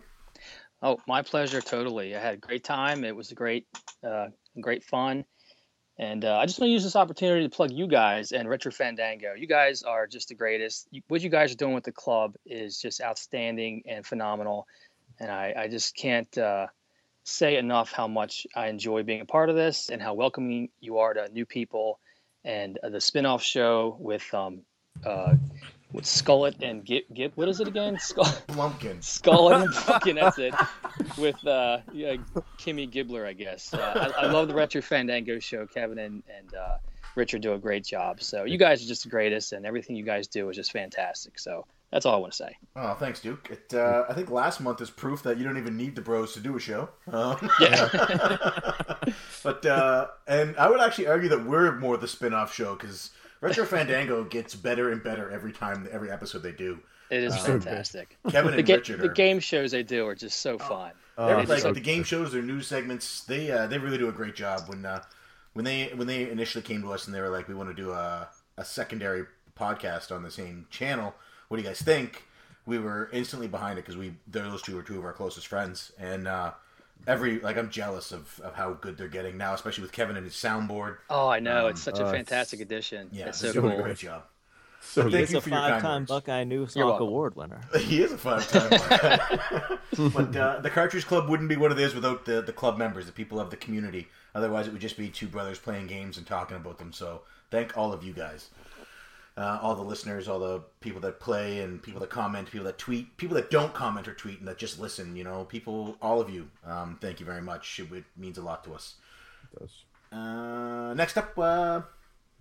Oh, 0.82 1.00
my 1.08 1.24
pleasure. 1.24 1.62
Totally. 1.62 2.16
I 2.16 2.20
had 2.20 2.36
a 2.36 2.38
great 2.38 2.64
time. 2.64 3.04
It 3.04 3.16
was 3.16 3.32
a 3.32 3.36
great, 3.36 3.66
uh, 4.04 4.28
great 4.62 4.84
fun. 4.84 5.26
And 6.00 6.24
uh, 6.24 6.38
I 6.38 6.46
just 6.46 6.60
want 6.60 6.70
to 6.70 6.74
use 6.74 6.84
this 6.84 6.96
opportunity 6.96 7.44
to 7.44 7.50
plug 7.50 7.72
you 7.72 7.88
guys 7.88 8.32
and 8.32 8.48
Retro 8.48 8.72
Fandango. 8.72 9.34
You 9.34 9.48
guys 9.48 9.82
are 9.82 10.06
just 10.06 10.28
the 10.30 10.36
greatest. 10.36 10.88
What 11.08 11.22
you 11.22 11.30
guys 11.30 11.52
are 11.52 11.56
doing 11.56 11.74
with 11.74 11.86
the 11.86 11.92
club 11.92 12.36
is 12.46 12.80
just 12.80 13.02
outstanding 13.02 13.82
and 13.88 14.06
phenomenal. 14.06 14.68
And 15.20 15.32
I, 15.32 15.56
I 15.58 15.68
just 15.68 15.96
can't 15.96 16.38
uh, 16.38 16.68
say 17.24 17.58
enough 17.58 17.92
how 17.92 18.08
much 18.08 18.46
I 18.56 18.68
enjoy 18.68 19.02
being 19.02 19.22
a 19.22 19.26
part 19.26 19.50
of 19.50 19.56
this 19.56 19.90
and 19.90 20.00
how 20.00 20.14
welcoming 20.14 20.70
you 20.80 21.00
are 21.00 21.16
to 21.16 21.28
new 21.30 21.48
people. 21.48 22.00
And 22.46 22.78
uh, 22.84 22.90
the 22.90 23.02
spin 23.02 23.26
off 23.26 23.42
show 23.42 23.98
with 24.00 24.32
um, 24.36 24.62
uh, 25.04 25.34
with 25.92 26.06
Skullet 26.06 26.62
and 26.62 26.84
Gib, 26.84 27.04
Gib, 27.14 27.32
what 27.36 27.48
is 27.48 27.60
it 27.60 27.68
again? 27.68 27.98
Skull. 28.00 28.26
Blumpkin. 28.48 29.04
Skull 29.04 29.54
and 29.54 29.74
Pumpkin, 29.74 30.16
that's 30.16 30.38
it. 30.38 30.54
With 31.18 31.46
uh, 31.48 31.80
yeah, 31.94 32.16
Kimmy 32.58 32.92
Gibbler, 32.92 33.26
I 33.26 33.34
guess. 33.34 33.74
Uh, 33.74 34.12
I, 34.18 34.26
I 34.26 34.32
love 34.32 34.48
the 34.48 34.54
Retro 34.54 34.82
Fandango 34.82 35.40
show. 35.40 35.66
Kevin 35.66 36.00
and, 36.00 36.24
and 36.36 36.54
uh, 36.54 36.78
Richard 37.16 37.42
do 37.42 37.54
a 37.54 37.58
great 37.58 37.86
job. 37.86 38.22
So 38.22 38.44
you 38.44 38.58
guys 38.58 38.84
are 38.84 38.88
just 38.88 39.04
the 39.04 39.10
greatest, 39.10 39.54
and 39.54 39.66
everything 39.66 39.96
you 39.96 40.04
guys 40.04 40.28
do 40.28 40.50
is 40.50 40.56
just 40.56 40.72
fantastic. 40.72 41.40
So 41.40 41.66
that's 41.92 42.06
all 42.06 42.16
I 42.16 42.18
want 42.18 42.34
to 42.34 42.38
say. 42.38 42.58
Oh, 42.76 42.94
thanks, 42.96 43.22
Duke. 43.22 43.50
It, 43.50 43.74
uh, 43.74 44.06
I 44.10 44.14
think 44.14 44.30
last 44.30 44.60
month 44.60 44.82
is 44.82 44.90
proof 44.90 45.24
that 45.24 45.38
you 45.38 45.46
don't 45.46 45.58
even 45.58 45.78
need 45.78 45.96
the 45.96 46.02
bros 46.02 46.34
to 46.34 46.40
do 46.42 46.56
a 46.58 46.60
show. 46.60 46.90
Um, 47.12 47.50
but 49.44 49.66
uh, 49.66 50.08
and 50.28 50.56
I 50.58 50.70
would 50.70 50.82
actually 50.82 51.08
argue 51.08 51.30
that 51.30 51.46
we're 51.46 51.78
more 51.78 51.98
the 51.98 52.08
spin-off 52.08 52.54
show 52.54 52.76
because 52.76 53.12
Retro 53.42 53.66
Fandango 53.66 54.24
gets 54.24 54.56
better 54.56 54.92
and 54.92 55.04
better 55.04 55.30
every 55.32 55.52
time, 55.52 55.88
every 55.92 56.10
episode 56.12 56.44
they 56.44 56.52
do. 56.52 56.80
It 57.10 57.24
is 57.24 57.38
fantastic. 57.38 58.18
Kevin 58.30 58.52
The, 58.52 58.58
and 58.58 58.68
ga- 58.68 58.76
Richard 58.76 59.00
the 59.02 59.10
game 59.10 59.40
shows 59.40 59.72
they 59.72 59.84
do 59.84 60.06
are 60.08 60.16
just 60.16 60.42
so 60.42 60.58
fun. 60.58 60.92
They're, 61.18 61.40
It's 61.40 61.50
like 61.50 61.60
so- 61.62 61.72
the 61.74 61.80
game 61.80 62.04
shows, 62.04 62.32
their 62.34 62.42
news 62.42 62.68
segments. 62.68 63.24
They 63.24 63.50
uh, 63.52 63.68
they 63.68 63.78
really 63.78 63.98
do 63.98 64.10
a 64.10 64.12
great 64.12 64.36
job. 64.36 64.64
When 64.68 64.86
uh, 64.86 65.04
when 65.54 65.64
they 65.66 65.92
when 65.96 66.08
they 66.08 66.30
initially 66.30 66.62
came 66.64 66.82
to 66.82 66.92
us 66.92 67.06
and 67.08 67.16
they 67.16 67.22
were 67.22 67.30
like, 67.30 67.48
we 67.48 67.54
want 67.56 67.70
to 67.70 67.76
do 67.76 67.92
a 67.92 68.28
a 68.58 68.66
secondary 68.66 69.26
podcast 69.58 70.14
on 70.14 70.22
the 70.24 70.32
same 70.32 70.68
channel. 70.70 71.14
What 71.48 71.58
do 71.58 71.64
you 71.64 71.70
guys 71.70 71.82
think? 71.82 72.24
We 72.66 72.78
were 72.80 73.10
instantly 73.14 73.48
behind 73.48 73.80
it 73.80 73.84
because 73.84 73.96
we 73.98 74.14
those 74.28 74.62
two 74.62 74.78
are 74.78 74.84
two 74.84 74.98
of 74.98 75.06
our 75.06 75.14
closest 75.14 75.48
friends, 75.48 75.94
and 75.98 76.28
uh, 76.28 76.52
every 77.06 77.40
like 77.40 77.58
I'm 77.58 77.70
jealous 77.70 78.12
of, 78.12 78.40
of 78.44 78.56
how 78.56 78.74
good 78.74 78.98
they're 78.98 79.08
getting 79.08 79.38
now, 79.38 79.54
especially 79.54 79.84
with 79.84 79.92
Kevin 79.92 80.16
and 80.18 80.26
his 80.26 80.34
soundboard. 80.34 80.98
Oh, 81.10 81.28
I 81.28 81.40
know. 81.40 81.68
it's 81.68 81.82
such 81.82 82.00
uh, 82.00 82.06
a 82.06 82.12
fantastic 82.12 82.60
addition. 82.60 83.10
Yeah, 83.12 83.28
it's 83.28 83.40
so 83.40 83.54
doing 83.54 83.72
cool. 83.72 83.80
a 83.80 83.84
great 83.84 83.98
job. 83.98 84.24
So 84.82 85.02
Thank 85.04 85.16
He's 85.16 85.32
you 85.34 85.38
a 85.40 85.42
for 85.42 85.50
your 85.50 85.60
kind 85.60 85.74
five-time. 85.74 86.06
Buckeye 86.06 86.44
New 86.46 86.60
You're 86.60 86.70
Sock. 86.70 87.00
Award 87.02 87.36
winner. 87.36 87.62
He 87.78 88.02
is 88.02 88.14
a 88.14 88.18
five 88.18 88.48
time. 88.50 88.70
but 90.14 90.36
uh, 90.36 90.60
the 90.62 90.70
Cartridge 90.70 91.06
Club 91.06 91.30
wouldn't 91.30 91.50
be 91.50 91.58
what 91.58 91.72
it 91.72 91.80
is 91.80 91.94
without 91.94 92.26
the, 92.26 92.42
the 92.42 92.54
club 92.54 92.78
members, 92.78 93.06
the 93.06 93.12
people 93.12 93.40
of 93.40 93.50
the 93.50 93.58
community. 93.58 94.08
Otherwise, 94.34 94.68
it 94.68 94.72
would 94.72 94.82
just 94.82 94.98
be 94.98 95.10
two 95.10 95.28
brothers 95.28 95.60
playing 95.60 95.88
games 95.88 96.18
and 96.18 96.26
talking 96.26 96.56
about 96.58 96.78
them. 96.78 96.94
So, 96.94 97.22
thank 97.52 97.78
all 97.78 97.92
of 97.92 98.04
you 98.04 98.14
guys. 98.14 98.50
Uh, 99.38 99.60
all 99.62 99.76
the 99.76 99.84
listeners, 99.84 100.28
all 100.28 100.40
the 100.40 100.62
people 100.80 101.00
that 101.00 101.20
play, 101.20 101.60
and 101.60 101.82
people 101.84 102.00
that 102.02 102.10
comment, 102.10 102.50
people 102.50 102.66
that 102.66 102.80
tweet, 102.80 103.16
people 103.18 103.36
that 103.36 103.52
don't 103.52 103.72
comment 103.72 104.08
or 104.08 104.14
tweet, 104.16 104.40
and 104.40 104.48
that 104.48 104.58
just 104.58 104.80
listen. 104.80 105.16
You 105.16 105.24
know, 105.24 105.44
people, 105.46 105.96
all 106.02 106.20
of 106.20 106.28
you. 106.32 106.50
Um, 106.66 106.98
thank 107.00 107.20
you 107.20 107.26
very 107.28 107.42
much. 107.44 107.80
It, 107.80 107.92
it 107.94 108.04
means 108.18 108.40
a 108.40 108.42
lot 108.42 108.64
to 108.64 108.74
us. 108.74 108.96
Uh, 110.12 110.94
next 110.96 111.18
up, 111.18 111.38
uh, 111.38 111.82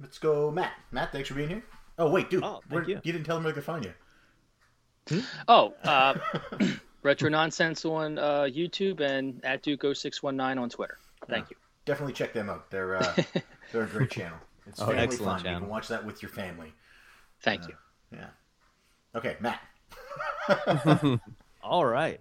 let's 0.01 0.19
go, 0.19 0.51
Matt. 0.51 0.73
Matt, 0.91 1.13
thanks 1.13 1.29
for 1.29 1.35
being 1.35 1.49
here. 1.51 1.63
Oh 1.99 2.11
wait, 2.11 2.31
dude, 2.31 2.43
Oh, 2.45 2.61
thank 2.69 2.73
where- 2.73 2.89
you. 2.89 3.01
You 3.05 3.13
didn't 3.13 3.25
tell 3.25 3.37
them 3.37 3.45
where 3.45 3.53
they 3.53 3.57
could 3.57 3.65
find 3.65 3.85
you. 3.85 5.23
Oh, 5.49 5.75
uh, 5.85 6.15
Retro 7.03 7.29
Nonsense 7.29 7.85
on 7.85 8.19
uh, 8.19 8.43
YouTube 8.43 9.01
and 9.01 9.45
at 9.45 9.63
Duco619 9.63 10.59
on 10.61 10.69
Twitter. 10.71 10.99
Thank 11.29 11.51
you. 11.51 11.57
definitely 11.85 12.13
check 12.15 12.33
them 12.33 12.51
out. 12.51 12.71
They're 12.71 12.97
uh, 12.97 13.15
they're 13.73 13.85
a 13.85 13.87
great 13.87 14.11
channel. 14.11 14.39
It's 14.67 14.81
family 14.81 14.97
excellent 14.99 15.43
fun. 15.43 15.53
You 15.53 15.61
can 15.61 15.69
watch 15.69 15.89
that 15.89 16.05
with 16.05 16.23
your 16.23 16.31
family. 16.31 16.73
Thank 17.43 17.69
you. 17.69 17.75
Yeah. 18.13 18.29
Okay, 19.15 19.37
Matt. 19.41 19.61
All 21.63 21.85
right. 21.85 22.21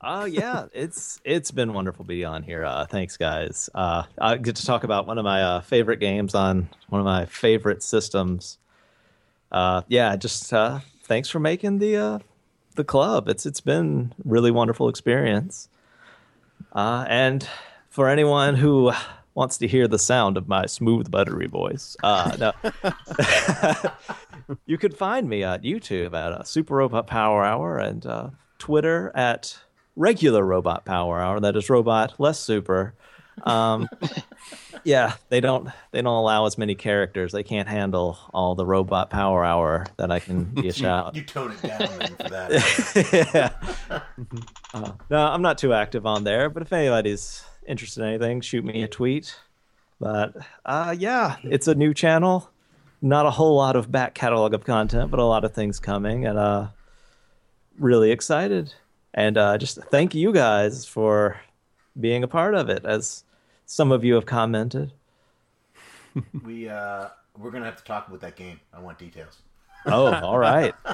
Uh 0.00 0.26
yeah, 0.28 0.66
it's 0.72 1.20
it's 1.24 1.52
been 1.52 1.72
wonderful 1.72 2.04
being 2.04 2.26
on 2.26 2.42
here. 2.42 2.64
Uh, 2.64 2.86
thanks, 2.86 3.16
guys. 3.16 3.70
Uh, 3.74 4.02
I 4.18 4.36
get 4.36 4.56
to 4.56 4.66
talk 4.66 4.82
about 4.82 5.06
one 5.06 5.18
of 5.18 5.24
my 5.24 5.42
uh, 5.42 5.60
favorite 5.60 5.98
games 5.98 6.34
on 6.34 6.68
one 6.88 7.00
of 7.00 7.04
my 7.04 7.26
favorite 7.26 7.82
systems. 7.84 8.58
Uh, 9.52 9.82
yeah, 9.86 10.16
just 10.16 10.52
uh, 10.52 10.80
thanks 11.04 11.28
for 11.28 11.38
making 11.38 11.78
the 11.78 11.96
uh, 11.96 12.18
the 12.74 12.82
club. 12.82 13.28
It's 13.28 13.46
it's 13.46 13.60
been 13.60 14.12
really 14.24 14.50
wonderful 14.50 14.88
experience. 14.88 15.68
Uh, 16.72 17.04
and 17.08 17.46
for 17.88 18.08
anyone 18.08 18.56
who 18.56 18.90
wants 19.34 19.58
to 19.58 19.68
hear 19.68 19.86
the 19.86 19.98
sound 19.98 20.36
of 20.36 20.48
my 20.48 20.66
smooth, 20.66 21.10
buttery 21.10 21.46
voice, 21.46 21.96
uh, 22.02 22.36
no. 22.40 22.52
you 24.66 24.78
can 24.78 24.92
find 24.92 25.28
me 25.28 25.42
at 25.42 25.62
YouTube 25.62 26.14
at 26.14 26.32
uh, 26.32 26.42
Super 26.42 26.76
Robot 26.76 27.06
Power 27.06 27.44
Hour 27.44 27.78
and 27.78 28.04
uh, 28.06 28.30
Twitter 28.58 29.12
at 29.14 29.58
regular 29.96 30.44
Robot 30.44 30.84
Power 30.84 31.20
Hour. 31.20 31.40
That 31.40 31.56
is 31.56 31.68
robot 31.68 32.14
less 32.18 32.38
super. 32.38 32.94
Um, 33.44 33.88
yeah, 34.84 35.14
they 35.28 35.40
don't 35.40 35.68
they 35.90 36.02
don't 36.02 36.14
allow 36.14 36.46
as 36.46 36.58
many 36.58 36.74
characters. 36.74 37.32
They 37.32 37.42
can't 37.42 37.68
handle 37.68 38.18
all 38.32 38.54
the 38.54 38.66
Robot 38.66 39.10
Power 39.10 39.44
Hour 39.44 39.86
that 39.96 40.10
I 40.10 40.18
can 40.18 40.54
dish 40.54 40.82
out. 40.84 41.14
You 41.14 41.22
tone 41.22 41.52
it 41.52 41.62
down 41.62 41.86
for 42.16 42.28
that. 42.28 43.24
yeah. 43.90 44.00
Uh, 44.74 44.92
no, 45.10 45.18
I'm 45.18 45.42
not 45.42 45.58
too 45.58 45.72
active 45.72 46.06
on 46.06 46.24
there, 46.24 46.50
but 46.50 46.62
if 46.62 46.72
anybody's 46.72 47.44
interested 47.66 48.02
in 48.02 48.08
anything, 48.08 48.40
shoot 48.40 48.64
me 48.64 48.82
a 48.82 48.88
tweet. 48.88 49.34
But 50.00 50.34
uh, 50.64 50.94
yeah, 50.98 51.36
it's 51.44 51.68
a 51.68 51.74
new 51.74 51.94
channel. 51.94 52.50
Not 53.02 53.26
a 53.26 53.30
whole 53.30 53.56
lot 53.56 53.74
of 53.74 53.90
back 53.90 54.14
catalog 54.14 54.54
of 54.54 54.64
content, 54.64 55.10
but 55.10 55.18
a 55.18 55.24
lot 55.24 55.44
of 55.44 55.52
things 55.52 55.80
coming, 55.80 56.24
and 56.24 56.38
uh, 56.38 56.68
really 57.78 58.12
excited. 58.12 58.72
And 59.12 59.36
uh, 59.36 59.58
just 59.58 59.78
thank 59.90 60.14
you 60.14 60.32
guys 60.32 60.86
for 60.86 61.40
being 61.98 62.22
a 62.22 62.28
part 62.28 62.54
of 62.54 62.70
it, 62.70 62.84
as 62.84 63.24
some 63.66 63.92
of 63.92 64.04
you 64.04 64.14
have 64.14 64.24
commented. 64.24 64.92
we 66.44 66.68
uh, 66.68 67.08
we're 67.38 67.50
gonna 67.50 67.64
have 67.64 67.76
to 67.76 67.84
talk 67.84 68.08
about 68.08 68.20
that 68.20 68.36
game. 68.36 68.60
I 68.72 68.80
want 68.80 68.98
details. 68.98 69.42
Oh, 69.86 70.12
all 70.12 70.38
right. 70.38 70.74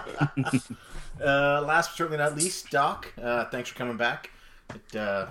Uh, 1.21 1.65
last 1.67 1.91
but 1.91 1.97
certainly 1.97 2.17
not 2.17 2.37
least, 2.37 2.71
Doc. 2.71 3.13
Uh, 3.21 3.45
thanks 3.47 3.69
for 3.71 3.75
coming 3.77 3.97
back. 3.97 4.31
It, 4.73 4.97
uh, 4.97 5.27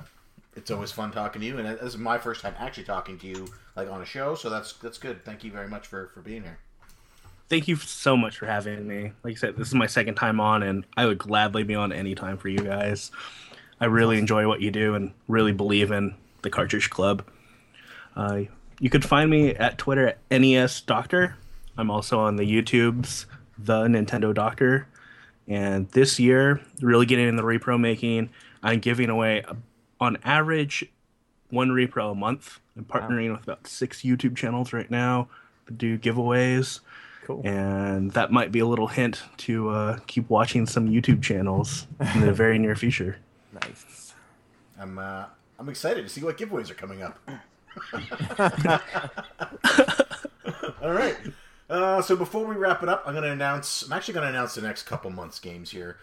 it's 0.53 0.69
always 0.69 0.91
fun 0.91 1.11
talking 1.11 1.39
to 1.39 1.47
you, 1.47 1.59
and 1.59 1.65
this 1.65 1.81
is 1.81 1.97
my 1.97 2.17
first 2.17 2.41
time 2.41 2.53
actually 2.57 2.83
talking 2.83 3.17
to 3.19 3.25
you 3.25 3.47
like 3.77 3.89
on 3.89 4.01
a 4.01 4.05
show, 4.05 4.35
so 4.35 4.49
that's 4.49 4.73
that's 4.73 4.97
good. 4.97 5.23
Thank 5.23 5.45
you 5.45 5.51
very 5.51 5.69
much 5.69 5.87
for 5.87 6.07
for 6.07 6.19
being 6.19 6.43
here. 6.43 6.57
Thank 7.49 7.67
you 7.67 7.77
so 7.77 8.17
much 8.17 8.37
for 8.37 8.45
having 8.45 8.85
me. 8.87 9.13
Like 9.23 9.33
I 9.33 9.35
said, 9.35 9.55
this 9.55 9.69
is 9.69 9.73
my 9.73 9.87
second 9.87 10.15
time 10.15 10.39
on, 10.39 10.63
and 10.63 10.85
I 10.97 11.05
would 11.05 11.17
gladly 11.17 11.63
be 11.63 11.75
on 11.75 11.93
any 11.93 12.13
time 12.13 12.37
for 12.37 12.49
you 12.49 12.59
guys. 12.59 13.09
I 13.79 13.85
really 13.85 14.17
enjoy 14.17 14.47
what 14.47 14.59
you 14.59 14.69
do 14.69 14.95
and 14.95 15.13
really 15.27 15.53
believe 15.53 15.91
in 15.91 16.15
the 16.41 16.49
Cartridge 16.49 16.89
Club. 16.89 17.23
Uh, 18.15 18.41
you 18.79 18.89
could 18.89 19.05
find 19.05 19.29
me 19.29 19.51
at 19.55 19.77
Twitter 19.77 20.07
at 20.07 20.19
NES 20.29 20.81
Doctor. 20.81 21.37
I'm 21.77 21.89
also 21.89 22.19
on 22.19 22.35
the 22.35 22.43
YouTubes, 22.43 23.25
The 23.57 23.83
Nintendo 23.83 24.33
Doctor. 24.33 24.87
And 25.47 25.89
this 25.91 26.19
year, 26.19 26.59
really 26.81 27.05
getting 27.05 27.29
in 27.29 27.37
the 27.37 27.43
repro 27.43 27.79
making, 27.79 28.29
I'm 28.61 28.79
giving 28.79 29.09
away, 29.09 29.45
on 30.01 30.17
average, 30.25 30.85
one 31.49 31.69
repro 31.69 32.11
a 32.11 32.15
month. 32.15 32.59
I'm 32.75 32.83
partnering 32.83 33.31
with 33.31 33.43
about 33.43 33.67
six 33.67 34.01
YouTube 34.01 34.35
channels 34.35 34.73
right 34.73 34.91
now 34.91 35.29
to 35.67 35.73
do 35.73 35.97
giveaways. 35.97 36.81
Cool. 37.27 37.41
And 37.43 38.11
that 38.11 38.31
might 38.31 38.53
be 38.53 38.59
a 38.59 38.65
little 38.65 38.87
hint 38.87 39.21
to 39.39 39.67
uh, 39.67 39.99
keep 40.07 40.29
watching 40.29 40.65
some 40.65 40.87
YouTube 40.87 41.21
channels 41.21 41.85
in 42.15 42.21
the 42.21 42.31
very 42.33 42.57
near 42.57 42.73
future. 42.73 43.17
Nice. 43.51 44.13
I'm 44.79 44.97
uh, 44.97 45.25
I'm 45.59 45.67
excited 45.67 46.03
to 46.03 46.09
see 46.09 46.23
what 46.23 46.37
giveaways 46.37 46.71
are 46.71 46.75
coming 46.75 47.01
up. 47.01 47.19
All 50.81 50.93
right. 50.93 51.17
Uh, 51.69 52.01
so 52.01 52.15
before 52.15 52.45
we 52.45 52.55
wrap 52.55 52.81
it 52.81 52.87
up, 52.87 53.03
I'm 53.05 53.11
going 53.11 53.25
to 53.25 53.31
announce. 53.31 53.83
I'm 53.83 53.91
actually 53.91 54.13
going 54.13 54.23
to 54.23 54.29
announce 54.29 54.55
the 54.55 54.61
next 54.61 54.83
couple 54.83 55.11
months' 55.11 55.37
games 55.37 55.71
here. 55.71 55.97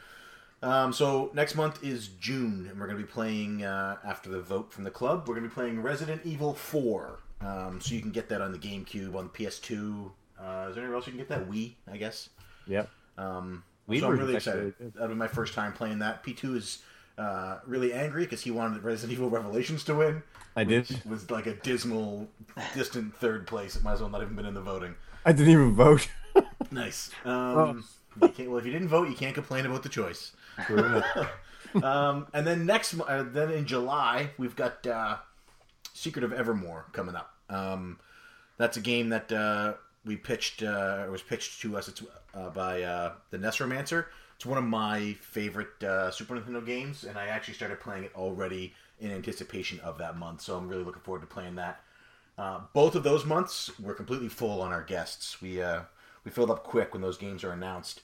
Um, 0.63 0.93
so 0.93 1.31
next 1.33 1.55
month 1.55 1.83
is 1.83 2.09
June, 2.21 2.67
and 2.71 2.79
we're 2.79 2.87
going 2.87 2.99
to 2.99 3.03
be 3.03 3.11
playing 3.11 3.65
uh, 3.65 3.97
after 4.05 4.29
the 4.29 4.43
vote 4.43 4.75
from 4.75 4.85
the 4.85 4.91
club. 4.91 5.27
We're 5.27 5.37
going 5.37 5.45
to 5.45 5.49
be 5.49 5.55
playing 5.55 5.81
Resident 5.81 6.21
Evil 6.25 6.53
4. 6.53 7.19
Um, 7.41 7.81
so 7.81 7.95
you 7.95 8.03
can 8.03 8.11
get 8.11 8.29
that 8.29 8.43
on 8.43 8.53
the 8.53 8.59
GameCube, 8.59 9.15
on 9.15 9.31
the 9.31 9.31
PS2. 9.31 10.11
Uh, 10.45 10.67
is 10.69 10.75
there 10.75 10.85
anywhere 10.85 10.97
else 10.97 11.07
you 11.07 11.13
can 11.13 11.19
get 11.19 11.29
that? 11.29 11.49
Wii, 11.49 11.75
I 11.91 11.97
guess. 11.97 12.29
Yep. 12.67 12.91
Um, 13.17 13.65
Wii 13.89 14.01
so 14.01 14.09
I'm 14.09 14.19
really 14.19 14.35
excited. 14.35 14.75
really. 14.79 14.93
That'll 14.93 15.09
be 15.09 15.15
my 15.15 15.29
first 15.29 15.55
time 15.55 15.73
playing 15.73 16.01
that. 16.01 16.23
P2 16.23 16.57
is 16.57 16.83
uh, 17.17 17.59
really 17.67 17.93
angry 17.93 18.25
because 18.25 18.43
he 18.43 18.51
wanted 18.51 18.83
Resident 18.83 19.13
Evil 19.13 19.31
Revelations 19.31 19.85
to 19.85 19.95
win. 19.95 20.23
I 20.57 20.65
did. 20.65 20.89
Was 21.05 21.31
like 21.31 21.47
a 21.47 21.55
dismal, 21.55 22.29
distant 22.75 23.15
third 23.17 23.47
place. 23.47 23.77
It 23.77 23.83
might 23.83 23.95
as 23.95 24.01
well 24.01 24.11
not 24.11 24.23
even 24.23 24.37
been 24.37 24.47
in 24.47 24.55
the 24.55 24.61
voting. 24.61 24.95
I 25.25 25.33
didn't 25.33 25.53
even 25.53 25.75
vote. 25.75 26.09
Nice. 26.71 27.11
Um, 27.25 27.85
you 28.21 28.29
can't, 28.29 28.51
well, 28.51 28.59
if 28.59 28.67
you 28.67 28.73
didn't 28.73 28.89
vote, 28.89 29.09
you 29.09 29.15
can't 29.15 29.35
complain 29.35 29.65
about 29.67 29.85
the 29.85 29.89
choice. 29.89 30.33
um, 31.83 32.27
and 32.33 32.45
then 32.45 32.67
next, 32.67 32.99
uh, 32.99 33.23
then 33.23 33.53
in 33.53 33.65
July, 33.65 34.31
we've 34.39 34.57
got 34.57 34.85
uh, 34.85 35.19
Secret 35.93 36.25
of 36.25 36.33
Evermore 36.33 36.87
coming 36.93 37.15
up. 37.15 37.33
Um, 37.49 38.01
that's 38.57 38.77
a 38.77 38.81
game 38.81 39.11
that 39.11 39.31
uh, 39.31 39.75
we 40.05 40.17
pitched, 40.17 40.63
uh, 40.63 41.05
or 41.07 41.11
was 41.11 41.23
pitched 41.23 41.61
to 41.63 41.77
us. 41.77 41.89
It's 41.89 42.03
uh, 42.35 42.51
by 42.51 42.83
uh, 42.83 43.13
the 43.31 43.39
Nesromancer. 43.39 44.07
It's 44.37 44.47
one 44.47 44.59
of 44.59 44.65
my 44.65 45.17
favorite 45.21 45.83
uh, 45.83 46.11
Super 46.11 46.35
Nintendo 46.35 46.65
games, 46.65 47.05
and 47.05 47.17
I 47.17 47.27
actually 47.27 47.55
started 47.55 47.81
playing 47.81 48.05
it 48.05 48.13
already 48.15 48.75
in 49.01 49.11
anticipation 49.11 49.81
of 49.81 49.99
that 49.99 50.17
month. 50.17 50.41
So 50.41 50.57
I'm 50.57 50.69
really 50.69 50.85
looking 50.85 51.03
forward 51.03 51.21
to 51.21 51.27
playing 51.27 51.55
that. 51.57 51.81
Uh, 52.37 52.61
both 52.73 52.95
of 52.95 53.05
those 53.05 53.25
months 53.25 53.71
were 53.79 53.95
completely 53.95 54.29
full 54.29 54.61
on 54.61 54.73
our 54.73 54.83
guests. 54.83 55.41
We 55.41 55.63
uh, 55.63 55.83
we 56.25 56.31
filled 56.31 56.51
up 56.51 56.65
quick 56.65 56.93
when 56.93 57.03
those 57.03 57.19
games 57.19 57.45
are 57.45 57.53
announced. 57.53 58.03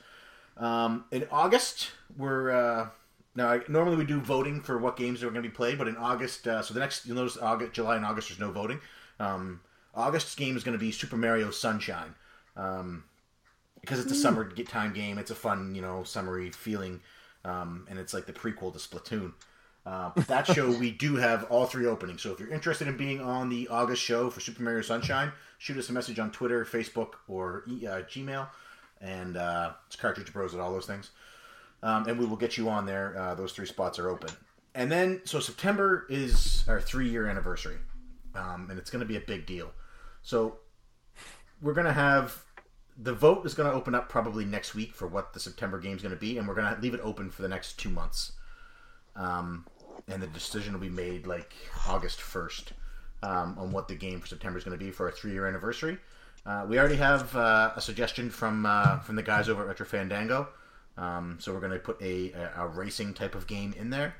Um, 0.56 1.05
in 1.10 1.27
August, 1.32 1.90
we're 2.16 2.51
uh, 2.51 2.89
now 3.35 3.48
I, 3.48 3.60
normally 3.68 3.97
we 3.97 4.05
do 4.05 4.20
voting 4.20 4.60
for 4.60 4.78
what 4.78 4.97
games 4.97 5.22
are 5.22 5.31
going 5.31 5.43
to 5.43 5.48
be 5.48 5.55
played, 5.55 5.78
but 5.78 5.89
in 5.89 5.97
August, 5.97 6.47
uh, 6.47 6.62
so 6.62 6.74
the 6.74 6.81
next 6.81 7.06
you'll 7.06 7.16
notice 7.16 7.36
August, 7.39 7.72
July, 7.72 7.97
and 7.97 8.05
August, 8.05 8.28
there's 8.28 8.40
no 8.40 8.52
voting. 8.52 8.81
Um, 9.18 9.60
August's 9.95 10.35
game 10.35 10.57
is 10.57 10.65
going 10.65 10.79
to 10.79 10.79
be 10.79 10.93
Super 10.93 11.17
Mario 11.17 11.51
Sunshine, 11.51 12.15
um, 12.57 13.05
because 13.81 14.01
it's 14.01 14.12
a 14.12 14.17
summer 14.17 14.51
time 14.51 14.93
game. 14.93 15.19
It's 15.19 15.31
a 15.31 15.35
fun, 15.35 15.75
you 15.75 15.83
know, 15.83 16.05
summery 16.05 16.51
feeling, 16.51 17.01
um, 17.45 17.87
and 17.91 17.99
it's 17.99 18.15
like 18.15 18.27
the 18.27 18.33
prequel 18.33 18.73
to 18.73 18.79
Splatoon. 18.79 19.33
Uh, 19.87 20.11
but 20.15 20.27
that 20.27 20.47
show 20.47 20.71
we 20.79 20.91
do 20.91 21.17
have 21.17 21.45
all 21.45 21.67
three 21.67 21.87
openings. 21.87 22.23
So 22.23 22.33
if 22.33 22.41
you're 22.41 22.51
interested 22.51 22.87
in 22.87 22.97
being 22.97 23.21
on 23.21 23.49
the 23.49 23.69
August 23.69 24.03
show 24.03 24.31
for 24.31 24.41
Super 24.41 24.62
Mario 24.62 24.83
Sunshine, 24.83 25.33
shoot 25.59 25.77
us 25.79 25.89
a 25.89 25.93
message 25.93 26.19
on 26.19 26.31
Twitter, 26.31 26.65
Facebook, 26.65 27.15
or 27.29 27.65
uh, 27.67 28.03
Gmail, 28.09 28.49
and 29.01 29.37
uh, 29.37 29.73
it's 29.87 29.97
Cartridge 29.97 30.33
Bros 30.33 30.55
at 30.55 30.61
all 30.61 30.73
those 30.73 30.87
things, 30.87 31.11
um, 31.83 32.07
and 32.07 32.19
we 32.19 32.27
will 32.27 32.37
get 32.37 32.57
you 32.57 32.69
on 32.69 32.87
there. 32.87 33.19
Uh, 33.19 33.35
those 33.35 33.53
three 33.53 33.67
spots 33.67 33.99
are 33.99 34.09
open, 34.11 34.31
and 34.75 34.93
then 34.93 35.23
so 35.25 35.41
September 35.41 36.07
is 36.11 36.65
our 36.69 36.81
three 36.81 37.09
year 37.09 37.27
anniversary, 37.27 37.79
um, 38.35 38.69
and 38.71 38.79
it's 38.79 38.91
going 38.91 39.01
to 39.01 39.07
be 39.07 39.17
a 39.17 39.21
big 39.21 39.47
deal. 39.47 39.73
So 40.22 40.59
we're 41.62 41.74
going 41.74 41.86
to 41.86 41.92
have 41.92 42.44
the 42.97 43.14
vote 43.14 43.47
is 43.47 43.55
going 43.55 43.70
to 43.70 43.74
open 43.74 43.94
up 43.94 44.09
probably 44.09 44.44
next 44.44 44.74
week 44.74 44.94
for 44.94 45.06
what 45.06 45.32
the 45.32 45.40
September 45.40 45.78
game 45.78 45.97
is 45.97 46.02
going 46.02 46.14
to 46.14 46.20
be, 46.20 46.36
and 46.36 46.47
we're 46.47 46.55
going 46.55 46.74
to 46.74 46.80
leave 46.80 46.94
it 46.94 47.01
open 47.02 47.30
for 47.30 47.42
the 47.42 47.48
next 47.48 47.78
two 47.78 47.88
months. 47.88 48.32
Um, 49.16 49.66
and 50.09 50.22
the 50.22 50.26
decision 50.26 50.74
will 50.74 50.80
be 50.80 50.88
made 50.88 51.26
like 51.26 51.55
August 51.88 52.20
1st 52.20 52.72
um, 53.22 53.56
on 53.59 53.72
what 53.72 53.88
the 53.88 53.94
game 53.94 54.20
for 54.20 54.26
September 54.26 54.59
is 54.59 54.64
going 54.64 54.78
to 54.78 54.84
be 54.84 54.90
for 54.90 55.06
our 55.06 55.12
three 55.12 55.32
year 55.32 55.47
anniversary. 55.47 55.98
Uh, 56.44 56.64
we 56.68 56.78
already 56.78 56.97
have 56.97 57.34
uh, 57.36 57.72
a 57.76 57.80
suggestion 57.80 58.30
from 58.30 58.64
uh, 58.64 58.98
from 59.01 59.16
the 59.16 59.22
guys 59.22 59.48
over 59.48 59.62
at 59.62 59.68
Retro 59.68 59.84
Fandango, 59.84 60.48
um, 60.97 61.36
so 61.38 61.52
we're 61.52 61.60
going 61.60 61.72
to 61.72 61.78
put 61.78 62.01
a, 62.01 62.32
a, 62.32 62.64
a 62.64 62.68
racing 62.68 63.12
type 63.12 63.34
of 63.34 63.47
game 63.47 63.74
in 63.78 63.90
there. 63.90 64.14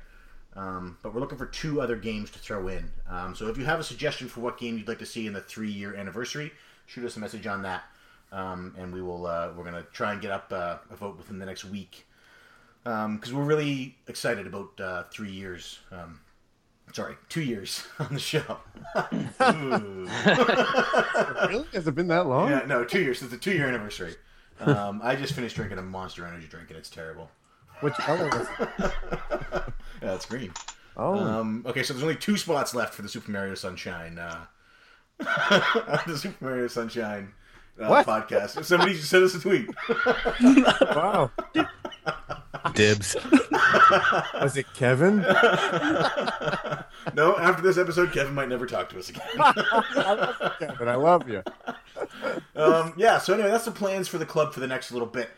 Um, 0.55 0.97
but 1.01 1.13
we're 1.13 1.21
looking 1.21 1.37
for 1.37 1.45
two 1.45 1.81
other 1.81 1.95
games 1.95 2.29
to 2.31 2.39
throw 2.39 2.67
in. 2.67 2.91
Um, 3.09 3.35
so 3.35 3.47
if 3.47 3.57
you 3.57 3.65
have 3.65 3.79
a 3.79 3.83
suggestion 3.83 4.27
for 4.27 4.41
what 4.41 4.57
game 4.57 4.77
you'd 4.77 4.87
like 4.87 4.99
to 4.99 5.05
see 5.05 5.25
in 5.25 5.33
the 5.33 5.41
three 5.41 5.71
year 5.71 5.95
anniversary, 5.95 6.51
shoot 6.87 7.05
us 7.05 7.15
a 7.15 7.19
message 7.19 7.47
on 7.47 7.61
that, 7.63 7.83
um, 8.31 8.75
and 8.77 8.93
we 8.93 9.01
will. 9.01 9.25
Uh, 9.25 9.51
we're 9.55 9.63
going 9.63 9.75
to 9.81 9.89
try 9.91 10.11
and 10.11 10.21
get 10.21 10.31
up 10.31 10.51
uh, 10.51 10.77
a 10.89 10.95
vote 10.95 11.17
within 11.17 11.39
the 11.39 11.45
next 11.45 11.65
week 11.65 12.05
because 12.83 13.33
we're 13.33 13.43
really 13.43 13.95
excited 14.07 14.47
about 14.47 14.79
uh, 14.81 15.03
three 15.11 15.31
years. 15.31 15.79
Um, 15.91 16.19
sorry, 16.93 17.15
two 17.29 17.41
years 17.41 17.85
on 17.99 18.13
the 18.13 18.19
show. 18.19 18.57
Really? 21.49 21.65
Has 21.73 21.87
it 21.87 21.95
been 21.95 22.07
that 22.07 22.27
long? 22.27 22.49
yeah, 22.49 22.63
no, 22.65 22.83
two 22.83 23.01
years. 23.01 23.21
It's 23.21 23.31
the 23.31 23.37
two 23.37 23.51
year 23.51 23.67
anniversary. 23.67 24.15
Um, 24.59 25.01
I 25.03 25.15
just 25.15 25.33
finished 25.33 25.55
drinking 25.55 25.79
a 25.79 25.81
Monster 25.81 26.25
Energy 26.25 26.47
drink, 26.47 26.69
and 26.69 26.77
it's 26.77 26.89
terrible. 26.89 27.29
Which 27.79 27.93
color 27.95 28.29
was 28.29 28.47
it? 28.59 29.63
Yeah, 30.01 30.15
it's 30.15 30.25
green. 30.25 30.51
Oh, 30.97 31.17
Um, 31.17 31.63
okay, 31.65 31.83
so 31.83 31.93
there's 31.93 32.03
only 32.03 32.15
two 32.15 32.37
spots 32.37 32.73
left 32.75 32.93
for 32.93 33.01
the 33.01 33.09
Super 33.09 33.31
Mario 33.31 33.55
Sunshine. 33.55 34.17
Uh, 34.19 34.45
the 35.19 36.17
Super 36.17 36.43
Mario 36.45 36.67
Sunshine 36.67 37.31
uh, 37.79 37.87
What? 37.87 38.05
podcast. 38.07 38.63
Somebody 38.65 38.93
just 38.93 39.09
sent 39.09 39.23
us 39.23 39.35
a 39.35 39.39
tweet. 39.39 39.69
wow. 40.95 41.31
Dibs. 42.73 43.15
Was 44.41 44.57
it 44.57 44.65
Kevin? 44.75 45.21
no, 47.13 47.37
after 47.37 47.61
this 47.61 47.77
episode, 47.77 48.11
Kevin 48.11 48.33
might 48.33 48.49
never 48.49 48.65
talk 48.65 48.89
to 48.89 48.99
us 48.99 49.09
again. 49.09 49.23
Kevin, 50.59 50.87
I 50.87 50.95
love 50.95 51.29
you. 51.29 51.43
um, 52.55 52.93
yeah, 52.97 53.17
so 53.17 53.33
anyway, 53.33 53.49
that's 53.49 53.65
the 53.65 53.71
plans 53.71 54.07
for 54.07 54.17
the 54.17 54.25
club 54.25 54.53
for 54.53 54.59
the 54.59 54.67
next 54.67 54.91
little 54.91 55.07
bit. 55.07 55.29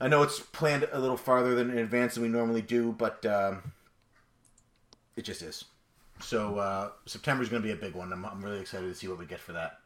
I 0.00 0.06
know 0.08 0.22
it's 0.22 0.38
planned 0.38 0.88
a 0.92 1.00
little 1.00 1.16
farther 1.16 1.54
than 1.56 1.70
in 1.70 1.78
advance 1.78 2.14
than 2.14 2.22
we 2.22 2.28
normally 2.28 2.62
do, 2.62 2.92
but 2.92 3.26
um, 3.26 3.72
it 5.18 5.24
just 5.24 5.42
is. 5.42 5.64
So 6.20 6.58
uh, 6.58 6.90
September 7.06 7.42
is 7.42 7.48
going 7.48 7.60
to 7.62 7.66
be 7.66 7.72
a 7.72 7.76
big 7.76 7.94
one. 7.94 8.12
I'm, 8.12 8.24
I'm 8.24 8.42
really 8.42 8.60
excited 8.60 8.86
to 8.86 8.94
see 8.94 9.08
what 9.08 9.18
we 9.18 9.26
get 9.26 9.40
for 9.40 9.52
that. 9.52 9.78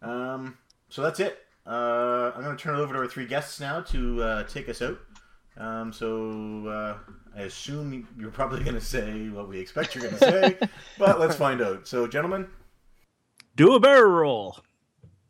Um, 0.00 0.56
so 0.88 1.02
that's 1.02 1.20
it. 1.20 1.40
Uh, 1.66 2.30
I'm 2.34 2.42
going 2.42 2.56
to 2.56 2.62
turn 2.62 2.76
it 2.76 2.78
over 2.78 2.92
to 2.94 3.00
our 3.00 3.06
three 3.08 3.26
guests 3.26 3.58
now 3.58 3.80
to 3.80 4.22
uh, 4.22 4.42
take 4.44 4.68
us 4.68 4.80
out. 4.80 4.98
Um, 5.56 5.92
so 5.92 6.66
uh, 6.66 6.96
I 7.36 7.42
assume 7.42 8.06
you're 8.18 8.30
probably 8.30 8.62
going 8.62 8.74
to 8.74 8.80
say 8.80 9.28
what 9.28 9.48
we 9.48 9.58
expect 9.58 9.94
you're 9.94 10.04
going 10.04 10.18
to 10.18 10.20
say, 10.20 10.58
but 10.98 11.20
let's 11.20 11.36
find 11.36 11.60
out. 11.60 11.86
So, 11.86 12.06
gentlemen, 12.06 12.48
Do 13.56 13.74
a 13.74 13.80
barrel 13.80 14.10
roll. 14.10 14.58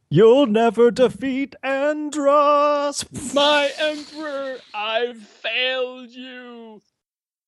You'll 0.09 0.46
never 0.46 0.90
defeat 0.90 1.55
Andross. 1.64 3.34
My 3.34 3.70
emperor, 3.78 4.59
I've 4.72 5.18
failed 5.18 6.10
you. 6.10 6.80